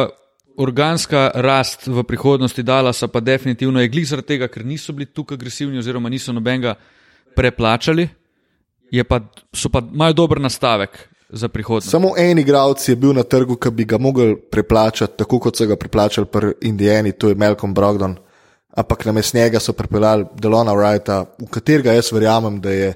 organska 0.57 1.31
rast 1.35 1.88
v 1.88 2.03
prihodnosti 2.03 2.64
Dallasa 2.64 3.07
pa 3.07 3.23
definitivno 3.23 3.81
je 3.81 3.89
glih 3.89 4.07
zaradi 4.07 4.35
tega, 4.35 4.51
ker 4.51 4.65
niso 4.65 4.93
bili 4.93 5.07
tukaj 5.07 5.39
agresivni 5.39 5.80
oziroma 5.80 6.10
niso 6.10 6.34
nobenega 6.35 6.76
preplačali, 7.34 8.10
je 8.91 9.03
pa, 9.03 9.23
so 9.55 9.72
pa 9.73 9.81
imajo 9.81 10.14
dober 10.14 10.43
nastavek 10.43 11.12
za 11.34 11.47
prihodnost. 11.47 11.89
Samo 11.89 12.14
en 12.18 12.39
igralec 12.39 12.88
je 12.89 12.95
bil 12.95 13.14
na 13.14 13.23
trgu, 13.23 13.55
ki 13.55 13.72
bi 13.72 13.85
ga 13.85 13.97
mogli 13.97 14.35
preplačati, 14.51 15.18
tako 15.18 15.39
kot 15.39 15.57
so 15.57 15.65
ga 15.65 15.76
preplačali 15.76 16.27
pri 16.30 16.53
Indijani, 16.61 17.11
to 17.11 17.30
je 17.30 17.35
Malcolm 17.35 17.73
Brogdon. 17.73 18.15
Ampak 18.77 19.05
namesto 19.05 19.38
njega 19.38 19.60
so 19.60 19.73
pripeljali 19.73 20.26
Delona 20.41 20.73
Wrighta, 20.73 21.26
v 21.41 21.49
katerega 21.49 21.93
jaz 21.93 22.11
verjamem, 22.14 22.61
da 22.61 22.72
je 22.72 22.93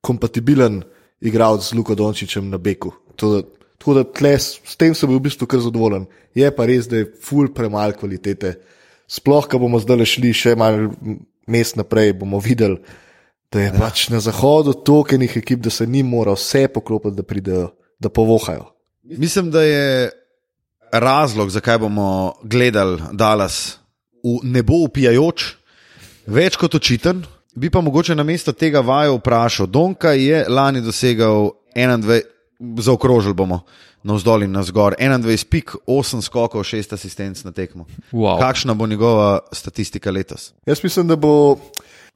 kompatibilen 0.00 0.82
igralec 1.20 1.70
z 1.70 1.74
Luko 1.74 1.94
Dončićem 1.94 2.50
na 2.50 2.58
beku. 2.58 2.92
Tako 3.16 3.94
da 3.94 4.04
tles, 4.04 4.60
s 4.64 4.76
tem 4.76 4.94
sem 4.94 5.08
bil 5.08 5.18
v 5.18 5.28
bistvu 5.28 5.46
kar 5.46 5.62
zadovoljen. 5.62 6.06
Je 6.34 6.50
pa 6.50 6.66
res, 6.66 6.86
da 6.90 7.02
je 7.02 7.10
ful 7.22 7.48
premalo 7.54 7.94
kvalitete. 7.98 8.56
Sploh, 9.06 9.46
ko 9.46 9.58
bomo 9.62 9.78
zdaj 9.78 10.04
šli 10.06 10.32
še 10.34 10.56
malo 10.58 10.90
mest 11.46 11.78
naprej, 11.78 12.12
bomo 12.18 12.40
videli, 12.42 12.80
da 13.52 13.60
je 13.60 13.66
ja. 13.66 13.74
pač 13.78 14.08
na 14.08 14.20
zahodu 14.20 14.72
toliko 14.72 15.14
enih 15.14 15.36
ekip, 15.36 15.60
da 15.60 15.70
se 15.70 15.86
ni 15.86 16.02
mora 16.02 16.34
vse 16.34 16.66
poklopiti, 16.68 17.16
da 17.16 17.22
pridejo, 17.22 17.68
da 17.98 18.08
povohajo. 18.08 18.72
Mislim, 19.02 19.50
da 19.50 19.62
je 19.62 20.10
razlog, 20.92 21.50
zakaj 21.50 21.78
bomo 21.78 22.34
gledali 22.42 23.02
Dallas 23.12 23.78
v 24.24 24.40
nebo 24.42 24.82
upijajoč, 24.84 25.52
več 26.26 26.56
kot 26.58 26.74
očiten. 26.74 27.22
Bi 27.56 27.70
pa 27.72 27.80
mogoče 27.80 28.14
na 28.14 28.24
mesto 28.26 28.52
tega 28.52 28.82
vaju 28.84 29.16
vprašal. 29.16 29.66
Donka 29.66 30.12
je 30.12 30.44
lani 30.48 30.82
dosegal 30.84 31.54
21, 31.76 32.20
zaokrožili 32.84 33.34
bomo 33.34 33.62
navzdol 34.06 34.44
in 34.46 34.52
navzgor, 34.54 34.94
21 34.98 35.44
pik, 35.50 35.74
8 35.86 36.22
skokov, 36.22 36.62
6 36.62 36.94
asistenc 36.94 37.42
na 37.44 37.52
tekmo. 37.52 37.86
Wow. 38.12 38.38
Kakšna 38.38 38.74
bo 38.74 38.86
njegova 38.86 39.38
statistika 39.52 40.10
letos? 40.10 40.52
Jaz 40.66 40.84
mislim, 40.84 41.08
da, 41.08 41.16
bo, 41.16 41.56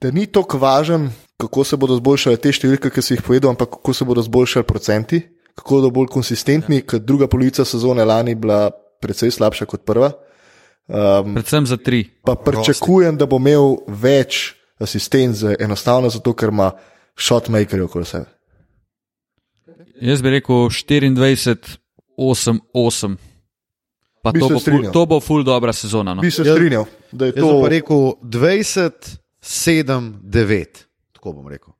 da 0.01 0.11
ni 0.11 0.25
tako 0.25 0.57
važen, 0.57 1.09
kako 1.37 1.63
se 1.63 1.77
bodo 1.77 1.95
zboljšale 1.99 2.37
te 2.41 2.51
številke, 2.53 2.89
ki 2.89 3.01
si 3.01 3.13
jih 3.15 3.23
povedal, 3.25 3.53
ampak 3.53 3.69
kako 3.77 3.93
se 3.93 4.05
bodo 4.05 4.23
zboljšali 4.25 4.65
procenti, 4.67 5.21
kako 5.57 5.81
bodo 5.81 5.91
bolj 5.93 6.09
konsistentni, 6.13 6.81
ker 6.81 6.99
druga 6.99 7.27
polovica 7.27 7.65
sezone 7.65 8.05
lani 8.05 8.35
bila 8.35 8.69
precej 9.01 9.31
slabša 9.31 9.65
kot 9.65 9.85
prva. 9.85 10.11
Um, 10.91 11.35
Predvsem 11.37 11.65
za 11.65 11.77
tri. 11.77 12.03
pa 12.25 12.35
pričakujem, 12.35 13.17
da 13.17 13.25
bo 13.25 13.37
imel 13.37 13.77
več 13.87 14.55
asistenc, 14.81 15.43
enostavno 15.59 16.09
zato, 16.09 16.33
ker 16.33 16.49
ima 16.49 16.71
shotmakerje 17.17 17.85
okoli 17.85 18.05
sebe. 18.05 18.25
Jaz 20.01 20.21
bi 20.21 20.29
rekel 20.33 20.55
24, 20.73 21.77
8, 22.17 22.59
8. 22.73 23.17
Pa 24.21 24.31
Bi 24.31 24.39
to 24.39 24.49
bo, 24.49 24.59
ful, 24.59 24.83
to 24.93 25.05
bo 25.05 25.19
ful 25.19 25.43
dobra 25.43 25.73
sezona. 25.73 26.13
No. 26.13 26.21
Bi 26.21 26.31
se 26.31 26.43
Jaz- 26.43 26.57
strinjal, 26.57 26.85
da 27.11 27.25
je 27.25 27.33
Jaz 27.35 27.41
to 27.41 27.61
pa 27.61 27.69
rekel 27.69 28.01
20, 28.21 28.91
7, 29.41 30.13
9. 30.23 30.65
Tako 31.13 31.33
bom 31.33 31.47
rekel. 31.47 31.73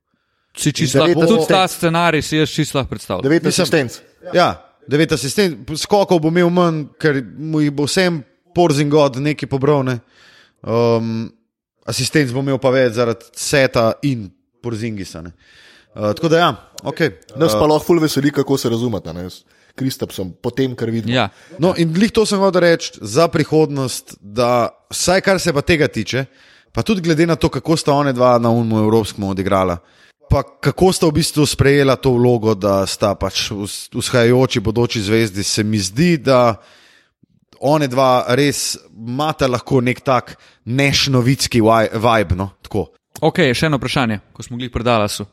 Si 0.56 0.72
čisto 0.72 0.98
devet 0.98 1.16
lahko, 1.16 1.34
tudi 1.36 1.48
ta 1.48 1.68
scenarij 1.68 2.22
si 2.22 2.36
jaz 2.36 2.50
čisto 2.50 2.78
lahko 2.78 2.90
predstavljam. 2.90 3.22
devet 3.22 3.42
Mislim- 3.42 3.62
asistenc. 3.62 3.92
Ja, 4.34 4.74
devet 4.88 5.12
asistent, 5.12 5.70
skokov 5.76 6.20
bo 6.20 6.28
imel 6.28 6.50
manj, 6.50 6.84
ker 7.00 7.22
mu 7.38 7.60
jih 7.60 7.72
bo 7.72 7.86
vsem 7.86 8.22
porzingod 8.54 9.16
nekaj 9.16 9.48
pobral. 9.48 9.84
Ne? 9.84 10.00
Um, 10.62 11.32
asistent 11.86 12.32
bo 12.32 12.40
imel 12.40 12.58
pa 12.58 12.70
več 12.70 12.92
zaradi 12.98 13.24
seta 13.34 13.92
in 14.02 14.30
porzingisa. 14.62 15.22
ne. 15.22 15.32
Uh, 15.94 16.12
tako 16.14 16.28
da 16.28 16.38
ja, 16.38 16.50
ok. 16.82 17.00
Nas 17.36 17.52
pa 17.52 17.66
lahko 17.66 17.84
ful 17.86 18.00
veseli, 18.00 18.30
kako 18.30 18.58
se 18.58 18.68
razumete. 18.68 19.12
ne, 19.12 19.30
s 19.30 19.44
Kristapsom, 19.74 20.34
potem, 20.42 20.74
kar 20.76 20.90
vidimo. 20.90 21.14
Ja. 21.14 21.30
No, 21.58 21.74
in 21.76 21.92
glih 21.92 22.12
to 22.12 22.26
sem 22.26 22.38
hotel 22.38 22.60
reči 22.60 22.98
za 23.00 23.28
prihodnost, 23.28 24.16
da 24.20 24.68
vsaj 24.90 25.20
kar 25.20 25.40
se 25.40 25.52
pa 25.52 25.62
tega 25.62 25.88
tiče, 25.88 26.26
pa 26.72 26.82
tudi 26.82 27.00
glede 27.00 27.26
na 27.26 27.36
to, 27.36 27.48
kako 27.48 27.76
sta 27.76 27.92
one 27.92 28.12
dva 28.12 28.38
na 28.38 28.50
umu 28.50 28.78
evropskem 28.78 29.24
odigrala. 29.24 29.78
Pa 30.30 30.42
kako 30.42 30.92
sta 30.92 31.06
v 31.06 31.12
bistvu 31.20 31.46
sprejela 31.46 31.96
to 31.96 32.14
vlogo, 32.16 32.54
da 32.54 32.86
sta 32.86 33.14
pač 33.14 33.50
vzhajajoči 33.92 34.60
bodoči 34.60 35.02
zvezdi, 35.02 35.44
se 35.44 35.64
mi 35.64 35.78
zdi, 35.78 36.16
da 36.16 36.56
one 37.60 37.88
dva 37.88 38.24
res 38.34 38.78
imata 38.96 39.46
lahko 39.46 39.80
nek 39.80 40.00
tak 40.00 40.36
nešnovitski 40.64 41.60
vibe. 41.60 42.36
No? 42.36 42.50
Tako. 42.62 42.88
Ok, 43.20 43.44
še 43.52 43.68
eno 43.68 43.78
vprašanje, 43.78 44.22
ko 44.32 44.42
smo 44.42 44.56
glih 44.56 44.72
pri 44.72 44.86
Dallasu. 44.88 45.28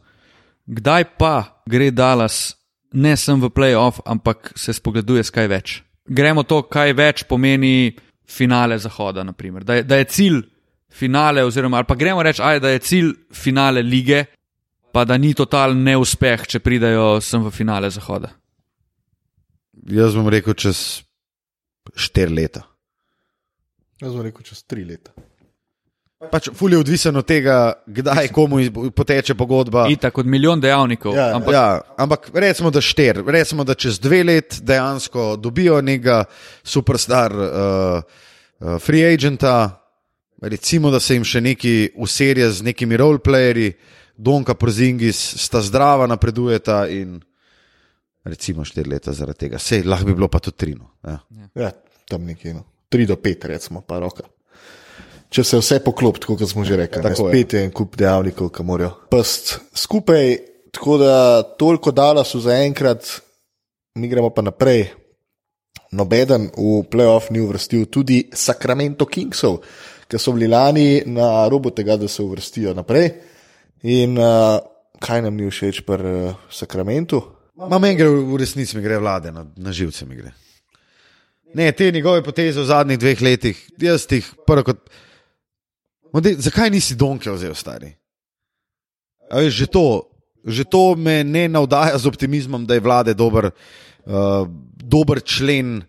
Kdaj 0.70 1.06
pa 1.18 1.64
gre 1.66 1.90
Dallas 1.96 2.60
ne 2.94 3.16
sem 3.18 3.40
v 3.42 3.50
playoff, 3.50 4.02
ampak 4.06 4.52
se 4.58 4.74
spogleduje 4.74 5.24
s 5.24 5.34
kaj 5.34 5.48
več? 5.50 5.80
Gremo 6.06 6.44
to, 6.44 6.62
kaj 6.70 6.94
več 6.98 7.24
pomeni 7.30 7.96
finale 8.30 8.78
Zahoda, 8.82 9.24
naprimer. 9.24 9.64
Da 9.64 9.80
je, 9.80 9.84
da 9.88 9.98
je 9.98 10.10
cilj 10.10 10.42
finale, 10.90 11.44
oziroma 11.44 11.78
ali 11.78 11.88
pa 11.88 11.96
gremo 11.96 12.24
reči, 12.24 12.42
aj, 12.42 12.60
da 12.60 12.70
je 12.70 12.80
cilj 12.80 13.14
finale 13.34 13.82
lige, 13.82 14.26
pa 14.92 15.06
da 15.06 15.18
ni 15.18 15.34
totalen 15.34 15.84
neuspeh, 15.84 16.48
če 16.50 16.60
pridajo 16.60 17.20
sem 17.22 17.44
v 17.46 17.54
finale 17.54 17.90
Zahoda. 17.94 18.32
Jaz 19.90 20.18
bom 20.18 20.28
rekel 20.30 20.54
čez 20.54 21.02
štiri 21.96 22.36
leta. 22.36 22.66
Jaz 24.02 24.14
bom 24.14 24.24
rekel 24.26 24.46
čez 24.48 24.64
tri 24.68 24.86
leta. 24.88 25.14
Pač 26.20 26.50
ful 26.52 26.74
je 26.76 26.82
odvisen 26.82 27.16
od 27.16 27.24
tega, 27.24 27.80
kdaj 27.88 28.28
komu 28.36 28.60
poteče 28.92 29.38
pogodba. 29.40 29.86
Itak 29.88 30.18
od 30.20 30.28
milijon 30.28 30.60
dejavnikov. 30.60 31.16
Ja, 31.16 31.30
ja. 31.32 31.36
ampak 31.38 31.54
Ja, 31.56 31.82
ampak 31.96 32.28
recimo, 32.34 32.72
da 32.76 32.82
štir, 32.84 33.22
recimo, 33.24 33.64
da 33.64 33.74
čez 33.74 34.02
dve 34.04 34.24
let 34.28 34.60
dejansko 34.60 35.38
dobijo 35.40 35.80
nekega 35.82 36.26
superstar 36.64 37.32
uh, 37.32 37.48
uh, 38.60 38.76
free 38.84 39.08
agenta, 39.08 39.79
recimo, 40.42 40.92
da 40.92 41.00
se 41.00 41.14
jim 41.18 41.24
še 41.24 41.42
neki 41.42 41.74
userja 41.98 42.52
z 42.52 42.64
nekimi 42.64 42.98
roleplayerji, 42.98 43.74
Donka 44.20 44.54
Porzingis, 44.60 45.20
sta 45.40 45.62
zdrava, 45.64 46.08
napredujeta 46.08 46.82
in 46.92 47.22
recimo 48.28 48.66
štiri 48.68 48.90
leta 48.92 49.14
zaradi 49.16 49.46
tega. 49.46 49.60
Sej, 49.60 49.86
lahko 49.88 50.10
bi 50.10 50.16
bilo 50.18 50.28
pa 50.28 50.42
tudi 50.44 50.58
trino. 50.60 50.92
Ja. 51.08 51.20
Ja, 51.56 51.72
tam 52.10 52.28
nekje, 52.28 52.54
no. 52.58 52.66
tri 52.92 53.06
do 53.08 53.16
pet, 53.16 53.46
recimo, 53.48 53.82
pa 53.82 54.00
roka. 54.04 54.28
Če 55.30 55.46
se 55.46 55.60
vse 55.62 55.78
poklopi, 55.86 56.26
kot 56.26 56.42
smo 56.50 56.66
že 56.66 56.78
rekli, 56.80 57.04
Tako 57.06 57.30
je. 57.30 57.32
spet 57.32 57.54
je 57.54 57.64
en 57.64 57.72
kup 57.72 57.96
dejavnikov, 58.00 58.50
ki 58.50 58.66
morajo 58.66 58.96
past 59.14 59.60
skupaj. 59.78 60.38
Tako 60.74 60.98
da 61.02 61.14
toliko 61.58 61.92
dala 61.94 62.22
so 62.26 62.42
zaenkrat, 62.42 63.06
mi 63.98 64.10
gremo 64.10 64.30
pa 64.34 64.42
naprej. 64.46 64.90
Nobeden 65.92 66.52
v 66.54 66.84
playoff 66.86 67.32
ni 67.34 67.42
uvrstil 67.42 67.88
tudi 67.90 68.28
Sacramento 68.34 69.08
Kingsov, 69.10 69.64
ki 70.10 70.18
so 70.18 70.34
bili 70.34 70.50
lani 70.50 71.04
na 71.06 71.48
robu 71.50 71.72
tega, 71.72 71.98
da 71.98 72.08
se 72.08 72.24
uvrstijo 72.24 72.74
naprej. 72.74 73.12
In 73.84 74.18
uh, 74.18 74.58
kaj 75.00 75.22
nam 75.22 75.38
ni 75.38 75.50
všeč 75.50 75.84
pri 75.88 76.16
uh, 76.34 76.40
Sacramentu? 76.52 77.22
Ma 77.60 77.78
meni 77.80 77.98
gre 78.00 78.10
v 78.10 78.40
resnici, 78.40 78.78
mi 78.78 78.84
gre 78.84 78.98
vlade, 79.00 79.32
na, 79.36 79.46
na 79.58 79.72
živce 79.76 80.08
mi 80.08 80.16
gre. 80.16 80.32
Ne, 81.54 81.72
te 81.72 81.92
njegove 81.92 82.24
poteze 82.24 82.62
v 82.62 82.66
zadnjih 82.70 83.00
dveh 83.00 83.22
letih, 83.22 83.62
jaz 83.82 84.06
jih 84.10 84.28
prvo 84.48 84.64
kot. 84.70 84.86
Ma 86.14 86.22
dej, 86.24 86.38
zakaj 86.42 86.72
nisi 86.74 86.98
donke 86.98 87.32
vzel, 87.34 87.56
stari? 87.58 87.92
Veš, 89.30 89.54
že, 89.54 89.68
to, 89.70 89.86
že 90.46 90.66
to 90.66 90.96
me 90.98 91.24
ne 91.24 91.48
navdaja 91.52 91.98
z 92.02 92.10
optimizmom, 92.10 92.66
da 92.66 92.78
je 92.78 92.86
vlade 92.86 93.14
dober, 93.14 93.52
uh, 93.52 94.48
dober 94.74 95.22
člen, 95.22 95.82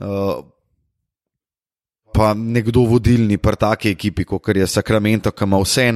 uh, 0.00 0.40
pa 2.12 2.34
nekdo 2.34 2.84
vodilni 2.90 3.38
pri 3.38 3.56
taki 3.56 3.90
ekipi, 3.90 4.24
kot 4.24 4.56
je 4.56 4.66
Sacramento, 4.66 5.30
ki 5.30 5.44
ima 5.44 5.58
vse 5.58 5.88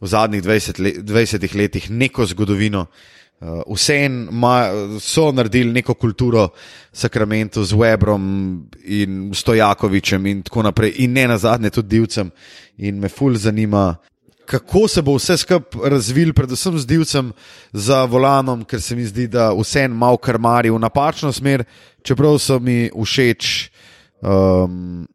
v 0.00 0.06
zadnjih 0.06 0.42
20, 0.42 0.80
le, 0.80 0.92
20 1.02 1.56
letih 1.56 1.90
neko 1.90 2.26
zgodovino. 2.26 2.86
Uh, 3.40 3.60
Vseeno 3.74 5.00
so 5.00 5.32
naredili 5.32 5.72
neko 5.72 5.94
kulturo 5.94 6.48
Sacramento 6.92 7.64
z 7.64 7.74
Webrom 7.74 8.62
in 8.84 9.32
Stojakovičem 9.34 10.26
in 10.26 10.42
tako 10.42 10.62
naprej, 10.62 10.94
in 10.96 11.12
ne 11.12 11.26
na 11.28 11.38
zadnje 11.38 11.70
tudi 11.70 11.88
Divcem. 11.88 12.30
In 12.78 13.00
me 13.00 13.08
ful 13.08 13.36
zanima, 13.36 13.96
kako 14.46 14.88
se 14.88 15.02
bo 15.02 15.16
vse 15.16 15.36
skupaj 15.36 15.90
razvil, 15.90 16.32
predvsem 16.32 16.78
z 16.78 16.86
Divcem 16.86 17.32
za 17.72 18.04
volanom, 18.04 18.64
ker 18.64 18.80
se 18.80 18.96
mi 18.96 19.04
zdi, 19.04 19.26
da 19.28 19.52
vseeno 19.52 19.94
malo 19.94 20.16
krmari 20.16 20.70
v 20.70 20.78
napačno 20.78 21.32
smer, 21.32 21.64
čeprav 22.02 22.38
so 22.38 22.58
mi 22.58 22.90
všeč. 22.94 23.70
Um, 24.22 25.06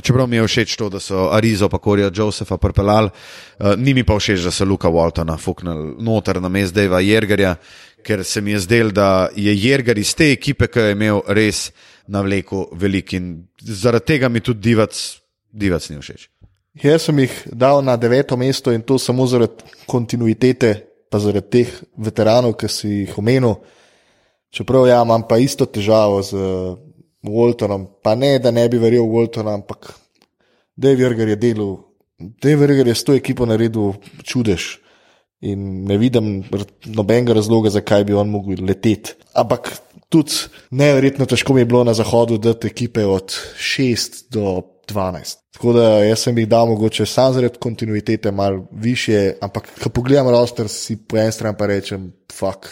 Čeprav 0.00 0.28
mi 0.28 0.36
je 0.36 0.46
všeč 0.46 0.76
to, 0.76 0.88
da 0.88 1.00
so 1.00 1.28
Arizo 1.32 1.68
in 1.72 1.78
Korija 1.78 2.10
Josefa 2.14 2.56
pripeljali, 2.56 3.10
uh, 3.10 3.74
ni 3.76 3.94
mi 3.94 4.04
pa 4.04 4.18
všeč, 4.18 4.40
da 4.40 4.50
so 4.50 4.64
Luka 4.64 4.88
Waltona 4.88 5.38
fuknili 5.38 5.94
noter 5.98 6.40
na 6.42 6.48
mest 6.48 6.74
Deva 6.74 7.00
Jergerja, 7.00 7.56
ker 8.02 8.24
se 8.24 8.40
mi 8.40 8.50
je 8.50 8.60
zdelo, 8.60 8.90
da 8.90 9.28
je 9.36 9.54
Jerger 9.56 9.98
iz 9.98 10.14
te 10.14 10.32
ekipe, 10.32 10.66
ki 10.66 10.80
je 10.80 10.92
imel 10.92 11.22
res 11.28 11.70
navleko 12.08 12.68
velik 12.72 13.12
in 13.12 13.32
zaradi 13.60 14.06
tega 14.14 14.28
mi 14.28 14.40
tudi 14.40 14.60
divac, 14.70 14.96
divac 15.52 15.90
ni 15.90 15.98
všeč. 16.00 16.28
Jaz 16.82 17.08
sem 17.08 17.18
jih 17.18 17.34
dal 17.50 17.82
na 17.84 17.96
deveto 17.96 18.36
mesto 18.36 18.72
in 18.72 18.82
to 18.82 18.98
samo 18.98 19.26
zaradi 19.26 19.66
kontinuitete, 19.86 20.74
pa 21.10 21.18
zaradi 21.18 21.50
teh 21.50 21.72
veteranov, 21.98 22.54
ki 22.58 22.68
si 22.68 22.88
jih 23.02 23.18
omenil. 23.18 23.56
Čeprav 24.50 24.86
ja, 24.86 25.02
imam 25.02 25.22
pa 25.28 25.38
isto 25.38 25.66
težavo 25.66 26.22
z 26.22 26.38
Waltonom, 27.28 27.86
pa 28.02 28.14
ne, 28.14 28.38
da 28.38 28.50
ne 28.50 28.68
bi 28.68 28.78
verjel 28.78 29.04
v 29.04 29.16
Waltona, 29.18 29.54
ampak 29.54 29.92
Dave 30.76 31.02
Jurger 31.02 31.28
je 31.28 31.36
delal, 31.36 31.76
Dave 32.18 32.66
Jurger 32.66 32.86
je 32.86 32.94
s 32.94 33.04
to 33.04 33.14
ekipo 33.16 33.46
naredil 33.46 33.94
čudež 34.24 34.78
in 35.40 35.84
ne 35.88 35.96
vidim 35.96 36.42
nobenega 36.84 37.32
razloga, 37.36 37.70
zakaj 37.72 38.04
bi 38.04 38.16
on 38.16 38.28
mogel 38.28 38.60
leteti. 38.64 39.14
Ampak 39.32 39.70
tudi 40.12 40.36
neverjetno 40.70 41.26
težko 41.26 41.54
mi 41.56 41.62
je 41.62 41.68
bilo 41.70 41.84
na 41.84 41.94
zahodu 41.96 42.38
dati 42.38 42.68
ekipe 42.68 43.06
od 43.06 43.32
6 43.56 44.24
do 44.30 44.62
12. 44.88 45.36
Tako 45.56 45.72
da 45.72 45.86
jaz 46.04 46.26
sem 46.26 46.38
jih 46.38 46.48
dal 46.48 46.66
mogoče 46.66 47.06
sam 47.06 47.32
zaradi 47.32 47.58
kontinuitete 47.58 48.30
malo 48.30 48.66
više, 48.72 49.34
ampak 49.40 49.68
ko 49.82 49.88
pogledam 49.88 50.28
roster, 50.28 50.68
si 50.68 50.96
po 50.96 51.16
eni 51.16 51.32
strani 51.32 51.56
pa 51.58 51.66
rečem, 51.66 52.12
fuck, 52.32 52.68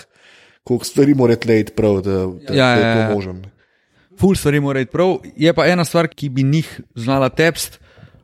koliko 0.65 0.85
stvari 0.85 1.15
mora 1.15 1.37
tleti 1.37 1.73
prav, 1.73 2.01
da, 2.01 2.11
da, 2.11 2.55
Ja, 2.55 2.55
da 2.55 2.55
ja, 2.55 2.70
je 2.75 3.15
to 3.15 3.31
ja. 3.31 3.35
Ful 4.19 4.35
stvari 4.36 4.61
mora 4.61 4.81
iti 4.81 4.90
prav. 4.90 5.19
Je 5.36 5.53
pa 5.55 5.66
ena 5.66 5.85
stvar, 5.85 6.09
ki 6.09 6.28
bi 6.28 6.43
njih 6.43 6.81
znala 6.95 7.28
tepst. 7.28 7.78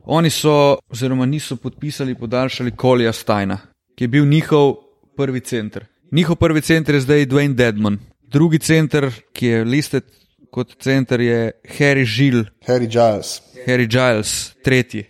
Oni 0.05 0.29
so, 0.29 0.77
oziroma 0.89 1.25
niso 1.25 1.55
podpisali, 1.55 2.15
podaljšali 2.15 2.71
Kolija 2.71 3.13
Stajna, 3.13 3.57
ki 3.95 4.03
je 4.03 4.07
bil 4.07 4.25
njihov 4.25 4.75
prvi 5.17 5.39
center. 5.39 5.85
Njihov 6.11 6.35
prvi 6.35 6.61
center 6.61 6.95
je 6.95 7.01
zdaj 7.01 7.25
Dwayne 7.25 7.55
Dedman. 7.55 7.97
Drugi 8.21 8.59
center, 8.59 9.09
ki 9.33 9.47
je 9.47 9.63
listed 9.63 10.03
kot 10.51 10.75
center, 10.79 11.21
je 11.21 11.51
Harry 11.79 12.05
Žil, 12.05 12.43
Harry 12.67 12.87
Giles. 12.87 13.41
Harry 13.67 13.87
Giles, 13.87 14.53
tretji. 14.63 15.03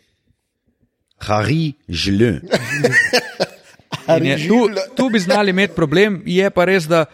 Harry 1.20 1.74
Je, 4.22 4.48
tu, 4.48 4.70
tu 4.95 5.10
bi 5.10 5.20
znali 5.20 5.49
imeti 5.49 5.74
problem, 5.76 6.22
je 6.26 6.49
pa 6.49 6.66
res, 6.66 6.86
da 6.88 7.06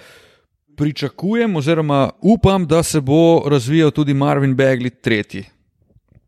pričakujem, 0.81 1.55
oziroma 1.55 2.09
upam, 2.21 2.65
da 2.67 2.83
se 2.83 3.01
bo 3.01 3.43
razvijal 3.45 3.91
tudi 3.91 4.13
Marvin 4.13 4.55
Bagley, 4.57 4.89
tretji. 5.01 5.43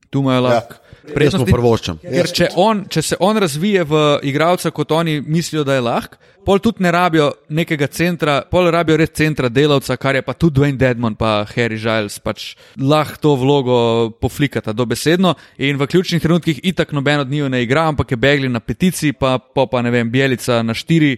Tu 0.09 0.19
imajo 0.19 0.41
lahko 0.41 0.75
Jaz 0.75 0.77
mu 1.09 1.13
prednosti. 1.15 1.51
prvoščam. 1.51 1.97
Ker 2.03 2.29
če, 2.37 2.47
on, 2.61 2.83
če 2.85 3.01
se 3.01 3.17
on 3.19 3.39
razvije 3.41 3.81
v 3.89 4.01
igralca, 4.29 4.69
kot 4.71 4.93
oni 4.93 5.17
mislijo, 5.25 5.63
da 5.65 5.73
je 5.73 5.81
lahk, 5.83 6.19
pol 6.45 6.61
tudi 6.61 6.85
ne 6.85 6.91
rabijo 6.93 7.31
nekega 7.49 7.89
centra, 7.89 8.37
pol 8.51 8.69
rabijo 8.71 8.99
res 9.01 9.15
centra 9.17 9.49
delavca, 9.49 9.97
kar 9.97 10.21
je 10.21 10.21
pa 10.21 10.37
tudi 10.37 10.61
Dwayne 10.61 10.77
Dedman, 10.77 11.17
pa 11.17 11.47
Harry 11.55 11.81
Giles, 11.81 12.19
pač 12.21 12.53
lahko 12.77 13.19
to 13.25 13.35
vlogo 13.41 13.75
poflikata 14.21 14.71
dobesedno. 14.77 15.33
In 15.57 15.81
v 15.81 15.89
ključnih 15.89 16.21
trenutkih 16.21 16.61
itak 16.61 16.93
noben 16.93 17.25
od 17.25 17.33
njiju 17.33 17.49
ne 17.49 17.65
igra, 17.65 17.89
ampak 17.89 18.13
je 18.13 18.21
Begli 18.21 18.53
na 18.53 18.61
peticiji, 18.61 19.17
pa, 19.17 19.39
pa, 19.41 19.65
pa 19.65 19.81
ne 19.81 19.91
vem, 19.91 20.13
Bielica 20.13 20.61
na 20.61 20.77
štiri, 20.77 21.17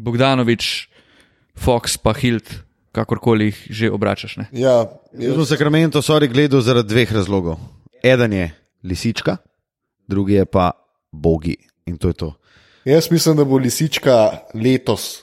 Bogdanovič, 0.00 0.95
Fox 1.56 1.96
pa 1.96 2.12
Hilt, 2.12 2.44
kakorkoli 2.92 3.44
jih 3.50 3.58
že 3.70 3.90
obračaš. 3.90 4.36
Ne? 4.36 4.46
Ja, 4.52 4.86
Jaz 5.12 5.34
sem 5.34 5.46
Sacramento 5.46 6.02
sorry 6.02 6.28
gledal 6.28 6.60
zaradi 6.60 6.88
dveh 6.88 7.12
razlogov. 7.12 7.56
Eden 8.04 8.32
je 8.32 8.50
lisička, 8.84 9.36
drugi 10.08 10.34
je 10.34 10.44
pa 10.44 10.70
bogi. 11.12 11.56
In 11.86 11.98
to 11.98 12.08
je 12.08 12.14
to. 12.14 12.34
jaz 12.84 13.10
mislim, 13.10 13.36
da 13.36 13.44
bo 13.44 13.58
lisička 13.58 14.38
letos 14.54 15.22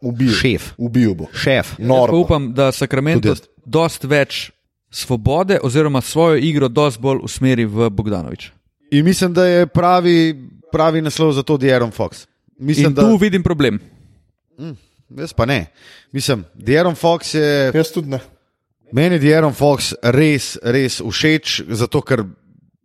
ubil. 0.00 0.30
Šef. 0.32 0.72
Ubil 0.78 1.14
bo. 1.14 1.26
Šef. 1.34 1.74
Jaz 1.78 1.88
bo. 1.88 2.20
upam, 2.20 2.52
da 2.54 2.72
Sacramento 2.72 3.20
Tudi 3.20 3.28
jaz. 3.28 3.42
dost 3.66 4.04
več 4.04 4.50
svobode 4.90 5.58
oziroma 5.62 6.00
svojo 6.00 6.36
igro 6.36 6.68
dost 6.68 7.00
bolj 7.00 7.18
usmeri 7.22 7.64
v 7.64 7.90
Bogdanovič. 7.90 8.52
In 8.90 9.04
mislim, 9.04 9.32
da 9.34 9.44
je 9.46 9.66
pravi, 9.66 10.34
pravi 10.72 11.02
naslov 11.02 11.32
za 11.32 11.42
to 11.42 11.56
Dieron 11.56 11.90
Fox. 11.90 12.26
Mislim, 12.58 12.86
In 12.86 12.94
da, 12.94 13.02
tu 13.02 13.16
vidim 13.16 13.42
problem. 13.42 13.78
Jaz 15.10 15.32
pa 15.32 15.46
ne. 15.46 15.66
Mislim, 16.12 16.44
Dieron 16.54 16.94
Fox 16.94 17.34
je. 17.34 17.70
Jaz 17.74 17.92
tudi 17.92 18.08
ne. 18.08 18.20
Meni 18.92 19.18
je 19.18 19.24
Dieron 19.26 19.52
Fox 19.52 19.92
res, 20.02 20.56
res 20.62 21.00
všeč, 21.04 21.62
zato 21.68 22.00
ker 22.00 22.24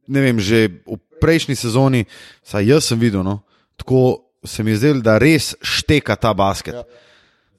ne 0.08 0.22
vem, 0.22 0.40
že 0.40 0.84
v 0.84 1.00
prejšnji 1.24 1.56
sezoni, 1.56 2.04
saj 2.44 2.68
jaz 2.68 2.91
sem 2.91 3.00
videl, 3.00 3.24
no, 3.24 3.40
tako 3.80 4.28
se 4.44 4.64
mi 4.64 4.76
je 4.76 4.82
zdelo, 4.82 5.00
da 5.00 5.16
res 5.18 5.54
šteka 5.64 6.16
ta 6.20 6.34
basket. 6.36 6.76
Ja. 6.76 6.84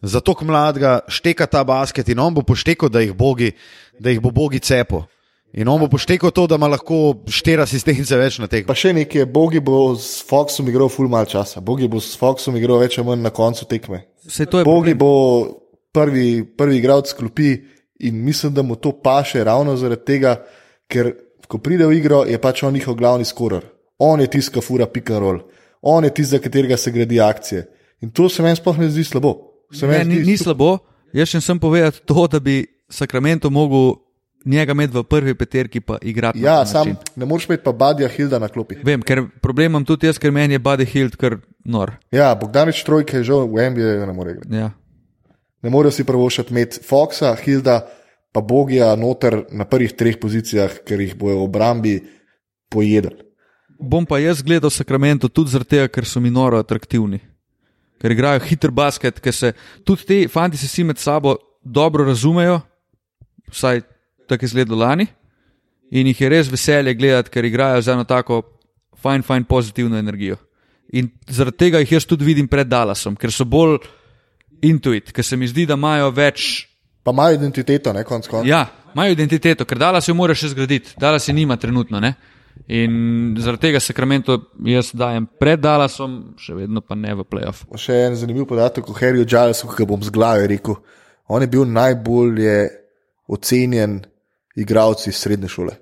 Zato, 0.05 0.35
ko 0.36 0.45
mladega 0.45 1.01
šteka 1.09 1.49
ta 1.49 1.65
basket 1.65 2.09
in 2.12 2.20
on 2.20 2.35
bo 2.36 2.45
poštekal, 2.45 2.93
da 2.93 3.01
jih, 3.01 3.15
bogi, 3.16 3.55
da 3.97 4.12
jih 4.12 4.20
bo 4.20 4.28
bogi 4.28 4.61
cepo. 4.61 5.07
In 5.55 5.68
on 5.70 5.78
bo 5.78 5.86
poštekal 5.86 6.32
to, 6.35 6.48
da 6.51 6.56
ima 6.59 6.66
lahko 6.66 7.14
štiri 7.31 7.62
asistence 7.62 8.16
več 8.18 8.40
na 8.43 8.48
teh. 8.51 8.64
Pa 8.66 8.74
še 8.74 8.90
nekaj, 8.97 9.28
Bogi 9.31 9.60
bo 9.62 9.93
s 9.94 10.24
Foxom 10.26 10.66
igral 10.70 10.90
ful 10.90 11.06
mal 11.10 11.28
časa. 11.31 11.62
Bogi 11.62 11.86
bo 11.90 12.01
s 12.02 12.16
Foxom 12.18 12.56
igral 12.59 12.81
več 12.82 12.98
ali 12.98 13.06
manj 13.06 13.22
na 13.22 13.31
koncu 13.35 13.68
tekme. 13.70 14.02
Vse 14.26 14.48
to 14.51 14.59
je 14.59 14.66
Bogi 14.66 14.97
problem. 14.97 14.98
bo 14.98 15.12
prvi, 15.94 16.43
prvi 16.43 16.81
igralec 16.81 17.12
klopi 17.14 17.52
in 18.02 18.18
mislim, 18.24 18.55
da 18.55 18.62
mu 18.66 18.74
to 18.74 18.97
paše 18.98 19.44
ravno 19.44 19.76
zaradi 19.78 20.05
tega, 20.05 20.35
ker 20.90 21.12
ko 21.47 21.60
pride 21.62 21.86
v 21.86 22.01
igro, 22.01 22.24
je 22.26 22.39
pač 22.43 22.64
on 22.66 22.74
njihov 22.74 22.98
glavni 22.98 23.24
skorer. 23.24 23.62
On 24.02 24.20
je 24.20 24.26
tisti, 24.26 24.56
ki 24.56 24.60
fura 24.64 24.89
pick 24.90 25.10
and 25.14 25.22
roll, 25.22 25.39
on 25.82 26.05
je 26.05 26.10
tisti, 26.10 26.35
za 26.35 26.43
katerega 26.43 26.76
se 26.76 26.90
gradi 26.90 27.20
akcije. 27.20 27.66
In 28.02 28.10
to 28.10 28.28
se 28.28 28.43
meni 28.43 28.59
sploh 28.59 28.78
ne 28.78 28.90
zdi 28.90 29.05
slabo. 29.05 29.36
Se 29.72 29.86
Ne, 29.86 29.98
meni 29.98 30.16
ni, 30.18 30.32
ni 30.32 30.36
slabo. 30.36 30.78
Jaz 31.14 31.31
še 31.31 31.40
sem 31.40 31.60
povedati 31.62 32.02
to, 32.02 32.26
da 32.26 32.40
bi 32.43 32.64
Sacramento 32.90 33.51
mogel 33.51 33.94
njega 34.45 34.73
imeti 34.73 34.97
v 34.97 35.03
prvi 35.03 35.35
peterki, 35.35 35.81
pa 35.81 35.99
igrati. 36.03 36.39
na 36.39 36.49
Ja, 36.49 36.59
ta 36.59 36.66
sam 36.66 36.89
način. 36.89 37.03
ne 37.16 37.27
moreš 37.27 37.47
imeti 37.47 37.65
pa 37.65 37.73
Badija 37.73 38.09
Hilda 38.09 38.39
na 38.39 38.49
klopi. 38.49 38.75
Vem, 38.83 39.03
ker 39.03 39.23
problem 39.41 39.73
imam 39.73 39.85
tudi 39.85 40.07
jaz, 40.07 40.19
ker 40.19 40.33
meni 40.33 40.55
je 40.55 40.61
Buddy 40.61 40.87
Hilt 40.87 41.16
kar 41.16 41.37
nor. 41.65 41.93
Ja, 42.11 42.35
Bogdanič 42.35 42.83
trojke 42.83 43.16
je 43.16 43.25
žal 43.25 43.47
v 43.47 43.71
NBA 43.71 44.07
ne 44.07 44.12
more 44.12 44.31
igrati. 44.31 44.55
Ja. 44.55 44.71
Ne 45.62 45.71
morejo 45.71 45.91
si 45.91 46.05
prvošati 46.05 46.51
imeti 46.51 46.81
Foxa, 46.81 47.35
Hilda, 47.37 47.87
pa 48.33 48.41
Bogija 48.41 48.97
noter 48.97 49.45
na 49.51 49.65
prvih 49.65 49.93
treh 49.93 50.16
pozicijah, 50.21 50.71
ker 50.85 51.01
jih 51.01 51.15
bojo 51.15 51.39
v 51.39 51.43
obrambi 51.43 51.95
pojedli. 52.69 53.16
Bom 53.81 54.07
pa 54.07 54.19
jaz 54.19 54.43
gledal 54.43 54.71
Sacramento 54.71 55.29
tudi 55.29 55.51
zaradi 55.51 55.71
tega, 55.71 55.89
ker 55.89 56.05
so 56.05 56.21
mi 56.21 56.31
noro 56.31 56.59
atraktivni. 56.59 57.19
Ker 58.01 58.12
igrajo 58.12 58.41
hiter 58.41 58.71
basket, 58.71 59.21
ker 59.21 59.33
se 59.33 59.53
tudi 59.85 60.05
ti 60.05 60.29
fanti 60.29 60.57
se 60.57 60.66
vsi 60.66 60.85
med 60.85 60.99
sabo 60.99 61.37
dobro 61.62 62.05
razumejo, 62.05 62.61
vsaj 63.51 63.81
tako 64.29 64.45
izgledalo 64.45 64.81
lani. 64.85 65.07
In 65.95 66.09
jih 66.11 66.21
je 66.21 66.29
res 66.29 66.51
veselje 66.51 66.95
gledati, 66.95 67.31
ker 67.31 67.45
igrajo 67.45 67.83
z 67.83 67.93
eno 67.93 68.05
tako 68.09 68.43
fajn, 69.03 69.23
fajn, 69.23 69.45
pozitivno 69.45 69.99
energijo. 69.99 70.37
In 70.93 71.11
zaradi 71.29 71.61
tega 71.67 71.83
jih 71.83 71.93
jaz 71.99 72.07
tudi 72.07 72.25
vidim 72.25 72.49
pred 72.49 72.69
Dallasom, 72.69 73.17
ker 73.17 73.33
so 73.33 73.45
bolj 73.45 73.79
intuit, 74.65 75.13
ker 75.13 75.25
se 75.25 75.37
mi 75.37 75.49
zdi, 75.49 75.67
da 75.69 75.77
imajo 75.79 76.11
več 76.15 76.65
Pa 77.05 77.11
imajo 77.11 77.35
identiteto, 77.35 77.93
ne 77.93 78.05
konc 78.05 78.29
konca. 78.29 78.49
Ja, 78.49 78.67
imajo 78.95 79.13
identiteto, 79.13 79.65
ker 79.65 79.79
Dallas 79.79 80.09
jo 80.09 80.15
mora 80.17 80.35
še 80.35 80.49
zgraditi, 80.55 80.95
Dallas 81.01 81.29
je 81.29 81.35
nima 81.37 81.57
trenutno. 81.61 82.01
Ne? 82.01 82.15
In 82.73 83.35
zaradi 83.37 83.67
tega 83.67 83.81
Sacramento 83.81 84.39
jaz 84.65 84.95
dajem 84.97 85.27
pred 85.41 85.61
Dallasom, 85.61 86.15
še 86.41 86.57
vedno 86.57 86.81
pa 86.81 86.97
ne 86.97 87.13
v 87.13 87.27
playoff. 87.29 87.67
Še 87.77 87.99
en 88.07 88.17
zanimiv 88.17 88.49
podatek 88.49 88.89
o 88.89 88.97
Harryju 88.97 89.29
Gilesu, 89.29 89.69
ki 89.69 89.83
ga 89.83 89.89
bom 89.91 90.01
z 90.01 90.15
glave 90.15 90.49
rekel. 90.49 90.79
On 91.29 91.45
je 91.45 91.51
bil 91.53 91.69
najbolje 91.69 92.57
ocenjen 93.29 94.01
igralec 94.56 95.06
iz 95.06 95.16
srednje 95.16 95.48
šole. 95.48 95.74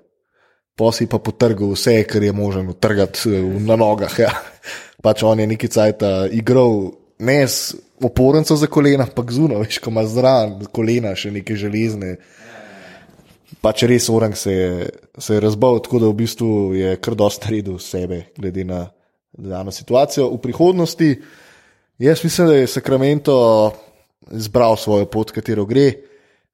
Posi 0.75 1.05
pa 1.05 1.19
potrgal 1.21 1.75
vse, 1.75 1.99
kar 2.09 2.23
je 2.23 2.33
možen 2.33 2.69
utrgati 2.69 3.29
eh, 3.29 3.41
na 3.59 3.75
nogah. 3.75 4.19
Ja. 4.25 4.33
Pač 5.03 5.19
on 5.27 5.39
je 5.39 5.47
neki 5.47 5.67
cajt 5.67 6.03
igral 6.31 6.93
ne 7.19 7.41
s 7.47 7.75
oporenco 7.99 8.55
za 8.55 8.67
kolena, 8.67 9.03
ampak 9.03 9.31
zuno, 9.31 9.59
veš, 9.59 9.81
ko 9.83 9.91
ima 9.91 10.05
zraven 10.07 10.63
kolena 10.71 11.11
še 11.15 11.31
neke 11.31 11.57
železne. 11.59 12.15
Pač 13.63 13.85
res 13.87 14.09
orang 14.11 14.35
se 14.35 14.53
je, 14.53 14.89
se 15.19 15.35
je 15.35 15.43
razbal, 15.43 15.79
tako 15.83 16.01
da 16.03 16.09
v 16.11 16.17
bistvu 16.23 16.49
je 16.75 16.95
kar 17.03 17.15
dosta 17.19 17.47
naredil 17.47 17.79
sebe, 17.79 18.25
glede 18.39 18.65
na 18.67 18.85
dano 19.31 19.71
situacijo. 19.71 20.29
V 20.33 20.41
prihodnosti, 20.43 21.09
jaz 21.99 22.23
mislim, 22.23 22.47
da 22.47 22.57
je 22.59 22.71
Sacramento 22.71 23.35
izbral 24.31 24.75
svojo 24.79 25.07
pot, 25.11 25.31
katero 25.31 25.65
gre, 25.65 25.91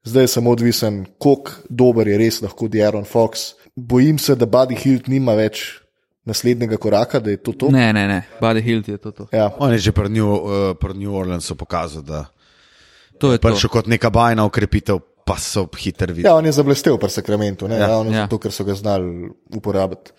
zdaj 0.04 0.22
je 0.24 0.28
samo 0.28 0.50
odvisen, 0.50 1.06
koliko 1.18 1.50
dober 1.68 2.08
je 2.08 2.18
res 2.18 2.42
lahko 2.42 2.68
Dieron 2.68 3.04
Fox. 3.04 3.54
Bojim 3.76 4.18
se, 4.18 4.34
da 4.34 4.46
Buddy 4.46 4.76
Hilt 4.76 5.06
nima 5.08 5.34
več 5.34 5.80
naslednjega 6.24 6.76
koraka, 6.76 7.20
da 7.20 7.30
je 7.30 7.36
to 7.36 7.52
to. 7.52 7.70
Ne, 7.70 7.92
ne, 7.92 8.06
ne, 8.08 8.22
Buddy 8.40 8.62
Hilt 8.62 8.88
je 8.88 8.98
to. 8.98 9.10
To, 9.10 9.26
Ja. 9.32 9.50
On 9.58 9.72
je 9.72 9.78
že 9.78 9.92
pri 9.92 10.08
New, 10.08 10.26
uh, 10.26 10.74
pri 10.76 10.94
New 10.94 11.14
Orleansu 11.14 11.54
pokazal, 11.56 12.02
da 12.02 12.26
to 13.18 13.32
je 13.32 13.38
to. 13.38 13.48
prišel 13.48 13.70
kot 13.70 13.86
neka 13.86 14.10
bajna 14.10 14.44
ukrepitev, 14.44 14.98
pa 15.24 15.36
so 15.38 15.68
hiter 15.78 16.10
videti. 16.12 16.26
ja, 16.28 16.34
on 16.34 16.44
je 16.46 16.52
zablestel 16.52 16.98
pri 16.98 17.10
Sacramentu, 17.10 17.68
ne 17.68 17.74
Ja, 17.76 17.80
ja, 17.80 17.86
ravno 17.86 18.10
ja. 18.12 18.16
ja. 18.16 18.24
zato, 18.24 18.38
ker 18.38 18.52
so 18.52 18.64
ga 18.64 18.74
znali 18.74 19.30
uporabiti. 19.56 20.12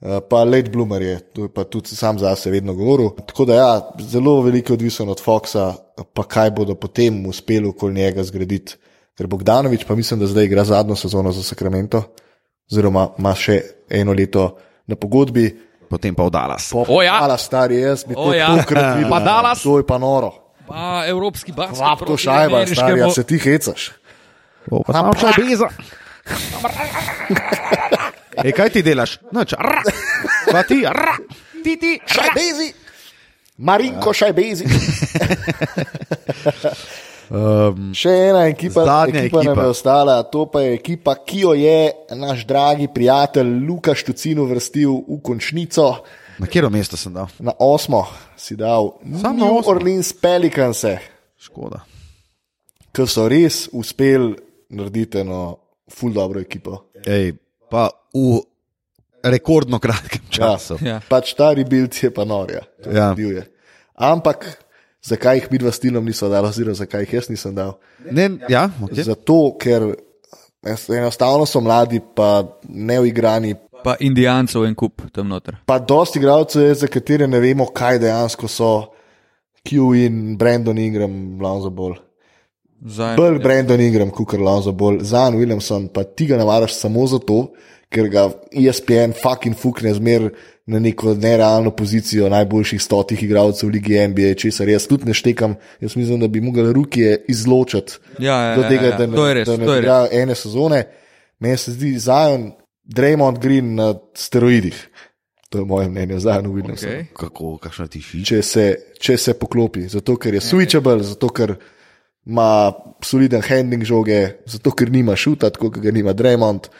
Uh, 0.00 0.18
pa 0.30 0.44
late 0.44 0.70
bloomer 0.70 1.02
je, 1.02 1.18
to 1.32 1.42
je 1.42 1.48
pa 1.54 1.64
tudi 1.64 1.88
sam 1.96 2.18
za 2.18 2.34
sebe 2.36 2.54
vedno 2.58 2.74
govoril. 2.74 3.10
Tako 3.26 3.44
da 3.44 3.54
ja, 3.54 3.70
zelo 4.00 4.42
veliko 4.42 4.72
je 4.72 4.74
odvisno 4.74 5.10
od 5.10 5.20
Foxa, 5.22 5.74
pa 6.12 6.22
kaj 6.24 6.50
bodo 6.50 6.74
potem 6.74 7.26
uspeli 7.26 7.68
okoli 7.68 7.94
njega 7.94 8.24
zgraditi. 8.24 8.76
Ker 9.14 9.26
Bogdanovič 9.30 9.84
pa 9.86 9.94
mislim, 9.94 10.20
da 10.20 10.26
zdaj 10.26 10.44
igra 10.44 10.64
zadnjo 10.64 10.96
sezono 10.96 11.32
za 11.32 11.42
Sacramento, 11.42 12.02
oziroma 12.70 13.08
ima 13.18 13.34
še 13.34 13.60
eno 13.90 14.12
leto 14.12 14.56
na 14.86 14.96
pogodbi. 14.96 15.60
Potem 15.84 16.14
pa 16.16 16.24
v 16.26 16.30
Dallas. 16.32 16.72
Po, 16.72 16.82
O 16.88 17.02
ja. 17.04 17.18
Hvala, 17.20 17.36
stari, 17.38 17.76
jaz 17.78 18.04
bi 18.08 18.14
to 18.16 18.20
O 18.20 18.32
ja. 18.34 18.48
tokrat 18.58 18.96
videl. 18.96 19.10
Pa 19.12 19.20
Dallas. 19.20 19.62
To 19.62 19.78
je 19.78 19.84
pa 19.86 19.98
noro. 19.98 20.32
Pa 20.66 21.04
evropski 21.06 21.52
basket. 21.52 21.76
Kvap 21.76 21.98
to 21.98 22.04
proti 22.06 22.22
šajba, 22.24 22.64
stari, 22.64 22.64
ameriškemu. 22.64 23.10
se 23.14 23.24
ti 23.24 23.38
hecaš. 23.38 23.90
Tam 24.90 25.12
še 25.12 25.26
beza. 25.36 25.68
Ej, 28.44 28.52
kaj 28.56 28.70
ti 28.72 28.82
delaš? 28.82 29.20
Noč, 29.30 29.52
ra. 29.54 29.82
Pa 30.50 30.64
ti, 30.66 30.82
ra. 30.82 31.14
Ti, 31.62 31.72
ti. 31.78 32.00
Šajbezi! 32.02 32.72
Marinko 33.62 34.10
Šajbezi! 34.10 34.66
Um, 37.34 37.88
Še 37.96 38.12
ena 38.30 38.44
ekipa, 38.46 38.84
Zadnja 38.86 39.24
ekipa, 39.24 39.42
nam 39.42 39.56
ekipa. 39.56 39.64
je 39.66 39.72
ostala, 39.74 40.22
to 40.30 40.44
pa 40.46 40.60
je 40.62 40.74
ekipa, 40.76 41.16
ki 41.26 41.40
jo 41.40 41.54
je 41.58 41.78
naš 42.14 42.44
dragi 42.46 42.86
prijatelj 42.94 43.50
Luka 43.66 43.94
Štucin 43.94 44.38
uvrstil 44.38 44.92
v 45.08 45.18
končnico. 45.18 46.04
na 46.38 46.46
katero 46.46 46.70
mesto 46.70 46.96
sem 46.96 47.12
dal? 47.14 47.26
Na 47.42 47.52
osmo 47.58 48.06
si 48.36 48.54
dal 48.56 48.94
Samo 49.18 49.34
na 49.34 49.50
New? 49.50 49.66
Orleans 49.66 50.12
Pelicans, 50.12 50.84
Škoda. 51.38 51.82
ki 52.94 53.06
so 53.10 53.26
res 53.26 53.66
uspeli 53.74 54.36
narediti 54.70 55.18
eno 55.18 55.58
ful 55.90 56.14
dobro 56.14 56.38
ekipo. 56.40 56.84
Ej, 57.06 57.34
pa 57.70 57.90
v 58.14 58.42
rekordno 59.24 59.78
kratkem 59.82 60.22
času. 60.30 60.78
Ja. 60.82 61.00
Pač 61.08 61.34
ta 61.34 61.50
rebuild 61.50 61.90
je 61.98 62.10
pa 62.14 62.24
norja. 62.24 62.62
Ja. 62.86 63.10
Ampak 63.94 64.63
zakaj 65.04 65.36
jih 65.38 65.50
midva 65.52 65.72
s 65.72 65.82
Tilom 65.82 66.04
niso 66.04 66.28
dali, 66.32 66.48
oziroma 66.48 66.74
zakaj 66.78 67.04
jih 67.04 67.12
jaz 67.18 67.28
nisem 67.30 67.54
dal? 67.54 67.76
Ne, 68.10 68.30
ja, 68.48 68.70
okay. 68.82 69.04
Zato, 69.04 69.56
ker 69.60 69.90
enostavno 70.64 71.46
so 71.46 71.60
mladi, 71.60 72.00
pa 72.14 72.58
neuigrani, 72.68 73.54
Pa 73.84 73.98
indijancev 74.00 74.62
en 74.64 74.74
kup 74.74 75.02
tam 75.12 75.28
noter. 75.28 75.58
pa 75.68 75.76
dosti 75.78 76.18
igralcev 76.18 76.62
je, 76.62 76.74
za 76.74 76.86
katere 76.88 77.26
ne 77.28 77.36
vemo, 77.40 77.66
kaj 77.66 77.98
dejansko 78.00 78.48
so. 78.48 78.70
Q 79.64 79.94
in 79.96 80.36
Brandon 80.36 80.78
Ingram, 80.78 81.40
Lonzo 81.40 81.70
Ball. 81.70 81.94
Bolj 83.16 83.38
Brandon 83.40 83.80
Ingram, 83.80 84.10
kot 84.10 84.32
Lonzo 84.36 84.72
Ball, 84.72 84.98
Zan 85.04 85.36
Williamson, 85.36 85.88
pa 85.88 86.04
ti 86.04 86.26
ga 86.26 86.36
navaraš 86.36 86.74
samo 86.76 87.06
zato, 87.08 87.52
ker 87.88 88.08
ga 88.12 88.26
ESPN 88.52 89.12
fucking 89.22 89.56
fukne 89.56 89.94
zmer 89.96 90.30
na 90.66 90.78
neko 90.78 91.14
nerealno 91.14 91.70
pozicijo 91.70 92.28
najboljših 92.28 92.82
stotih 92.82 93.22
igralcev 93.22 93.68
v 93.68 93.72
Ligi 93.72 93.98
NBA, 94.08 94.34
česar 94.34 94.68
jaz 94.68 94.86
tudi 94.88 95.04
ne 95.04 95.14
štekam. 95.14 95.54
Jaz 95.80 95.96
mislim, 95.96 96.20
da 96.20 96.28
bi 96.28 96.40
mogli 96.40 96.72
ruke 96.72 97.18
izločiti 97.28 97.92
Ja, 98.18 98.40
ja, 98.40 98.56
do 98.56 98.62
ja, 98.62 98.68
tega, 98.68 98.86
ja. 98.86 98.96
da 98.96 99.06
ne, 99.06 99.16
To 99.16 99.26
je 99.26 99.34
res, 99.34 99.48
da 99.48 99.56
ne 99.56 99.66
to 99.66 99.74
je 99.74 99.80
res. 99.80 99.84
igrajo 99.84 100.08
ene 100.12 100.34
sezone. 100.34 100.84
Meni 101.40 101.56
se 101.56 101.72
zdi 101.72 101.98
Zion, 101.98 102.52
Draymond 102.84 103.38
Green 103.38 103.74
na 103.74 103.94
steroidih. 104.14 104.88
To 105.50 105.58
je 105.58 105.64
moje 105.64 105.88
mnenje, 105.88 106.18
Zion 106.20 106.46
Williamson. 106.46 106.88
Okay. 106.90 107.04
Kako, 107.16 107.58
kakšna 107.58 107.86
ti 107.86 108.00
šič? 108.00 108.24
Če, 108.28 108.42
se, 108.42 108.64
če 109.00 109.16
se 109.16 109.34
poklopi, 109.38 109.84
zato 109.88 110.16
ker 110.16 110.34
je 110.34 110.40
switchable, 110.40 110.96
zato 111.02 111.28
ker 111.28 111.54
ima 112.26 112.72
soliden 113.04 113.42
handling 113.44 113.84
žoge, 113.84 114.40
zato 114.46 114.72
ker 114.72 114.90
nima 114.90 115.16
šuta, 115.16 115.50
tako 115.52 115.70
kot 115.70 115.82
ga 115.84 115.92
nima 115.92 116.16
Draymond, 116.16 116.70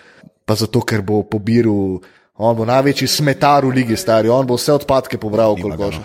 pa 0.44 0.56
zato 0.56 0.80
ker 0.80 1.04
bo 1.04 1.22
pobiral. 1.28 2.00
On 2.34 2.56
bo 2.56 2.66
največji 2.66 3.06
smetar 3.08 3.66
v 3.66 3.70
ligi, 3.76 3.96
stari, 3.96 4.28
on 4.28 4.46
bo 4.46 4.58
vse 4.58 4.74
odpadke 4.74 5.20
pobral, 5.22 5.54
ga, 5.54 5.90
že. 5.90 6.02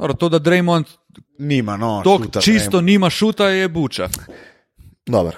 no. 0.00 0.14
To, 0.18 0.28
da 0.28 0.42
Draymond 0.42 0.90
Nima, 1.38 1.76
no. 1.76 2.00
to 2.04 2.18
šuta, 2.18 2.40
čisto 2.40 2.80
ne. 2.80 2.92
nima 2.92 3.10
šuta, 3.10 3.48
je 3.48 3.68
buča. 3.68 4.08
Dober. 5.06 5.36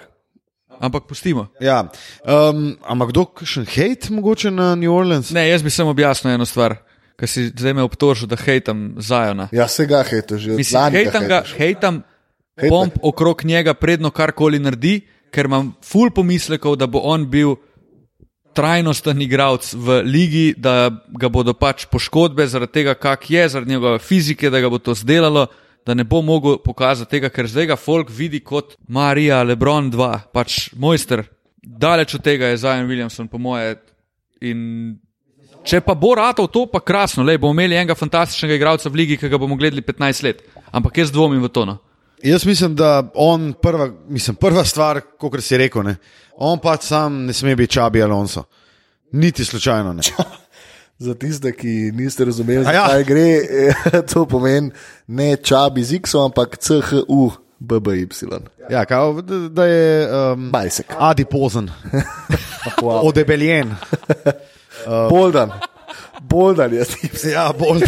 Ampak 0.80 1.06
pustimo. 1.08 1.46
Ja, 1.60 1.86
um, 2.24 2.74
ampak 2.82 3.12
kdo 3.12 3.24
še 3.46 3.62
hate 3.68 4.10
mogoče 4.12 4.50
na 4.50 4.74
New 4.74 4.92
Orleans? 4.92 5.30
Ne, 5.32 5.46
jaz 5.48 5.62
bi 5.62 5.70
samo 5.70 5.94
objasnil 5.94 6.34
eno 6.34 6.46
stvar, 6.48 6.76
ker 7.20 7.30
si 7.30 7.46
zdaj 7.52 7.76
me 7.78 7.84
obtožil, 7.86 8.28
da 8.28 8.36
hejtam 8.40 8.96
Zajona. 8.98 9.48
Ja, 9.54 9.68
se 9.68 9.86
ga 9.86 10.02
hejto 10.04 10.36
že 10.40 10.56
od 10.56 10.60
Mislim, 10.60 10.80
lani 10.80 10.98
hejtam 10.98 11.28
ga, 11.30 11.42
hejtam 11.56 12.02
pomp 12.58 12.98
okrog 13.02 13.44
njega, 13.44 13.74
predno 13.74 14.10
karkoli 14.10 14.58
naredi, 14.58 14.98
ker 15.34 15.46
imam 15.46 15.72
full 15.82 16.10
pomislekov, 16.14 16.76
da 16.78 16.90
bo 16.90 17.04
on 17.06 17.28
bil 17.30 17.56
trajnosten 18.54 19.22
igralec 19.22 19.72
v 19.74 20.00
ligi, 20.06 20.46
da 20.56 20.90
ga 20.90 21.28
bodo 21.28 21.54
pač 21.58 21.86
poškodbe 21.90 22.46
zaradi 22.48 22.80
tega, 22.80 22.94
kak 22.94 23.28
je, 23.30 23.48
zaradi 23.48 23.74
njegove 23.74 23.98
fizike, 23.98 24.50
da 24.50 24.62
ga 24.62 24.70
bo 24.70 24.78
to 24.78 24.94
zdelalo, 24.94 25.46
da 25.86 25.94
ne 25.94 26.06
bo 26.08 26.22
mogel 26.22 26.58
pokazati 26.64 27.10
tega, 27.16 27.28
ker 27.28 27.50
zdaj 27.50 27.72
ga 27.74 27.76
folk 27.76 28.10
vidi 28.10 28.40
kot 28.40 28.76
Marija, 28.88 29.42
Lebron 29.44 29.90
2, 29.92 30.10
pač 30.32 30.70
mojster. 30.78 31.26
Daleč 31.64 32.14
od 32.14 32.24
tega 32.24 32.52
je 32.52 32.60
Zion 32.60 32.88
Williamson, 32.88 33.28
po 33.28 33.40
moje. 33.40 33.76
In 34.44 34.94
Če 35.64 35.80
pa 35.80 35.94
bo 35.96 36.12
ratov 36.12 36.50
to, 36.52 36.66
pa 36.68 36.82
krasno, 36.84 37.24
le 37.24 37.38
bomo 37.40 37.56
imeli 37.56 37.78
enega 37.78 37.96
fantastičnega 37.96 38.58
igralca 38.58 38.90
v 38.92 39.00
ligi, 39.00 39.16
ki 39.16 39.30
ga 39.32 39.40
bomo 39.40 39.56
gledali 39.56 39.80
15 39.80 40.26
let. 40.26 40.42
Ampak 40.76 41.00
jaz 41.00 41.12
dvomim 41.12 41.40
v 41.40 41.48
to. 41.48 41.64
No. 41.64 41.78
Jaz 42.22 42.46
mislim, 42.46 42.74
da 42.76 43.10
on 43.14 43.52
prva, 43.62 43.90
mislim, 44.08 44.36
prva 44.36 44.64
stvar, 44.64 45.00
kot 45.18 45.42
si 45.42 45.56
rekel, 45.56 45.82
ne, 45.82 45.96
on 46.36 46.58
pač 46.58 46.82
sam 46.82 47.24
ne 47.26 47.32
sme 47.32 47.56
biti 47.56 47.72
Čabi 47.72 48.02
Alonso. 48.02 48.44
Niti 49.12 49.44
slučajno 49.44 49.92
ne. 49.92 50.02
Za 50.98 51.14
tiste, 51.14 51.52
ki 51.52 51.68
niste 51.94 52.24
razumeli, 52.24 52.64
ja. 52.64 52.72
zakaj 52.72 53.04
gre, 53.04 53.28
eh, 53.30 54.02
to 54.12 54.26
pomeni 54.26 54.70
ne 55.06 55.36
čabi 55.36 55.84
z 55.84 55.94
X, 55.94 56.14
ampak 56.14 56.56
CHU, 56.58 57.30
BBY. 57.58 58.08
Ja, 58.70 58.84
kao, 58.84 59.22
da, 59.50 59.64
je 59.66 60.08
um, 60.32 60.50
Bajsek. 60.50 60.86
adipozen, 60.98 61.70
Wow. 62.82 63.00
odebeljen. 63.08 63.74
Boldan. 65.10 65.50
Boldan 66.28 66.72
je 66.72 66.84
tips. 66.84 67.24
Ja, 67.24 67.52
bolj. 67.52 67.84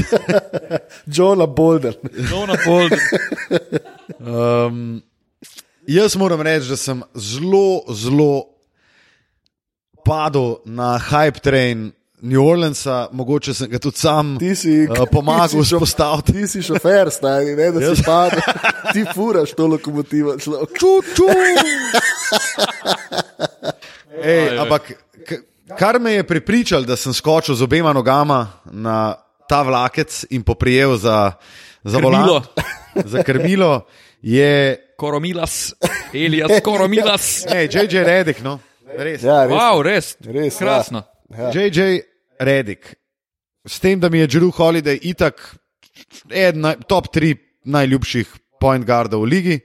Johna 1.16 1.46
Boldan. 1.46 1.94
Um, 4.20 5.02
jaz 5.86 6.16
moram 6.16 6.40
reči, 6.40 6.68
da 6.68 6.76
sem 6.76 7.02
zelo, 7.14 7.82
zelo 7.94 8.44
padel 10.04 10.56
na 10.64 10.98
hype 10.98 11.40
train 11.40 11.92
New 12.22 12.40
Orleansa, 12.42 13.08
mogoče 13.12 13.54
sem 13.54 13.68
ga 13.70 13.78
tudi 13.78 13.98
sam 14.00 14.38
si, 14.56 14.86
uh, 14.88 15.04
pomagal 15.12 15.48
ti 15.52 15.56
si 15.56 15.58
šo- 15.58 15.76
vzpostaviti. 15.76 16.32
Ti 16.32 16.46
si 16.48 16.62
šofer, 16.62 17.10
stari, 17.12 17.56
ne 17.56 17.70
da 17.72 17.94
si 17.94 18.02
padel. 18.02 18.40
Ti 18.92 19.04
furaš 19.14 19.52
to 19.52 19.66
lokomotivo. 19.66 20.38
človek. 20.38 20.78
Ču, 20.78 20.92
ču. 21.14 21.26
Ej, 24.22 24.58
ampak 24.58 24.92
kar 25.78 25.98
me 26.01 26.12
je 26.12 26.26
pripričal, 26.26 26.84
da 26.84 26.97
sem 26.97 27.14
skočil 27.14 27.55
z 27.55 27.62
obema 27.62 27.93
nogama 27.93 28.48
na 28.64 29.14
ta 29.48 29.62
vlakec 29.62 30.24
in 30.30 30.43
poprijel 30.43 30.97
za, 30.97 31.32
za 31.84 31.98
volan, 31.98 32.43
za 33.12 33.22
krmilo, 33.22 33.86
je 34.22 34.76
Koromilas, 34.97 35.74
Elijas 36.14 36.60
Koromilas. 36.64 37.44
Ej, 37.55 37.68
JJ 37.72 38.05
Redek, 38.05 38.40
no, 38.43 38.59
res. 38.86 39.22
Ja, 39.22 39.44
res. 39.47 39.55
Wow, 39.55 39.82
res, 39.82 40.16
Res, 40.20 40.55
ja. 40.55 40.59
krasno. 40.59 41.02
Ja. 41.30 41.51
JJ 41.55 42.01
Redek, 42.38 42.94
s 43.66 43.80
tem, 43.80 44.01
da 44.01 44.09
mi 44.09 44.18
je 44.18 44.26
Drew 44.26 44.51
Holiday 44.55 44.98
itak 45.02 45.56
eden 46.30 46.74
top 46.86 47.09
3 47.14 47.36
najljubših 47.64 48.28
point 48.60 48.86
guardov 48.86 49.26
v 49.26 49.30
ligi. 49.30 49.56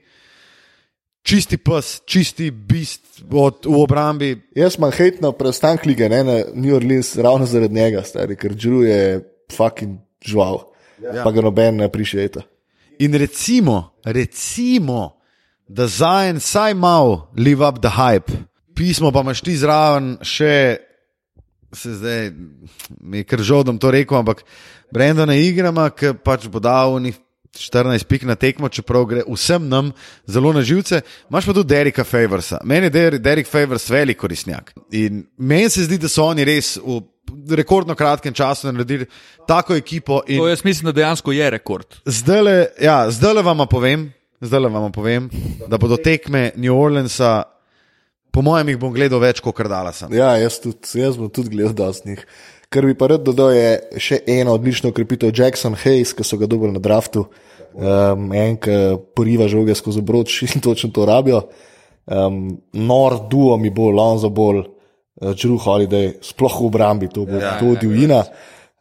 Čisti 1.22 1.56
pes, 1.56 2.00
čisti 2.06 2.50
bist 2.50 3.22
od, 3.30 3.66
v 3.66 3.76
obrambi. 3.78 4.32
Jaz 4.58 4.74
imam 4.78 4.90
hate 4.90 5.22
na 5.22 5.30
preostanek 5.32 5.86
lige, 5.86 6.08
ne 6.10 6.24
na 6.24 6.36
New 6.54 6.74
Orleans, 6.74 7.14
ravno 7.16 7.46
zaradi 7.46 7.74
njega, 7.74 8.02
stari, 8.02 8.36
ker 8.36 8.56
Drew 8.58 8.82
je 8.82 9.22
fucking 9.52 10.00
žval. 10.26 10.64
Ja. 11.02 11.22
Pa 11.22 11.30
ga 11.30 11.42
noben 11.42 11.78
ne 11.78 11.88
prišeta. 11.92 12.42
In 12.98 13.14
recimo, 13.14 13.94
recimo 14.04 15.18
da 15.68 15.86
Zajen 15.86 16.36
vsaj 16.36 16.74
malo 16.74 17.30
live 17.36 17.68
up 17.68 17.80
the 17.80 17.88
hype, 17.88 18.32
pismo 18.74 19.12
pa 19.12 19.20
imaš 19.20 19.40
ti 19.40 19.56
zraven 19.56 20.16
še, 20.22 20.76
se 21.72 21.94
zdaj 21.96 22.30
mi 23.00 23.22
je 23.22 23.24
kar 23.24 23.40
žal, 23.40 23.62
da 23.62 23.72
bom 23.72 23.78
to 23.78 23.90
rekel, 23.90 24.18
ampak 24.18 24.44
Brendona 24.92 25.34
igrama, 25.38 25.88
ki 25.90 26.12
pač 26.24 26.46
bo 26.52 26.60
dal 26.60 26.98
njih 27.00 27.16
14 27.52 28.04
pik 28.08 28.22
na 28.24 28.34
tekmo, 28.34 28.68
čeprav 28.68 29.04
gre 29.06 29.22
vsem 29.28 29.68
nam 29.68 29.92
zelo 30.26 30.52
na 30.52 30.62
živce. 30.62 31.02
Imaš 31.30 31.46
pa 31.46 31.52
tudi 31.52 31.68
Derika 31.74 32.04
Favorsa. 32.04 32.60
Meni 32.64 32.86
je 32.86 32.90
Der- 32.90 33.18
Derik 33.18 33.46
Favors 33.46 33.90
velik 33.90 34.18
koristnjak. 34.18 34.72
In 34.92 35.26
meni 35.36 35.70
se 35.70 35.84
zdi, 35.84 35.98
da 35.98 36.08
so 36.08 36.24
oni 36.24 36.44
res 36.44 36.76
v 36.76 37.02
rekordno 37.56 37.94
kratkem 37.94 38.34
času 38.34 38.72
naredili 38.72 39.06
tako 39.48 39.76
ekipo. 39.76 40.22
In... 40.26 40.38
To 40.38 40.48
jaz 40.48 40.64
mislim, 40.64 40.84
da 40.84 40.92
dejansko 40.92 41.32
je 41.32 41.50
rekord. 41.50 41.86
Zdaj 42.06 42.42
le, 42.42 42.56
ja, 42.80 43.10
zdaj 43.10 43.34
le 43.34 43.42
vam 43.42 43.66
povem, 43.68 44.12
zdaj 44.40 44.60
le 44.60 44.68
vam 44.68 44.92
povem, 44.92 45.30
da 45.68 45.78
bodo 45.78 45.96
tekme 45.96 46.50
New 46.56 46.76
Orleansa, 46.76 47.42
po 48.32 48.42
mojem, 48.42 48.72
jih 48.72 48.78
bom 48.80 48.92
gledal 48.94 49.20
več 49.20 49.40
kot 49.44 49.60
Dallasa. 49.68 50.08
Ja, 50.12 50.32
jaz, 50.40 50.56
tudi, 50.62 50.80
jaz 50.96 51.18
bom 51.20 51.28
tudi 51.30 51.52
gledal 51.52 51.74
dosti 51.76 52.08
njih. 52.08 52.26
Kar 52.72 52.86
bi 52.88 52.94
pa 52.96 53.10
rad 53.10 53.24
dodal, 53.26 53.52
je 53.52 54.00
še 54.00 54.22
eno 54.32 54.54
odlično 54.56 54.92
ukrepitev 54.92 55.32
Jackson 55.36 55.76
Hayes, 55.76 56.14
ki 56.16 56.24
so 56.24 56.38
ga 56.40 56.48
dobili 56.48 56.72
na 56.72 56.80
draftu. 56.82 57.26
Um, 57.72 58.30
en, 58.36 58.56
ki 58.60 58.78
poriva 59.16 59.46
žoge 59.48 59.76
skozi 59.76 60.00
obroč 60.02 60.42
in 60.48 60.64
točno 60.64 60.92
to 60.92 61.04
rabijo. 61.08 61.46
Um, 62.06 62.58
nor 62.72 63.20
duo 63.30 63.56
mi 63.60 63.70
bo, 63.70 63.90
Lonzo 63.92 64.32
bolj, 64.32 64.64
uh, 64.64 65.34
Drew 65.36 65.60
Holiday, 65.60 66.14
sploh 66.24 66.58
v 66.60 66.66
obrambi, 66.68 67.08
to 67.12 67.26
bo 67.28 67.40
ja, 67.40 67.54
to 67.60 67.76
divjina. 67.80 68.24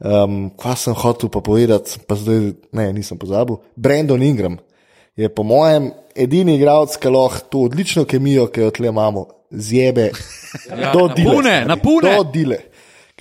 Um, 0.02 0.50
kaj 0.58 0.80
sem 0.82 0.98
hotel 0.98 1.30
pa 1.30 1.44
povedati, 1.46 2.00
pa 2.08 2.18
zdaj 2.18 2.56
ne, 2.74 2.88
nisem 2.96 3.20
pozabil. 3.22 3.60
Brandon 3.76 4.24
Ingram 4.24 4.58
je 5.16 5.30
po 5.30 5.44
mojem 5.44 5.92
edini 6.16 6.56
igralec, 6.58 6.96
ki 6.98 7.12
lahko 7.14 7.46
to 7.52 7.68
odlično 7.68 8.08
kemijo, 8.10 8.48
ki 8.50 8.66
jo 8.66 8.72
tle 8.74 8.90
imamo, 8.90 9.28
zjebe. 9.52 10.10
Ja, 10.70 10.92
do 10.94 11.08
na 11.08 11.16
dile. 11.16 11.36
pune, 11.36 11.56
na 11.68 11.78
pune. 11.78 12.16
Do 12.18 12.24
dile. 12.34 12.58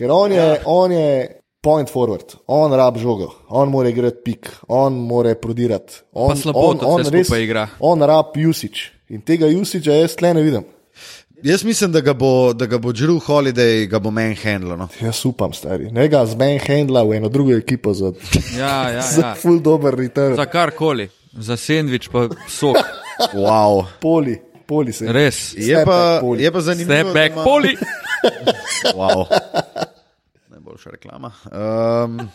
Ker 0.01 0.11
on 0.11 0.33
je, 0.33 0.45
on 0.65 0.93
je 0.93 1.09
point 1.61 1.91
forward, 1.93 2.25
on 2.49 2.73
rab 2.73 2.97
žogo, 2.97 3.27
on 3.53 3.69
mora 3.69 3.91
igrati 3.93 4.23
pik, 4.25 4.49
on 4.73 4.95
mora 4.97 5.35
prodirati. 5.37 5.99
On, 6.17 6.33
on, 6.55 6.79
on 6.83 7.05
res- 7.13 7.29
igra. 7.37 7.67
On 7.85 8.01
rab 8.01 8.33
usage. 8.41 8.89
In 9.13 9.21
tega 9.21 9.45
usage 9.53 9.93
jaz 9.93 10.15
tle 10.17 10.31
ne 10.35 10.43
vidim. 10.43 10.65
Jaz 11.45 11.65
mislim, 11.65 11.93
da 11.93 12.01
ga 12.01 12.13
bo, 12.15 12.53
da 12.53 12.67
ga 12.67 12.79
bo 12.79 12.93
Drew 12.93 13.19
Holiday, 13.21 13.87
ga 13.89 13.99
bo 13.99 14.11
meni 14.11 14.35
handlo. 14.37 14.77
No. 14.77 14.89
Jaz 15.01 15.21
upam, 15.25 15.53
stari. 15.53 15.91
Ne 15.93 16.09
ga 16.09 16.25
z 16.27 16.35
Ben 16.37 16.59
Handla 16.61 17.03
v 17.05 17.17
eno 17.17 17.29
drugo 17.29 17.53
ekipo 17.57 17.93
za, 17.95 18.13
Ja, 18.59 18.91
ja, 18.91 19.01
za 19.17 19.23
ja. 19.23 19.35
full 19.35 19.61
dober 19.61 19.95
return. 19.95 20.37
Za 20.37 20.47
karkoli, 20.47 21.09
za 21.33 21.57
sendvič 21.57 22.09
pa 22.09 22.29
sok. 22.49 22.77
Wow. 23.37 23.85
Poli, 24.01 24.39
poli 24.67 24.93
se. 24.93 25.05
Res. 25.13 25.53
Je 25.53 25.77
Step 25.77 25.85
pa, 25.85 26.21
je 26.39 26.53
pa 26.53 26.61
zanimivo. 26.61 26.95
Step 26.95 27.13
back, 27.15 27.33
ima- 27.37 27.45
poli. 27.45 27.77
Wow. 28.97 29.27
Najboljša 30.71 30.91
reklama. 30.91 31.33
Um, 32.05 32.29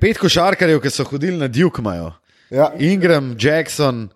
pet 0.00 0.18
košarkarjev, 0.18 0.80
ki 0.80 0.90
so 0.90 1.04
hodili 1.04 1.36
na 1.36 1.48
Duke, 1.48 1.82
imajo. 1.82 2.12
Ja. 2.50 2.70
Ingram, 2.80 3.36
Jackson, 3.40 4.08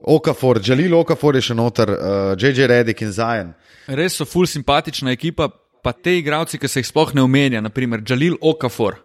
Okafor, 0.00 0.60
Jalil 0.64 0.94
Okafor 0.98 1.36
je 1.36 1.46
še 1.48 1.54
noter, 1.56 1.88
uh, 1.88 2.32
JJ 2.36 2.66
Redick 2.68 3.00
in 3.00 3.12
Zion. 3.12 3.54
Res 3.88 4.18
so 4.20 4.26
ful 4.28 4.44
simpatična 4.46 5.14
ekipa, 5.16 5.48
pa 5.82 5.94
te 5.96 6.18
igravci, 6.18 6.60
ki 6.60 6.68
se 6.68 6.82
jih 6.82 6.90
sploh 6.90 7.14
ne 7.16 7.24
omenja, 7.24 7.62
naprimer 7.64 8.02
Jalil 8.04 8.36
Okafor. 8.40 8.98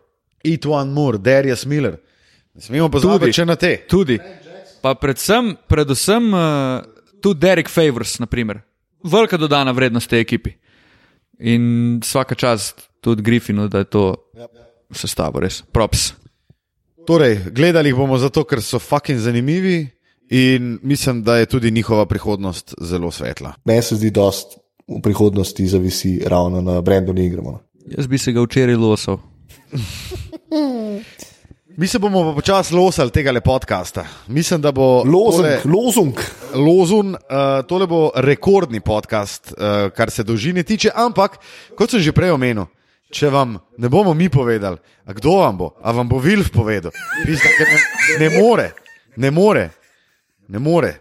Etwan 0.43 0.91
Moore, 0.91 1.21
Darius 1.23 1.63
Miller. 1.65 1.95
Ne 2.55 2.67
smemo 2.67 2.89
pozabiti 2.91 3.29
Tudi. 3.29 3.37
še 3.39 3.47
na 3.47 3.55
te. 3.55 3.71
Tudi. 3.87 4.19
Pa 4.83 4.91
predvsem, 4.99 5.53
predvsem 5.71 6.27
uh, 6.35 6.83
tudi 7.23 7.45
Derek 7.47 7.71
Favors, 7.71 8.17
naprimer. 8.19 8.59
velika 9.03 9.37
dodana 9.37 9.71
vrednost 9.71 10.09
tej 10.09 10.19
ekipi. 10.25 10.57
In 11.39 11.99
vsaka 12.03 12.35
čast 12.35 12.86
tudi 13.01 13.21
Griffinu, 13.21 13.67
da 13.67 13.77
je 13.77 13.83
to 13.85 14.15
sestavo, 14.91 15.39
res. 15.39 15.63
Props. 15.71 16.13
Torej, 17.07 17.39
gledali 17.51 17.89
jih 17.89 17.95
bomo 17.95 18.17
zato, 18.17 18.43
ker 18.43 18.61
so 18.61 18.79
fucking 18.79 19.19
zanimivi 19.19 19.87
in 20.29 20.79
mislim, 20.83 21.23
da 21.23 21.37
je 21.37 21.45
tudi 21.45 21.71
njihova 21.71 22.05
prihodnost 22.05 22.75
zelo 22.81 23.11
svetla. 23.11 23.53
Meni 23.65 23.81
se 23.81 23.95
zdi, 23.95 24.11
da 24.11 24.27
v 24.87 25.01
prihodnosti 25.03 25.67
zavisi 25.67 26.21
ravno 26.25 26.61
na 26.61 26.81
Brendonu 26.81 27.21
Ingramu. 27.21 27.59
Jaz 27.97 28.07
bi 28.07 28.17
se 28.17 28.31
ga 28.31 28.41
včeraj 28.41 28.75
losal. 28.75 29.17
Mi 31.77 31.87
se 31.87 31.99
bomo 31.99 32.23
pa 32.23 32.35
počasi 32.35 32.73
losali 32.73 33.11
tega 33.11 33.41
podcasta. 33.41 34.05
Mislim, 34.27 34.61
da 34.61 34.71
bo 34.71 35.03
Lozung, 35.03 35.45
tole- 35.45 35.61
lozung. 35.65 36.15
Lozun, 36.53 37.09
uh, 37.13 37.65
tole 37.67 37.87
bo 37.87 38.11
rekordni 38.15 38.79
podcast, 38.79 39.53
uh, 39.53 39.91
kar 39.93 40.09
se 40.11 40.23
dolžine 40.23 40.63
tiče, 40.63 40.89
ampak 40.95 41.37
kot 41.77 41.89
sem 41.89 41.99
že 41.99 42.11
prej 42.11 42.31
omenil, 42.31 42.65
če 43.11 43.29
vam 43.31 43.57
ne 43.77 43.89
bomo 43.89 44.13
mi 44.13 44.29
povedali, 44.29 44.77
kdo 45.15 45.39
vam 45.41 45.57
bo, 45.57 45.67
a 45.81 45.91
vam 45.95 46.09
bo 46.09 46.19
Vilf 46.19 46.51
povedal, 46.51 46.91
ker 46.91 47.67
ne, 47.67 47.79
ne 48.19 48.29
more, 48.39 48.71
ne 49.15 49.31
more, 49.31 49.69
ne 50.47 50.59
more. 50.59 50.93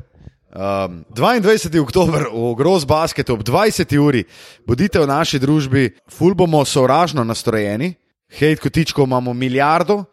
Um, 0.57 1.03
22. 1.12 1.83
oktober 1.83 2.31
v 2.33 2.55
Gross 2.57 2.87
Basketu 2.89 3.35
ob 3.37 3.43
20. 3.45 3.93
uri 4.01 4.24
bodite 4.65 4.97
v 4.97 5.05
naši 5.05 5.37
družbi, 5.43 5.91
ful 6.09 6.33
bomo 6.33 6.65
sovražno 6.65 7.27
nastrojeni, 7.27 7.93
hejt 8.33 8.62
kotičkov 8.65 9.05
imamo 9.05 9.35
milijardo, 9.37 10.07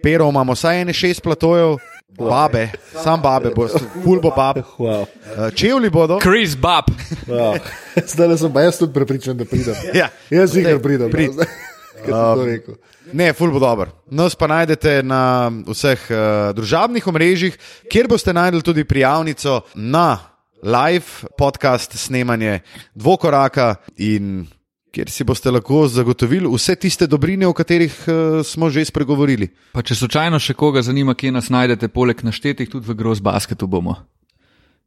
perov 0.00 0.32
imamo 0.32 0.56
vsaj 0.56 0.80
ene 0.86 0.94
šest 0.96 1.20
platojev, 1.20 1.76
babe, 2.18 2.68
sam 3.02 3.22
babe, 3.22 3.50
bo, 3.54 3.68
ful 4.02 4.20
bo 4.20 4.30
bab. 4.36 4.62
Wow. 4.78 5.06
Uh, 5.36 5.50
čevlji 5.54 5.90
bodo. 5.90 6.18
Chris 6.22 6.56
Bab. 6.56 6.90
Wow. 7.26 7.58
Zdaj 8.14 8.38
sem 8.38 8.52
pa 8.52 8.66
jaz 8.66 8.78
tudi 8.78 8.92
prepričan, 8.92 9.36
da 9.36 9.44
pridem. 9.44 9.74
Ja. 9.94 10.08
Jaz 10.30 10.52
zigar 10.52 10.78
pridem. 10.82 11.10
prid. 11.10 11.32
rekel. 12.46 12.74
Ne, 13.12 13.32
ful 13.32 13.52
bo 13.52 13.60
dober. 13.60 13.90
Nas 14.10 14.34
pa 14.34 14.48
najdete 14.50 15.02
na 15.04 15.50
vseh 15.68 16.06
uh, 16.10 16.52
družabnih 16.56 17.06
omrežjih, 17.06 17.58
kjer 17.90 18.08
boste 18.08 18.32
najdel 18.32 18.62
tudi 18.64 18.84
prijavnico 18.84 19.60
na 19.74 20.18
live 20.64 21.28
podcast 21.38 21.96
snemanje 21.98 22.60
dvokoraka 22.94 23.74
in 23.96 24.46
kjer 24.94 25.10
si 25.10 25.24
boste 25.24 25.50
lahko 25.50 25.84
zagotovili 25.90 26.46
vse 26.48 26.76
tiste 26.76 27.06
dobrine, 27.06 27.46
o 27.46 27.52
katerih 27.52 27.90
uh, 28.04 28.14
smo 28.42 28.70
že 28.70 28.84
spregovorili. 28.84 29.50
Pa 29.72 29.82
če 29.82 29.94
slučajno 29.96 30.38
še 30.38 30.54
koga 30.54 30.82
zanima, 30.82 31.14
kje 31.14 31.32
nas 31.32 31.50
najdete, 31.50 31.90
poleg 31.90 32.22
naštetih, 32.22 32.70
tudi 32.70 32.86
v 32.86 32.94
Gross 32.94 33.18
Basketu 33.20 33.66
bomo. 33.66 33.98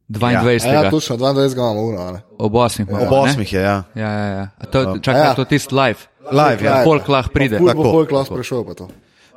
22. 0.08 0.64
A 0.64 0.72
Ja, 0.74 0.90
točno, 0.90 1.16
22 1.16 1.52
imamo 1.52 1.82
uro. 1.82 1.98
a 1.98 2.12
ne? 2.12 2.20
Ob 2.38 2.52
8. 2.54 2.88
Ob 2.88 3.12
osmih 3.12 3.52
je, 3.52 3.60
ja. 3.60 3.82
Ja, 3.94 4.10
ja, 4.10 4.26
ja. 4.26 4.44
A 4.56 4.64
To, 4.66 4.96
čakaj, 4.98 5.20
Ja. 5.20 5.26
ja. 5.26 5.34
to 5.34 5.44
je 5.44 5.48
tisti 5.48 5.74
live. 5.74 6.00
Live, 6.32 6.64
ja. 6.64 6.80
Folk 6.84 7.08
lahko 7.08 7.30
pride. 7.30 7.58
Tako. 7.58 7.74
bo 7.74 7.92
folk 7.92 8.10
lahko 8.10 8.34
sprašal 8.34 8.64
pa 8.64 8.74
to. 8.74 8.88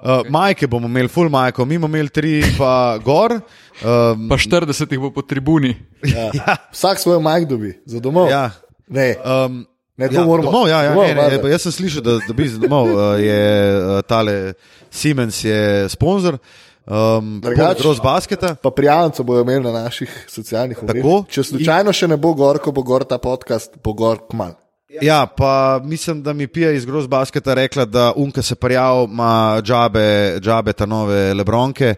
Uh, 0.01 0.23
majke 0.29 0.67
bomo 0.67 0.87
imeli, 0.87 1.07
full 1.07 1.29
majko, 1.29 1.65
mi 1.65 1.77
bomo 1.77 1.91
imeli 1.91 2.09
tri, 2.09 2.39
pa 2.57 2.97
gor. 2.97 3.35
Um, 3.83 4.29
Pa 4.29 4.39
40 4.39 4.71
jih 4.91 4.99
bo 4.99 5.11
po 5.11 5.21
tribuni. 5.21 5.75
Ja. 6.07 6.31
Vsak 6.73 6.99
svoj 6.99 7.19
majk 7.19 7.45
dobi, 7.45 7.75
za 7.85 7.99
domov. 7.99 8.31
ja. 8.31 8.49
Ne, 8.87 9.15
Um, 9.23 9.65
ne, 10.01 10.09
Ja, 10.11 10.23
moramo. 10.23 10.49
domov, 10.49 10.65
ja, 10.67 10.81
ja, 10.81 10.89
Domov, 10.89 11.07
ne, 11.07 11.37
ne, 11.37 11.49
jaz 11.49 11.61
sem 11.61 11.71
slišal, 11.73 12.01
da, 12.01 12.17
da 12.19 12.33
bi 12.33 12.47
z 12.47 12.57
domov 12.57 12.85
uh, 12.87 12.99
je 13.17 13.41
uh, 13.71 14.01
tale 14.03 14.53
Siemens 14.89 15.39
je 15.39 15.61
sponzor. 15.87 16.37
Um, 16.83 17.39
Drugač- 17.39 17.77
Gross 17.77 18.01
Basketa. 18.01 18.55
Pa 18.55 18.69
prijavnico 18.69 19.23
bojo 19.23 19.41
imeli 19.41 19.63
na 19.63 19.71
naših 19.79 20.25
socialnih 20.27 20.81
omrežjih. 20.81 21.05
Če 21.29 21.43
slučajno 21.43 21.93
še 21.93 22.07
ne 22.07 22.17
bo 22.17 22.33
gor, 22.33 22.57
ko 22.57 22.71
bo 22.71 22.81
gor 22.83 23.03
ta 23.03 23.17
podcast, 23.17 23.77
bo 23.77 23.93
gor 23.93 24.17
kmal. 24.25 24.57
Ja, 24.91 25.23
pa 25.27 25.51
mislim, 25.79 26.19
da 26.19 26.33
mi 26.33 26.47
Pija 26.47 26.71
iz 26.71 26.83
Gross 26.85 27.07
Basketa 27.07 27.53
rekla, 27.53 27.85
da 27.85 28.11
unka 28.11 28.41
se 28.41 28.55
prijav 28.55 29.05
ima 29.05 29.31
džabe, 29.61 30.03
džabe 30.41 30.73
ta 30.73 30.85
nove 30.85 31.33
lebronke. 31.33 31.93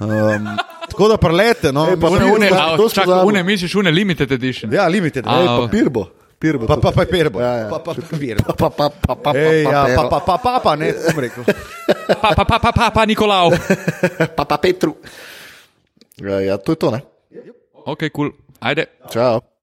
Um, 0.00 0.48
tako 0.90 1.08
da 1.08 1.16
prelete, 1.16 1.70
no. 1.72 1.86
Ej, 1.86 2.00
pa 2.00 2.10
Mislim, 2.10 2.22
Une, 2.24 2.36
Une, 2.36 2.46
une, 2.46 2.58
a, 2.64 2.76
to 2.76 2.88
smo 2.88 2.94
čakaj, 2.94 3.14
zabili. 3.14 3.28
une, 3.30 3.42
misliš, 3.44 3.74
une 3.74 3.90
limited 3.90 4.32
edition. 4.32 4.72
Ja, 4.72 4.88
limited. 4.88 5.26
A, 5.26 5.30
Ej, 5.32 5.42
Ej, 5.42 5.60
papir 5.60 5.90
bo. 5.90 6.08
Papir 6.34 6.58
bo. 6.58 6.66
Pa, 6.66 6.76
pa, 6.82 6.90
pa, 6.90 7.06
pa, 7.06 7.16
Ja, 7.38 7.52
ja. 7.56 7.68
pa, 7.70 7.78
pa, 7.78 7.94
papir. 7.94 8.36
pa, 8.42 8.52
pa, 8.52 8.68
pa, 8.68 8.86
pa, 8.90 9.14
pa, 9.14 9.30
Ej, 9.38 9.62
ja, 9.62 9.82
pa, 9.94 10.02
pa, 10.10 10.18
pa, 10.18 10.34
pa, 10.36 10.52
pa, 10.58 10.72
ne, 10.74 10.90
sem 10.90 11.14
rekel. 11.14 11.46
Pa, 12.20 12.34
pa, 12.34 12.42
pa, 12.44 12.56
pa, 12.58 12.70
pa, 12.74 12.86
pa 12.90 13.02
Nikolao. 13.06 13.54
pa, 14.34 14.42
pa 14.42 14.56
Petru. 14.58 14.98
Ja, 16.18 16.42
ja, 16.42 16.58
to 16.58 16.74
je 16.74 16.78
to, 16.78 16.90
ne? 16.90 17.00
Ok, 17.86 18.10
kul. 18.10 18.34
Cool. 18.34 18.44
Ajde. 18.64 18.88
Čau. 19.12 19.44